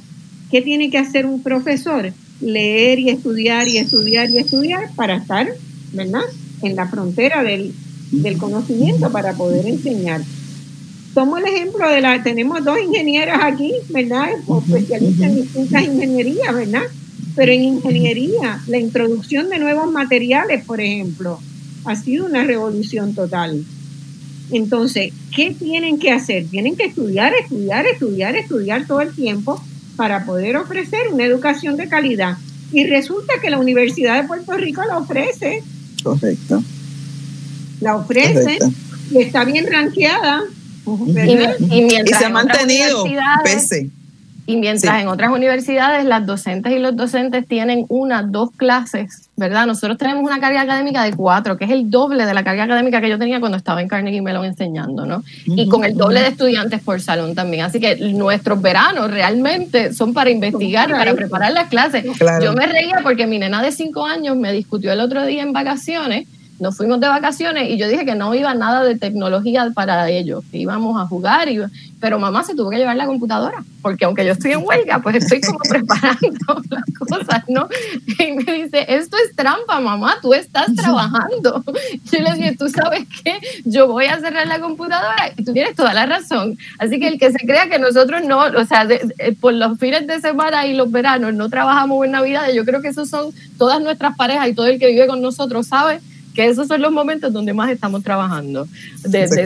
¿Qué 0.51 0.61
tiene 0.61 0.89
que 0.89 0.97
hacer 0.97 1.25
un 1.25 1.41
profesor? 1.41 2.11
Leer 2.41 2.99
y 2.99 3.09
estudiar 3.09 3.67
y 3.67 3.77
estudiar 3.77 4.29
y 4.29 4.39
estudiar 4.39 4.91
para 4.95 5.15
estar, 5.15 5.47
¿verdad? 5.93 6.23
En 6.61 6.75
la 6.75 6.87
frontera 6.87 7.43
del, 7.43 7.73
del 8.11 8.37
conocimiento 8.37 9.09
para 9.11 9.33
poder 9.33 9.65
enseñar. 9.67 10.21
Tomo 11.13 11.37
el 11.37 11.45
ejemplo 11.45 11.89
de 11.89 12.01
la, 12.01 12.21
tenemos 12.23 12.63
dos 12.65 12.77
ingenieras 12.79 13.39
aquí, 13.41 13.71
¿verdad? 13.89 14.29
Especialistas 14.67 15.27
en 15.27 15.35
distintas 15.35 15.83
ingenierías, 15.83 16.53
¿verdad? 16.53 16.83
Pero 17.35 17.51
en 17.51 17.63
ingeniería, 17.63 18.61
la 18.67 18.77
introducción 18.77 19.49
de 19.49 19.59
nuevos 19.59 19.91
materiales, 19.91 20.63
por 20.65 20.81
ejemplo, 20.81 21.39
ha 21.85 21.95
sido 21.95 22.25
una 22.25 22.43
revolución 22.43 23.15
total. 23.15 23.63
Entonces, 24.51 25.13
¿qué 25.35 25.55
tienen 25.57 25.97
que 25.97 26.11
hacer? 26.11 26.45
Tienen 26.45 26.75
que 26.75 26.85
estudiar, 26.85 27.33
estudiar, 27.33 27.85
estudiar, 27.87 28.35
estudiar 28.35 28.85
todo 28.85 29.01
el 29.01 29.13
tiempo 29.15 29.61
para 29.95 30.25
poder 30.25 30.57
ofrecer 30.57 31.07
una 31.11 31.25
educación 31.25 31.75
de 31.77 31.87
calidad. 31.87 32.37
Y 32.71 32.85
resulta 32.85 33.33
que 33.41 33.49
la 33.49 33.59
Universidad 33.59 34.21
de 34.21 34.27
Puerto 34.27 34.53
Rico 34.53 34.83
la 34.87 34.97
ofrece. 34.97 35.63
Correcto. 36.03 36.63
La 37.81 37.95
ofrece 37.95 38.59
y 39.11 39.17
está 39.17 39.43
bien 39.43 39.65
ranqueada. 39.71 40.41
Y, 40.85 42.13
se 42.13 42.25
ha 42.25 42.29
mantenido 42.29 43.05
pese 43.43 43.89
y 44.45 44.57
mientras 44.57 45.01
en 45.01 45.07
otras 45.07 45.31
universidades 45.31 46.05
las 46.05 46.25
docentes 46.25 46.73
y 46.73 46.79
los 46.79 46.95
docentes 46.95 47.47
tienen 47.47 47.85
una, 47.87 48.23
dos 48.23 48.49
clases, 48.51 49.29
¿verdad? 49.37 49.65
Nosotros 49.65 49.97
tenemos 49.97 50.23
una 50.23 50.39
carga 50.39 50.61
académica 50.61 51.03
de 51.03 51.13
cuatro, 51.13 51.57
que 51.57 51.65
es 51.65 51.71
el 51.71 51.89
doble 51.89 52.25
de 52.25 52.33
la 52.33 52.43
carga 52.43 52.63
académica 52.63 52.99
que 52.99 53.09
yo 53.09 53.17
tenía 53.17 53.39
cuando 53.39 53.57
estaba 53.57 53.81
en 53.81 53.87
Carnegie 53.87 54.21
Mellon 54.21 54.45
enseñando, 54.45 55.05
¿no? 55.05 55.23
Y 55.45 55.69
con 55.69 55.85
el 55.85 55.95
doble 55.95 56.21
de 56.21 56.27
estudiantes 56.27 56.81
por 56.81 56.99
salón 56.99 57.35
también. 57.35 57.63
Así 57.63 57.79
que 57.79 57.95
nuestros 58.13 58.61
veranos 58.61 59.09
realmente 59.11 59.93
son 59.93 60.13
para 60.13 60.29
investigar, 60.29 60.91
para 60.91 61.13
preparar 61.13 61.53
las 61.53 61.69
clases. 61.69 62.05
Yo 62.41 62.53
me 62.53 62.67
reía 62.67 62.99
porque 63.01 63.25
mi 63.27 63.39
nena 63.39 63.61
de 63.61 63.71
cinco 63.71 64.05
años 64.05 64.35
me 64.35 64.51
discutió 64.51 64.91
el 64.91 64.99
otro 64.99 65.25
día 65.25 65.41
en 65.41 65.53
vacaciones 65.53 66.27
nos 66.59 66.77
fuimos 66.77 66.99
de 66.99 67.07
vacaciones 67.07 67.69
y 67.69 67.77
yo 67.77 67.87
dije 67.87 68.05
que 68.05 68.15
no 68.15 68.33
iba 68.33 68.53
nada 68.53 68.83
de 68.83 68.95
tecnología 68.95 69.69
para 69.73 70.09
ellos, 70.09 70.43
que 70.51 70.57
íbamos 70.57 71.01
a 71.01 71.07
jugar, 71.07 71.49
y, 71.49 71.59
pero 71.99 72.19
mamá 72.19 72.43
se 72.43 72.55
tuvo 72.55 72.69
que 72.69 72.77
llevar 72.77 72.95
la 72.95 73.05
computadora, 73.05 73.63
porque 73.81 74.05
aunque 74.05 74.25
yo 74.25 74.33
estoy 74.33 74.51
en 74.51 74.65
huelga, 74.65 74.99
pues 74.99 75.15
estoy 75.17 75.41
como 75.41 75.59
preparando 75.69 76.61
las 76.69 76.83
cosas, 76.97 77.43
¿no? 77.47 77.67
Y 78.19 78.31
me 78.33 78.63
dice, 78.63 78.85
esto 78.87 79.17
es 79.25 79.35
trampa, 79.35 79.79
mamá, 79.79 80.17
tú 80.21 80.33
estás 80.33 80.73
trabajando. 80.75 81.63
Yo 82.11 82.19
le 82.19 82.33
dije, 82.35 82.55
tú 82.57 82.69
sabes 82.69 83.07
qué, 83.23 83.39
yo 83.65 83.87
voy 83.87 84.05
a 84.05 84.19
cerrar 84.19 84.47
la 84.47 84.59
computadora 84.59 85.31
y 85.35 85.43
tú 85.43 85.53
tienes 85.53 85.75
toda 85.75 85.93
la 85.93 86.05
razón. 86.05 86.57
Así 86.77 86.99
que 86.99 87.07
el 87.07 87.19
que 87.19 87.31
se 87.31 87.39
crea 87.39 87.69
que 87.69 87.79
nosotros 87.79 88.23
no, 88.23 88.39
o 88.39 88.65
sea, 88.65 88.87
por 89.39 89.53
los 89.53 89.79
fines 89.79 90.05
de 90.07 90.19
semana 90.21 90.67
y 90.67 90.75
los 90.75 90.91
veranos 90.91 91.33
no 91.33 91.49
trabajamos 91.49 92.05
en 92.05 92.11
Navidad, 92.11 92.49
yo 92.53 92.63
creo 92.65 92.81
que 92.81 92.89
esos 92.89 93.09
son 93.09 93.33
todas 93.57 93.81
nuestras 93.81 94.15
parejas 94.15 94.47
y 94.47 94.53
todo 94.53 94.67
el 94.67 94.79
que 94.79 94.87
vive 94.87 95.07
con 95.07 95.21
nosotros 95.21 95.67
sabe 95.67 95.99
que 96.33 96.47
esos 96.47 96.67
son 96.67 96.81
los 96.81 96.91
momentos 96.91 97.31
donde 97.31 97.53
más 97.53 97.71
estamos 97.71 98.03
trabajando, 98.03 98.67
desde 99.03 99.45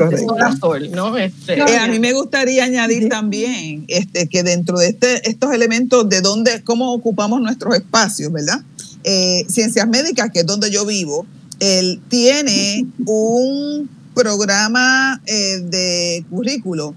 sol, 0.60 0.90
¿no? 0.92 1.18
Este, 1.18 1.60
eh, 1.60 1.78
a 1.78 1.88
mí 1.88 2.00
me 2.00 2.14
gustaría 2.14 2.64
añadir 2.64 3.10
también 3.10 3.86
este, 3.88 4.28
que 4.28 4.44
dentro 4.44 4.78
de 4.78 4.90
este, 4.90 5.30
estos 5.30 5.54
elementos 5.54 6.08
de 6.08 6.22
dónde, 6.22 6.64
cómo 6.64 6.94
ocupamos 6.94 7.42
nuestros 7.42 7.76
espacios, 7.76 8.32
¿verdad? 8.32 8.62
Eh, 9.04 9.46
Ciencias 9.50 9.88
Médicas, 9.88 10.30
que 10.32 10.40
es 10.40 10.46
donde 10.46 10.72
yo 10.72 10.86
vivo, 10.86 11.26
él 11.60 12.02
tiene 12.10 12.86
un 13.06 13.90
programa 14.14 15.22
eh, 15.26 15.60
de 15.64 16.26
currículo 16.30 16.96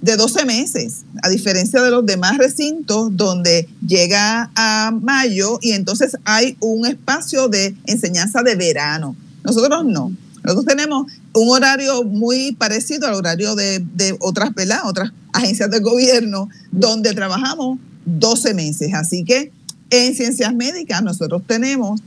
de 0.00 0.16
12 0.16 0.44
meses, 0.44 1.04
a 1.22 1.28
diferencia 1.28 1.82
de 1.82 1.90
los 1.90 2.04
demás 2.04 2.38
recintos 2.38 3.16
donde 3.16 3.68
llega 3.86 4.50
a 4.54 4.92
mayo 4.92 5.58
y 5.62 5.72
entonces 5.72 6.16
hay 6.24 6.56
un 6.60 6.86
espacio 6.86 7.48
de 7.48 7.74
enseñanza 7.86 8.42
de 8.42 8.54
verano. 8.54 9.16
Nosotros 9.42 9.84
no. 9.84 10.12
Nosotros 10.42 10.66
tenemos 10.66 11.10
un 11.32 11.48
horario 11.48 12.04
muy 12.04 12.52
parecido 12.52 13.08
al 13.08 13.14
horario 13.14 13.56
de, 13.56 13.84
otras, 14.20 14.50
otras 14.84 15.12
agencias 15.32 15.70
de 15.70 15.80
gobierno 15.80 16.48
donde 16.70 17.12
trabajamos 17.14 17.78
12 18.04 18.54
meses. 18.54 18.94
Así 18.94 19.24
que 19.24 19.50
en 19.90 20.14
ciencias 20.14 20.54
médicas 20.54 21.02
nosotros 21.02 21.42
tenemos 21.46 22.00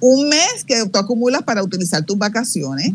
un 0.00 0.28
mes 0.28 0.64
que 0.66 0.86
tú 0.86 0.98
acumulas 0.98 1.42
para 1.42 1.62
utilizar 1.62 2.04
tus 2.04 2.18
vacaciones, 2.18 2.92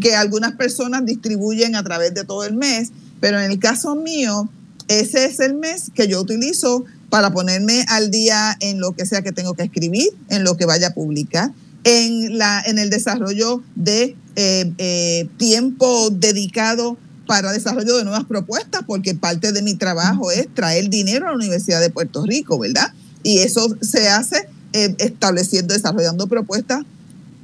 que 0.00 0.14
algunas 0.14 0.52
personas 0.52 1.04
distribuyen 1.04 1.76
a 1.76 1.82
través 1.82 2.14
de 2.14 2.24
todo 2.24 2.44
el 2.44 2.54
mes, 2.54 2.90
pero 3.20 3.40
en 3.40 3.50
el 3.50 3.58
caso 3.58 3.94
mío, 3.94 4.48
ese 4.88 5.24
es 5.26 5.40
el 5.40 5.54
mes 5.54 5.90
que 5.94 6.08
yo 6.08 6.20
utilizo 6.20 6.84
para 7.14 7.32
ponerme 7.32 7.84
al 7.88 8.10
día 8.10 8.56
en 8.60 8.80
lo 8.80 8.92
que 8.92 9.06
sea 9.06 9.22
que 9.22 9.32
tengo 9.32 9.54
que 9.54 9.62
escribir, 9.62 10.08
en 10.30 10.44
lo 10.44 10.56
que 10.56 10.66
vaya 10.66 10.88
a 10.88 10.94
publicar, 10.94 11.52
en, 11.84 12.38
la, 12.38 12.60
en 12.66 12.78
el 12.78 12.90
desarrollo 12.90 13.62
de 13.76 14.16
eh, 14.36 14.72
eh, 14.78 15.28
tiempo 15.36 16.10
dedicado 16.10 16.96
para 17.26 17.52
desarrollo 17.52 17.96
de 17.96 18.04
nuevas 18.04 18.24
propuestas, 18.24 18.82
porque 18.86 19.14
parte 19.14 19.52
de 19.52 19.62
mi 19.62 19.74
trabajo 19.74 20.30
es 20.30 20.52
traer 20.52 20.90
dinero 20.90 21.26
a 21.26 21.30
la 21.30 21.36
Universidad 21.36 21.80
de 21.80 21.90
Puerto 21.90 22.24
Rico, 22.24 22.58
¿verdad? 22.58 22.92
Y 23.22 23.38
eso 23.38 23.74
se 23.80 24.08
hace 24.08 24.48
eh, 24.72 24.94
estableciendo, 24.98 25.72
desarrollando 25.72 26.26
propuestas 26.26 26.82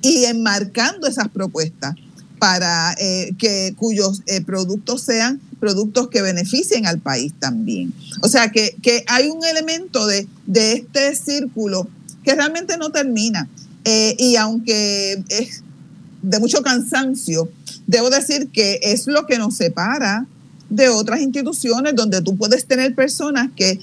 y 0.02 0.24
enmarcando 0.24 1.06
esas 1.06 1.28
propuestas 1.28 1.94
para 2.38 2.96
que 3.38 3.74
cuyos 3.76 4.22
productos 4.46 5.02
sean 5.02 5.40
productos 5.60 6.08
que 6.08 6.22
beneficien 6.22 6.86
al 6.86 6.98
país 6.98 7.32
también. 7.38 7.92
O 8.22 8.28
sea 8.28 8.50
que, 8.50 8.74
que 8.82 9.04
hay 9.06 9.28
un 9.28 9.44
elemento 9.44 10.06
de, 10.06 10.26
de, 10.46 10.72
este 10.72 11.14
círculo 11.14 11.86
que 12.24 12.34
realmente 12.34 12.76
no 12.76 12.90
termina. 12.90 13.48
y 13.84 14.36
aunque 14.36 15.22
es 15.28 15.62
de 16.22 16.38
mucho 16.38 16.62
cansancio, 16.62 17.50
debo 17.86 18.10
decir 18.10 18.48
que 18.52 18.80
es 18.82 19.06
lo 19.06 19.26
que 19.26 19.38
nos 19.38 19.56
separa 19.56 20.26
de 20.68 20.88
otras 20.88 21.20
instituciones 21.20 21.94
donde 21.94 22.22
tú 22.22 22.36
puedes 22.36 22.66
tener 22.66 22.94
personas 22.94 23.50
que 23.56 23.80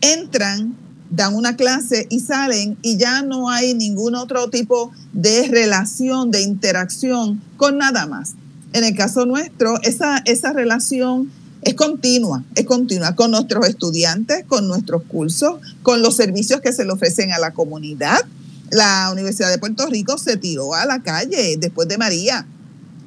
entran, 0.00 0.74
dan 1.10 1.34
una 1.34 1.56
clase 1.56 2.06
y 2.10 2.20
salen 2.20 2.76
y 2.82 2.96
ya 2.96 3.22
no 3.22 3.50
hay 3.50 3.74
ningún 3.74 4.14
otro 4.14 4.48
tipo 4.50 4.90
de 5.12 5.46
relación, 5.48 6.30
de 6.30 6.42
interacción 6.42 7.40
con 7.56 7.78
nada 7.78 8.06
más. 8.06 8.34
En 8.74 8.84
el 8.84 8.94
caso 8.94 9.24
nuestro, 9.24 9.80
esa, 9.82 10.18
esa 10.26 10.52
relación 10.52 11.32
es 11.62 11.72
continua, 11.72 12.44
es 12.54 12.66
continua 12.66 13.16
con 13.16 13.30
nuestros 13.30 13.66
estudiantes, 13.66 14.44
con 14.46 14.68
nuestros 14.68 15.02
cursos, 15.04 15.60
con 15.82 16.02
los 16.02 16.14
servicios 16.14 16.60
que 16.60 16.74
se 16.74 16.84
le 16.84 16.92
ofrecen 16.92 17.32
a 17.32 17.38
la 17.38 17.52
comunidad 17.52 18.20
la 18.74 19.10
Universidad 19.12 19.50
de 19.50 19.58
Puerto 19.58 19.86
Rico 19.86 20.18
se 20.18 20.36
tiró 20.36 20.74
a 20.74 20.84
la 20.84 21.02
calle 21.02 21.56
después 21.58 21.86
de 21.88 21.96
María 21.96 22.46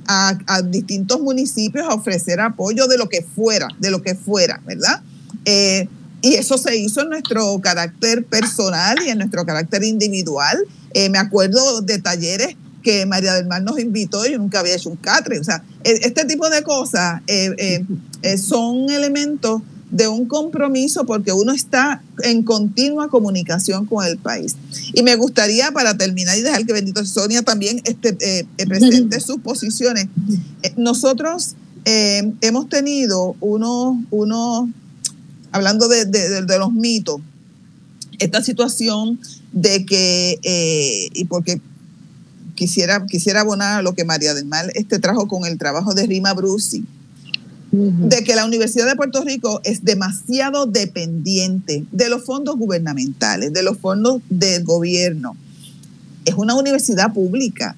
a, 0.07 0.61
distintos 0.64 1.19
municipios 1.19 1.85
a 1.85 1.94
ofrecer 1.94 2.39
apoyo 2.39 2.88
de 2.88 2.98
lo 2.98 3.10
que 3.10 3.22
fuera, 3.22 3.68
de 3.77 3.91
lo 3.91 4.02
que 4.02 4.15
fuera, 4.15 4.61
¿verdad? 4.65 5.02
Eh, 5.44 5.89
y 6.22 6.35
eso 6.35 6.57
se 6.57 6.77
hizo 6.77 7.02
en 7.02 7.10
nuestro 7.10 7.60
carácter 7.60 8.23
personal 8.23 8.98
y 9.06 9.10
en 9.10 9.18
nuestro 9.18 9.45
carácter 9.45 9.84
individual. 9.84 10.57
Eh, 10.94 11.10
me 11.10 11.18
acuerdo 11.18 11.81
de 11.81 11.99
talleres 11.99 12.56
que 12.88 13.06
María 13.06 13.34
del 13.34 13.48
Mar 13.48 13.62
nos 13.62 13.80
invitó 13.80 14.26
y 14.26 14.32
yo 14.32 14.38
nunca 14.38 14.62
había 14.62 14.76
hecho 14.76 14.90
un 14.90 14.96
catre. 14.96 15.38
O 15.40 15.44
sea, 15.44 15.62
e, 15.84 15.92
este 16.04 16.24
tipo 16.24 16.50
de 16.50 16.64
cosas 16.64 17.22
eh, 17.28 17.84
son 18.38 18.90
elementos 18.90 19.62
de 19.92 20.08
un 20.08 20.26
compromiso 20.26 21.06
porque 21.06 21.34
uno 21.34 21.52
está 21.52 22.02
en 22.24 22.44
continua 22.44 23.10
comunicación 23.10 23.86
con 23.86 24.06
el 24.06 24.18
país. 24.18 24.56
Y 24.94 25.04
me 25.04 25.18
gustaría, 25.18 25.72
para 25.74 25.98
terminar 25.98 26.38
y 26.38 26.42
dejar 26.44 26.66
que 26.66 26.72
bendito 26.72 27.06
Sonia 27.06 27.42
también 27.42 27.82
este, 27.84 28.16
eh, 28.22 28.46
presente 28.66 29.20
sus 29.20 29.42
posiciones, 29.42 30.08
eh, 30.64 30.74
nosotros 30.78 31.56
eh, 31.84 32.32
hemos 32.40 32.70
tenido 32.70 33.36
unos, 33.42 33.98
uno, 34.12 34.72
hablando 35.52 35.90
de, 35.90 36.06
de, 36.06 36.58
los 36.58 36.72
mitos, 36.72 37.20
esta 38.20 38.42
situación 38.42 39.20
de 39.52 39.86
que, 39.86 40.40
y 41.14 41.26
porque 41.26 41.62
quisiera, 42.58 43.06
quisiera 43.06 43.42
abonar 43.42 43.80
a 43.80 43.82
lo 43.82 43.94
que 43.94 44.04
María 44.04 44.34
del 44.34 44.46
Mar 44.46 44.70
este 44.76 45.00
trajo 45.00 45.30
con 45.30 45.46
el 45.46 45.58
trabajo 45.58 45.94
de 45.94 46.06
Rima 46.06 46.34
Brusi, 46.34 46.84
de 47.72 48.24
que 48.24 48.36
la 48.36 48.46
Universidad 48.46 48.88
de 48.88 48.96
Puerto 48.96 49.24
Rico 49.24 49.62
es 49.64 49.86
demasiado 49.86 50.66
dependiente 50.66 51.86
de 51.92 52.10
los 52.10 52.26
fondos 52.26 52.58
gubernamentales, 52.58 53.54
de 53.54 53.64
los 53.64 53.78
fondos 53.78 54.22
del 54.30 54.64
gobierno. 54.64 55.38
Es 56.26 56.36
una 56.36 56.56
universidad 56.56 57.14
pública 57.14 57.76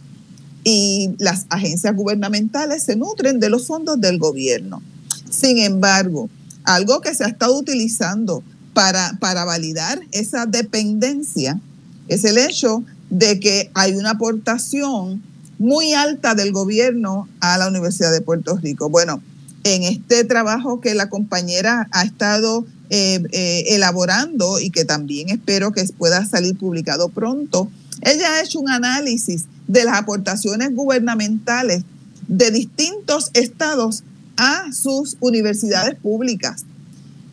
y 0.64 1.12
las 1.18 1.46
agencias 1.50 1.96
gubernamentales 1.96 2.84
se 2.84 2.96
nutren 2.96 3.40
de 3.40 3.50
los 3.50 3.68
fondos 3.68 4.00
del 4.00 4.18
gobierno. 4.18 4.82
Sin 5.30 5.60
embargo, 5.60 6.30
algo 6.64 7.02
que 7.02 7.14
se 7.14 7.24
ha 7.24 7.28
estado 7.28 7.58
utilizando 7.58 8.44
para, 8.74 9.18
para 9.20 9.44
validar 9.46 10.00
esa 10.12 10.46
dependencia 10.46 11.60
es 12.08 12.24
el 12.24 12.38
hecho 12.38 12.84
de 13.10 13.40
que 13.40 13.72
hay 13.74 13.96
una 13.96 14.12
aportación 14.12 15.22
muy 15.58 15.94
alta 15.94 16.36
del 16.36 16.52
gobierno 16.52 17.28
a 17.42 17.58
la 17.58 17.68
Universidad 17.68 18.12
de 18.12 18.22
Puerto 18.22 18.58
Rico. 18.58 18.90
Bueno, 18.90 19.22
en 19.64 19.84
este 19.84 20.24
trabajo 20.24 20.80
que 20.80 20.96
la 20.96 21.10
compañera 21.10 21.90
ha 21.92 22.04
estado 22.04 22.66
eh, 22.90 23.22
eh, 23.32 23.66
elaborando 23.76 24.60
y 24.60 24.70
que 24.70 24.86
también 24.86 25.30
espero 25.30 25.72
que 25.72 25.84
pueda 25.98 26.26
salir 26.26 26.58
publicado 26.58 27.10
pronto, 27.10 27.70
ella 28.02 28.34
ha 28.34 28.42
hecho 28.42 28.60
un 28.60 28.70
análisis 28.70 29.46
de 29.68 29.84
las 29.84 29.98
aportaciones 29.98 30.74
gubernamentales 30.74 31.84
de 32.28 32.52
distintos 32.52 33.32
estados 33.34 34.04
a 34.38 34.72
sus 34.72 35.18
universidades 35.20 35.96
públicas. 35.96 36.64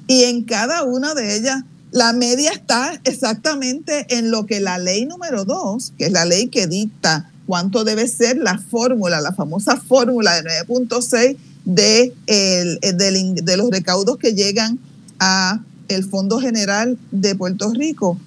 Y 0.09 0.25
en 0.25 0.43
cada 0.43 0.83
una 0.83 1.15
de 1.15 1.37
ellas, 1.37 1.63
la 1.93 2.13
media 2.13 2.51
está 2.51 3.01
exactamente 3.05 4.07
en 4.17 4.31
lo 4.31 4.47
que 4.47 4.61
la 4.61 4.79
ley 4.79 5.07
número 5.07 5.45
dos, 5.45 5.93
que 5.99 6.07
es 6.07 6.13
la 6.13 6.25
ley 6.25 6.49
que 6.49 6.67
dicta 6.67 7.31
cuánto 7.47 7.85
debe 7.85 8.09
ser 8.09 8.39
la 8.39 8.59
fórmula, 8.59 9.21
la 9.21 9.33
famosa 9.33 9.77
fórmula 9.77 10.43
de 10.43 10.67
9.6 10.67 11.37
de, 11.65 12.13
el, 12.27 12.79
de 12.81 13.57
los 13.57 13.71
recaudos 13.71 14.19
que 14.19 14.35
llegan 14.35 14.79
a 15.19 15.61
el 15.89 16.05
Fondo 16.05 16.39
General 16.41 16.99
de 17.11 17.35
Puerto 17.35 17.73
Rico. 17.73 18.19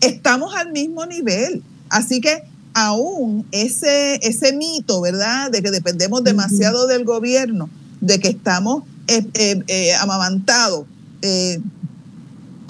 Estamos 0.00 0.54
al 0.54 0.72
mismo 0.72 1.06
nivel. 1.06 1.62
Así 1.88 2.20
que 2.20 2.42
aún 2.74 3.46
ese, 3.50 4.16
ese 4.22 4.52
mito, 4.52 5.00
¿verdad?, 5.00 5.50
de 5.50 5.62
que 5.62 5.70
dependemos 5.70 6.22
demasiado 6.22 6.86
del 6.86 7.04
gobierno, 7.04 7.68
de 8.00 8.20
que 8.20 8.28
estamos 8.28 8.84
eh, 9.08 9.26
eh, 9.34 9.62
eh, 9.66 9.94
amamantados, 9.94 10.84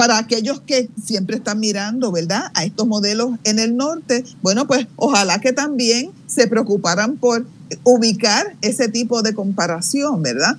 para 0.01 0.17
aquellos 0.17 0.63
que 0.63 0.89
siempre 1.05 1.37
están 1.37 1.61
mirando, 1.61 2.11
¿verdad?, 2.11 2.45
a 2.55 2.65
estos 2.65 2.87
modelos 2.87 3.33
en 3.45 3.59
el 3.59 3.77
norte, 3.77 4.25
bueno, 4.41 4.67
pues 4.67 4.87
ojalá 4.97 5.43
que 5.43 5.53
también 5.53 6.11
se 6.27 6.47
preocuparan 6.47 7.19
por 7.19 7.45
ubicar 7.85 8.57
ese 8.63 8.89
tipo 8.89 9.21
de 9.21 9.35
comparación, 9.35 10.23
¿verdad? 10.23 10.57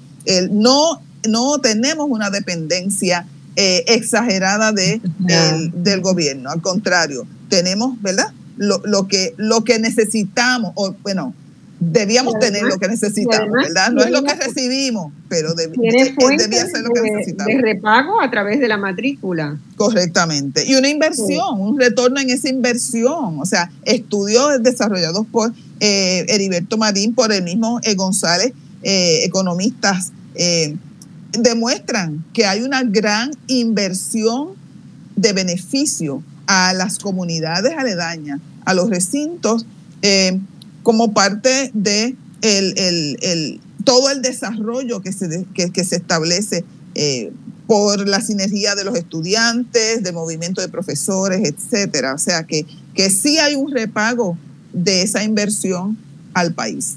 no, 0.52 1.02
no 1.28 1.58
tenemos 1.58 2.08
una 2.08 2.30
dependencia 2.30 3.26
eh, 3.56 3.84
exagerada 3.88 4.74
de, 4.74 5.02
del 5.74 6.02
gobierno, 6.02 6.52
al 6.52 6.62
contrario, 6.62 7.26
tenemos, 7.50 8.00
¿verdad? 8.00 8.28
Lo, 8.58 8.80
lo, 8.86 9.08
que, 9.08 9.34
lo 9.38 9.64
que 9.64 9.80
necesitamos, 9.80 10.74
o 10.76 10.94
bueno, 11.02 11.34
debíamos 11.84 12.38
tener 12.38 12.62
lo 12.62 12.78
que 12.78 12.88
necesitamos, 12.88 13.50
¿verdad? 13.52 13.92
No 13.92 14.04
es 14.04 14.12
lo 14.12 14.22
que 14.24 14.36
recibimos, 14.36 15.12
pero 15.28 15.56
debía 15.56 16.68
ser 16.68 16.82
lo 16.84 16.92
que 16.92 17.02
necesitamos. 17.02 17.56
De 17.56 17.60
repago 17.60 18.22
a 18.22 18.30
través 18.30 18.60
de 18.60 18.68
la 18.68 18.78
matrícula. 18.78 19.58
Correctamente. 19.76 20.64
Y 20.64 20.76
una 20.76 20.90
inversión, 20.90 21.60
un 21.60 21.80
retorno 21.80 22.20
en 22.20 22.30
esa 22.30 22.50
inversión. 22.50 23.40
O 23.40 23.46
sea, 23.48 23.72
estudios 23.84 24.62
desarrollados 24.62 25.26
por 25.32 25.54
eh, 25.80 26.24
Heriberto 26.30 26.78
Marín, 26.78 27.16
por 27.16 27.32
el 27.32 27.44
mismo 27.44 27.80
eh, 27.82 27.96
González, 27.96 28.54
eh, 28.84 29.26
economistas, 29.26 30.12
eh, 30.36 30.76
demuestran 31.32 32.24
que 32.32 32.46
hay 32.46 32.62
una 32.62 32.84
gran 32.84 33.32
inversión 33.48 34.50
de 35.16 35.34
beneficio 35.34 36.22
a 36.46 36.74
las 36.74 37.00
comunidades 37.00 37.74
aledañas, 37.76 38.40
a 38.66 38.76
los 38.76 38.92
recintos 38.92 39.66
como 40.84 41.14
parte 41.14 41.72
de 41.74 42.16
el, 42.42 43.60
todo 43.84 44.10
el 44.10 44.22
desarrollo 44.22 45.02
que 45.02 45.12
se, 45.12 45.46
que, 45.54 45.84
se 45.84 45.96
establece 45.96 46.64
eh, 46.96 47.32
por 47.68 48.08
la 48.08 48.22
sinergia 48.22 48.76
de 48.76 48.84
los 48.84 48.96
estudiantes, 48.96 50.04
del 50.04 50.14
movimiento 50.14 50.62
de 50.62 50.70
profesores, 50.70 51.42
etcétera. 51.48 52.14
O 52.14 52.18
sea 52.18 52.44
que, 52.44 52.66
que 52.94 53.10
sí 53.10 53.38
hay 53.38 53.56
un 53.56 53.72
repago 53.72 54.38
de 54.74 55.02
esa 55.04 55.24
inversión 55.24 55.98
al 56.34 56.54
país. 56.54 56.96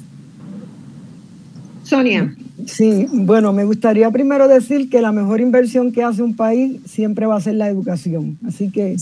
Sonia. 1.84 2.34
Sí, 2.66 3.08
bueno, 3.10 3.52
me 3.52 3.64
gustaría 3.64 4.10
primero 4.10 4.46
decir 4.46 4.88
que 4.88 5.02
la 5.02 5.10
mejor 5.10 5.40
inversión 5.40 5.90
que 5.90 6.04
hace 6.04 6.22
un 6.22 6.36
país 6.36 6.80
siempre 6.86 7.26
va 7.26 7.36
a 7.36 7.40
ser 7.40 7.56
la 7.56 7.68
educación. 7.68 8.38
Así 8.46 8.70
que, 8.70 8.96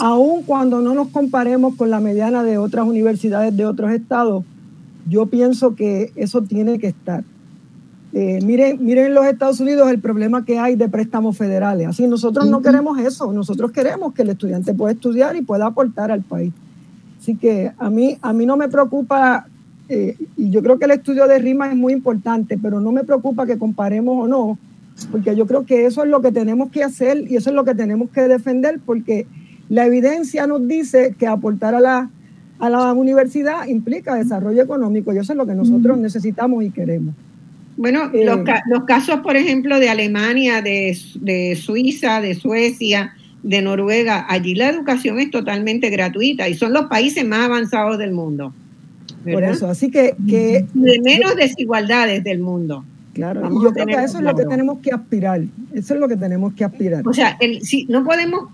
aun 0.00 0.42
cuando 0.42 0.80
no 0.80 0.92
nos 0.92 1.08
comparemos 1.08 1.76
con 1.76 1.88
la 1.88 2.00
mediana 2.00 2.42
de 2.42 2.58
otras 2.58 2.86
universidades 2.86 3.56
de 3.56 3.64
otros 3.64 3.92
estados, 3.92 4.44
yo 5.08 5.26
pienso 5.26 5.76
que 5.76 6.12
eso 6.16 6.42
tiene 6.42 6.78
que 6.78 6.88
estar. 6.88 7.22
Eh, 8.12 8.40
miren, 8.42 8.84
miren 8.84 9.06
en 9.06 9.14
los 9.14 9.26
Estados 9.26 9.60
Unidos 9.60 9.90
el 9.90 10.00
problema 10.00 10.44
que 10.44 10.58
hay 10.58 10.74
de 10.74 10.88
préstamos 10.88 11.36
federales. 11.36 11.86
Así 11.86 12.06
nosotros 12.06 12.48
no 12.48 12.62
queremos 12.62 12.98
eso, 12.98 13.32
nosotros 13.32 13.70
queremos 13.72 14.14
que 14.14 14.22
el 14.22 14.30
estudiante 14.30 14.74
pueda 14.74 14.92
estudiar 14.92 15.36
y 15.36 15.42
pueda 15.42 15.66
aportar 15.66 16.10
al 16.10 16.22
país. 16.22 16.52
Así 17.20 17.36
que 17.36 17.72
a 17.78 17.90
mí, 17.90 18.18
a 18.22 18.32
mí 18.32 18.46
no 18.46 18.56
me 18.56 18.68
preocupa, 18.68 19.46
eh, 19.88 20.16
y 20.36 20.50
yo 20.50 20.62
creo 20.62 20.78
que 20.78 20.86
el 20.86 20.92
estudio 20.92 21.26
de 21.26 21.38
RIMA 21.38 21.70
es 21.70 21.76
muy 21.76 21.92
importante, 21.92 22.58
pero 22.60 22.80
no 22.80 22.92
me 22.92 23.04
preocupa 23.04 23.46
que 23.46 23.58
comparemos 23.58 24.24
o 24.24 24.26
no, 24.26 24.58
porque 25.10 25.36
yo 25.36 25.46
creo 25.46 25.64
que 25.64 25.86
eso 25.86 26.02
es 26.02 26.10
lo 26.10 26.22
que 26.22 26.32
tenemos 26.32 26.70
que 26.70 26.82
hacer 26.82 27.24
y 27.30 27.36
eso 27.36 27.50
es 27.50 27.56
lo 27.56 27.64
que 27.64 27.74
tenemos 27.74 28.10
que 28.10 28.22
defender, 28.22 28.80
porque 28.84 29.26
la 29.68 29.86
evidencia 29.86 30.46
nos 30.46 30.66
dice 30.66 31.14
que 31.18 31.26
aportar 31.26 31.74
a 31.74 31.80
la, 31.80 32.10
a 32.58 32.70
la 32.70 32.92
universidad 32.92 33.66
implica 33.66 34.14
desarrollo 34.14 34.62
económico 34.62 35.12
y 35.12 35.18
eso 35.18 35.32
es 35.32 35.36
lo 35.36 35.46
que 35.46 35.54
nosotros 35.54 35.98
necesitamos 35.98 36.64
y 36.64 36.70
queremos. 36.70 37.14
Bueno, 37.76 38.10
eh, 38.14 38.24
los, 38.24 38.84
casos, 38.86 39.20
por 39.20 39.36
ejemplo, 39.36 39.78
de 39.78 39.90
Alemania, 39.90 40.62
de, 40.62 40.96
de, 41.20 41.56
Suiza, 41.56 42.22
de 42.22 42.34
Suecia, 42.34 43.14
de 43.42 43.60
Noruega, 43.60 44.24
allí 44.28 44.54
la 44.54 44.70
educación 44.70 45.20
es 45.20 45.30
totalmente 45.30 45.90
gratuita 45.90 46.48
y 46.48 46.54
son 46.54 46.72
los 46.72 46.86
países 46.86 47.26
más 47.26 47.40
avanzados 47.40 47.98
del 47.98 48.12
mundo. 48.12 48.54
Por 49.32 49.44
eso, 49.44 49.68
así 49.68 49.90
que, 49.90 50.14
que... 50.28 50.66
De 50.74 51.00
menos 51.00 51.36
desigualdades 51.36 52.22
del 52.24 52.40
mundo. 52.40 52.84
Claro, 53.12 53.48
y 53.50 53.64
yo 53.64 53.72
creo 53.72 53.86
que 53.86 53.94
eso 53.94 54.18
es 54.18 54.24
lo 54.24 54.36
que 54.36 54.44
tenemos 54.44 54.78
que 54.80 54.90
aspirar. 54.92 55.40
Eso 55.72 55.94
es 55.94 56.00
lo 56.00 56.06
que 56.06 56.16
tenemos 56.16 56.52
que 56.52 56.64
aspirar. 56.64 57.02
O 57.06 57.14
sea, 57.14 57.36
el, 57.40 57.62
si 57.62 57.86
no 57.86 58.04
podemos, 58.04 58.50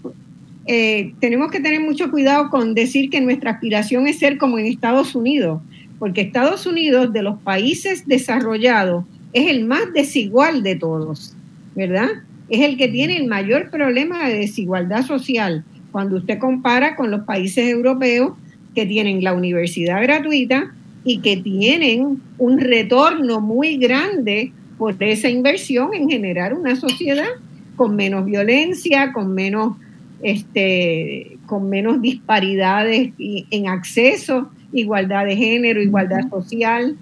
eh, 0.66 1.14
tenemos 1.18 1.50
que 1.50 1.58
tener 1.58 1.80
mucho 1.80 2.10
cuidado 2.12 2.48
con 2.48 2.72
decir 2.74 3.10
que 3.10 3.20
nuestra 3.20 3.50
aspiración 3.50 4.06
es 4.06 4.20
ser 4.20 4.38
como 4.38 4.60
en 4.60 4.66
Estados 4.66 5.16
Unidos, 5.16 5.60
porque 5.98 6.20
Estados 6.20 6.64
Unidos, 6.64 7.12
de 7.12 7.22
los 7.22 7.40
países 7.40 8.06
desarrollados, 8.06 9.04
es 9.32 9.50
el 9.50 9.64
más 9.64 9.92
desigual 9.94 10.62
de 10.62 10.76
todos, 10.76 11.34
¿verdad? 11.74 12.08
Es 12.48 12.60
el 12.60 12.76
que 12.76 12.86
tiene 12.86 13.16
el 13.16 13.26
mayor 13.26 13.68
problema 13.68 14.28
de 14.28 14.38
desigualdad 14.38 15.04
social 15.04 15.64
cuando 15.90 16.18
usted 16.18 16.38
compara 16.38 16.94
con 16.94 17.10
los 17.10 17.22
países 17.24 17.68
europeos 17.68 18.32
que 18.74 18.86
tienen 18.86 19.22
la 19.22 19.32
universidad 19.32 20.02
gratuita 20.02 20.72
y 21.04 21.18
que 21.18 21.36
tienen 21.36 22.22
un 22.38 22.58
retorno 22.58 23.40
muy 23.40 23.76
grande 23.76 24.52
por 24.78 24.94
esa 25.02 25.28
inversión 25.28 25.94
en 25.94 26.08
generar 26.08 26.54
una 26.54 26.76
sociedad 26.76 27.28
con 27.76 27.96
menos 27.96 28.24
violencia, 28.24 29.12
con 29.12 29.34
menos, 29.34 29.76
este, 30.22 31.38
con 31.46 31.68
menos 31.68 32.00
disparidades 32.00 33.12
en 33.18 33.68
acceso, 33.68 34.50
igualdad 34.72 35.26
de 35.26 35.36
género, 35.36 35.82
igualdad 35.82 36.28
social. 36.30 36.96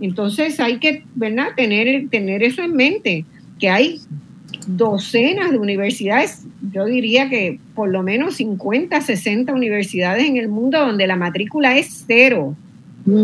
Entonces 0.00 0.60
hay 0.60 0.78
que 0.78 1.04
¿verdad? 1.14 1.48
Tener, 1.56 2.08
tener 2.08 2.42
eso 2.42 2.62
en 2.62 2.74
mente, 2.74 3.24
que 3.58 3.68
hay 3.68 4.00
docenas 4.66 5.50
de 5.50 5.58
universidades, 5.58 6.44
yo 6.72 6.84
diría 6.86 7.28
que 7.28 7.58
por 7.74 7.88
lo 7.88 8.02
menos 8.02 8.36
50, 8.36 9.00
60 9.00 9.52
universidades 9.52 10.24
en 10.24 10.36
el 10.36 10.48
mundo 10.48 10.78
donde 10.78 11.06
la 11.06 11.16
matrícula 11.16 11.76
es 11.76 12.04
cero, 12.06 12.56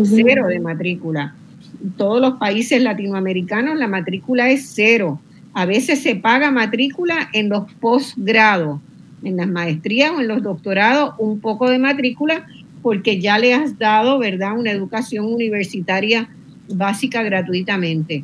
cero 0.05 0.47
de 0.47 0.59
matrícula. 0.59 1.35
En 1.83 1.91
todos 1.91 2.21
los 2.21 2.33
países 2.35 2.81
latinoamericanos 2.81 3.77
la 3.77 3.87
matrícula 3.87 4.49
es 4.49 4.71
cero. 4.73 5.19
A 5.53 5.65
veces 5.65 6.01
se 6.01 6.15
paga 6.15 6.51
matrícula 6.51 7.29
en 7.33 7.49
los 7.49 7.71
posgrados, 7.73 8.79
en 9.23 9.37
las 9.37 9.47
maestrías 9.47 10.11
o 10.11 10.21
en 10.21 10.27
los 10.27 10.43
doctorados, 10.43 11.15
un 11.17 11.39
poco 11.39 11.69
de 11.69 11.79
matrícula, 11.79 12.45
porque 12.81 13.19
ya 13.19 13.39
le 13.39 13.53
has 13.53 13.77
dado, 13.77 14.19
¿verdad?, 14.19 14.57
una 14.57 14.71
educación 14.71 15.25
universitaria 15.25 16.29
básica 16.69 17.23
gratuitamente. 17.23 18.23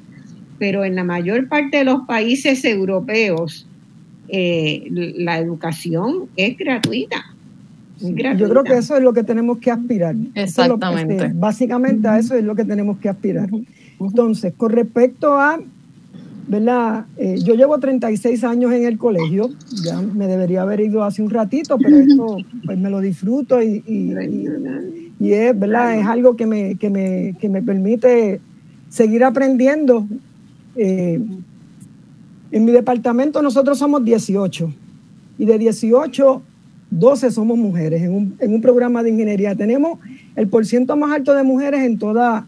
Pero 0.64 0.86
en 0.86 0.96
la 0.96 1.04
mayor 1.04 1.50
parte 1.50 1.80
de 1.80 1.84
los 1.84 2.04
países 2.08 2.64
europeos, 2.64 3.68
eh, 4.30 4.88
la 5.18 5.38
educación 5.38 6.30
es 6.38 6.58
gratuita. 6.58 7.18
Yo 8.00 8.48
creo 8.48 8.64
que 8.64 8.78
eso 8.78 8.96
es 8.96 9.04
lo 9.04 9.12
que 9.12 9.26
tenemos 9.26 9.58
que 9.58 9.72
aspirar. 9.72 10.16
Exactamente. 10.36 11.34
básicamente 11.36 12.08
a 12.08 12.18
eso 12.18 12.36
es 12.36 12.46
lo 12.46 12.56
que 12.56 12.64
tenemos 12.64 12.98
que 13.00 13.10
aspirar. 13.10 13.50
Entonces, 14.00 14.54
con 14.56 14.72
respecto 14.72 15.34
a, 15.38 15.60
¿verdad? 16.48 17.08
Eh, 17.18 17.40
yo 17.44 17.56
llevo 17.56 17.78
36 17.78 18.42
años 18.46 18.72
en 18.72 18.86
el 18.86 18.98
colegio, 18.98 19.50
ya 19.84 20.02
me 20.02 20.28
debería 20.28 20.62
haber 20.62 20.80
ido 20.80 21.04
hace 21.04 21.22
un 21.22 21.30
ratito, 21.30 21.78
pero 21.78 21.98
esto 22.08 22.38
pues 22.66 22.78
me 22.78 22.90
lo 22.90 23.02
disfruto 23.02 23.62
y, 23.62 23.84
y 25.20 25.34
es, 25.34 25.60
¿verdad? 25.60 26.00
es 26.00 26.06
algo 26.06 26.38
que 26.38 26.46
me, 26.46 26.76
que 26.76 26.90
me, 26.90 27.36
que 27.38 27.50
me 27.50 27.62
permite 27.62 28.40
seguir 28.88 29.26
aprendiendo. 29.26 30.08
Eh, 30.76 31.20
en 32.52 32.66
mi 32.66 32.72
departamento 32.72 33.42
nosotros 33.42 33.80
somos 33.80 34.06
18 34.06 34.72
y 35.38 35.46
de 35.46 35.58
18, 35.58 36.42
12 36.92 37.32
somos 37.32 37.58
mujeres 37.58 38.04
en 38.04 38.14
un, 38.14 38.36
en 38.40 38.54
un 38.54 38.62
programa 38.62 39.02
de 39.02 39.10
ingeniería. 39.10 39.56
Tenemos 39.56 39.98
el 40.36 40.48
porciento 40.48 40.96
más 40.96 41.12
alto 41.12 41.34
de 41.34 41.42
mujeres 41.44 41.82
en 41.82 41.98
toda, 41.98 42.46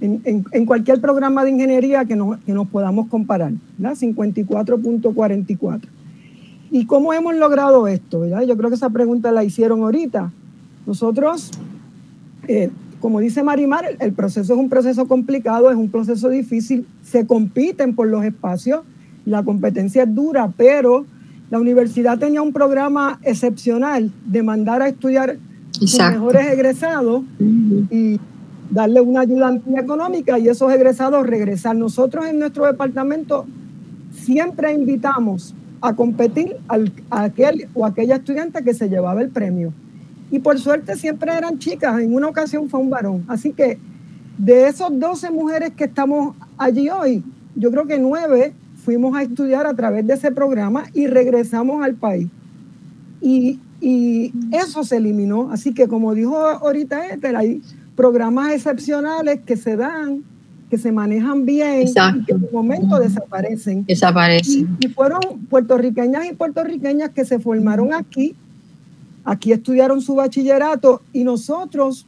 en, 0.00 0.22
en, 0.24 0.66
cualquier 0.66 1.00
programa 1.00 1.44
de 1.44 1.50
ingeniería 1.50 2.04
que 2.04 2.14
nos, 2.14 2.38
que 2.40 2.52
nos 2.52 2.68
podamos 2.68 3.08
comparar, 3.08 3.52
54.44. 3.80 5.80
¿Y 6.70 6.86
cómo 6.86 7.12
hemos 7.12 7.34
logrado 7.34 7.88
esto? 7.88 8.20
¿verdad? 8.20 8.42
Yo 8.42 8.56
creo 8.56 8.70
que 8.70 8.76
esa 8.76 8.90
pregunta 8.90 9.32
la 9.32 9.42
hicieron 9.44 9.82
ahorita. 9.82 10.30
Nosotros 10.86 11.50
eh, 12.48 12.70
como 13.02 13.18
dice 13.18 13.42
Marimar, 13.42 13.84
el 13.98 14.12
proceso 14.12 14.52
es 14.52 14.58
un 14.60 14.68
proceso 14.68 15.08
complicado, 15.08 15.72
es 15.72 15.76
un 15.76 15.90
proceso 15.90 16.28
difícil, 16.28 16.86
se 17.02 17.26
compiten 17.26 17.96
por 17.96 18.06
los 18.06 18.24
espacios, 18.24 18.82
la 19.24 19.42
competencia 19.42 20.04
es 20.04 20.14
dura, 20.14 20.52
pero 20.56 21.04
la 21.50 21.58
universidad 21.58 22.16
tenía 22.16 22.42
un 22.42 22.52
programa 22.52 23.18
excepcional 23.24 24.12
de 24.24 24.42
mandar 24.44 24.82
a 24.82 24.88
estudiar 24.88 25.36
sus 25.72 25.98
mejores 25.98 26.46
egresados 26.52 27.24
y 27.40 28.20
darle 28.70 29.00
una 29.00 29.22
ayuda 29.22 29.60
económica 29.76 30.38
y 30.38 30.46
esos 30.46 30.72
egresados 30.72 31.26
regresar. 31.26 31.74
Nosotros 31.74 32.26
en 32.26 32.38
nuestro 32.38 32.66
departamento 32.66 33.46
siempre 34.12 34.72
invitamos 34.72 35.56
a 35.80 35.94
competir 35.96 36.54
al, 36.68 36.92
a 37.10 37.24
aquel 37.24 37.66
o 37.74 37.84
aquella 37.84 38.14
estudiante 38.14 38.62
que 38.62 38.74
se 38.74 38.88
llevaba 38.88 39.22
el 39.22 39.30
premio. 39.30 39.72
Y 40.32 40.38
por 40.38 40.58
suerte 40.58 40.96
siempre 40.96 41.30
eran 41.36 41.58
chicas, 41.58 42.00
en 42.00 42.14
una 42.14 42.26
ocasión 42.26 42.70
fue 42.70 42.80
un 42.80 42.88
varón. 42.88 43.22
Así 43.28 43.52
que 43.52 43.78
de 44.38 44.66
esos 44.66 44.98
12 44.98 45.30
mujeres 45.30 45.72
que 45.76 45.84
estamos 45.84 46.34
allí 46.56 46.88
hoy, 46.88 47.22
yo 47.54 47.70
creo 47.70 47.86
que 47.86 47.98
nueve 47.98 48.54
fuimos 48.82 49.14
a 49.14 49.22
estudiar 49.22 49.66
a 49.66 49.74
través 49.74 50.06
de 50.06 50.14
ese 50.14 50.32
programa 50.32 50.84
y 50.94 51.06
regresamos 51.06 51.84
al 51.84 51.94
país. 51.94 52.28
Y, 53.20 53.60
eso 54.52 54.84
se 54.84 54.96
eliminó. 54.96 55.50
Así 55.50 55.74
que 55.74 55.88
como 55.88 56.14
dijo 56.14 56.36
ahorita 56.36 57.08
Éter, 57.08 57.34
hay 57.34 57.60
programas 57.96 58.52
excepcionales 58.52 59.40
que 59.44 59.56
se 59.56 59.76
dan, 59.76 60.22
que 60.70 60.78
se 60.78 60.92
manejan 60.92 61.44
bien 61.44 61.88
y 61.88 62.24
que 62.24 62.32
en 62.32 62.44
un 62.44 62.48
momento 62.52 62.98
desaparecen. 63.00 63.84
Desaparecen. 63.84 64.78
y, 64.80 64.88
fueron 64.88 65.20
puertorriqueñas 65.50 66.26
y 66.30 66.32
puertorriqueñas 66.32 67.10
que 67.10 67.24
se 67.24 67.40
formaron 67.40 67.92
aquí 67.92 68.36
aquí 69.24 69.52
estudiaron 69.52 70.00
su 70.00 70.14
bachillerato 70.14 71.02
y 71.12 71.24
nosotros 71.24 72.06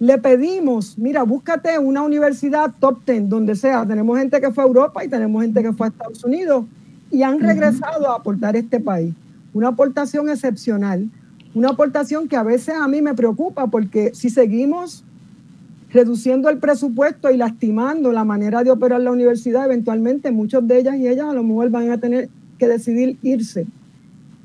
le 0.00 0.16
pedimos, 0.18 0.96
mira, 0.96 1.24
búscate 1.24 1.78
una 1.78 2.02
universidad 2.02 2.72
top 2.78 3.04
10, 3.04 3.28
donde 3.28 3.56
sea. 3.56 3.84
Tenemos 3.86 4.16
gente 4.18 4.40
que 4.40 4.50
fue 4.52 4.62
a 4.62 4.66
Europa 4.66 5.04
y 5.04 5.08
tenemos 5.08 5.42
gente 5.42 5.62
que 5.62 5.72
fue 5.72 5.88
a 5.88 5.90
Estados 5.90 6.24
Unidos 6.24 6.64
y 7.10 7.22
han 7.22 7.40
regresado 7.40 8.10
a 8.10 8.16
aportar 8.16 8.54
este 8.54 8.78
país. 8.78 9.12
Una 9.52 9.68
aportación 9.68 10.28
excepcional, 10.28 11.08
una 11.54 11.70
aportación 11.70 12.28
que 12.28 12.36
a 12.36 12.42
veces 12.42 12.74
a 12.76 12.86
mí 12.86 13.02
me 13.02 13.14
preocupa 13.14 13.66
porque 13.66 14.12
si 14.14 14.30
seguimos 14.30 15.04
reduciendo 15.90 16.48
el 16.48 16.58
presupuesto 16.58 17.30
y 17.30 17.36
lastimando 17.36 18.12
la 18.12 18.24
manera 18.24 18.62
de 18.62 18.70
operar 18.70 19.00
la 19.00 19.10
universidad, 19.10 19.64
eventualmente 19.64 20.30
muchos 20.30 20.66
de 20.68 20.78
ellas 20.78 20.96
y 20.96 21.08
ellas 21.08 21.26
a 21.28 21.32
lo 21.32 21.42
mejor 21.42 21.70
van 21.70 21.90
a 21.90 21.98
tener 21.98 22.28
que 22.58 22.68
decidir 22.68 23.18
irse. 23.22 23.66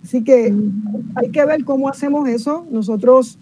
Así 0.03 0.23
que 0.23 0.53
hay 1.15 1.29
que 1.29 1.45
ver 1.45 1.63
cómo 1.63 1.89
hacemos 1.89 2.27
eso. 2.27 2.65
Nosotros 2.69 3.37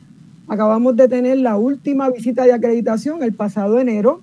acabamos 0.48 0.96
de 0.96 1.08
tener 1.08 1.38
la 1.40 1.58
última 1.58 2.10
visita 2.10 2.44
de 2.44 2.54
acreditación 2.54 3.24
el 3.24 3.34
pasado 3.34 3.80
enero 3.80 4.22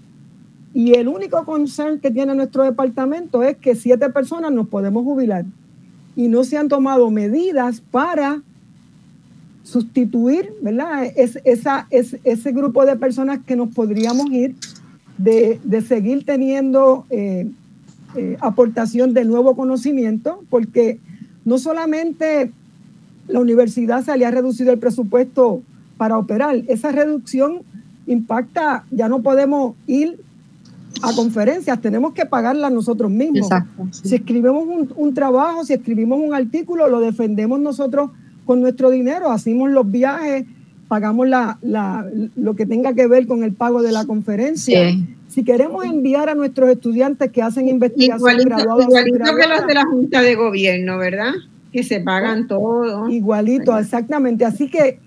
y 0.74 0.94
el 0.94 1.08
único 1.08 1.44
concern 1.44 1.98
que 1.98 2.10
tiene 2.10 2.34
nuestro 2.34 2.62
departamento 2.62 3.42
es 3.42 3.56
que 3.56 3.74
siete 3.74 4.10
personas 4.10 4.52
nos 4.52 4.68
podemos 4.68 5.04
jubilar 5.04 5.44
y 6.14 6.28
no 6.28 6.44
se 6.44 6.58
han 6.58 6.68
tomado 6.68 7.10
medidas 7.10 7.80
para 7.80 8.42
sustituir 9.62 10.52
¿verdad? 10.62 11.04
Es, 11.16 11.38
esa, 11.44 11.86
es, 11.90 12.16
ese 12.24 12.52
grupo 12.52 12.84
de 12.84 12.96
personas 12.96 13.40
que 13.46 13.56
nos 13.56 13.74
podríamos 13.74 14.30
ir 14.30 14.54
de, 15.18 15.82
seguir 15.86 16.24
teniendo 16.24 17.04
eh, 17.10 17.50
eh, 18.16 18.36
aportación 18.40 19.12
de 19.12 19.24
nuevo 19.24 19.56
conocimiento, 19.56 20.42
porque 20.48 21.00
no 21.48 21.56
solamente 21.56 22.52
la 23.26 23.40
universidad 23.40 24.04
se 24.04 24.14
le 24.18 24.26
ha 24.26 24.30
reducido 24.30 24.70
el 24.70 24.78
presupuesto 24.78 25.62
para 25.96 26.18
operar, 26.18 26.56
esa 26.68 26.92
reducción 26.92 27.62
impacta, 28.06 28.84
ya 28.90 29.08
no 29.08 29.22
podemos 29.22 29.74
ir 29.86 30.20
a 31.02 31.14
conferencias, 31.14 31.80
tenemos 31.80 32.12
que 32.12 32.26
pagarlas 32.26 32.70
nosotros 32.70 33.10
mismos. 33.10 33.48
Si 33.90 34.16
escribimos 34.16 34.88
un, 34.94 35.14
trabajo, 35.14 35.64
si 35.64 35.72
escribimos 35.72 36.20
un 36.20 36.34
artículo, 36.34 36.86
lo 36.88 37.00
defendemos 37.00 37.58
nosotros 37.58 38.10
con 38.44 38.60
nuestro 38.60 38.90
dinero, 38.90 39.30
hacemos 39.30 39.70
los 39.70 39.90
viajes, 39.90 40.44
pagamos 40.88 41.28
la, 41.28 41.58
lo 42.36 42.56
que 42.56 42.66
tenga 42.66 42.94
que 42.94 43.06
ver 43.06 43.26
con 43.26 43.44
el 43.44 43.52
pago 43.52 43.82
de 43.82 43.92
la 43.92 44.04
conferencia. 44.06 44.94
Si 45.28 45.44
queremos 45.44 45.84
enviar 45.84 46.28
a 46.28 46.34
nuestros 46.34 46.70
estudiantes 46.70 47.30
que 47.30 47.42
hacen 47.42 47.68
investigación 47.68 48.40
igualito, 48.40 48.80
igualito 48.82 49.36
que 49.36 49.48
los 49.48 49.66
de 49.66 49.74
la 49.74 49.84
Junta 49.84 50.22
de 50.22 50.34
Gobierno, 50.34 50.96
¿verdad? 50.96 51.32
Que 51.70 51.82
se 51.82 52.00
pagan 52.00 52.48
todo. 52.48 53.08
Igualito, 53.10 53.76
exactamente. 53.78 54.46
Así 54.46 54.70
que 54.70 54.98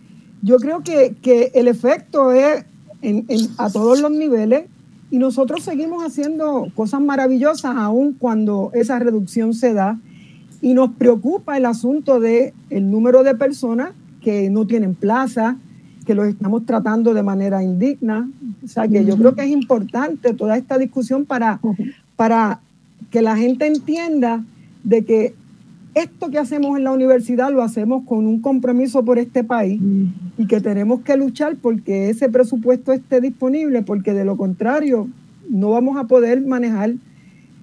yo 0.44 0.58
creo 0.58 0.84
que, 0.84 1.16
que 1.22 1.52
el 1.56 1.68
efecto 1.68 2.32
es 2.32 2.66
en, 3.02 3.26
a 3.58 3.70
todos 3.72 3.99
los 3.99 4.12
niveles 4.12 4.66
y 5.10 5.18
nosotros 5.18 5.64
seguimos 5.64 6.03
haciendo 6.03 6.68
cosas 6.76 7.02
maravillosas 7.02 7.76
aún 7.76 8.14
cuando 8.14 8.72
esa 8.74 8.99
reducción 8.99 9.53
se 9.53 9.74
da 9.74 9.99
y 10.62 10.74
nos 10.74 10.91
preocupa 10.91 11.58
el 11.58 11.66
asunto 11.66 12.20
de 12.20 12.53
el 12.70 12.90
número 12.91 13.24
de 13.24 13.36
personas 13.36 13.91
que 14.22 14.49
no 14.49 14.68
tienen 14.68 14.94
plaza, 14.94 15.58
que 16.06 16.15
los 16.15 16.28
estamos 16.28 16.65
tratando 16.65 17.14
de 17.14 17.23
manera 17.23 17.64
indigna. 17.64 18.30
O 18.64 18.68
sea 18.68 18.88
que 18.88 19.06
yo 19.06 19.18
creo 19.18 19.36
que 19.36 19.44
es 19.44 19.49
importante 19.49 20.34
toda 20.34 20.57
esta 20.57 20.78
discusión 20.78 21.26
para, 21.26 21.60
para 22.15 22.60
que 23.10 23.22
la 23.22 23.38
gente 23.38 23.68
entienda 23.68 24.44
de 24.84 25.03
que 25.06 25.34
esto 25.94 26.30
que 26.32 26.40
hacemos 26.40 26.78
en 26.78 26.86
la 26.86 26.91
universidad 26.91 27.52
lo 27.52 27.61
hacemos 27.61 28.03
con 28.06 28.26
un 28.26 28.41
compromiso 28.41 29.03
por 29.03 29.19
este 29.19 29.44
país 29.44 29.82
y 30.38 30.48
que 30.48 30.61
tenemos 30.61 31.02
que 31.02 31.18
luchar 31.18 31.57
porque 31.61 32.10
ese 32.10 32.30
presupuesto 32.30 32.94
esté 32.94 33.19
disponible, 33.19 33.82
porque 33.82 34.14
de 34.14 34.23
lo 34.23 34.38
contrario 34.38 35.10
no 35.49 35.72
vamos 35.72 35.98
a 35.98 36.06
poder 36.06 36.41
manejar 36.45 36.94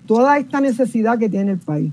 toda 0.06 0.38
esta 0.38 0.60
necesidad 0.60 1.18
que 1.18 1.30
tiene 1.30 1.52
el 1.52 1.58
país. 1.58 1.92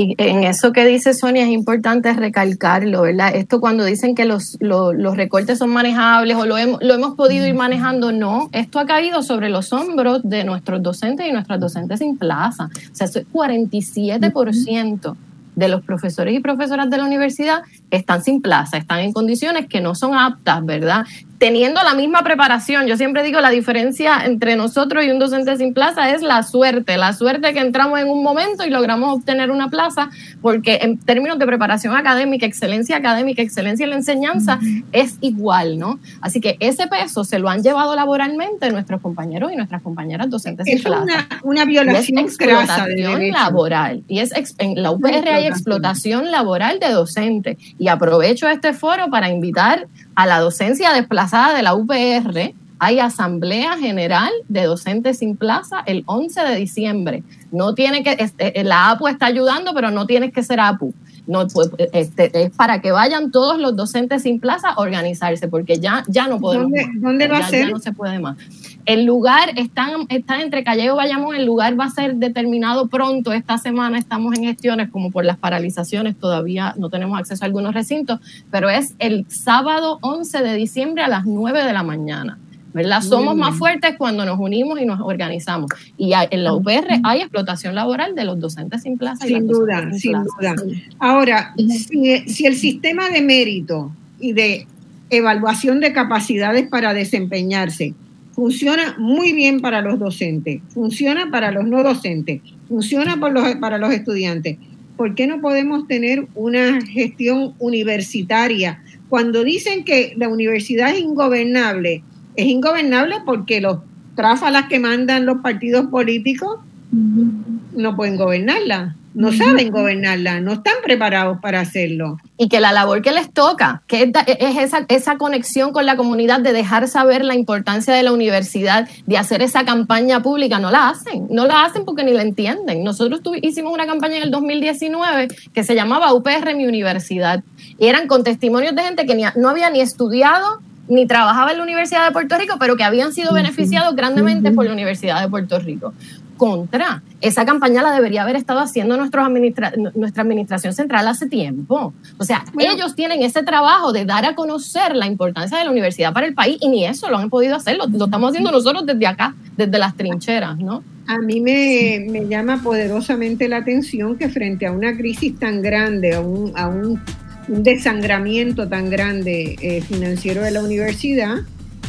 Y 0.00 0.14
en 0.18 0.44
eso 0.44 0.72
que 0.72 0.86
dice 0.86 1.12
Sonia 1.12 1.42
es 1.42 1.48
importante 1.48 2.12
recalcarlo, 2.12 3.02
¿verdad? 3.02 3.34
Esto 3.34 3.58
cuando 3.58 3.84
dicen 3.84 4.14
que 4.14 4.26
los, 4.26 4.56
los, 4.60 5.16
recortes 5.16 5.58
son 5.58 5.70
manejables 5.70 6.36
o 6.36 6.46
lo 6.46 6.56
hemos, 6.56 6.80
lo 6.80 6.94
hemos 6.94 7.16
podido 7.16 7.44
ir 7.48 7.54
manejando, 7.54 8.12
no. 8.12 8.48
Esto 8.52 8.78
ha 8.78 8.86
caído 8.86 9.24
sobre 9.24 9.48
los 9.48 9.72
hombros 9.72 10.20
de 10.22 10.44
nuestros 10.44 10.84
docentes 10.84 11.26
y 11.28 11.32
nuestras 11.32 11.58
docentes 11.58 11.98
sin 11.98 12.16
plaza. 12.16 12.70
O 12.92 12.94
sea, 12.94 13.08
eso 13.08 13.18
es 13.18 13.26
47% 13.32 15.16
de 15.56 15.68
los 15.68 15.82
profesores 15.82 16.32
y 16.32 16.38
profesoras 16.38 16.88
de 16.88 16.98
la 16.98 17.04
universidad 17.04 17.62
están 17.90 18.22
sin 18.22 18.40
plaza, 18.40 18.76
están 18.76 19.00
en 19.00 19.12
condiciones 19.12 19.66
que 19.66 19.80
no 19.80 19.96
son 19.96 20.14
aptas, 20.14 20.64
¿verdad? 20.64 21.06
Teniendo 21.38 21.82
la 21.82 21.94
misma 21.94 22.22
preparación. 22.22 22.86
Yo 22.86 22.96
siempre 22.96 23.22
digo, 23.22 23.40
la 23.40 23.50
diferencia 23.50 24.24
entre 24.24 24.56
nosotros 24.56 25.04
y 25.04 25.10
un 25.10 25.18
docente 25.18 25.56
sin 25.56 25.72
plaza 25.72 26.10
es 26.10 26.22
la 26.22 26.42
suerte, 26.42 26.96
la 26.96 27.12
suerte 27.12 27.52
que 27.52 27.60
entramos 27.60 28.00
en 28.00 28.08
un 28.08 28.22
momento 28.22 28.66
y 28.66 28.70
logramos 28.70 29.16
obtener 29.16 29.50
una 29.50 29.70
plaza, 29.70 30.10
porque 30.42 30.80
en 30.82 30.98
términos 30.98 31.38
de 31.38 31.46
preparación 31.46 31.96
académica, 31.96 32.44
excelencia 32.44 32.96
académica, 32.96 33.40
excelencia 33.40 33.84
en 33.84 33.90
la 33.90 33.96
enseñanza, 33.96 34.58
es 34.92 35.16
igual, 35.20 35.78
¿no? 35.78 36.00
Así 36.20 36.40
que 36.40 36.56
ese 36.58 36.88
peso 36.88 37.24
se 37.24 37.38
lo 37.38 37.48
han 37.48 37.62
llevado 37.62 37.94
laboralmente 37.94 38.70
nuestros 38.72 39.00
compañeros 39.00 39.52
y 39.52 39.56
nuestras 39.56 39.82
compañeras 39.82 40.28
docentes 40.28 40.66
sin 40.66 40.82
plaza. 40.82 41.04
Es 41.30 41.38
una, 41.42 41.64
violación 41.64 42.18
es 42.18 42.24
explotación 42.24 43.30
laboral. 43.30 44.02
Y 44.08 44.18
es 44.18 44.32
en 44.58 44.82
la 44.82 44.90
UPR 44.90 45.28
hay 45.28 45.46
explotación 45.46 46.30
laboral 46.30 46.80
de 46.80 46.90
docentes. 46.90 47.58
Y 47.78 47.88
aprovecho 47.88 48.48
este 48.48 48.72
foro 48.72 49.08
para 49.10 49.30
invitar 49.30 49.86
a 50.14 50.26
la 50.26 50.40
docencia 50.40 50.92
desplazada 50.92 51.27
de 51.30 51.62
la 51.62 51.74
UPR, 51.74 52.54
hay 52.78 52.98
asamblea 53.00 53.76
general 53.76 54.30
de 54.48 54.64
docentes 54.64 55.18
sin 55.18 55.36
plaza 55.36 55.82
el 55.84 56.04
11 56.06 56.40
de 56.42 56.56
diciembre. 56.56 57.22
No 57.50 57.74
tiene 57.74 58.02
que, 58.02 58.16
este, 58.18 58.64
la 58.64 58.90
APU 58.90 59.08
está 59.08 59.26
ayudando, 59.26 59.74
pero 59.74 59.90
no 59.90 60.06
tienes 60.06 60.32
que 60.32 60.42
ser 60.42 60.60
APU. 60.60 60.94
No, 61.28 61.46
pues, 61.46 61.70
este, 61.92 62.30
es 62.42 62.50
para 62.52 62.80
que 62.80 62.90
vayan 62.90 63.30
todos 63.30 63.60
los 63.60 63.76
docentes 63.76 64.22
sin 64.22 64.40
plaza 64.40 64.70
a 64.70 64.80
organizarse, 64.80 65.46
porque 65.46 65.78
ya, 65.78 66.02
ya 66.08 66.26
no 66.26 66.40
podemos. 66.40 66.70
¿Dónde, 66.70 66.88
¿dónde 66.94 67.28
va 67.28 67.38
a 67.38 67.48
ser? 67.50 67.66
Ya 67.66 67.70
no 67.70 67.78
se 67.78 67.92
puede 67.92 68.18
más. 68.18 68.38
El 68.86 69.04
lugar 69.04 69.50
está, 69.56 69.90
está 70.08 70.40
entre 70.40 70.64
Calleo 70.64 70.94
y 70.94 70.96
Bayamón, 70.96 71.36
el 71.36 71.44
lugar 71.44 71.78
va 71.78 71.84
a 71.84 71.90
ser 71.90 72.14
determinado 72.14 72.88
pronto. 72.88 73.34
Esta 73.34 73.58
semana 73.58 73.98
estamos 73.98 74.34
en 74.38 74.44
gestiones, 74.44 74.88
como 74.88 75.10
por 75.10 75.26
las 75.26 75.36
paralizaciones, 75.36 76.16
todavía 76.16 76.72
no 76.78 76.88
tenemos 76.88 77.18
acceso 77.18 77.44
a 77.44 77.46
algunos 77.46 77.74
recintos, 77.74 78.20
pero 78.50 78.70
es 78.70 78.94
el 78.98 79.26
sábado 79.28 79.98
11 80.00 80.42
de 80.42 80.54
diciembre 80.54 81.02
a 81.04 81.08
las 81.08 81.26
9 81.26 81.62
de 81.62 81.72
la 81.74 81.82
mañana. 81.82 82.38
¿Verdad? 82.78 83.02
Somos 83.02 83.36
más 83.36 83.56
fuertes 83.56 83.96
cuando 83.98 84.24
nos 84.24 84.38
unimos 84.38 84.80
y 84.80 84.86
nos 84.86 85.00
organizamos. 85.00 85.70
Y 85.96 86.12
en 86.14 86.44
la 86.44 86.54
UPR 86.54 87.00
hay 87.02 87.20
explotación 87.20 87.74
laboral 87.74 88.14
de 88.14 88.24
los 88.24 88.40
docentes 88.40 88.82
sin 88.82 88.96
plaza. 88.96 89.26
Sin 89.26 89.46
duda, 89.46 89.90
sin, 89.92 90.12
duda. 90.12 90.54
Ahora, 90.98 91.54
si, 91.56 92.18
si 92.28 92.46
el 92.46 92.56
sistema 92.56 93.08
de 93.10 93.20
mérito 93.20 93.92
y 94.20 94.32
de 94.32 94.66
evaluación 95.10 95.80
de 95.80 95.92
capacidades 95.92 96.68
para 96.68 96.94
desempeñarse 96.94 97.94
funciona 98.32 98.94
muy 98.98 99.32
bien 99.32 99.60
para 99.60 99.82
los 99.82 99.98
docentes, 99.98 100.60
funciona 100.68 101.28
para 101.30 101.50
los 101.50 101.66
no 101.66 101.82
docentes, 101.82 102.40
funciona 102.68 103.16
los, 103.16 103.56
para 103.56 103.78
los 103.78 103.92
estudiantes. 103.92 104.58
¿Por 104.96 105.16
qué 105.16 105.26
no 105.26 105.40
podemos 105.40 105.88
tener 105.88 106.28
una 106.36 106.80
gestión 106.82 107.54
universitaria? 107.58 108.80
Cuando 109.08 109.42
dicen 109.42 109.84
que 109.84 110.14
la 110.16 110.28
universidad 110.28 110.90
es 110.90 111.00
ingobernable, 111.00 112.02
es 112.38 112.46
ingobernable 112.46 113.16
porque 113.26 113.60
los 113.60 113.78
tráfalas 114.14 114.68
que 114.68 114.78
mandan 114.78 115.26
los 115.26 115.38
partidos 115.38 115.88
políticos 115.88 116.60
no 116.92 117.96
pueden 117.96 118.16
gobernarla, 118.16 118.94
no 119.12 119.32
saben 119.32 119.70
gobernarla, 119.72 120.40
no 120.40 120.52
están 120.52 120.74
preparados 120.84 121.38
para 121.40 121.58
hacerlo. 121.58 122.18
Y 122.36 122.48
que 122.48 122.60
la 122.60 122.70
labor 122.70 123.02
que 123.02 123.10
les 123.10 123.32
toca, 123.32 123.82
que 123.88 124.12
es, 124.28 124.56
esa, 124.56 124.86
esa 124.88 125.18
conexión 125.18 125.72
con 125.72 125.84
la 125.84 125.96
comunidad 125.96 126.38
de 126.38 126.52
dejar 126.52 126.86
saber 126.86 127.24
la 127.24 127.34
importancia 127.34 127.92
de 127.92 128.04
la 128.04 128.12
universidad, 128.12 128.88
de 129.06 129.18
hacer 129.18 129.42
esa 129.42 129.64
campaña 129.64 130.22
pública, 130.22 130.60
no 130.60 130.70
la 130.70 130.90
hacen, 130.90 131.26
no 131.30 131.44
la 131.44 131.64
hacen 131.64 131.84
porque 131.84 132.04
ni 132.04 132.12
la 132.12 132.22
entienden. 132.22 132.84
Nosotros 132.84 133.20
hicimos 133.42 133.72
una 133.74 133.86
campaña 133.86 134.18
en 134.18 134.22
el 134.22 134.30
2019 134.30 135.26
que 135.52 135.64
se 135.64 135.74
llamaba 135.74 136.14
UPR 136.14 136.54
Mi 136.54 136.66
Universidad 136.66 137.42
y 137.80 137.86
eran 137.86 138.06
con 138.06 138.22
testimonios 138.22 138.76
de 138.76 138.82
gente 138.82 139.06
que 139.06 139.32
no 139.34 139.48
había 139.48 139.70
ni 139.70 139.80
estudiado 139.80 140.60
ni 140.88 141.06
trabajaba 141.06 141.52
en 141.52 141.58
la 141.58 141.64
Universidad 141.64 142.06
de 142.06 142.12
Puerto 142.12 142.36
Rico, 142.38 142.56
pero 142.58 142.76
que 142.76 142.84
habían 142.84 143.12
sido 143.12 143.32
beneficiados 143.32 143.94
grandemente 143.94 144.50
por 144.52 144.64
la 144.64 144.72
Universidad 144.72 145.20
de 145.20 145.28
Puerto 145.28 145.58
Rico. 145.58 145.92
Contra, 146.36 147.02
esa 147.20 147.44
campaña 147.44 147.82
la 147.82 147.90
debería 147.90 148.22
haber 148.22 148.36
estado 148.36 148.60
haciendo 148.60 148.96
nuestra 148.96 149.26
administración 149.26 150.72
central 150.72 151.08
hace 151.08 151.26
tiempo. 151.26 151.92
O 152.16 152.24
sea, 152.24 152.44
ellos 152.60 152.94
tienen 152.94 153.22
ese 153.22 153.42
trabajo 153.42 153.92
de 153.92 154.04
dar 154.04 154.24
a 154.24 154.36
conocer 154.36 154.94
la 154.94 155.06
importancia 155.06 155.58
de 155.58 155.64
la 155.64 155.70
universidad 155.72 156.12
para 156.12 156.26
el 156.26 156.34
país 156.34 156.58
y 156.60 156.68
ni 156.68 156.84
eso 156.84 157.10
lo 157.10 157.18
han 157.18 157.28
podido 157.28 157.56
hacer, 157.56 157.76
lo, 157.76 157.86
estamos 157.86 158.30
haciendo 158.30 158.52
nosotros 158.52 158.86
desde 158.86 159.06
acá, 159.06 159.34
desde 159.56 159.78
las 159.78 159.96
trincheras, 159.96 160.58
¿no? 160.58 160.84
A 161.08 161.18
mí 161.18 161.40
me, 161.40 162.26
llama 162.28 162.62
poderosamente 162.62 163.48
la 163.48 163.56
atención 163.56 164.16
que 164.16 164.28
frente 164.28 164.66
a 164.66 164.72
una 164.72 164.96
crisis 164.96 165.38
tan 165.38 165.60
grande, 165.60 166.14
a 166.14 166.20
un, 166.20 166.52
a 166.54 166.68
un 166.68 167.00
un 167.48 167.62
desangramiento 167.62 168.68
tan 168.68 168.90
grande 168.90 169.56
eh, 169.60 169.80
financiero 169.82 170.42
de 170.42 170.50
la 170.50 170.62
universidad, 170.62 171.36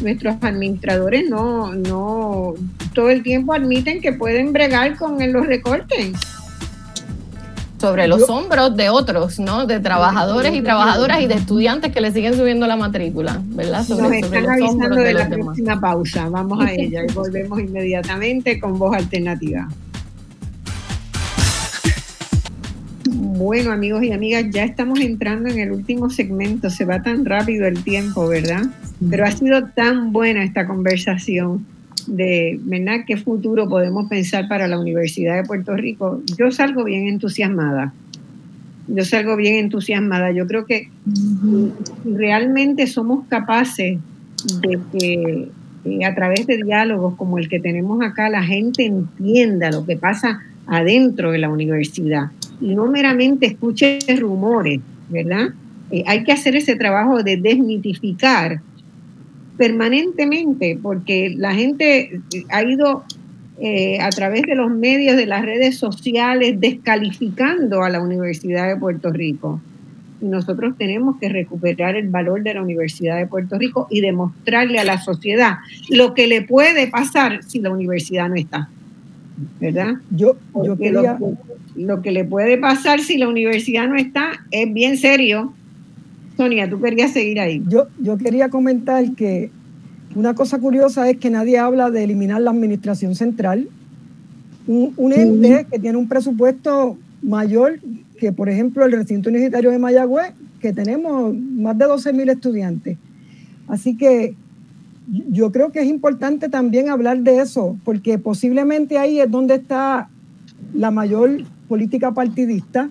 nuestros 0.01 0.35
administradores 0.41 1.29
no, 1.29 1.73
no 1.73 2.53
todo 2.93 3.09
el 3.09 3.21
tiempo 3.21 3.53
admiten 3.53 4.01
que 4.01 4.13
pueden 4.13 4.53
bregar 4.53 4.95
con 4.97 5.17
los 5.31 5.45
recortes. 5.45 6.13
Sobre 7.79 8.07
los 8.09 8.29
hombros 8.29 8.75
de 8.75 8.89
otros, 8.89 9.39
¿no? 9.39 9.65
De 9.65 9.79
trabajadores 9.79 10.53
y 10.53 10.61
trabajadoras 10.61 11.21
y 11.21 11.27
de 11.27 11.35
estudiantes 11.35 11.93
que 11.93 12.01
le 12.01 12.11
siguen 12.11 12.33
subiendo 12.33 12.67
la 12.67 12.75
matrícula, 12.75 13.41
¿verdad? 13.45 13.85
Sobre, 13.85 14.19
Nos 14.19 14.33
están 14.33 14.49
avisando 14.49 14.95
de, 14.97 15.13
la 15.13 15.29
próxima 15.29 15.79
pausa. 15.79 16.27
Vamos 16.27 16.61
a 16.61 16.73
ella 16.73 17.03
y 17.07 17.13
volvemos 17.13 17.57
inmediatamente 17.59 18.59
con 18.59 18.77
voz 18.77 18.97
alternativa. 18.97 19.69
Bueno, 23.39 23.71
amigos 23.71 24.03
y 24.03 24.11
amigas, 24.11 24.47
ya 24.51 24.65
estamos 24.65 24.99
entrando 24.99 25.47
en 25.47 25.59
el 25.59 25.71
último 25.71 26.09
segmento. 26.09 26.69
Se 26.69 26.83
va 26.83 27.01
tan 27.01 27.23
rápido 27.23 27.67
el 27.67 27.85
tiempo, 27.85 28.27
¿verdad? 28.27 28.63
Pero 29.09 29.23
ha 29.23 29.31
sido 29.31 29.63
tan 29.67 30.11
buena 30.11 30.43
esta 30.43 30.67
conversación 30.67 31.65
de. 32.05 32.59
¿Qué 33.07 33.15
futuro 33.15 33.69
podemos 33.69 34.09
pensar 34.09 34.49
para 34.49 34.67
la 34.67 34.77
Universidad 34.77 35.37
de 35.37 35.45
Puerto 35.45 35.73
Rico? 35.77 36.21
Yo 36.37 36.51
salgo 36.51 36.83
bien 36.83 37.07
entusiasmada. 37.07 37.93
Yo 38.89 39.05
salgo 39.05 39.37
bien 39.37 39.55
entusiasmada. 39.55 40.33
Yo 40.33 40.45
creo 40.45 40.65
que 40.65 40.89
realmente 42.03 42.87
somos 42.87 43.25
capaces 43.29 43.99
de 44.61 44.79
que 44.91 45.47
eh, 45.85 46.05
a 46.05 46.13
través 46.13 46.45
de 46.45 46.57
diálogos 46.57 47.15
como 47.15 47.37
el 47.37 47.47
que 47.47 47.61
tenemos 47.61 48.03
acá, 48.03 48.29
la 48.29 48.43
gente 48.43 48.83
entienda 48.83 49.71
lo 49.71 49.85
que 49.85 49.95
pasa 49.95 50.41
adentro 50.67 51.31
de 51.31 51.37
la 51.37 51.47
universidad 51.47 52.31
y 52.61 52.75
no 52.75 52.87
meramente 52.87 53.45
escuche 53.45 53.99
rumores, 54.17 54.79
¿verdad? 55.09 55.49
Eh, 55.91 56.03
hay 56.05 56.23
que 56.23 56.31
hacer 56.31 56.55
ese 56.55 56.75
trabajo 56.75 57.23
de 57.23 57.37
desmitificar 57.37 58.61
permanentemente, 59.57 60.79
porque 60.81 61.33
la 61.35 61.53
gente 61.53 62.21
ha 62.49 62.63
ido 62.63 63.03
eh, 63.61 63.99
a 63.99 64.09
través 64.09 64.43
de 64.43 64.55
los 64.55 64.71
medios 64.71 65.17
de 65.17 65.25
las 65.25 65.43
redes 65.43 65.77
sociales 65.77 66.59
descalificando 66.59 67.83
a 67.83 67.89
la 67.89 68.01
Universidad 68.01 68.69
de 68.69 68.77
Puerto 68.77 69.11
Rico. 69.11 69.59
Y 70.21 70.25
nosotros 70.25 70.77
tenemos 70.77 71.17
que 71.19 71.27
recuperar 71.27 71.95
el 71.95 72.07
valor 72.07 72.41
de 72.43 72.53
la 72.53 72.61
Universidad 72.61 73.17
de 73.17 73.27
Puerto 73.27 73.57
Rico 73.57 73.87
y 73.89 73.99
demostrarle 73.99 74.79
a 74.79 74.85
la 74.85 74.99
sociedad 74.99 75.57
lo 75.89 76.13
que 76.13 76.27
le 76.27 76.41
puede 76.41 76.87
pasar 76.87 77.43
si 77.43 77.59
la 77.59 77.69
universidad 77.69 78.29
no 78.29 78.35
está. 78.35 78.69
¿Verdad? 79.59 79.95
Yo, 80.11 80.35
yo 80.63 80.77
quería... 80.77 81.17
lo, 81.19 81.37
lo 81.75 82.01
que 82.01 82.11
le 82.11 82.25
puede 82.25 82.57
pasar 82.57 82.99
si 82.99 83.17
la 83.17 83.27
universidad 83.27 83.87
no 83.87 83.95
está 83.95 84.45
es 84.51 84.71
bien 84.73 84.97
serio. 84.97 85.53
Sonia, 86.37 86.69
tú 86.69 86.79
querías 86.81 87.11
seguir 87.11 87.39
ahí. 87.39 87.61
Yo, 87.67 87.87
yo 87.99 88.17
quería 88.17 88.49
comentar 88.49 89.13
que 89.15 89.51
una 90.15 90.33
cosa 90.33 90.59
curiosa 90.59 91.09
es 91.09 91.17
que 91.17 91.29
nadie 91.29 91.57
habla 91.57 91.91
de 91.91 92.03
eliminar 92.03 92.41
la 92.41 92.51
administración 92.51 93.15
central, 93.15 93.67
un, 94.67 95.13
ente 95.13 95.65
que 95.71 95.79
tiene 95.79 95.97
un 95.97 96.07
presupuesto 96.07 96.97
mayor 97.21 97.79
que, 98.19 98.31
por 98.31 98.49
ejemplo, 98.49 98.85
el 98.85 98.91
recinto 98.91 99.29
universitario 99.29 99.71
de 99.71 99.79
Mayagüez, 99.79 100.33
que 100.61 100.73
tenemos 100.73 101.35
más 101.35 101.77
de 101.77 101.85
12 101.85 102.13
mil 102.13 102.29
estudiantes. 102.29 102.97
Así 103.67 103.97
que 103.97 104.35
yo 105.29 105.51
creo 105.51 105.71
que 105.71 105.81
es 105.81 105.87
importante 105.87 106.49
también 106.49 106.89
hablar 106.89 107.19
de 107.19 107.39
eso, 107.39 107.77
porque 107.83 108.19
posiblemente 108.19 108.97
ahí 108.97 109.19
es 109.19 109.29
donde 109.29 109.55
está 109.55 110.09
la 110.73 110.91
mayor 110.91 111.43
política 111.67 112.11
partidista 112.11 112.89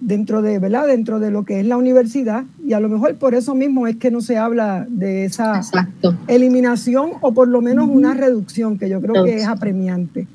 dentro 0.00 0.42
de, 0.42 0.58
¿verdad? 0.58 0.86
Dentro 0.86 1.18
de 1.18 1.30
lo 1.30 1.44
que 1.44 1.60
es 1.60 1.66
la 1.66 1.76
universidad 1.76 2.44
y 2.64 2.74
a 2.74 2.80
lo 2.80 2.88
mejor 2.88 3.16
por 3.16 3.34
eso 3.34 3.54
mismo 3.54 3.86
es 3.86 3.96
que 3.96 4.10
no 4.10 4.20
se 4.20 4.36
habla 4.36 4.86
de 4.88 5.24
esa 5.24 5.60
eliminación 6.28 7.12
o 7.20 7.32
por 7.32 7.48
lo 7.48 7.60
menos 7.60 7.88
una 7.88 8.14
reducción 8.14 8.78
que 8.78 8.88
yo 8.88 9.00
creo 9.00 9.24
que 9.24 9.38
es 9.38 9.46
apremiante. 9.46 10.26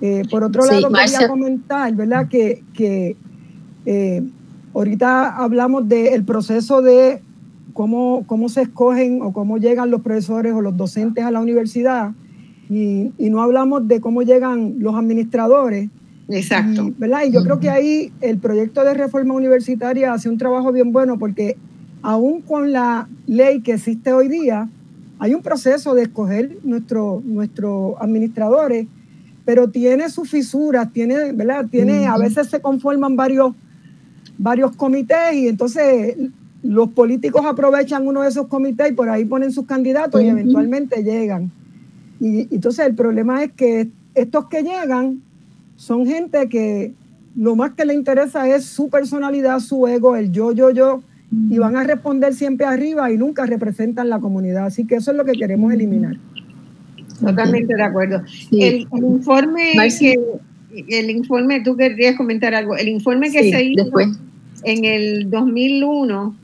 Eh, 0.00 0.22
por 0.30 0.42
otro 0.42 0.64
lado, 0.66 0.90
quería 0.90 1.28
comentar, 1.28 1.94
¿verdad? 1.94 2.28
Que, 2.28 2.64
que 2.74 3.16
eh, 3.86 4.22
ahorita 4.74 5.36
hablamos 5.36 5.88
del 5.88 6.24
proceso 6.24 6.82
de 6.82 7.22
cómo, 7.72 8.24
cómo 8.26 8.48
se 8.48 8.62
escogen 8.62 9.22
o 9.22 9.32
cómo 9.32 9.58
llegan 9.58 9.90
los 9.90 10.02
profesores 10.02 10.52
o 10.52 10.60
los 10.60 10.76
docentes 10.76 11.24
a 11.24 11.30
la 11.30 11.40
universidad 11.40 12.12
y, 12.70 13.12
y 13.18 13.30
no 13.30 13.42
hablamos 13.42 13.86
de 13.88 14.00
cómo 14.00 14.22
llegan 14.22 14.76
los 14.78 14.94
administradores 14.94 15.90
Exacto. 16.28 16.88
Y, 16.88 16.94
¿verdad? 16.98 17.24
y 17.26 17.32
yo 17.32 17.42
creo 17.42 17.60
que 17.60 17.70
ahí 17.70 18.12
el 18.20 18.38
proyecto 18.38 18.84
de 18.84 18.94
reforma 18.94 19.34
universitaria 19.34 20.12
hace 20.12 20.28
un 20.28 20.38
trabajo 20.38 20.72
bien 20.72 20.92
bueno 20.92 21.18
porque 21.18 21.56
aún 22.02 22.40
con 22.40 22.72
la 22.72 23.08
ley 23.26 23.60
que 23.60 23.74
existe 23.74 24.12
hoy 24.12 24.28
día, 24.28 24.68
hay 25.18 25.34
un 25.34 25.42
proceso 25.42 25.94
de 25.94 26.02
escoger 26.02 26.58
nuestros 26.64 27.24
nuestro 27.24 27.96
administradores, 28.00 28.86
pero 29.44 29.70
tiene 29.70 30.08
sus 30.08 30.28
fisuras, 30.28 30.92
tiene, 30.92 31.32
¿verdad? 31.32 31.66
Tiene, 31.70 32.06
a 32.06 32.16
veces 32.16 32.48
se 32.48 32.60
conforman 32.60 33.14
varios, 33.14 33.54
varios 34.38 34.74
comités 34.74 35.34
y 35.34 35.48
entonces 35.48 36.16
los 36.62 36.90
políticos 36.90 37.44
aprovechan 37.44 38.06
uno 38.06 38.22
de 38.22 38.28
esos 38.28 38.46
comités 38.46 38.90
y 38.90 38.94
por 38.94 39.08
ahí 39.08 39.24
ponen 39.24 39.52
sus 39.52 39.66
candidatos 39.66 40.22
y 40.22 40.28
eventualmente 40.28 41.02
llegan. 41.02 41.50
Y 42.20 42.54
entonces 42.54 42.86
el 42.86 42.94
problema 42.94 43.42
es 43.42 43.52
que 43.52 43.88
estos 44.14 44.46
que 44.46 44.62
llegan 44.62 45.22
son 45.76 46.06
gente 46.06 46.48
que 46.48 46.92
lo 47.34 47.56
más 47.56 47.72
que 47.72 47.84
le 47.84 47.94
interesa 47.94 48.48
es 48.48 48.64
su 48.64 48.88
personalidad, 48.90 49.58
su 49.58 49.86
ego, 49.88 50.14
el 50.16 50.30
yo, 50.30 50.52
yo, 50.52 50.70
yo, 50.70 51.02
y 51.50 51.58
van 51.58 51.76
a 51.76 51.84
responder 51.84 52.34
siempre 52.34 52.66
arriba 52.66 53.10
y 53.10 53.16
nunca 53.16 53.46
representan 53.46 54.08
la 54.08 54.20
comunidad. 54.20 54.66
Así 54.66 54.86
que 54.86 54.96
eso 54.96 55.10
es 55.10 55.16
lo 55.16 55.24
que 55.24 55.32
queremos 55.32 55.72
eliminar. 55.72 56.16
Totalmente 57.20 57.74
de 57.74 57.82
acuerdo. 57.82 58.22
El, 58.50 58.86
informe 58.92 59.72
el 60.88 61.10
informe, 61.10 61.60
tú 61.62 61.76
querías 61.76 62.16
comentar 62.16 62.54
algo, 62.54 62.76
el 62.76 62.88
informe 62.88 63.30
que 63.30 63.50
se 63.50 63.64
hizo 63.64 63.90
en 64.64 64.84
el 64.84 65.30
2001 65.30 66.36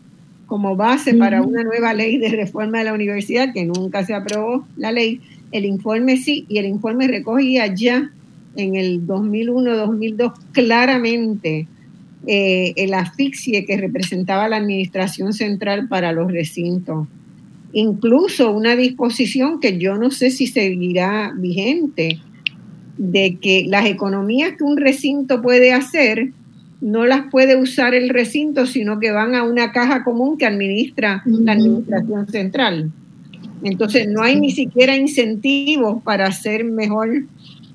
como 0.48 0.76
base 0.76 1.14
para 1.14 1.42
una 1.42 1.62
nueva 1.62 1.92
ley 1.92 2.16
de 2.16 2.30
reforma 2.30 2.78
de 2.78 2.84
la 2.84 2.94
universidad, 2.94 3.52
que 3.52 3.66
nunca 3.66 4.04
se 4.04 4.14
aprobó 4.14 4.66
la 4.76 4.90
ley, 4.90 5.20
el 5.52 5.66
informe 5.66 6.16
sí, 6.16 6.46
y 6.48 6.56
el 6.56 6.64
informe 6.64 7.06
recogía 7.06 7.66
ya 7.66 8.10
en 8.56 8.74
el 8.74 9.06
2001-2002 9.06 10.32
claramente 10.52 11.68
eh, 12.26 12.72
el 12.76 12.94
asfixie 12.94 13.66
que 13.66 13.76
representaba 13.76 14.48
la 14.48 14.56
administración 14.56 15.34
central 15.34 15.86
para 15.86 16.12
los 16.12 16.32
recintos. 16.32 17.06
Incluso 17.74 18.50
una 18.50 18.74
disposición 18.74 19.60
que 19.60 19.78
yo 19.78 19.96
no 19.96 20.10
sé 20.10 20.30
si 20.30 20.46
seguirá 20.46 21.32
vigente, 21.36 22.20
de 22.96 23.36
que 23.36 23.64
las 23.68 23.86
economías 23.86 24.54
que 24.56 24.64
un 24.64 24.78
recinto 24.78 25.40
puede 25.42 25.72
hacer 25.72 26.32
no 26.80 27.06
las 27.06 27.30
puede 27.30 27.56
usar 27.56 27.94
el 27.94 28.08
recinto, 28.08 28.66
sino 28.66 29.00
que 29.00 29.10
van 29.10 29.34
a 29.34 29.42
una 29.42 29.72
caja 29.72 30.04
común 30.04 30.38
que 30.38 30.46
administra 30.46 31.22
la 31.26 31.52
administración 31.52 32.28
central. 32.28 32.92
Entonces 33.62 34.06
no 34.08 34.22
hay 34.22 34.38
ni 34.38 34.52
siquiera 34.52 34.96
incentivos 34.96 36.02
para 36.02 36.26
hacer 36.26 36.64
mejor 36.64 37.24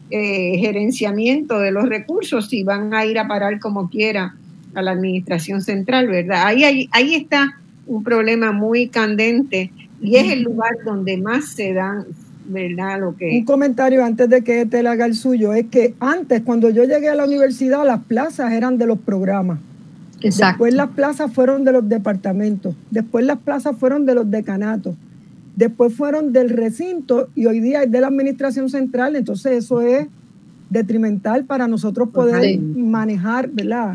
eh, 0.09 0.57
gerenciamiento 0.59 1.59
de 1.59 1.71
los 1.71 1.89
recursos 1.89 2.53
y 2.53 2.63
van 2.63 2.93
a 2.93 3.05
ir 3.05 3.19
a 3.19 3.27
parar 3.27 3.59
como 3.59 3.89
quiera 3.89 4.35
a 4.75 4.81
la 4.81 4.91
administración 4.91 5.61
central, 5.61 6.07
¿verdad? 6.07 6.43
Ahí, 6.45 6.87
ahí, 6.91 7.15
está 7.15 7.59
un 7.85 8.03
problema 8.03 8.51
muy 8.51 8.87
candente 8.87 9.71
y 10.01 10.15
es 10.15 10.31
el 10.31 10.43
lugar 10.43 10.71
donde 10.85 11.17
más 11.17 11.49
se 11.53 11.73
dan, 11.73 12.05
¿verdad? 12.47 12.99
Lo 12.99 13.15
que... 13.15 13.37
Un 13.37 13.45
comentario 13.45 14.03
antes 14.03 14.29
de 14.29 14.43
que 14.43 14.65
te 14.65 14.87
haga 14.87 15.05
el 15.05 15.15
suyo, 15.15 15.53
es 15.53 15.67
que 15.67 15.95
antes, 15.99 16.41
cuando 16.41 16.69
yo 16.69 16.83
llegué 16.83 17.09
a 17.09 17.15
la 17.15 17.25
universidad, 17.25 17.85
las 17.85 18.03
plazas 18.03 18.51
eran 18.51 18.77
de 18.77 18.87
los 18.87 18.99
programas. 18.99 19.59
Después 20.21 20.73
las 20.73 20.89
plazas 20.91 21.33
fueron 21.33 21.65
de 21.65 21.73
los 21.73 21.89
departamentos, 21.89 22.75
después 22.91 23.25
las 23.25 23.39
plazas 23.39 23.75
fueron 23.77 24.05
de 24.05 24.15
los 24.15 24.31
decanatos 24.31 24.95
después 25.55 25.93
fueron 25.93 26.33
del 26.33 26.49
recinto 26.49 27.29
y 27.35 27.45
hoy 27.45 27.59
día 27.59 27.83
es 27.83 27.91
de 27.91 28.01
la 28.01 28.07
administración 28.07 28.69
central, 28.69 29.15
entonces 29.15 29.63
eso 29.63 29.81
es 29.81 30.07
detrimental 30.69 31.45
para 31.45 31.67
nosotros 31.67 32.09
poder 32.09 32.59
manejar, 32.59 33.49
¿verdad? 33.49 33.93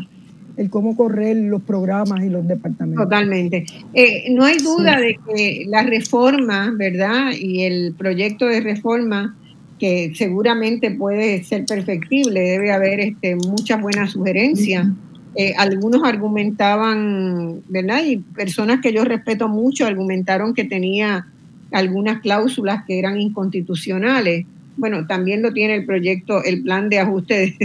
El 0.59 0.69
cómo 0.69 0.97
correr 0.97 1.37
los 1.37 1.61
programas 1.63 2.21
y 2.21 2.29
los 2.29 2.45
departamentos. 2.45 3.05
Totalmente. 3.05 3.65
Eh, 3.93 4.25
no 4.31 4.43
hay 4.43 4.57
duda 4.57 4.99
de 4.99 5.17
que 5.25 5.65
la 5.67 5.83
reforma, 5.83 6.73
¿verdad? 6.75 7.31
Y 7.39 7.63
el 7.63 7.93
proyecto 7.97 8.45
de 8.45 8.59
reforma 8.59 9.37
que 9.79 10.11
seguramente 10.15 10.91
puede 10.91 11.43
ser 11.43 11.65
perfectible, 11.65 12.41
debe 12.41 12.71
haber 12.73 12.99
este, 12.99 13.37
muchas 13.37 13.81
buenas 13.81 14.11
sugerencias. 14.11 14.87
Eh, 15.35 15.53
algunos 15.57 16.03
argumentaban, 16.03 17.61
¿verdad? 17.69 18.03
Y 18.05 18.17
personas 18.17 18.81
que 18.81 18.91
yo 18.91 19.05
respeto 19.05 19.47
mucho 19.47 19.85
argumentaron 19.85 20.53
que 20.53 20.65
tenía 20.65 21.27
algunas 21.71 22.19
cláusulas 22.21 22.83
que 22.85 22.99
eran 22.99 23.19
inconstitucionales. 23.19 24.45
Bueno, 24.75 25.07
también 25.07 25.41
lo 25.41 25.53
tiene 25.53 25.75
el 25.75 25.85
proyecto, 25.85 26.43
el 26.43 26.63
plan 26.63 26.89
de 26.89 26.99
ajuste 26.99 27.55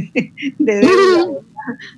de, 0.58 0.74
deuda, 0.76 1.40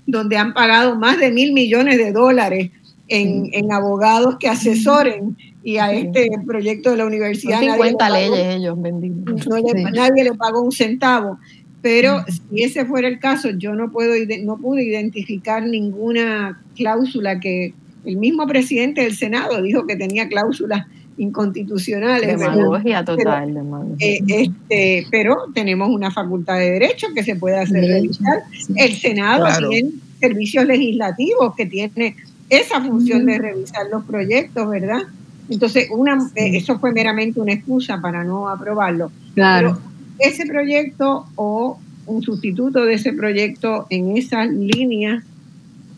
donde 0.06 0.36
han 0.36 0.54
pagado 0.54 0.96
más 0.96 1.18
de 1.18 1.30
mil 1.30 1.52
millones 1.52 1.98
de 1.98 2.12
dólares 2.12 2.70
en, 3.08 3.72
abogados 3.72 4.36
que 4.38 4.48
asesoren 4.48 5.36
y 5.62 5.76
a 5.78 5.92
este 5.92 6.28
proyecto 6.46 6.90
de 6.90 6.98
la 6.98 7.06
universidad. 7.06 7.60
50 7.60 8.10
leyes 8.10 8.56
ellos, 8.56 8.80
benditos. 8.80 9.46
Nadie 9.92 10.24
le 10.24 10.34
pagó 10.34 10.62
un 10.62 10.72
centavo. 10.72 11.38
Pero 11.82 12.24
si 12.26 12.64
ese 12.64 12.84
fuera 12.84 13.06
el 13.06 13.20
caso, 13.20 13.50
yo 13.50 13.74
no 13.74 13.92
puedo 13.92 14.14
no 14.42 14.56
pude 14.58 14.82
identificar 14.82 15.64
ninguna 15.64 16.60
cláusula 16.74 17.38
que 17.38 17.74
el 18.04 18.16
mismo 18.16 18.46
presidente 18.46 19.02
del 19.02 19.14
Senado 19.14 19.62
dijo 19.62 19.86
que 19.86 19.94
tenía 19.94 20.28
cláusulas 20.28 20.86
inconstitucionales. 21.18 22.38
Demagogia 22.38 23.04
total, 23.04 23.52
pero, 23.52 23.96
eh, 23.98 24.20
este, 24.26 25.06
pero 25.10 25.36
tenemos 25.54 25.88
una 25.88 26.10
facultad 26.10 26.58
de 26.58 26.72
derecho 26.72 27.08
que 27.14 27.22
se 27.22 27.36
puede 27.36 27.58
hacer 27.58 27.84
revisar. 27.84 28.42
El 28.74 28.94
Senado 28.94 29.46
tiene 29.68 29.90
servicios 30.20 30.64
legislativos 30.66 31.54
que 31.56 31.66
tiene 31.66 32.16
esa 32.48 32.80
función 32.82 33.26
de 33.26 33.38
revisar 33.38 33.86
los 33.90 34.04
proyectos, 34.04 34.68
¿verdad? 34.68 35.02
Entonces, 35.48 35.88
una, 35.90 36.30
eh, 36.34 36.56
eso 36.56 36.78
fue 36.78 36.92
meramente 36.92 37.40
una 37.40 37.52
excusa 37.52 38.00
para 38.00 38.24
no 38.24 38.48
aprobarlo. 38.48 39.10
Claro. 39.34 39.78
ese 40.18 40.46
proyecto 40.46 41.26
o 41.34 41.78
un 42.06 42.22
sustituto 42.22 42.86
de 42.86 42.94
ese 42.94 43.12
proyecto 43.12 43.86
en 43.90 44.16
esas 44.16 44.48
líneas, 44.48 45.22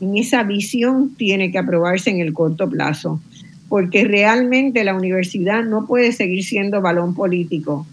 en 0.00 0.16
esa 0.16 0.42
visión, 0.42 1.14
tiene 1.16 1.52
que 1.52 1.58
aprobarse 1.58 2.10
en 2.10 2.18
el 2.18 2.32
corto 2.32 2.68
plazo 2.68 3.20
porque 3.68 4.04
realmente 4.04 4.84
la 4.84 4.94
universidad 4.94 5.64
no 5.64 5.86
puede 5.86 6.12
seguir 6.12 6.44
siendo 6.44 6.80
balón 6.80 7.14
político. 7.14 7.86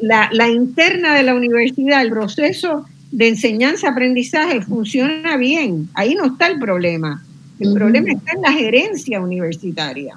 la, 0.00 0.28
la, 0.32 0.48
interna 0.48 1.14
de 1.14 1.22
la 1.22 1.34
universidad, 1.34 2.02
el 2.02 2.10
proceso 2.10 2.84
de 3.10 3.28
enseñanza-aprendizaje 3.28 4.62
funciona 4.62 5.36
bien. 5.36 5.88
Ahí 5.94 6.14
no 6.14 6.26
está 6.26 6.46
el 6.46 6.58
problema. 6.58 7.22
El 7.58 7.74
problema 7.74 8.12
está 8.12 8.32
en 8.32 8.42
la 8.42 8.52
gerencia 8.52 9.20
universitaria. 9.20 10.14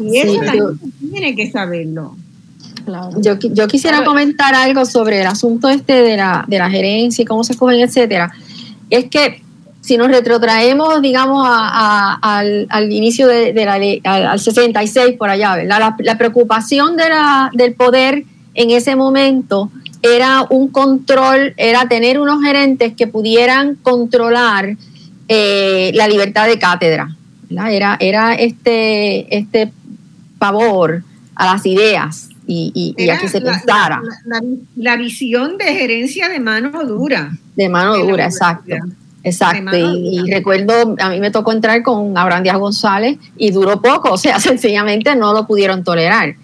Y 0.00 0.18
eso 0.18 0.76
tiene 1.10 1.34
que 1.34 1.50
saberlo. 1.50 2.16
Yo, 3.20 3.38
yo, 3.38 3.68
quisiera 3.68 4.04
comentar 4.04 4.54
algo 4.54 4.84
sobre 4.84 5.20
el 5.20 5.26
asunto 5.26 5.68
este 5.68 6.02
de 6.02 6.16
la, 6.16 6.44
de 6.48 6.58
la 6.58 6.68
gerencia 6.68 7.22
y 7.22 7.24
cómo 7.24 7.44
se 7.44 7.52
escogen, 7.52 7.80
etcétera. 7.80 8.32
Es 8.90 9.06
que 9.08 9.41
si 9.82 9.96
nos 9.96 10.08
retrotraemos, 10.08 11.02
digamos, 11.02 11.44
al, 11.46 12.66
al, 12.70 12.92
inicio 12.92 13.26
de, 13.26 13.52
la 13.52 13.78
ley, 13.78 14.00
al, 14.04 14.38
66 14.38 15.16
por 15.18 15.28
allá, 15.28 15.56
¿verdad? 15.56 15.78
La, 15.78 15.96
la 15.98 16.18
preocupación 16.18 16.96
de 16.96 17.08
la, 17.08 17.50
del 17.52 17.74
poder 17.74 18.24
en 18.54 18.70
ese 18.70 18.96
momento 18.96 19.70
era 20.02 20.46
un 20.50 20.68
control, 20.68 21.54
era 21.56 21.88
tener 21.88 22.18
unos 22.20 22.42
gerentes 22.42 22.94
que 22.94 23.06
pudieran 23.06 23.76
controlar 23.76 24.76
eh, 25.28 25.92
la 25.94 26.08
libertad 26.08 26.46
de 26.46 26.58
cátedra. 26.58 27.16
Era, 27.50 27.96
era 28.00 28.34
este, 28.34 29.36
este 29.36 29.72
pavor 30.38 31.02
a 31.34 31.46
las 31.52 31.66
ideas 31.66 32.30
y, 32.46 32.94
y, 32.96 33.10
a 33.10 33.18
que 33.18 33.28
se 33.28 33.40
pensara. 33.40 34.00
La, 34.76 34.96
visión 34.96 35.58
de 35.58 35.64
gerencia 35.74 36.28
de 36.28 36.40
mano 36.40 36.84
dura. 36.84 37.32
De 37.56 37.68
mano 37.68 37.96
dura, 37.98 38.24
exacto. 38.24 38.74
Exacto, 39.24 39.76
y, 39.76 40.18
y, 40.18 40.30
recuerdo, 40.30 40.96
a 40.98 41.10
mí 41.10 41.20
me 41.20 41.30
tocó 41.30 41.52
entrar 41.52 41.82
con 41.82 42.16
Abraham 42.18 42.42
Díaz 42.42 42.58
González 42.58 43.18
y 43.36 43.50
duró 43.50 43.80
poco, 43.80 44.10
o 44.12 44.18
sea, 44.18 44.40
sencillamente 44.40 45.14
no 45.14 45.32
lo 45.32 45.46
pudieron 45.46 45.84
tolerar 45.84 46.34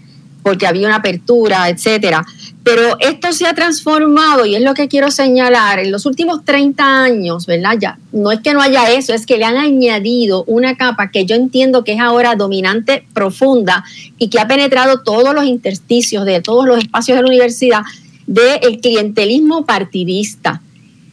porque 0.49 0.67
había 0.67 0.87
una 0.87 0.97
apertura, 0.97 1.69
etcétera. 1.69 2.25
Pero 2.63 2.97
esto 3.01 3.33
se 3.33 3.47
ha 3.47 3.55
transformado 3.55 4.47
y 4.47 4.55
es 4.55 4.63
lo 4.63 4.73
que 4.73 4.89
quiero 4.89 5.11
señalar 5.11 5.79
en 5.79 5.93
los 5.93 6.07
últimos 6.07 6.43
30 6.45 7.03
años, 7.03 7.45
¿verdad? 7.45 7.77
Ya 7.79 7.99
no 8.13 8.33
es 8.33 8.41
que 8.41 8.55
no 8.55 8.63
haya 8.63 8.91
eso, 8.93 9.13
es 9.13 9.27
que 9.27 9.37
le 9.37 9.45
han 9.45 9.57
añadido 9.57 10.45
una 10.47 10.75
capa 10.77 11.11
que 11.11 11.27
yo 11.27 11.35
entiendo 11.35 11.85
que 11.85 11.93
es 11.93 12.01
ahora 12.01 12.35
dominante, 12.35 13.07
profunda 13.13 13.85
y 14.17 14.29
que 14.29 14.41
ha 14.41 14.49
penetrado 14.49 15.03
todos 15.03 15.35
los 15.35 15.45
intersticios 15.45 16.25
de 16.25 16.41
todos 16.41 16.67
los 16.67 16.79
espacios 16.79 17.17
de 17.17 17.23
la 17.23 17.29
universidad 17.29 17.83
del 18.27 18.81
clientelismo 18.81 19.67
partidista 19.67 20.63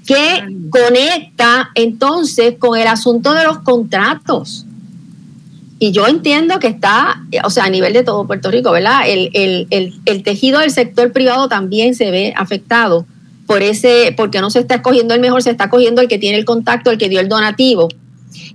que 0.06 0.46
conecta 0.70 1.72
entonces 1.76 2.56
con 2.60 2.78
el 2.78 2.88
asunto 2.88 3.34
de 3.34 3.44
los 3.44 3.60
contratos 3.60 4.66
y 5.78 5.92
yo 5.92 6.08
entiendo 6.08 6.60
que 6.60 6.68
está, 6.68 7.22
o 7.44 7.50
sea, 7.50 7.66
a 7.66 7.70
nivel 7.70 7.94
de 7.94 8.04
todo 8.04 8.26
Puerto 8.26 8.50
Rico, 8.50 8.72
¿verdad? 8.72 9.02
El, 9.06 10.24
tejido 10.24 10.60
del 10.60 10.72
sector 10.72 11.12
privado 11.12 11.50
también 11.50 11.96
se 11.96 12.12
ve 12.12 12.34
afectado 12.36 13.06
por 13.46 13.62
ese, 13.62 14.14
porque 14.16 14.40
no 14.40 14.50
se 14.50 14.60
está 14.60 14.76
escogiendo 14.76 15.14
el 15.14 15.20
mejor, 15.20 15.44
se 15.44 15.52
está 15.52 15.66
escogiendo 15.66 16.02
el 16.02 16.08
que 16.08 16.18
tiene 16.18 16.38
el 16.38 16.46
contacto, 16.46 16.92
el 16.92 16.98
que 16.98 17.10
dio 17.10 17.20
el 17.20 17.28
donativo. 17.28 17.90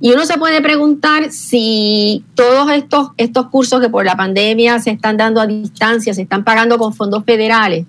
Y 0.00 0.12
uno 0.12 0.24
se 0.24 0.38
puede 0.38 0.62
preguntar 0.62 1.30
si 1.30 2.24
todos 2.34 2.70
estos, 2.72 3.10
estos 3.18 3.48
cursos 3.48 3.80
que 3.80 3.90
por 3.90 4.04
la 4.04 4.16
pandemia 4.16 4.80
se 4.80 4.90
están 4.90 5.16
dando 5.16 5.40
a 5.40 5.46
distancia, 5.46 6.14
se 6.14 6.22
están 6.22 6.42
pagando 6.42 6.78
con 6.78 6.94
fondos 6.94 7.24
federales, 7.24 7.86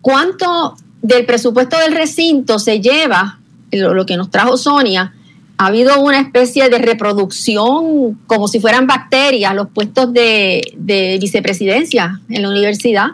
¿cuánto 0.00 0.76
del 1.02 1.24
presupuesto 1.24 1.78
del 1.78 1.94
recinto 1.94 2.58
se 2.58 2.80
lleva, 2.80 3.38
lo 3.72 4.06
que 4.06 4.16
nos 4.16 4.30
trajo 4.30 4.56
Sonia, 4.56 5.14
ha 5.56 5.66
habido 5.66 6.00
una 6.00 6.20
especie 6.20 6.70
de 6.70 6.78
reproducción 6.78 8.18
como 8.26 8.48
si 8.48 8.60
fueran 8.60 8.86
bacterias 8.86 9.54
los 9.54 9.68
puestos 9.68 10.12
de, 10.12 11.18
vicepresidencia 11.20 12.18
en 12.30 12.42
la 12.42 12.48
universidad. 12.48 13.08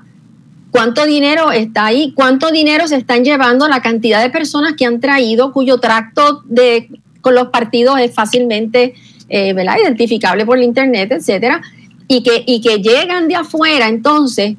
¿Cuánto 0.71 1.07
dinero 1.07 1.51
está 1.51 1.87
ahí? 1.87 2.13
¿Cuánto 2.15 2.51
dinero 2.51 2.87
se 2.87 2.97
están 2.97 3.25
llevando 3.25 3.67
la 3.67 3.83
cantidad 3.83 4.23
de 4.23 4.31
personas 4.31 4.75
que 4.77 4.87
han 4.87 5.01
traído 5.01 5.53
cuyo 5.53 5.79
tracto 5.79 6.43
de, 6.45 6.89
con 7.21 7.35
los 7.35 7.49
partidos 7.49 7.99
es 7.99 8.15
fácilmente 8.15 8.95
eh, 9.29 9.55
identificable 9.83 10.47
por 10.47 10.61
internet, 10.61 11.11
etcétera? 11.11 11.63
Y 12.07 12.23
que, 12.23 12.45
y 12.47 12.61
que 12.61 12.79
llegan 12.79 13.27
de 13.27 13.35
afuera 13.35 13.89
entonces 13.89 14.55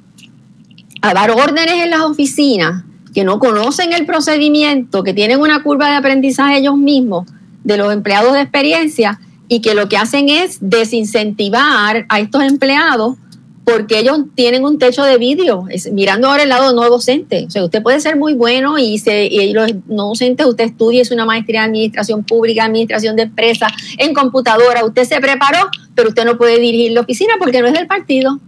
a 1.01 1.13
dar 1.13 1.31
órdenes 1.31 1.83
en 1.83 1.91
las 1.91 2.01
oficinas 2.01 2.83
que 3.17 3.23
no 3.23 3.39
conocen 3.39 3.93
el 3.93 4.05
procedimiento, 4.05 5.03
que 5.03 5.11
tienen 5.11 5.39
una 5.39 5.63
curva 5.63 5.89
de 5.89 5.95
aprendizaje 5.95 6.59
ellos 6.59 6.77
mismos 6.77 7.25
de 7.63 7.75
los 7.75 7.91
empleados 7.91 8.33
de 8.33 8.41
experiencia 8.41 9.19
y 9.47 9.59
que 9.61 9.73
lo 9.73 9.89
que 9.89 9.97
hacen 9.97 10.29
es 10.29 10.59
desincentivar 10.61 12.05
a 12.09 12.19
estos 12.19 12.43
empleados 12.43 13.15
porque 13.63 13.97
ellos 13.97 14.19
tienen 14.35 14.65
un 14.65 14.77
techo 14.77 15.03
de 15.03 15.17
vidrio, 15.17 15.65
mirando 15.93 16.27
ahora 16.27 16.43
el 16.43 16.49
lado 16.49 16.75
no 16.75 16.87
docente. 16.87 17.45
O 17.47 17.49
sea, 17.49 17.65
usted 17.65 17.81
puede 17.81 17.99
ser 18.01 18.17
muy 18.17 18.35
bueno 18.35 18.77
y, 18.77 18.99
se, 18.99 19.25
y 19.25 19.51
los 19.51 19.71
no 19.87 20.09
docentes, 20.09 20.45
usted 20.45 20.65
estudia, 20.65 21.01
es 21.01 21.09
una 21.09 21.25
maestría 21.25 21.61
en 21.61 21.71
administración 21.71 22.23
pública, 22.23 22.65
administración 22.65 23.15
de 23.15 23.23
empresas, 23.23 23.71
en 23.97 24.13
computadora, 24.13 24.85
usted 24.85 25.05
se 25.05 25.19
preparó, 25.19 25.71
pero 25.95 26.09
usted 26.09 26.23
no 26.23 26.37
puede 26.37 26.59
dirigir 26.59 26.91
la 26.91 27.01
oficina 27.01 27.33
porque 27.39 27.63
no 27.63 27.67
es 27.67 27.73
del 27.73 27.87
partido 27.87 28.39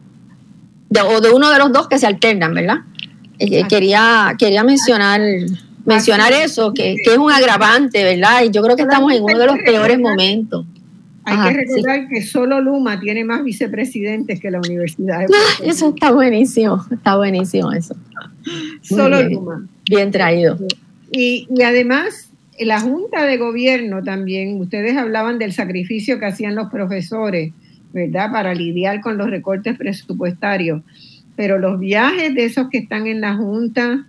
o 1.08 1.22
de 1.22 1.32
uno 1.32 1.50
de 1.50 1.58
los 1.58 1.74
dos 1.74 1.88
que 1.88 1.98
se 1.98 2.06
alternan, 2.06 2.54
¿verdad? 2.54 2.82
Eh, 3.40 3.64
quería, 3.68 4.36
quería 4.38 4.64
mencionar 4.64 5.22
mencionar 5.86 6.32
eso, 6.34 6.74
que, 6.74 6.96
es 7.04 7.18
un 7.18 7.32
agravante, 7.32 8.04
¿verdad? 8.04 8.44
Y 8.44 8.52
yo 8.52 8.62
creo 8.62 8.76
que 8.76 8.84
estamos 8.84 9.12
en 9.12 9.24
uno 9.24 9.38
de 9.38 9.46
los 9.46 9.58
peores 9.60 10.00
momentos. 10.00 10.66
Hay 11.24 11.54
que 11.54 11.60
recordar 11.60 12.08
que 12.08 12.24
solo 12.24 12.60
Luma 12.60 13.00
tiene 13.00 13.24
más 13.24 13.44
vicepresidentes 13.44 14.40
que 14.40 14.50
la 14.50 14.60
Universidad 14.60 15.20
de 15.20 15.28
Eso 15.64 15.90
está 15.90 16.12
buenísimo, 16.12 16.84
está 16.92 17.18
buenísimo 17.18 17.72
eso. 17.72 17.96
solo 18.82 19.22
Luma. 19.22 19.68
Bien 19.90 20.12
traído. 20.12 20.58
Y, 21.12 21.48
y 21.56 21.64
además, 21.64 22.30
la 22.60 22.80
Junta 22.80 23.26
de 23.26 23.38
Gobierno 23.38 24.04
también, 24.04 24.60
ustedes 24.60 24.98
hablaban 24.98 25.40
del 25.40 25.54
sacrificio 25.54 26.20
que 26.20 26.26
hacían 26.26 26.56
los 26.56 26.70
profesores, 26.70 27.54
¿verdad? 27.94 28.32
Para 28.32 28.54
lidiar 28.54 29.02
con 29.02 29.18
los 29.18 29.30
recortes 29.30 29.78
presupuestarios. 29.78 30.82
Pero 31.40 31.58
los 31.58 31.80
viajes 31.80 32.36
de 32.36 32.44
esos 32.44 32.68
que 32.68 32.80
están 32.80 33.08
en 33.08 33.22
la 33.22 33.34
Junta, 33.34 34.06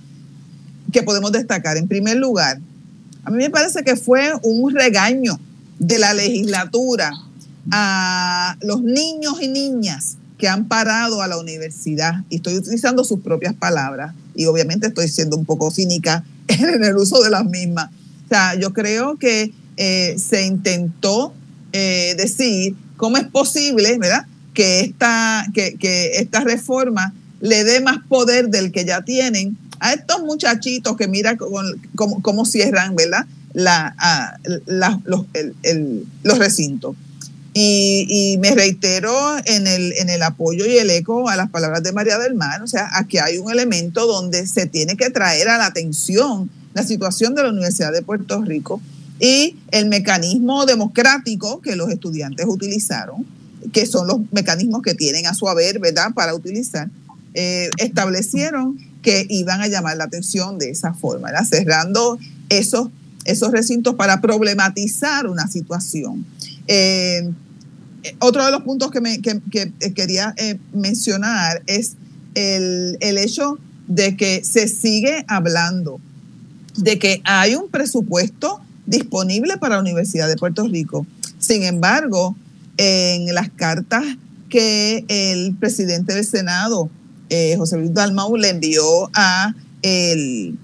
que 0.93 1.03
podemos 1.03 1.32
destacar. 1.32 1.77
En 1.77 1.89
primer 1.89 2.16
lugar, 2.16 2.61
a 3.24 3.31
mí 3.31 3.39
me 3.39 3.51
parece 3.51 3.82
que 3.82 3.97
fue 3.97 4.32
un 4.43 4.73
regaño 4.73 5.39
de 5.81 5.98
la 5.98 6.15
legislatura 6.15 7.11
a 7.73 8.57
los 8.61 8.82
niños 8.82 9.43
y 9.43 9.48
niñas 9.48 10.16
que 10.39 10.49
han 10.49 10.69
parado 10.69 11.23
a 11.23 11.27
la 11.27 11.39
universidad, 11.39 12.25
y 12.29 12.37
estoy 12.37 12.57
utilizando 12.57 13.05
sus 13.05 13.21
propias 13.21 13.55
palabras, 13.55 14.15
y 14.35 14.47
obviamente 14.47 14.89
estoy 14.89 15.09
siendo 15.09 15.37
un 15.37 15.45
poco 15.45 15.71
cínica 15.71 16.25
en 16.49 16.85
el 16.85 16.97
uso 16.97 17.23
de 17.23 17.31
las 17.31 17.45
mismas. 17.45 17.91
O 18.27 18.29
sea, 18.29 18.55
yo 18.55 18.73
creo 18.73 19.17
que 19.17 19.53
eh, 19.77 20.17
se 20.19 20.47
intentó 20.47 21.33
eh, 21.73 22.15
decir 22.17 22.75
cómo 22.97 23.17
es 23.17 23.25
posible, 23.25 23.99
¿verdad? 23.99 24.27
Que 24.55 24.81
esta, 24.81 25.47
que, 25.55 25.77
esta 26.15 26.41
reforma 26.41 27.13
le 27.41 27.65
dé 27.65 27.81
más 27.81 27.99
poder 28.09 28.49
del 28.49 28.73
que 28.73 28.85
ya 28.85 29.03
tienen 29.03 29.57
a 29.79 29.93
estos 29.93 30.23
muchachitos 30.23 30.97
que 30.97 31.07
mira 31.07 31.37
cómo, 31.37 32.45
cierran, 32.47 32.97
¿verdad? 32.97 33.27
Los 36.23 36.39
recintos. 36.39 36.97
Y, 37.59 38.37
me 38.39 38.55
reitero 38.55 39.11
en 39.47 39.66
el, 39.66 39.95
en 39.95 40.11
el 40.11 40.23
apoyo 40.23 40.66
y 40.66 40.77
el 40.77 40.91
eco 40.91 41.31
a 41.31 41.37
las 41.37 41.49
palabras 41.49 41.83
de 41.83 41.91
María 41.91 42.19
del 42.19 42.35
Mar, 42.35 42.62
o 42.62 42.66
sea, 42.66 42.91
aquí 42.93 43.16
hay 43.16 43.39
un 43.39 43.51
elemento 43.51 44.07
donde 44.07 44.47
se 44.47 44.66
tiene 44.66 44.95
que 44.95 45.09
traer 45.09 45.49
a 45.49 45.57
la 45.57 45.65
atención 45.65 46.51
la 46.74 46.83
situación 46.83 47.35
de 47.35 47.43
la 47.43 47.49
Universidad 47.49 47.95
de 47.95 48.03
Puerto 48.03 48.43
Rico 48.43 48.83
y 49.19 49.57
el 49.70 49.87
mecanismo 49.87 50.66
democrático 50.66 51.62
que 51.62 51.77
los 51.77 51.89
estudiantes 51.89 52.45
utilizaron, 52.47 53.24
que 53.73 53.87
son 53.87 54.07
los 54.07 54.19
mecanismos 54.33 54.83
que 54.83 54.93
tienen 54.93 55.27
a 55.27 55.33
su 55.33 55.49
haber, 55.49 55.78
¿verdad?, 55.78 56.12
para 56.15 56.35
utilizar, 56.35 56.91
eh, 57.33 57.70
establecieron 57.78 58.78
que 59.01 59.27
iban 59.31 59.62
a 59.62 59.69
llamar 59.69 59.97
la 59.97 60.05
atención 60.05 60.59
de 60.59 60.69
esa 60.69 60.93
forma, 60.93 61.31
cerrando 61.47 62.19
esos, 62.51 62.89
esos 63.24 63.51
recintos 63.51 63.95
para 63.95 64.20
problematizar 64.20 65.27
una 65.27 65.49
situación. 65.49 66.27
Eh, 66.69 67.31
otro 68.20 68.44
de 68.44 68.52
los 68.52 68.62
puntos 68.62 68.90
que, 68.90 69.01
me, 69.01 69.20
quería 69.20 70.35
eh, 70.36 70.59
mencionar 70.73 71.62
es 71.66 71.97
el, 72.35 72.97
el 73.01 73.18
hecho 73.18 73.59
de 73.89 74.16
que 74.16 74.44
se 74.44 74.68
sigue 74.68 75.24
hablando 75.28 76.01
de 76.77 76.98
que 76.98 77.23
hay 77.24 77.55
un 77.55 77.70
presupuesto 77.70 78.60
disponible 78.85 79.56
para 79.59 79.77
la 79.77 79.81
Universidad 79.81 80.28
de 80.28 80.36
Puerto 80.36 80.66
Rico. 80.66 81.06
Sin 81.39 81.62
embargo, 81.62 82.36
en 82.77 83.35
las 83.35 83.51
cartas 83.51 84.05
que 84.48 85.05
el 85.09 85.55
presidente 85.56 86.14
del 86.14 86.24
Senado, 86.24 86.89
eh, 87.31 87.56
José 87.56 87.78
Luis 87.78 87.93
Dalmau, 87.93 88.36
le 88.36 88.51
envió 88.51 89.10
a, 89.14 89.55
el, 89.82 90.56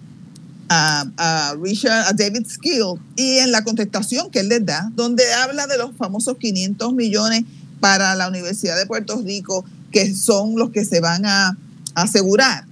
a, 0.73 1.55
Richard, 1.61 2.07
a 2.09 2.12
David 2.12 2.47
Skill, 2.49 3.01
y 3.16 3.39
en 3.39 3.53
la 3.53 3.65
contestación 3.65 4.31
que 4.31 4.40
él 4.40 4.49
les 4.49 4.65
da, 4.65 4.90
donde 4.94 5.24
habla 5.35 5.66
de 5.66 5.78
los 5.78 5.97
famosos 5.97 6.36
500 6.39 6.93
millones 6.94 7.44
para 7.81 8.15
la 8.15 8.28
Universidad 8.28 8.77
de 8.77 8.86
Puerto 8.86 9.20
Rico, 9.23 9.65
que 9.90 10.15
son 10.15 10.57
los 10.57 10.70
que 10.70 10.85
se 10.85 11.01
van 11.01 11.27
a 11.27 11.57
asegurar 11.94 12.65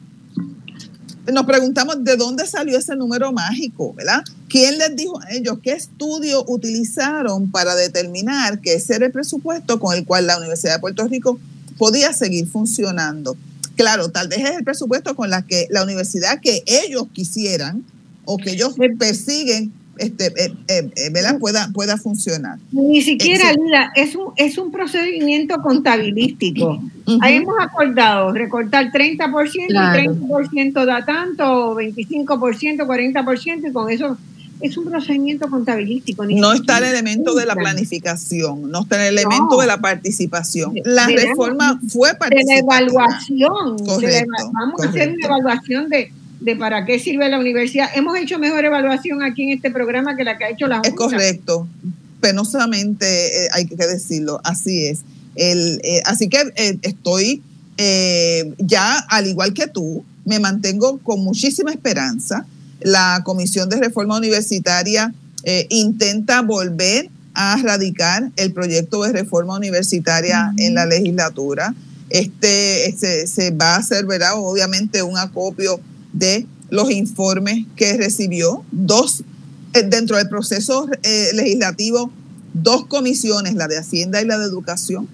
nos 1.33 1.47
preguntamos 1.47 2.03
de 2.03 2.17
dónde 2.17 2.47
salió 2.47 2.79
ese 2.79 2.97
número 2.97 3.33
mágico, 3.33 3.93
¿verdad? 3.95 4.23
¿Quién 4.49 4.79
les 4.79 4.97
dijo 4.97 5.21
a 5.21 5.33
ellos 5.33 5.59
qué 5.63 5.73
estudio 5.73 6.45
utilizaron 6.49 7.51
para 7.51 7.75
determinar 7.75 8.61
que 8.61 8.75
ese 8.75 8.97
era 8.97 9.07
el 9.07 9.13
presupuesto 9.13 9.79
con 9.79 9.97
el 9.97 10.05
cual 10.05 10.27
la 10.27 10.39
Universidad 10.39 10.75
de 10.75 10.81
Puerto 10.81 11.07
Rico 11.07 11.39
podía 11.79 12.13
seguir 12.13 12.49
funcionando? 12.49 13.37
Claro, 13.81 14.11
tal 14.11 14.29
vez 14.29 14.41
es 14.41 14.57
el 14.59 14.63
presupuesto 14.63 15.17
con 15.17 15.31
la 15.31 15.41
que 15.41 15.67
la 15.71 15.83
universidad 15.83 16.39
que 16.39 16.63
ellos 16.67 17.07
quisieran 17.15 17.83
o 18.27 18.37
que 18.37 18.51
ellos 18.51 18.75
persiguen 18.99 19.73
este, 19.97 20.27
eh, 20.27 20.53
eh, 20.69 20.91
eh 20.97 21.39
pueda, 21.39 21.71
pueda 21.73 21.97
funcionar. 21.97 22.59
Ni 22.73 23.01
siquiera, 23.01 23.53
Lila, 23.55 23.91
es 23.97 24.15
un, 24.15 24.33
es 24.37 24.59
un 24.59 24.71
procedimiento 24.71 25.63
contabilístico. 25.63 26.83
Ahí 27.23 27.37
hemos 27.37 27.55
acordado 27.59 28.33
recortar 28.33 28.93
30%, 28.93 29.67
y 29.69 29.73
30% 29.73 30.85
da 30.85 31.03
tanto, 31.05 31.75
25%, 31.75 32.87
40%, 32.87 33.71
y 33.71 33.73
con 33.73 33.91
eso 33.91 34.19
es 34.61 34.77
un 34.77 34.85
procedimiento 34.85 35.49
contabilístico. 35.49 36.25
no 36.27 36.53
está 36.53 36.79
el 36.79 36.85
elemento 36.85 37.35
de 37.35 37.47
la 37.47 37.55
planificación, 37.55 38.71
no 38.71 38.83
está 38.83 39.07
el 39.07 39.19
elemento 39.19 39.61
de 39.61 39.67
la 39.67 39.81
participación. 39.81 40.75
La 40.85 41.07
reforma 41.07 41.81
fue 41.89 42.15
participativa. 42.15 42.57
De 42.57 42.63
la 42.63 42.69
evaluación. 42.69 43.77
vamos 44.53 44.83
a 44.83 44.89
hacer 44.89 45.13
una 45.13 45.27
evaluación 45.27 45.89
de 45.89 46.13
de 46.41 46.57
para 46.57 46.87
qué 46.87 46.99
sirve 46.99 47.29
la 47.29 47.39
universidad. 47.39 47.89
Hemos 47.95 48.19
hecho 48.19 48.39
mejor 48.39 48.65
evaluación 48.65 49.23
aquí 49.23 49.45
en 49.45 49.51
este 49.51 49.71
programa 49.71 50.17
que 50.17 50.25
la 50.25 50.39
que 50.39 50.45
ha 50.45 50.51
hecho 50.51 50.67
la 50.67 50.77
Junta. 50.77 50.89
Es 50.89 50.95
correcto, 50.95 51.69
penosamente 52.21 53.45
eh, 53.45 53.49
hay 53.53 53.67
que 53.67 53.77
decirlo, 53.77 54.41
así 54.43 54.87
es. 54.87 55.01
El, 55.37 55.81
eh, 55.85 56.03
así 56.07 56.29
que 56.29 56.41
eh, 56.57 56.79
estoy 56.83 57.43
ya, 58.59 58.99
al 59.09 59.27
igual 59.27 59.55
que 59.55 59.67
tú, 59.67 60.05
me 60.27 60.39
mantengo 60.39 60.99
con 60.99 61.25
muchísima 61.25 61.71
esperanza. 61.71 62.45
La 62.81 63.23
Comisión 63.25 63.69
de 63.69 63.77
Reforma 63.77 64.17
Universitaria 64.17 65.13
intenta 65.71 66.43
volver 66.43 67.09
a 67.35 67.57
radicar 67.63 68.31
el 68.37 68.53
proyecto 68.53 69.03
de 69.03 69.13
reforma 69.13 69.57
universitaria 69.57 70.53
en 70.59 70.75
la 70.75 70.87
legislatura. 70.87 71.75
Este, 72.11 72.89
este, 72.89 73.27
se 73.27 73.51
va 73.53 73.77
a 73.77 73.79
hacer, 73.79 74.05
¿verdad? 74.05 74.33
Obviamente 74.35 75.03
un 75.03 75.17
acopio 75.17 75.81
de 76.13 76.47
los 76.71 76.91
informes 76.91 77.67
que 77.77 77.97
recibió. 77.97 78.65
Dos, 78.73 79.23
eh, 79.75 79.83
dentro 79.83 80.17
del 80.17 80.29
proceso 80.29 80.89
eh, 81.03 81.31
legislativo, 81.35 82.13
dos 82.53 82.87
comisiones, 82.87 83.55
la 83.55 83.69
de 83.69 83.79
Hacienda 83.79 84.21
y 84.21 84.27
la 84.27 84.39
de 84.39 84.47
Educación, 84.47 85.09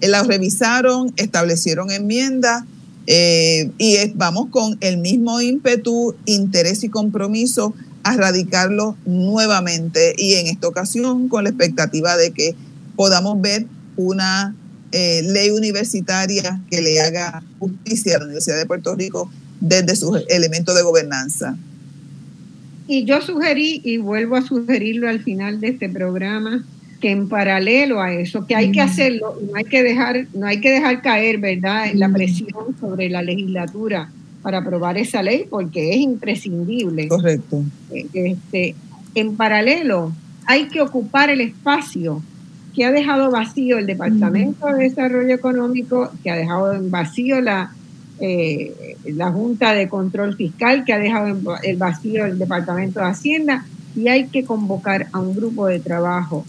eh, 0.00 0.08
las 0.08 0.26
revisaron, 0.26 1.12
establecieron 1.16 1.90
enmiendas 1.90 2.64
y 3.06 3.96
vamos 4.14 4.48
con 4.50 4.76
el 4.80 4.98
mismo 4.98 5.40
ímpetu, 5.40 6.14
interés 6.24 6.82
y 6.84 6.88
compromiso 6.88 7.74
a 8.02 8.16
radicarlo 8.16 8.96
nuevamente 9.04 10.14
y 10.16 10.34
en 10.34 10.46
esta 10.46 10.68
ocasión 10.68 11.28
con 11.28 11.44
la 11.44 11.50
expectativa 11.50 12.16
de 12.16 12.32
que 12.32 12.54
podamos 12.96 13.40
ver 13.40 13.66
una 13.96 14.54
ley 14.92 15.50
universitaria 15.50 16.60
que 16.70 16.80
le 16.80 17.00
haga 17.00 17.42
justicia 17.58 18.16
a 18.16 18.18
la 18.18 18.24
Universidad 18.24 18.56
de 18.56 18.66
Puerto 18.66 18.94
Rico 18.94 19.30
desde 19.60 19.96
sus 19.96 20.22
elementos 20.28 20.74
de 20.74 20.82
gobernanza. 20.82 21.56
Y 22.88 23.04
yo 23.04 23.20
sugerí, 23.20 23.80
y 23.84 23.98
vuelvo 23.98 24.36
a 24.36 24.42
sugerirlo 24.42 25.08
al 25.08 25.22
final 25.22 25.60
de 25.60 25.68
este 25.68 25.88
programa, 25.88 26.64
que 27.00 27.10
en 27.10 27.28
paralelo 27.28 28.00
a 28.00 28.12
eso, 28.12 28.46
que 28.46 28.54
hay 28.54 28.72
que 28.72 28.80
hacerlo 28.80 29.38
no 29.42 29.56
hay 29.56 29.64
que 29.64 29.82
dejar, 29.82 30.26
no 30.34 30.46
hay 30.46 30.60
que 30.60 30.70
dejar 30.70 31.02
caer, 31.02 31.38
¿verdad?, 31.38 31.86
la 31.94 32.08
presión 32.08 32.76
sobre 32.80 33.08
la 33.08 33.22
legislatura 33.22 34.10
para 34.42 34.58
aprobar 34.58 34.96
esa 34.96 35.22
ley, 35.22 35.46
porque 35.50 35.90
es 35.90 35.96
imprescindible. 35.98 37.08
Correcto. 37.08 37.64
Este, 37.90 38.74
en 39.14 39.36
paralelo, 39.36 40.12
hay 40.46 40.68
que 40.68 40.80
ocupar 40.80 41.30
el 41.30 41.40
espacio 41.40 42.22
que 42.74 42.84
ha 42.84 42.92
dejado 42.92 43.30
vacío 43.30 43.78
el 43.78 43.86
Departamento 43.86 44.66
de 44.66 44.84
Desarrollo 44.84 45.34
Económico, 45.34 46.10
que 46.22 46.30
ha 46.30 46.36
dejado 46.36 46.74
en 46.74 46.90
vacío 46.90 47.40
la, 47.40 47.72
eh, 48.20 48.96
la 49.04 49.32
Junta 49.32 49.72
de 49.72 49.88
Control 49.88 50.36
Fiscal 50.36 50.84
que 50.84 50.92
ha 50.92 50.98
dejado 50.98 51.58
el 51.62 51.76
vacío 51.76 52.24
el 52.26 52.38
Departamento 52.38 53.00
de 53.00 53.06
Hacienda 53.06 53.66
y 53.94 54.08
hay 54.08 54.28
que 54.28 54.44
convocar 54.44 55.08
a 55.12 55.20
un 55.20 55.34
grupo 55.34 55.66
de 55.66 55.80
trabajo 55.80 56.44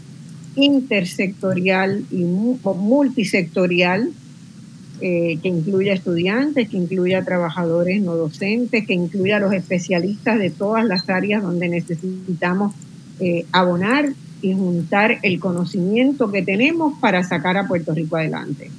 intersectorial 0.57 2.03
y 2.11 2.23
multisectorial 2.25 4.11
eh, 4.99 5.37
que 5.43 5.47
incluya 5.47 5.93
estudiantes, 5.93 6.69
que 6.69 6.77
incluya 6.77 7.23
trabajadores 7.23 8.01
no 8.01 8.15
docentes, 8.15 8.87
que 8.87 8.93
incluya 8.93 9.37
a 9.37 9.39
los 9.39 9.53
especialistas 9.53 10.39
de 10.39 10.49
todas 10.49 10.83
las 10.85 11.07
áreas 11.07 11.43
donde 11.43 11.69
necesitamos 11.69 12.73
eh, 13.19 13.45
abonar 13.51 14.09
y 14.41 14.53
juntar 14.53 15.19
el 15.21 15.39
conocimiento 15.39 16.31
que 16.31 16.41
tenemos 16.41 16.97
para 16.99 17.23
sacar 17.23 17.57
a 17.57 17.67
Puerto 17.67 17.93
Rico 17.93 18.17
adelante. 18.17 18.71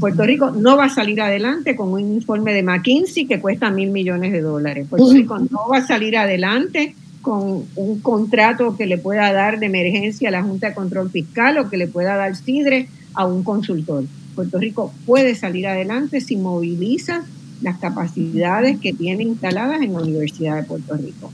Puerto 0.00 0.24
Rico 0.24 0.50
no 0.50 0.76
va 0.76 0.86
a 0.86 0.90
salir 0.90 1.20
adelante 1.20 1.76
con 1.76 1.92
un 1.92 2.00
informe 2.00 2.52
de 2.52 2.64
McKinsey 2.64 3.26
que 3.26 3.40
cuesta 3.40 3.70
mil 3.70 3.90
millones 3.90 4.32
de 4.32 4.40
dólares. 4.40 4.86
Puerto 4.90 5.12
Rico 5.12 5.38
no 5.38 5.68
va 5.70 5.78
a 5.78 5.86
salir 5.86 6.16
adelante 6.16 6.94
con 7.26 7.64
un 7.74 7.98
contrato 8.02 8.76
que 8.76 8.86
le 8.86 8.98
pueda 8.98 9.32
dar 9.32 9.58
de 9.58 9.66
emergencia 9.66 10.28
a 10.28 10.30
la 10.30 10.44
Junta 10.44 10.68
de 10.68 10.74
Control 10.74 11.10
Fiscal 11.10 11.58
o 11.58 11.68
que 11.68 11.76
le 11.76 11.88
pueda 11.88 12.14
dar 12.14 12.36
CIDRE 12.36 12.88
a 13.14 13.26
un 13.26 13.42
consultor. 13.42 14.04
Puerto 14.36 14.60
Rico 14.60 14.92
puede 15.06 15.34
salir 15.34 15.66
adelante 15.66 16.20
si 16.20 16.36
moviliza 16.36 17.24
las 17.62 17.78
capacidades 17.78 18.78
que 18.78 18.92
tiene 18.92 19.24
instaladas 19.24 19.82
en 19.82 19.94
la 19.94 20.02
Universidad 20.02 20.54
de 20.54 20.62
Puerto 20.62 20.94
Rico. 20.94 21.32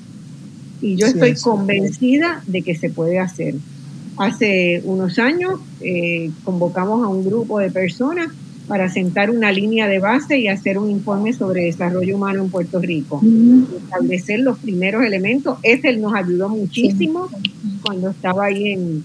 Y 0.81 0.97
yo 0.97 1.09
estoy 1.09 1.35
convencida 1.35 2.43
de 2.47 2.62
que 2.62 2.74
se 2.74 2.89
puede 2.89 3.19
hacer. 3.19 3.56
Hace 4.16 4.81
unos 4.86 5.19
años 5.19 5.60
eh, 5.82 6.31
convocamos 6.43 7.05
a 7.05 7.09
un 7.09 7.23
grupo 7.23 7.59
de 7.59 7.70
personas 7.70 8.28
para 8.73 8.89
sentar 8.89 9.31
una 9.31 9.53
línea 9.53 9.86
de 9.86 9.99
base 9.99 10.39
y 10.39 10.49
hacer 10.49 10.78
un 10.78 10.90
informe 10.90 11.35
sobre 11.35 11.65
desarrollo 11.65 12.16
humano 12.16 12.43
en 12.43 12.49
Puerto 12.49 12.81
Rico. 12.81 13.20
Establecer 13.85 14.40
los 14.40 14.57
primeros 14.61 15.05
elementos. 15.05 15.59
Ese 15.62 15.94
nos 15.99 16.15
ayudó 16.15 16.49
muchísimo 16.49 17.28
cuando 17.85 18.09
estaba 18.09 18.47
ahí 18.47 18.73
en, 18.73 19.05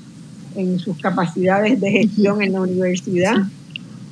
en 0.56 0.80
sus 0.80 0.98
capacidades 1.00 1.82
de 1.82 1.92
gestión 1.92 2.42
en 2.42 2.54
la 2.54 2.62
universidad. 2.62 3.36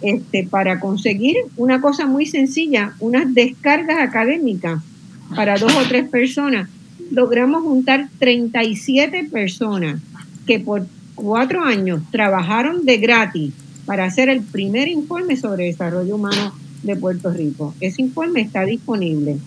Este, 0.02 0.46
para 0.46 0.82
conseguir 0.82 1.38
una 1.56 1.80
cosa 1.80 2.06
muy 2.06 2.26
sencilla, 2.26 2.94
unas 3.00 3.34
descargas 3.34 4.00
académicas 4.00 4.84
para 5.38 5.58
dos 5.58 5.74
o 5.74 5.88
tres 5.88 6.10
personas. 6.10 6.70
Logramos 7.12 7.64
juntar 7.64 8.10
37 8.20 9.30
personas 9.32 10.02
que 10.46 10.60
por 10.60 10.86
cuatro 11.16 11.64
años 11.64 12.02
trabajaron 12.12 12.84
de 12.84 12.98
gratis 12.98 13.54
para 13.86 14.06
hacer 14.06 14.30
el 14.30 14.42
primer 14.42 14.88
informe 14.88 15.38
sobre 15.38 15.66
desarrollo 15.66 16.16
humano 16.16 16.54
de 16.84 16.96
Puerto 16.96 17.32
Rico. 17.32 17.74
Ese 17.80 18.02
informe 18.02 18.42
está 18.42 18.64
disponible. 18.64 19.38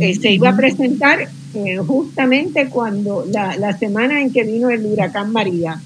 Eh, 0.00 0.14
se 0.14 0.32
iba 0.32 0.50
a 0.50 0.56
presentar 0.56 1.28
eh, 1.54 1.76
justamente 1.78 2.68
cuando 2.68 3.26
la, 3.30 3.76
semana 3.78 4.22
en 4.22 4.32
que 4.32 4.44
vino 4.44 4.70
el 4.70 4.86
huracán 4.86 5.32
María. 5.32 5.80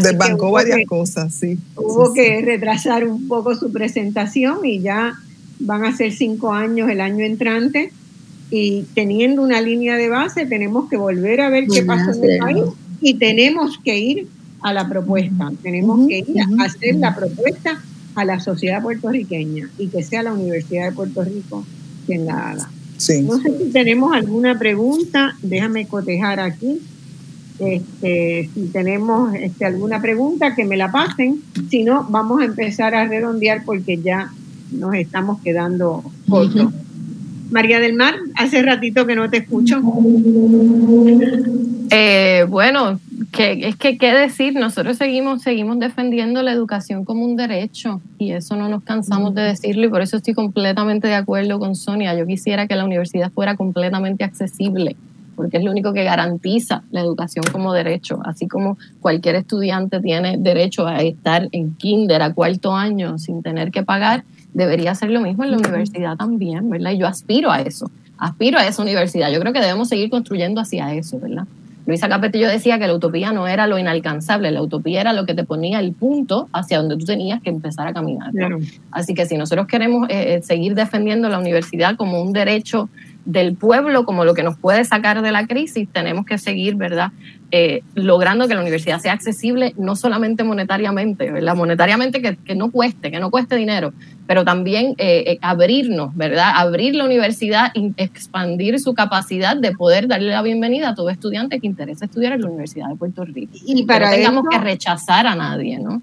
Desbancó 0.00 0.50
varias 0.50 0.86
cosas, 0.86 1.32
sí. 1.34 1.58
Hubo 1.76 2.12
que 2.12 2.40
retrasar 2.40 3.06
un 3.06 3.28
poco 3.28 3.54
su 3.54 3.70
presentación 3.70 4.64
y 4.64 4.80
ya 4.80 5.14
van 5.60 5.84
a 5.84 5.96
ser 5.96 6.12
cinco 6.12 6.52
años 6.52 6.90
el 6.90 7.00
año 7.00 7.24
entrante. 7.24 7.92
Y 8.50 8.84
teniendo 8.94 9.42
una 9.42 9.60
línea 9.60 9.96
de 9.96 10.08
base, 10.08 10.46
tenemos 10.46 10.88
que 10.88 10.96
volver 10.96 11.40
a 11.40 11.50
ver 11.50 11.66
qué 11.66 11.82
pasa 11.82 12.12
en 12.12 12.24
el 12.24 12.38
país 12.38 12.64
y 13.00 13.14
tenemos 13.14 13.78
que 13.84 13.98
ir 13.98 14.28
a 14.64 14.72
la 14.72 14.88
propuesta. 14.88 15.52
Tenemos 15.62 16.08
que 16.08 16.20
ir 16.20 16.40
a 16.40 16.64
hacer 16.64 16.96
la 16.96 17.14
propuesta 17.14 17.80
a 18.14 18.24
la 18.24 18.40
sociedad 18.40 18.82
puertorriqueña 18.82 19.68
y 19.78 19.88
que 19.88 20.02
sea 20.02 20.22
la 20.22 20.32
Universidad 20.32 20.86
de 20.86 20.92
Puerto 20.92 21.22
Rico 21.22 21.66
quien 22.06 22.24
la 22.24 22.50
haga. 22.50 22.70
No 23.22 23.38
sé 23.38 23.58
si 23.58 23.70
tenemos 23.72 24.14
alguna 24.14 24.58
pregunta, 24.58 25.36
déjame 25.42 25.86
cotejar 25.86 26.40
aquí. 26.40 26.80
Este, 27.58 28.48
si 28.54 28.66
tenemos 28.72 29.34
este, 29.34 29.66
alguna 29.66 30.00
pregunta, 30.00 30.54
que 30.54 30.64
me 30.64 30.78
la 30.78 30.90
pasen. 30.90 31.42
Si 31.68 31.84
no, 31.84 32.06
vamos 32.08 32.40
a 32.40 32.46
empezar 32.46 32.94
a 32.94 33.06
redondear 33.06 33.64
porque 33.66 33.98
ya 33.98 34.32
nos 34.72 34.94
estamos 34.94 35.42
quedando 35.42 36.02
cortos. 36.26 36.72
María 37.50 37.80
del 37.80 37.92
Mar, 37.92 38.14
hace 38.36 38.62
ratito 38.62 39.06
que 39.06 39.14
no 39.14 39.28
te 39.28 39.38
escucho. 39.38 39.82
Eh, 41.90 42.46
bueno, 42.48 42.98
que, 43.32 43.68
es 43.68 43.76
que 43.76 43.98
qué 43.98 44.12
decir, 44.12 44.54
nosotros 44.54 44.96
seguimos, 44.96 45.42
seguimos 45.42 45.78
defendiendo 45.78 46.42
la 46.42 46.52
educación 46.52 47.04
como 47.04 47.24
un 47.24 47.36
derecho 47.36 48.00
y 48.18 48.32
eso 48.32 48.56
no 48.56 48.68
nos 48.68 48.82
cansamos 48.82 49.34
de 49.34 49.42
decirlo 49.42 49.86
y 49.86 49.88
por 49.88 50.02
eso 50.02 50.16
estoy 50.16 50.34
completamente 50.34 51.08
de 51.08 51.14
acuerdo 51.14 51.58
con 51.58 51.76
Sonia. 51.76 52.16
Yo 52.16 52.26
quisiera 52.26 52.66
que 52.66 52.76
la 52.76 52.84
universidad 52.84 53.30
fuera 53.30 53.56
completamente 53.56 54.24
accesible 54.24 54.96
porque 55.34 55.58
es 55.58 55.64
lo 55.64 55.70
único 55.70 55.92
que 55.92 56.04
garantiza 56.04 56.82
la 56.90 57.00
educación 57.00 57.44
como 57.50 57.72
derecho, 57.72 58.20
así 58.24 58.46
como 58.46 58.78
cualquier 59.00 59.34
estudiante 59.36 60.00
tiene 60.00 60.36
derecho 60.38 60.86
a 60.86 61.02
estar 61.02 61.48
en 61.52 61.74
kinder 61.74 62.22
a 62.22 62.32
cuarto 62.32 62.74
año 62.74 63.18
sin 63.18 63.42
tener 63.42 63.70
que 63.70 63.82
pagar, 63.82 64.24
debería 64.52 64.94
ser 64.94 65.10
lo 65.10 65.20
mismo 65.20 65.44
en 65.44 65.50
la 65.50 65.58
universidad 65.58 66.16
también, 66.16 66.70
¿verdad? 66.70 66.92
Y 66.92 66.98
yo 66.98 67.06
aspiro 67.06 67.50
a 67.50 67.60
eso, 67.60 67.90
aspiro 68.16 68.58
a 68.58 68.66
esa 68.66 68.82
universidad. 68.82 69.30
Yo 69.32 69.40
creo 69.40 69.52
que 69.52 69.60
debemos 69.60 69.88
seguir 69.88 70.08
construyendo 70.08 70.60
hacia 70.60 70.94
eso, 70.94 71.18
¿verdad? 71.18 71.46
Luisa 71.86 72.08
Capetillo 72.08 72.48
decía 72.48 72.78
que 72.78 72.86
la 72.86 72.94
utopía 72.94 73.32
no 73.32 73.46
era 73.46 73.66
lo 73.66 73.78
inalcanzable, 73.78 74.50
la 74.50 74.62
utopía 74.62 75.02
era 75.02 75.12
lo 75.12 75.26
que 75.26 75.34
te 75.34 75.44
ponía 75.44 75.80
el 75.80 75.92
punto 75.92 76.48
hacia 76.52 76.78
donde 76.78 76.96
tú 76.96 77.04
tenías 77.04 77.42
que 77.42 77.50
empezar 77.50 77.86
a 77.86 77.92
caminar. 77.92 78.30
Así 78.90 79.14
que 79.14 79.26
si 79.26 79.36
nosotros 79.36 79.66
queremos 79.66 80.08
eh, 80.08 80.34
eh, 80.34 80.42
seguir 80.42 80.74
defendiendo 80.74 81.28
la 81.28 81.38
universidad 81.38 81.96
como 81.96 82.22
un 82.22 82.32
derecho 82.32 82.88
del 83.24 83.54
pueblo 83.54 84.04
como 84.04 84.24
lo 84.24 84.34
que 84.34 84.42
nos 84.42 84.58
puede 84.58 84.84
sacar 84.84 85.22
de 85.22 85.32
la 85.32 85.46
crisis, 85.46 85.88
tenemos 85.90 86.26
que 86.26 86.38
seguir, 86.38 86.74
¿verdad? 86.76 87.12
Eh, 87.50 87.82
logrando 87.94 88.48
que 88.48 88.54
la 88.54 88.60
universidad 88.60 88.98
sea 88.98 89.12
accesible 89.12 89.74
no 89.78 89.96
solamente 89.96 90.44
monetariamente, 90.44 91.30
¿verdad? 91.30 91.54
Monetariamente 91.54 92.20
que, 92.20 92.36
que 92.36 92.54
no 92.54 92.70
cueste, 92.70 93.10
que 93.10 93.20
no 93.20 93.30
cueste 93.30 93.56
dinero, 93.56 93.92
pero 94.26 94.44
también 94.44 94.94
eh, 94.98 95.24
eh, 95.26 95.38
abrirnos, 95.40 96.14
¿verdad? 96.16 96.52
Abrir 96.54 96.94
la 96.94 97.04
universidad, 97.04 97.72
expandir 97.96 98.78
su 98.80 98.94
capacidad 98.94 99.56
de 99.56 99.72
poder 99.72 100.08
darle 100.08 100.30
la 100.30 100.42
bienvenida 100.42 100.90
a 100.90 100.94
todo 100.94 101.10
estudiante 101.10 101.60
que 101.60 101.66
interese 101.66 102.06
estudiar 102.06 102.32
en 102.32 102.42
la 102.42 102.48
Universidad 102.48 102.88
de 102.88 102.96
Puerto 102.96 103.24
Rico. 103.24 103.52
Y 103.64 103.84
para 103.84 104.10
no 104.10 104.16
tengamos 104.16 104.44
que 104.50 104.58
rechazar 104.58 105.26
a 105.26 105.34
nadie, 105.34 105.78
¿no? 105.78 106.02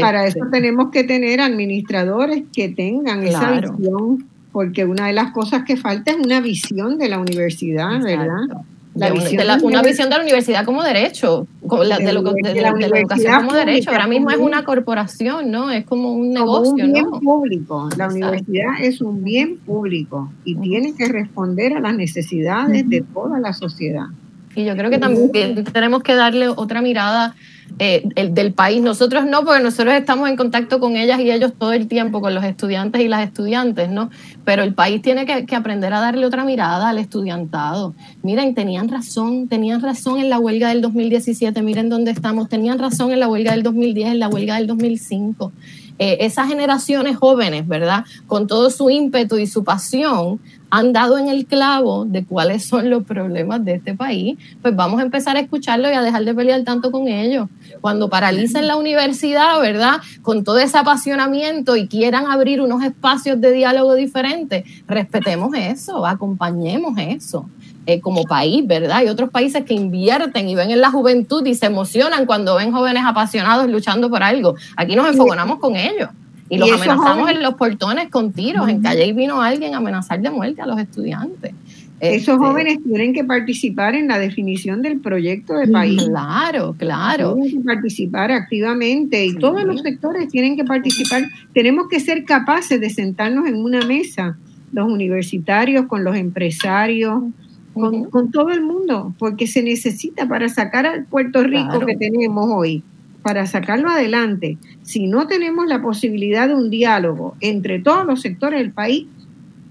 Para 0.00 0.26
eso 0.26 0.38
este, 0.38 0.50
tenemos 0.50 0.90
que 0.90 1.04
tener 1.04 1.40
administradores 1.40 2.44
que 2.52 2.68
tengan 2.68 3.22
esa 3.22 3.52
visión 3.52 4.26
porque 4.54 4.84
una 4.84 5.08
de 5.08 5.12
las 5.12 5.32
cosas 5.32 5.64
que 5.64 5.76
falta 5.76 6.12
es 6.12 6.16
una 6.16 6.40
visión 6.40 6.96
de 6.96 7.08
la 7.08 7.18
universidad, 7.18 8.00
¿verdad? 8.00 8.46
La 8.94 9.12
una 9.60 9.82
visión 9.82 10.08
de 10.08 10.16
la 10.16 10.22
universidad 10.22 10.64
como 10.64 10.84
derecho, 10.84 11.48
de, 11.60 11.84
la, 11.88 11.96
educación 11.96 13.34
como 13.40 13.52
derecho. 13.52 13.90
Ahora 13.90 14.06
mismo 14.06 14.30
es 14.30 14.36
una 14.38 14.64
corporación, 14.64 15.50
¿no? 15.50 15.72
Es 15.72 15.84
como 15.84 16.12
un 16.12 16.30
negocio, 16.30 16.84
un 16.84 16.92
bien 16.92 17.10
público. 17.10 17.88
La 17.98 18.06
universidad 18.06 18.80
es 18.80 19.00
un 19.00 19.24
bien 19.24 19.56
público 19.56 20.30
y 20.44 20.54
tiene 20.54 20.94
que 20.94 21.08
responder 21.08 21.76
a 21.76 21.80
las 21.80 21.96
necesidades 21.96 22.88
de 22.88 23.02
toda 23.12 23.40
la 23.40 23.54
sociedad. 23.54 24.06
Y 24.54 24.64
yo 24.64 24.76
creo 24.76 24.88
que 24.88 24.98
también 24.98 25.64
tenemos 25.64 26.04
que 26.04 26.14
darle 26.14 26.46
otra 26.48 26.80
mirada 26.80 27.34
eh, 27.78 28.08
el, 28.14 28.34
del 28.34 28.52
país. 28.52 28.80
Nosotros 28.82 29.26
no, 29.26 29.44
porque 29.44 29.62
nosotros 29.62 29.94
estamos 29.94 30.28
en 30.28 30.36
contacto 30.36 30.78
con 30.78 30.96
ellas 30.96 31.18
y 31.20 31.30
ellos 31.30 31.52
todo 31.58 31.72
el 31.72 31.88
tiempo, 31.88 32.20
con 32.20 32.34
los 32.34 32.44
estudiantes 32.44 33.02
y 33.02 33.08
las 33.08 33.26
estudiantes, 33.26 33.90
¿no? 33.90 34.10
Pero 34.44 34.62
el 34.62 34.74
país 34.74 35.02
tiene 35.02 35.26
que, 35.26 35.44
que, 35.44 35.56
aprender 35.56 35.92
a 35.92 36.00
darle 36.00 36.24
otra 36.26 36.44
mirada 36.44 36.88
al 36.88 36.98
estudiantado. 36.98 37.94
Miren, 38.22 38.54
tenían 38.54 38.88
razón, 38.88 39.48
tenían 39.48 39.80
razón 39.80 40.20
en 40.20 40.30
la 40.30 40.38
huelga 40.38 40.68
del 40.68 40.82
2017, 40.82 41.62
miren 41.62 41.88
dónde 41.88 42.12
estamos, 42.12 42.48
tenían 42.48 42.78
razón 42.78 43.10
en 43.12 43.20
la 43.20 43.28
huelga 43.28 43.52
del 43.52 43.62
2010, 43.62 44.12
en 44.12 44.18
la 44.20 44.28
huelga 44.28 44.56
del 44.56 44.66
2005. 44.66 45.52
Eh, 45.98 46.18
esas 46.20 46.48
generaciones 46.48 47.16
jóvenes, 47.16 47.68
¿verdad? 47.68 48.04
Con 48.26 48.46
todo 48.46 48.70
su 48.70 48.90
ímpetu 48.90 49.36
y 49.36 49.46
su 49.46 49.62
pasión, 49.62 50.40
han 50.74 50.92
dado 50.92 51.18
en 51.18 51.28
el 51.28 51.46
clavo 51.46 52.04
de 52.04 52.24
cuáles 52.24 52.64
son 52.64 52.90
los 52.90 53.04
problemas 53.04 53.64
de 53.64 53.74
este 53.74 53.94
país, 53.94 54.36
pues 54.60 54.74
vamos 54.74 54.98
a 54.98 55.04
empezar 55.04 55.36
a 55.36 55.40
escucharlo 55.40 55.88
y 55.88 55.92
a 55.92 56.02
dejar 56.02 56.24
de 56.24 56.34
pelear 56.34 56.64
tanto 56.64 56.90
con 56.90 57.06
ellos. 57.06 57.48
Cuando 57.80 58.08
paralicen 58.08 58.66
la 58.66 58.74
universidad, 58.74 59.60
¿verdad? 59.60 59.98
Con 60.22 60.42
todo 60.42 60.58
ese 60.58 60.76
apasionamiento 60.76 61.76
y 61.76 61.86
quieran 61.86 62.26
abrir 62.26 62.60
unos 62.60 62.82
espacios 62.82 63.40
de 63.40 63.52
diálogo 63.52 63.94
diferentes, 63.94 64.64
respetemos 64.88 65.54
eso, 65.54 66.04
acompañemos 66.04 66.98
eso. 66.98 67.48
Eh, 67.86 68.00
como 68.00 68.24
país, 68.24 68.66
¿verdad? 68.66 68.96
Hay 68.98 69.08
otros 69.08 69.28
países 69.28 69.62
que 69.64 69.74
invierten 69.74 70.48
y 70.48 70.54
ven 70.54 70.70
en 70.70 70.80
la 70.80 70.90
juventud 70.90 71.44
y 71.44 71.54
se 71.54 71.66
emocionan 71.66 72.24
cuando 72.24 72.54
ven 72.54 72.72
jóvenes 72.72 73.02
apasionados 73.04 73.68
luchando 73.68 74.08
por 74.08 74.22
algo. 74.22 74.54
Aquí 74.74 74.96
nos 74.96 75.06
enfogonamos 75.06 75.58
con 75.58 75.76
ellos 75.76 76.08
y 76.48 76.56
los 76.56 76.72
amenazamos 76.72 77.30
en 77.30 77.42
los 77.42 77.54
portones 77.54 78.08
con 78.08 78.32
tiros. 78.32 78.68
En 78.70 78.80
Calle 78.80 79.12
vino 79.12 79.42
alguien 79.42 79.74
a 79.74 79.78
amenazar 79.78 80.20
de 80.20 80.30
muerte 80.30 80.62
a 80.62 80.66
los 80.66 80.78
estudiantes. 80.78 81.52
Esos 82.00 82.34
este, 82.34 82.36
jóvenes 82.36 82.78
tienen 82.82 83.12
que 83.12 83.24
participar 83.24 83.94
en 83.94 84.08
la 84.08 84.18
definición 84.18 84.82
del 84.82 85.00
proyecto 85.00 85.54
de 85.54 85.68
país. 85.68 86.02
Claro, 86.04 86.74
claro. 86.78 87.34
Tienen 87.34 87.62
que 87.62 87.64
participar 87.66 88.32
activamente 88.32 89.24
y 89.26 89.34
todos 89.36 89.62
los 89.64 89.80
sectores 89.80 90.28
tienen 90.28 90.56
que 90.56 90.64
participar. 90.64 91.24
Tenemos 91.52 91.88
que 91.88 92.00
ser 92.00 92.24
capaces 92.24 92.80
de 92.80 92.90
sentarnos 92.90 93.46
en 93.46 93.56
una 93.56 93.82
mesa, 93.86 94.36
los 94.72 94.90
universitarios 94.90 95.86
con 95.86 96.02
los 96.02 96.16
empresarios, 96.16 97.22
con, 97.74 98.30
todo 98.30 98.50
el 98.50 98.62
mundo, 98.62 99.14
porque 99.18 99.46
se 99.46 99.62
necesita 99.62 100.28
para 100.28 100.48
sacar 100.48 100.86
al 100.86 101.04
Puerto 101.04 101.42
Rico 101.42 101.80
que 101.80 101.96
tenemos 101.96 102.48
hoy, 102.50 102.82
para 103.22 103.46
sacarlo 103.46 103.90
adelante. 103.90 104.56
Si 104.82 105.06
no 105.06 105.26
tenemos 105.26 105.66
la 105.66 105.82
posibilidad 105.82 106.48
de 106.48 106.54
un 106.54 106.70
diálogo 106.70 107.36
entre 107.40 107.80
todos 107.80 108.06
los 108.06 108.20
sectores 108.20 108.60
del 108.60 108.72
país, 108.72 109.06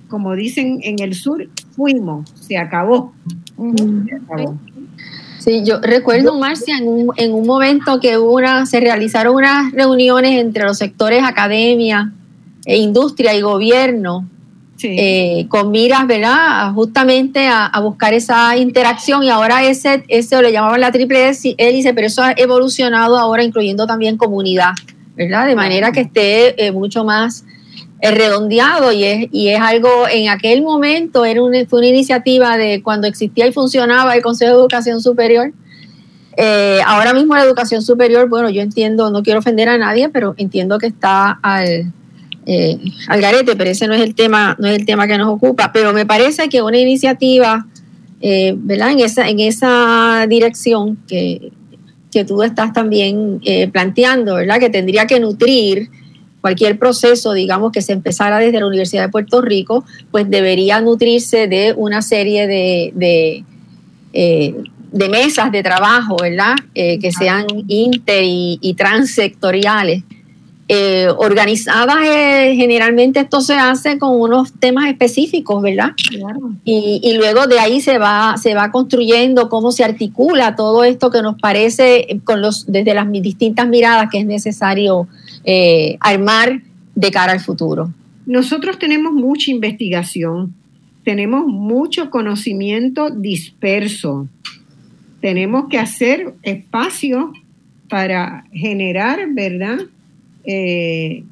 como 0.10 0.36
dicen 0.36 0.80
en 0.84 1.00
el 1.00 1.16
sur, 1.16 1.48
fuimos, 1.76 2.30
se 2.40 2.58
acabó. 2.58 3.14
Sí, 5.40 5.64
yo 5.66 5.82
recuerdo, 5.82 6.38
Marcia, 6.38 6.78
en 6.78 6.88
un, 6.88 7.12
en 7.18 7.34
un 7.34 7.48
momento 7.48 8.00
que 8.00 8.18
una, 8.18 8.66
se 8.66 8.80
realizaron 8.80 9.36
unas 9.36 9.72
reuniones 9.72 10.40
entre 10.40 10.64
los 10.64 10.78
sectores 10.78 11.24
academia, 11.24 12.14
e 12.66 12.78
industria 12.78 13.36
y 13.36 13.42
gobierno 13.42 14.28
eh, 14.82 15.46
con 15.50 15.72
miras, 15.72 16.08
¿verdad? 16.08 16.74
Justamente 16.74 17.48
a, 17.48 17.72
buscar 17.80 18.14
esa 18.14 18.58
interacción 18.58 19.24
y 19.24 19.30
ahora 19.30 19.64
ese, 19.64 20.04
ese 20.08 20.42
le 20.42 20.52
llamaban 20.52 20.82
la 20.82 20.92
triple 20.92 21.32
hélice, 21.58 21.94
pero 21.94 22.08
eso 22.08 22.22
ha 22.22 22.34
evolucionado 22.36 23.18
ahora 23.18 23.44
incluyendo 23.44 23.88
también 23.88 24.18
comunidad, 24.18 24.74
¿verdad? 25.16 25.48
De 25.48 25.56
manera 25.56 25.92
que 25.92 26.02
esté 26.02 26.66
eh, 26.66 26.72
mucho 26.72 27.06
más 27.06 27.46
eh, 28.02 28.12
redondeado 28.12 28.92
y 28.92 29.06
es, 29.06 29.28
y 29.32 29.50
es 29.50 29.62
algo, 29.62 29.90
en 30.12 30.30
aquel 30.30 30.64
momento 30.64 31.24
era 31.24 31.42
una, 31.42 31.66
fue 31.66 31.80
una 31.80 31.88
iniciativa 31.88 32.58
de 32.58 32.82
cuando 32.82 33.08
existía 33.08 33.48
y 33.48 33.54
funcionaba 33.54 34.16
el 34.16 34.22
Consejo 34.22 34.52
de 34.52 34.60
Educación 34.60 35.02
Superior, 35.02 35.54
ahora 36.86 37.14
mismo 37.14 37.36
la 37.36 37.44
educación 37.44 37.84
superior, 37.84 38.28
bueno, 38.28 38.50
yo 38.50 38.62
entiendo, 38.62 39.12
no 39.12 39.22
quiero 39.22 39.40
ofender 39.40 39.70
a 39.70 39.78
nadie, 39.78 40.10
pero 40.10 40.34
entiendo 40.38 40.80
que 40.80 40.88
está 40.88 41.40
al, 41.44 41.94
eh, 42.46 42.78
al 43.08 43.22
garete, 43.22 43.56
pero 43.56 43.70
ese 43.70 43.88
no 43.88 43.94
es 43.94 44.02
el 44.02 44.16
tema, 44.16 44.56
no 44.60 44.68
es 44.68 44.78
el 44.78 44.86
tema 44.86 45.08
que 45.08 45.18
nos 45.18 45.30
ocupa. 45.30 45.72
Pero 45.74 45.94
me 45.94 46.06
parece 46.06 46.50
que 46.50 46.62
una 46.62 46.78
iniciativa, 46.78 47.68
eh, 48.22 48.54
¿verdad? 48.58 48.92
En 48.92 49.00
esa, 49.00 49.30
en 49.30 49.40
esa 49.40 50.26
dirección 50.28 50.98
que, 51.08 51.52
que 52.12 52.26
tú 52.26 52.44
estás 52.44 52.74
también 52.74 53.42
planteando, 53.72 54.36
¿verdad? 54.36 54.60
Que 54.60 54.70
tendría 54.70 55.08
que 55.08 55.20
nutrir 55.20 55.90
cualquier 56.44 56.78
proceso, 56.78 57.32
digamos, 57.32 57.72
que 57.72 57.82
se 57.82 57.94
empezara 57.94 58.38
desde 58.38 58.60
la 58.60 58.68
Universidad 58.68 59.04
de 59.04 59.10
Puerto 59.10 59.42
Rico, 59.42 59.86
pues 60.12 60.30
debería 60.30 60.82
nutrirse 60.82 61.48
de 61.48 61.74
una 61.78 62.02
serie 62.02 62.48
de, 62.48 62.92
de, 62.96 63.46
eh, 64.12 64.54
mesas 65.10 65.54
de 65.54 65.64
trabajo, 65.64 66.18
¿verdad? 66.22 66.56
Eh, 66.76 67.00
que 67.00 67.14
sean 67.14 67.46
inter 67.70 68.26
y, 68.26 68.76
transsectoriales. 68.78 70.04
Eh, 70.70 71.10
organizadas 71.18 71.98
generalmente 72.56 73.20
esto 73.20 73.42
se 73.42 73.54
hace 73.56 74.00
con 74.00 74.20
unos 74.20 74.54
temas 74.54 74.88
específicos, 74.88 75.62
¿verdad? 75.62 75.92
Y, 76.64 77.16
luego 77.18 77.48
de 77.48 77.60
ahí 77.60 77.82
se 77.82 77.98
va, 77.98 78.38
se 78.38 78.56
va 78.56 78.72
construyendo 78.72 79.50
cómo 79.50 79.74
se 79.74 79.84
articula 79.84 80.56
todo 80.56 80.86
esto 80.86 81.12
que 81.12 81.22
nos 81.22 81.38
parece 81.38 82.22
con 82.24 82.42
los, 82.42 82.66
desde 82.72 82.94
las 82.94 83.12
distintas 83.12 83.68
miradas 83.68 84.08
que 84.10 84.20
es 84.20 84.26
necesario 84.26 85.08
eh, 85.44 85.98
armar 86.00 86.62
de 86.96 87.12
cara 87.12 87.34
al 87.34 87.40
futuro? 87.42 87.92
Nosotros 88.26 88.80
tenemos 88.80 89.12
mucha 89.12 89.52
investigación, 89.52 90.54
tenemos 91.04 91.46
mucho 91.46 92.10
conocimiento 92.10 93.10
disperso. 93.10 94.28
Tenemos 95.20 95.68
que 95.70 95.78
hacer 95.78 96.34
espacio 96.42 97.34
para 97.90 98.46
generar, 98.52 99.20
¿verdad? 99.32 99.80
Eh, 100.46 101.24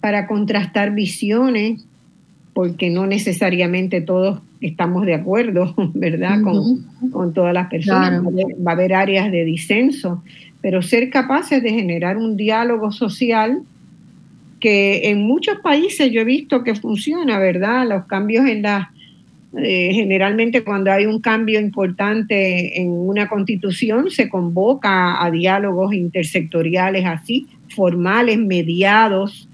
para 0.00 0.26
contrastar 0.26 0.94
visiones, 0.94 1.86
porque 2.52 2.90
no 2.90 3.06
necesariamente 3.06 4.02
todos 4.02 4.42
estamos 4.60 5.06
de 5.06 5.14
acuerdo, 5.14 5.74
¿verdad? 5.94 6.40
con, 6.42 7.34
todas 7.34 7.54
las 7.54 7.68
personas. 7.68 8.22
Va 8.22 8.72
a 8.72 8.74
haber 8.74 8.94
áreas 8.94 9.30
de 9.30 9.44
disenso, 9.44 10.22
pero 10.60 10.82
ser 10.82 11.10
capaces 11.10 11.62
de 11.62 11.70
generar 11.70 12.16
un 12.16 12.36
diálogo 12.36 12.92
social 12.92 13.62
que 14.60 15.10
en 15.10 15.22
muchos 15.22 15.58
países 15.60 16.10
yo 16.10 16.22
he 16.22 16.24
visto 16.24 16.64
que 16.64 16.74
funciona, 16.74 17.38
¿verdad? 17.38 17.86
Los 17.86 18.06
cambios 18.06 18.46
en 18.46 18.62
la... 18.62 18.90
Eh, 19.56 19.90
generalmente 19.92 20.64
cuando 20.64 20.90
hay 20.90 21.06
un 21.06 21.20
cambio 21.20 21.60
importante 21.60 22.80
en 22.80 22.90
una 22.90 23.28
constitución 23.28 24.10
se 24.10 24.28
convoca 24.28 25.22
a 25.24 25.30
diálogos 25.30 25.94
intersectoriales 25.94 27.06
así, 27.06 27.46
formales, 27.74 28.38
mediados, 28.38 29.48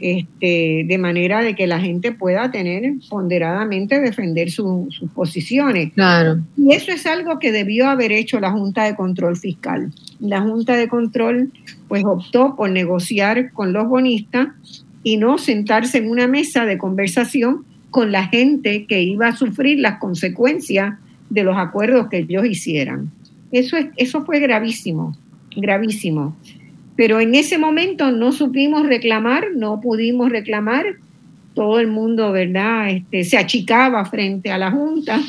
este, 0.00 0.84
de 0.86 0.98
manera 0.98 1.42
de 1.42 1.56
que 1.56 1.66
la 1.66 1.80
gente 1.80 2.12
pueda 2.12 2.52
tener 2.52 2.92
ponderadamente 3.08 4.00
defender 4.00 4.50
sus 4.50 5.00
posiciones. 5.12 5.92
Claro. 5.92 6.38
Y 6.56 6.72
eso 6.72 6.92
es 6.92 7.04
algo 7.04 7.40
que 7.40 7.50
debió 7.50 7.88
haber 7.88 8.12
hecho 8.12 8.38
la 8.38 8.52
Junta 8.52 8.84
de 8.84 8.94
Control 8.94 9.36
Fiscal. 9.36 9.92
La 10.20 10.40
Junta 10.40 10.76
de 10.76 10.88
Control 10.88 11.50
pues 11.88 12.04
optó 12.04 12.54
por 12.54 12.70
negociar 12.70 13.52
con 13.52 13.72
los 13.72 13.88
bonistas 13.88 14.48
y 15.02 15.16
no 15.16 15.36
sentarse 15.36 15.98
en 15.98 16.10
una 16.10 16.28
mesa 16.28 16.64
de 16.64 16.78
conversación 16.78 17.64
con 17.90 18.12
la 18.12 18.28
gente 18.28 18.84
que 18.86 19.02
iba 19.02 19.28
a 19.28 19.36
sufrir 19.36 19.80
las 19.80 19.98
consecuencias 19.98 20.94
de 21.28 21.42
los 21.42 21.56
acuerdos 21.56 22.08
que 22.08 22.18
ellos 22.18 22.46
hicieran. 22.46 23.10
Eso, 23.50 23.76
es, 23.76 23.86
eso 23.96 24.24
fue 24.24 24.38
gravísimo, 24.38 25.16
gravísimo 25.56 26.36
pero 26.98 27.20
en 27.20 27.36
ese 27.36 27.58
momento 27.58 28.10
no 28.10 28.32
supimos 28.32 28.84
reclamar, 28.84 29.52
no 29.54 29.80
pudimos 29.80 30.30
reclamar, 30.30 30.96
todo 31.54 31.78
el 31.78 31.86
mundo, 31.86 32.32
¿verdad? 32.32 32.90
Este, 32.90 33.22
se 33.22 33.38
achicaba 33.38 34.04
frente 34.04 34.50
a 34.50 34.58
la 34.58 34.72
Junta 34.72 35.20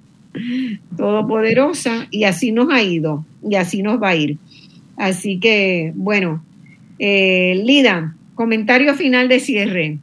todopoderosa 0.98 2.06
y 2.10 2.24
así 2.24 2.52
nos 2.52 2.70
ha 2.70 2.82
ido 2.82 3.24
y 3.42 3.54
así 3.54 3.82
nos 3.82 4.00
va 4.00 4.10
a 4.10 4.16
ir. 4.16 4.36
Así 4.98 5.38
que, 5.38 5.92
bueno, 5.94 6.44
eh, 6.98 7.62
Lida, 7.64 8.14
comentario 8.34 8.94
final 8.94 9.28
de 9.28 9.40
cierre. 9.40 9.98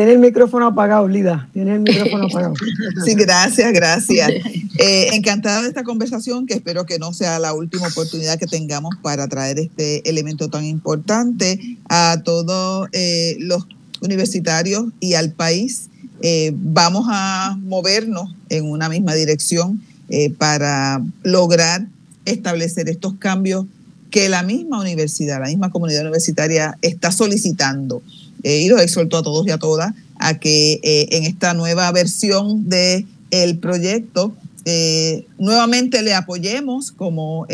Tiene 0.00 0.12
el 0.12 0.18
micrófono 0.18 0.66
apagado, 0.66 1.06
Lida. 1.08 1.46
Tiene 1.52 1.74
el 1.74 1.80
micrófono 1.80 2.24
apagado. 2.24 2.54
Sí, 3.04 3.12
gracias, 3.12 3.70
gracias. 3.70 4.30
Eh, 4.78 5.10
encantada 5.12 5.60
de 5.60 5.68
esta 5.68 5.84
conversación, 5.84 6.46
que 6.46 6.54
espero 6.54 6.86
que 6.86 6.98
no 6.98 7.12
sea 7.12 7.38
la 7.38 7.52
última 7.52 7.86
oportunidad 7.86 8.38
que 8.38 8.46
tengamos 8.46 8.94
para 9.02 9.28
traer 9.28 9.58
este 9.58 10.08
elemento 10.08 10.48
tan 10.48 10.64
importante 10.64 11.76
a 11.90 12.22
todos 12.24 12.88
eh, 12.92 13.36
los 13.40 13.66
universitarios 14.00 14.86
y 15.00 15.12
al 15.12 15.32
país. 15.32 15.90
Eh, 16.22 16.52
vamos 16.54 17.04
a 17.10 17.58
movernos 17.62 18.34
en 18.48 18.70
una 18.70 18.88
misma 18.88 19.14
dirección 19.14 19.82
para 20.38 21.02
lograr 21.24 21.86
establecer 22.24 22.88
estos 22.88 23.16
cambios 23.18 23.66
que 24.10 24.30
la 24.30 24.42
misma 24.42 24.80
universidad, 24.80 25.40
la 25.40 25.48
misma 25.48 25.70
comunidad 25.70 26.00
universitaria 26.00 26.78
está 26.80 27.12
solicitando 27.12 28.02
eh, 28.42 28.60
y 28.60 28.68
los 28.68 28.80
exhorto 28.80 29.18
a 29.18 29.22
todos 29.22 29.46
y 29.46 29.50
a 29.50 29.58
todas 29.58 29.92
a 30.18 30.38
que 30.38 30.80
eh, 30.82 31.08
en 31.12 31.24
esta 31.24 31.54
nueva 31.54 31.90
versión 31.92 32.68
del 32.68 33.06
el 33.30 33.58
proyecto 33.58 34.34
eh, 34.64 35.26
nuevamente 35.38 36.02
le 36.02 36.14
apoyemos 36.14 36.92
como 36.92 37.46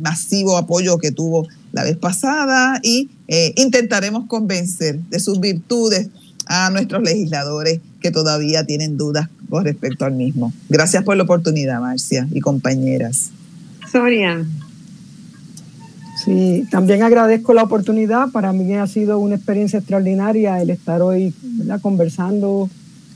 masivo 0.00 0.56
apoyo 0.56 0.98
que 0.98 1.12
tuvo 1.12 1.46
la 1.72 1.84
vez 1.84 1.96
pasada 1.96 2.80
y 2.82 3.08
intentaremos 3.54 4.26
convencer 4.26 4.98
de 4.98 5.20
sus 5.20 5.38
virtudes 5.38 6.08
a 6.46 6.70
nuestros 6.70 7.02
legisladores 7.02 7.80
que 8.00 8.10
todavía 8.10 8.64
tienen 8.64 8.96
dudas 8.96 9.28
con 9.48 9.64
respecto 9.64 10.04
al 10.04 10.14
mismo. 10.14 10.52
Gracias 10.68 11.04
por 11.04 11.16
la 11.16 11.22
oportunidad, 11.22 11.80
Marcia 11.80 12.26
y 12.32 12.40
compañeras. 12.40 13.30
Sonia. 13.90 14.44
Sí, 16.24 16.66
también 16.70 17.02
agradezco 17.02 17.54
la 17.54 17.62
oportunidad. 17.62 18.30
Para 18.30 18.52
mí 18.52 18.74
ha 18.74 18.86
sido 18.86 19.18
una 19.18 19.36
experiencia 19.36 19.78
extraordinaria 19.78 20.60
el 20.60 20.68
estar 20.68 21.00
hoy 21.00 21.32
conversando 21.80 22.68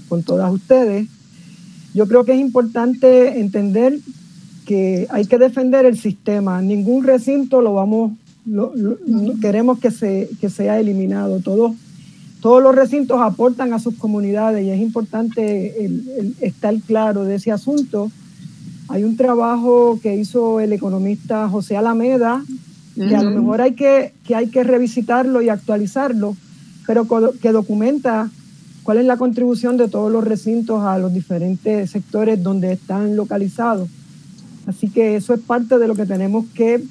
con 0.09 0.23
todas 0.23 0.51
ustedes. 0.51 1.07
Yo 1.93 2.09
creo 2.09 2.25
que 2.25 2.33
es 2.33 2.41
importante 2.41 3.41
entender 3.41 3.99
que 4.65 5.07
hay 5.11 5.27
que 5.27 5.37
defender 5.37 5.85
el 5.85 5.99
sistema. 5.99 6.63
Ningún 6.63 7.05
recinto 7.05 7.61
lo 7.61 7.75
vamos, 7.75 8.13
queremos 9.43 9.79
que, 9.81 9.91
se, 9.91 10.31
que 10.41 10.49
sea 10.49 10.81
eliminado. 10.81 11.41
Todos, 11.41 11.73
todos 12.41 12.63
los 12.63 12.75
recintos 12.75 13.21
aportan 13.21 13.75
a 13.75 13.81
sus 13.81 13.97
comunidades 13.97 14.65
y 14.65 14.71
es 14.71 14.81
importante 14.81 15.91
estar 16.41 16.75
claro 16.87 17.25
de 17.25 17.35
ese 17.35 17.53
asunto. 17.53 18.11
Hay 18.89 19.05
un 19.05 19.17
trabajo 19.17 19.99
que 20.03 20.17
hizo 20.17 20.61
el 20.61 20.73
economista 20.73 21.49
José 21.51 21.77
Alameda 21.77 22.43
que 22.95 23.17
a 23.17 23.23
lo 23.23 23.31
mejor 23.31 23.61
hay 23.61 23.73
que, 23.73 24.13
que 24.25 24.35
hay 24.35 24.49
que 24.49 24.63
revisitarlo 24.63 25.43
y 25.43 25.49
actualizarlo, 25.49 26.37
pero 26.87 27.07
que 27.41 27.53
documenta 27.53 28.31
cuál 28.83 28.99
es 28.99 29.07
la 29.07 29.17
contribución 29.17 29.77
de 29.77 29.89
todos 29.89 30.13
los 30.13 30.23
recintos 30.23 30.83
a 30.85 30.99
los 30.99 31.13
diferentes 31.13 31.91
sectores 31.91 32.43
donde 32.43 32.73
están 32.73 33.17
localizados. 33.17 33.89
Así 34.67 34.89
que 34.89 35.17
eso 35.17 35.35
es 35.35 35.41
parte 35.41 35.79
de 35.79 35.89
lo 35.89 35.95
que 35.95 36.07
tenemos 36.07 36.47
que, 36.55 36.83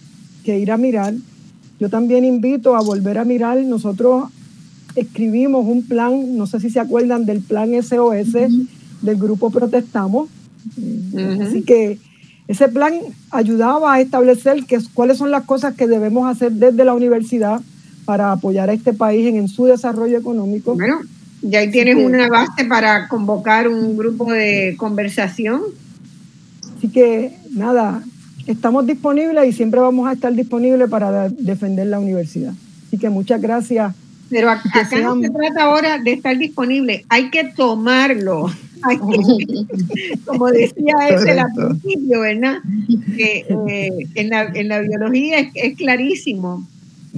que 0.44 0.60
ir 0.60 0.72
a 0.72 0.78
mirar. 0.78 1.14
Yo 1.80 1.90
también 1.90 2.26
invito 2.26 2.76
a 2.76 2.82
volver 2.82 3.18
a 3.18 3.26
mirar, 3.26 3.58
nosotros 3.64 4.26
escribimos 4.96 5.66
un 5.66 5.84
plan, 5.84 6.38
no 6.38 6.48
sé 6.48 6.60
si 6.60 6.70
se 6.70 6.80
acuerdan 6.80 7.26
del 7.26 7.42
plan 7.42 7.72
SOS 7.82 8.34
del 9.02 9.18
grupo 9.18 9.50
Protestamos. 9.50 10.30
Así 11.42 11.64
que 11.64 12.00
ese 12.48 12.68
plan 12.68 12.94
ayudaba 13.32 13.94
a 13.94 14.02
establecer 14.02 14.66
que, 14.66 14.80
cuáles 14.94 15.18
son 15.18 15.32
las 15.32 15.44
cosas 15.44 15.76
que 15.76 15.88
debemos 15.88 16.30
hacer 16.30 16.52
desde 16.52 16.84
la 16.84 16.94
universidad 16.94 17.62
para 18.06 18.32
apoyar 18.34 18.70
a 18.70 18.74
este 18.74 18.94
país 18.94 19.34
en, 19.34 19.48
su 19.48 19.66
desarrollo 19.66 20.18
económico. 20.18 20.76
Bueno, 20.76 21.00
ya 21.42 21.60
ahí 21.60 21.72
tienes 21.72 21.96
una 21.96 22.28
base 22.28 22.66
para 22.66 23.08
convocar 23.08 23.68
un 23.68 23.96
grupo 23.96 24.32
de 24.32 24.76
conversación. 24.78 25.62
Así 26.78 26.90
que 26.90 27.38
nada, 27.52 28.04
estamos 28.46 28.86
disponibles 28.86 29.48
y 29.48 29.54
siempre 29.54 29.80
vamos 29.80 30.08
a 30.08 30.14
estar 30.14 30.34
disponibles 30.34 30.90
para 30.90 31.30
defender 31.30 31.88
la 31.88 32.00
universidad. 32.00 32.54
Así 32.88 32.98
que 32.98 33.10
muchas 33.10 33.42
gracias. 33.42 33.94
Pero 34.30 34.50
acá 34.50 34.88
no 35.02 35.22
se 35.22 35.30
trata 35.30 35.64
ahora 35.64 36.00
de 36.00 36.14
estar 36.14 36.38
disponible, 36.38 37.06
hay 37.08 37.30
que 37.30 37.46
tomarlo. 37.46 38.52
como 40.26 40.48
decía 40.48 40.96
este 41.10 41.40
al 41.40 41.54
principio, 41.54 42.22
¿verdad? 42.22 42.58
Que, 43.16 43.46
eh, 43.68 44.08
en, 44.16 44.30
la, 44.30 44.44
en, 44.54 44.68
la, 44.68 44.82
biología 44.82 45.52
es, 45.54 45.78
clarísimo. 45.78 46.68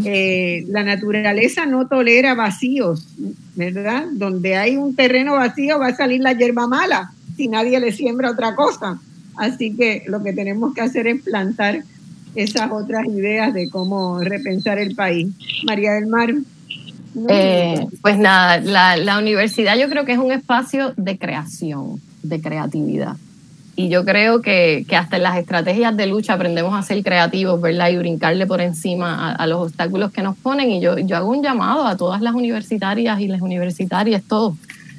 Eh, 0.04 0.66
la 0.68 0.84
naturaleza 0.84 1.66
no 1.66 1.88
tolera 1.88 2.36
vacíos, 2.36 3.08
¿verdad? 3.56 4.08
Donde 4.12 4.58
hay 4.58 4.76
un 4.76 4.96
terreno 4.96 5.34
vacío 5.34 5.80
va 5.80 5.88
a 5.88 5.96
salir 5.96 6.22
la 6.22 6.34
hierba 6.34 6.68
mala 6.68 7.12
si 7.38 7.48
nadie 7.48 7.80
le 7.80 7.92
siembra 7.92 8.32
otra 8.32 8.56
cosa. 8.56 9.00
Así 9.38 9.74
que 9.76 10.04
lo 10.08 10.22
que 10.24 10.34
tenemos 10.34 10.74
que 10.74 10.82
hacer 10.82 11.08
es 11.08 11.22
plantar 11.22 11.84
esas 12.36 12.70
otras 12.72 13.06
ideas 13.06 13.54
de 13.54 13.70
cómo 13.70 14.20
repensar 14.20 14.78
el 14.80 14.96
país. 14.96 15.28
María 15.66 15.94
del 15.94 16.08
Mar. 16.08 16.34
Eh, 17.30 17.88
pues 18.02 18.18
nada, 18.18 18.60
la, 18.60 18.98
la, 18.98 19.18
universidad 19.18 19.78
yo 19.78 19.90
creo 19.90 20.04
que 20.04 20.12
es 20.12 20.18
un 20.18 20.32
espacio 20.32 20.94
de 20.98 21.18
creación, 21.18 22.02
de 22.24 22.42
creatividad. 22.42 23.16
Y 23.78 23.90
yo 23.90 24.06
creo 24.06 24.42
que, 24.42 24.86
que, 24.88 24.96
hasta 24.96 25.18
en 25.18 25.24
las 25.24 25.38
estrategias 25.38 25.96
de 25.98 26.08
lucha 26.08 26.34
aprendemos 26.34 26.74
a 26.74 26.82
ser 26.82 27.04
creativos, 27.04 27.60
¿verdad? 27.60 27.90
Y 27.90 27.98
brincarle 27.98 28.46
por 28.48 28.62
encima 28.62 29.32
a, 29.32 29.32
a, 29.34 29.48
los 29.48 29.68
obstáculos 29.68 30.12
que 30.12 30.22
nos 30.22 30.38
ponen. 30.38 30.72
Y 30.72 30.82
yo, 30.82 30.98
yo 30.98 31.18
hago 31.18 31.30
un 31.30 31.44
llamado 31.44 31.86
a 31.86 31.98
todas 31.98 32.22
las 32.22 32.34
universitarias 32.36 33.20
y 33.20 33.28
las 33.28 33.42
universitarias, 33.42 34.24
todos, 34.24 34.56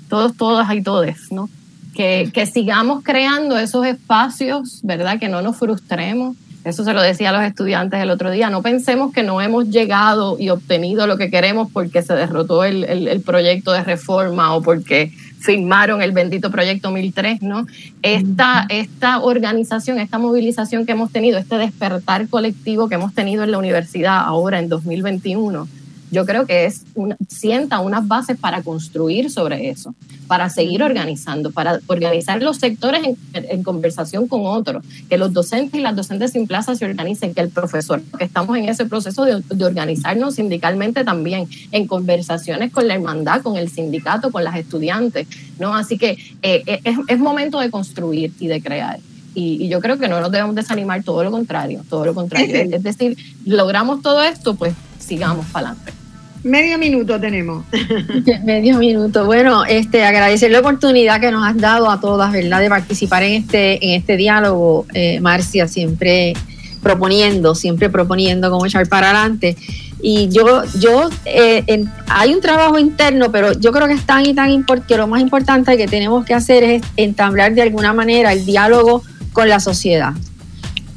todos, 0.09 0.37
todas 0.37 0.73
y 0.75 0.83
todes, 0.83 1.33
¿no? 1.33 1.49
Que, 1.95 2.31
que 2.33 2.45
sigamos 2.45 3.03
creando 3.03 3.57
esos 3.59 3.87
espacios, 3.87 4.81
¿verdad? 4.83 5.19
Que 5.19 5.31
no 5.31 5.41
nos 5.41 5.57
frustremos, 5.57 6.37
eso 6.67 6.83
se 6.83 6.93
lo 6.93 7.01
decía 7.01 7.31
a 7.31 7.33
los 7.33 7.45
estudiantes 7.45 8.01
el 8.01 8.11
otro 8.11 8.29
día. 8.29 8.51
No 8.51 8.61
pensemos 8.61 9.13
que 9.13 9.23
no 9.23 9.41
hemos 9.41 9.71
llegado 9.71 10.37
y 10.37 10.49
obtenido 10.51 11.07
lo 11.07 11.17
que 11.17 11.31
queremos 11.31 11.71
porque 11.73 12.03
se 12.03 12.13
derrotó 12.15 12.65
el, 12.65 12.83
el, 12.83 13.07
el 13.07 13.21
proyecto 13.21 13.71
de 13.71 13.85
reforma 13.85 14.53
o 14.53 14.63
porque 14.63 15.13
firmaron 15.39 16.03
el 16.03 16.11
bendito 16.11 16.51
proyecto 16.51 16.91
1003, 16.91 17.43
¿no? 17.43 17.69
Esta, 18.03 18.67
esta 18.69 19.21
organización, 19.21 20.01
esta 20.01 20.19
movilización 20.19 20.87
que 20.87 20.93
hemos 20.93 21.13
tenido, 21.13 21.39
este 21.39 21.57
despertar 21.57 22.29
colectivo 22.29 22.89
que 22.89 22.97
hemos 22.97 23.15
tenido 23.15 23.45
en 23.45 23.53
la 23.53 23.59
universidad 23.59 24.19
ahora 24.19 24.59
en 24.59 24.69
2021, 24.69 25.69
yo 26.11 26.25
creo 26.25 26.47
que 26.47 26.67
es 26.67 26.83
una, 26.95 27.17
sienta 27.29 27.81
unas 27.81 28.07
bases 28.07 28.39
para 28.39 28.63
construir 28.63 29.31
sobre 29.31 29.71
eso, 29.71 29.95
para 30.27 30.51
seguir 30.51 30.83
organizando, 30.83 31.51
para 31.51 31.81
organizar 31.87 32.43
los 32.43 32.59
sectores 32.59 33.03
en, 33.05 33.17
en, 33.33 33.63
conversación 33.63 34.29
con 34.29 34.47
otros, 34.47 34.85
que 35.09 35.19
los 35.19 35.33
docentes 35.33 35.81
y 35.81 35.83
las 35.83 35.97
docentes 35.97 36.33
sin 36.33 36.47
plaza 36.47 36.75
se 36.75 36.85
organicen, 36.85 37.35
que 37.35 37.41
el 37.41 37.51
profesor, 37.51 38.03
que 38.19 38.25
estamos 38.25 38.57
en 38.57 38.69
ese 38.69 38.87
proceso 38.87 39.25
de, 39.25 39.43
de 39.49 39.65
organizarnos 39.65 40.37
sindicalmente 40.37 41.05
también, 41.05 41.49
en 41.73 41.87
conversaciones 41.87 42.73
con 42.73 42.87
la 42.87 42.95
hermandad, 42.95 43.43
con 43.43 43.57
el 43.57 43.69
sindicato, 43.69 44.31
con 44.31 44.45
las 44.45 44.57
estudiantes, 44.57 45.27
¿no? 45.59 45.75
Así 45.75 45.99
que 45.99 46.19
eh, 46.43 46.81
es, 46.85 46.97
es 47.09 47.19
momento 47.19 47.59
de 47.59 47.71
construir 47.71 48.33
y 48.39 48.47
de 48.47 48.63
crear. 48.63 49.01
Y, 49.35 49.65
y, 49.65 49.69
yo 49.69 49.81
creo 49.81 49.99
que 49.99 50.09
no 50.09 50.19
nos 50.21 50.31
debemos 50.31 50.55
desanimar, 50.55 51.03
todo 51.03 51.23
lo 51.23 51.31
contrario, 51.31 51.83
todo 51.91 52.07
lo 52.07 52.15
contrario. 52.15 52.57
Es 52.73 52.83
decir, 52.83 53.19
logramos 53.45 54.01
todo 54.01 54.23
esto, 54.23 54.55
pues 54.55 54.73
sigamos 55.07 55.47
para 55.47 55.69
adelante. 55.69 55.93
Medio 56.43 56.79
minuto 56.79 57.19
tenemos. 57.19 57.65
Medio 58.45 58.79
minuto. 58.79 59.27
Bueno, 59.27 59.65
este, 59.65 60.05
agradecer 60.05 60.51
la 60.53 60.61
oportunidad 60.61 61.21
que 61.21 61.33
nos 61.33 61.45
has 61.45 61.57
dado 61.57 61.91
a 61.91 62.01
todas, 62.01 62.33
¿verdad?, 62.33 62.61
de 62.61 62.69
participar 62.69 63.25
en 63.25 63.33
este, 63.33 63.85
en 63.85 63.95
este 63.95 64.17
diálogo, 64.17 64.87
eh, 64.95 65.19
Marcia, 65.21 65.67
siempre 65.67 66.35
proponiendo, 66.83 67.57
siempre 67.57 67.91
proponiendo 67.91 68.49
cómo 68.49 68.65
echar 68.65 68.89
para 68.89 69.11
adelante. 69.11 69.57
Y 70.01 70.29
yo, 70.29 70.63
yo 70.79 71.11
eh, 71.25 71.65
en, 71.67 71.91
hay 72.09 72.33
un 72.33 72.41
trabajo 72.41 72.79
interno, 72.79 73.33
pero 73.33 73.53
yo 73.53 73.73
creo 73.73 73.89
que 73.89 73.95
es 73.95 74.07
tan 74.07 74.25
y 74.25 74.35
tan 74.35 74.51
importante, 74.51 74.95
que 74.95 74.99
lo 74.99 75.09
más 75.09 75.21
importante 75.21 75.77
que 75.77 75.89
tenemos 75.89 76.25
que 76.25 76.35
hacer 76.35 76.63
es 76.63 76.83
entablar 76.97 77.55
de 77.55 77.63
alguna 77.63 77.93
manera 77.93 78.33
el 78.33 78.47
diálogo 78.47 79.03
con 79.33 79.49
la 79.49 79.59
sociedad. 79.59 80.13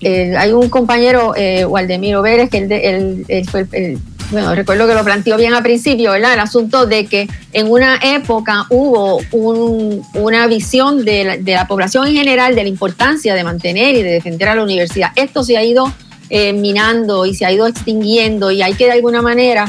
Eh, 0.01 0.35
hay 0.37 0.51
un 0.51 0.69
compañero, 0.69 1.33
eh, 1.35 1.65
Waldemiro 1.65 2.21
Vélez, 2.21 2.49
que 2.49 2.59
él, 2.59 2.71
él, 2.71 3.25
él 3.27 3.49
fue 3.49 3.67
el, 3.71 3.99
bueno, 4.31 4.53
recuerdo 4.53 4.87
que 4.87 4.93
lo 4.93 5.03
planteó 5.03 5.37
bien 5.37 5.53
al 5.53 5.63
principio, 5.63 6.11
¿verdad? 6.11 6.33
El 6.33 6.39
asunto 6.39 6.85
de 6.85 7.07
que 7.07 7.27
en 7.51 7.69
una 7.69 7.99
época 8.01 8.65
hubo 8.69 9.19
un, 9.31 10.03
una 10.13 10.45
visión 10.47 11.03
de 11.03 11.23
la, 11.23 11.37
de 11.37 11.53
la, 11.53 11.67
población 11.67 12.07
en 12.07 12.13
general 12.13 12.53
de 12.53 12.63
la 12.63 12.69
importancia 12.69 13.33
de 13.33 13.43
mantener 13.43 13.95
y 13.95 14.03
de 14.03 14.11
defender 14.11 14.49
a 14.49 14.55
la 14.55 14.63
universidad. 14.63 15.09
Esto 15.15 15.43
se 15.43 15.57
ha 15.57 15.63
ido 15.63 15.91
eh, 16.29 16.53
minando 16.53 17.25
y 17.25 17.33
se 17.33 17.45
ha 17.45 17.51
ido 17.51 17.65
extinguiendo 17.65 18.51
y 18.51 18.61
hay 18.61 18.75
que 18.75 18.85
de 18.85 18.91
alguna 18.91 19.23
manera 19.23 19.67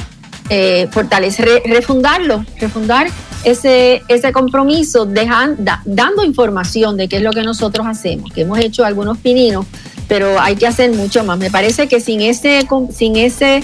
eh, 0.50 0.88
fortalecer, 0.90 1.46
re, 1.46 1.62
refundarlo, 1.64 2.44
refundar 2.58 3.06
ese, 3.44 4.02
ese 4.08 4.32
compromiso, 4.32 5.06
dejan, 5.06 5.56
da, 5.58 5.82
dando 5.84 6.24
información 6.24 6.96
de 6.96 7.08
qué 7.08 7.16
es 7.16 7.22
lo 7.22 7.32
que 7.32 7.42
nosotros 7.42 7.86
hacemos, 7.86 8.32
que 8.32 8.42
hemos 8.42 8.58
hecho 8.58 8.84
algunos 8.84 9.18
pininos, 9.18 9.66
pero 10.08 10.40
hay 10.40 10.56
que 10.56 10.66
hacer 10.66 10.92
mucho 10.92 11.24
más. 11.24 11.38
Me 11.38 11.50
parece 11.50 11.88
que 11.88 12.00
sin 12.00 12.20
ese, 12.20 12.66
sin 12.92 13.16
ese 13.16 13.62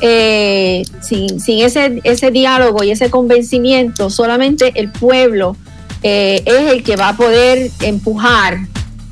eh, 0.00 0.82
sin, 1.00 1.40
sin 1.40 1.64
ese, 1.64 2.00
ese, 2.04 2.30
diálogo 2.30 2.84
y 2.84 2.90
ese 2.90 3.08
convencimiento, 3.08 4.10
solamente 4.10 4.72
el 4.74 4.90
pueblo 4.90 5.56
eh, 6.02 6.42
es 6.44 6.70
el 6.70 6.82
que 6.82 6.96
va 6.96 7.10
a 7.10 7.16
poder 7.16 7.70
empujar 7.80 8.58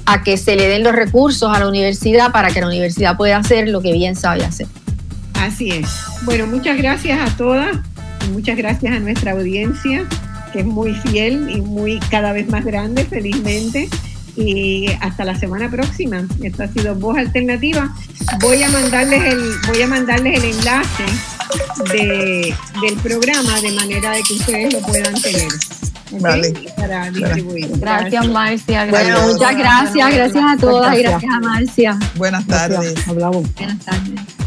a 0.05 0.23
que 0.23 0.36
se 0.36 0.57
le 0.57 0.69
den 0.69 0.85
los 0.85 0.95
recursos 0.95 1.51
a 1.57 1.59
la 1.59 1.69
universidad 1.69 2.32
para 2.32 2.51
que 2.51 2.61
la 2.61 2.66
universidad 2.66 3.16
pueda 3.16 3.39
hacer 3.39 3.69
lo 3.69 3.81
que 3.81 3.95
bien 3.95 4.15
sabe 4.15 4.45
hacer. 4.45 4.66
Así 5.35 5.70
es. 5.70 5.89
Bueno, 6.23 6.47
muchas 6.47 6.77
gracias 6.77 7.19
a 7.19 7.35
todas 7.36 7.78
muchas 8.33 8.57
gracias 8.57 8.95
a 8.95 9.01
nuestra 9.01 9.33
audiencia, 9.33 10.07
que 10.53 10.61
es 10.61 10.67
muy 10.67 10.95
fiel 10.95 11.51
y 11.51 11.61
muy 11.61 11.99
cada 12.11 12.33
vez 12.33 12.49
más 12.49 12.65
grande, 12.65 13.05
felizmente 13.05 13.89
y 14.37 14.89
hasta 15.01 15.25
la 15.25 15.37
semana 15.39 15.71
próxima. 15.71 16.27
Esto 16.43 16.65
ha 16.65 16.69
sido 16.69 16.95
Voz 16.95 17.19
Alternativa. 17.19 17.95
Voy 18.41 18.63
a 18.63 18.69
mandarles 18.69 19.23
el, 19.25 19.53
voy 19.67 19.83
a 19.83 19.87
mandarles 19.87 20.39
el 20.39 20.51
enlace 20.51 21.05
de, 21.93 22.55
del 22.81 22.97
programa 23.03 23.61
de 23.61 23.73
manera 23.73 24.11
de 24.13 24.23
que 24.23 24.35
ustedes 24.35 24.73
lo 24.73 24.81
puedan 24.81 25.15
tener. 25.21 25.49
¿okay? 26.07 26.19
Vale. 26.21 26.53
Para 26.77 27.11
distribuir. 27.11 27.69
Gracias, 27.79 28.29
Marcia. 28.29 28.87
Gracias. 28.87 29.17
Bueno, 29.17 29.33
muchas 29.33 29.57
gracias. 29.57 30.15
Gracias 30.15 30.45
a 30.45 30.57
todas 30.57 30.99
y 30.99 31.03
gracias 31.03 31.33
a 31.33 31.41
Marcia. 31.41 31.99
Buenas 32.17 32.47
tardes. 32.47 32.81
Gracias. 32.81 33.09
Hablamos. 33.09 33.55
Buenas 33.55 33.85
tardes. 33.85 34.44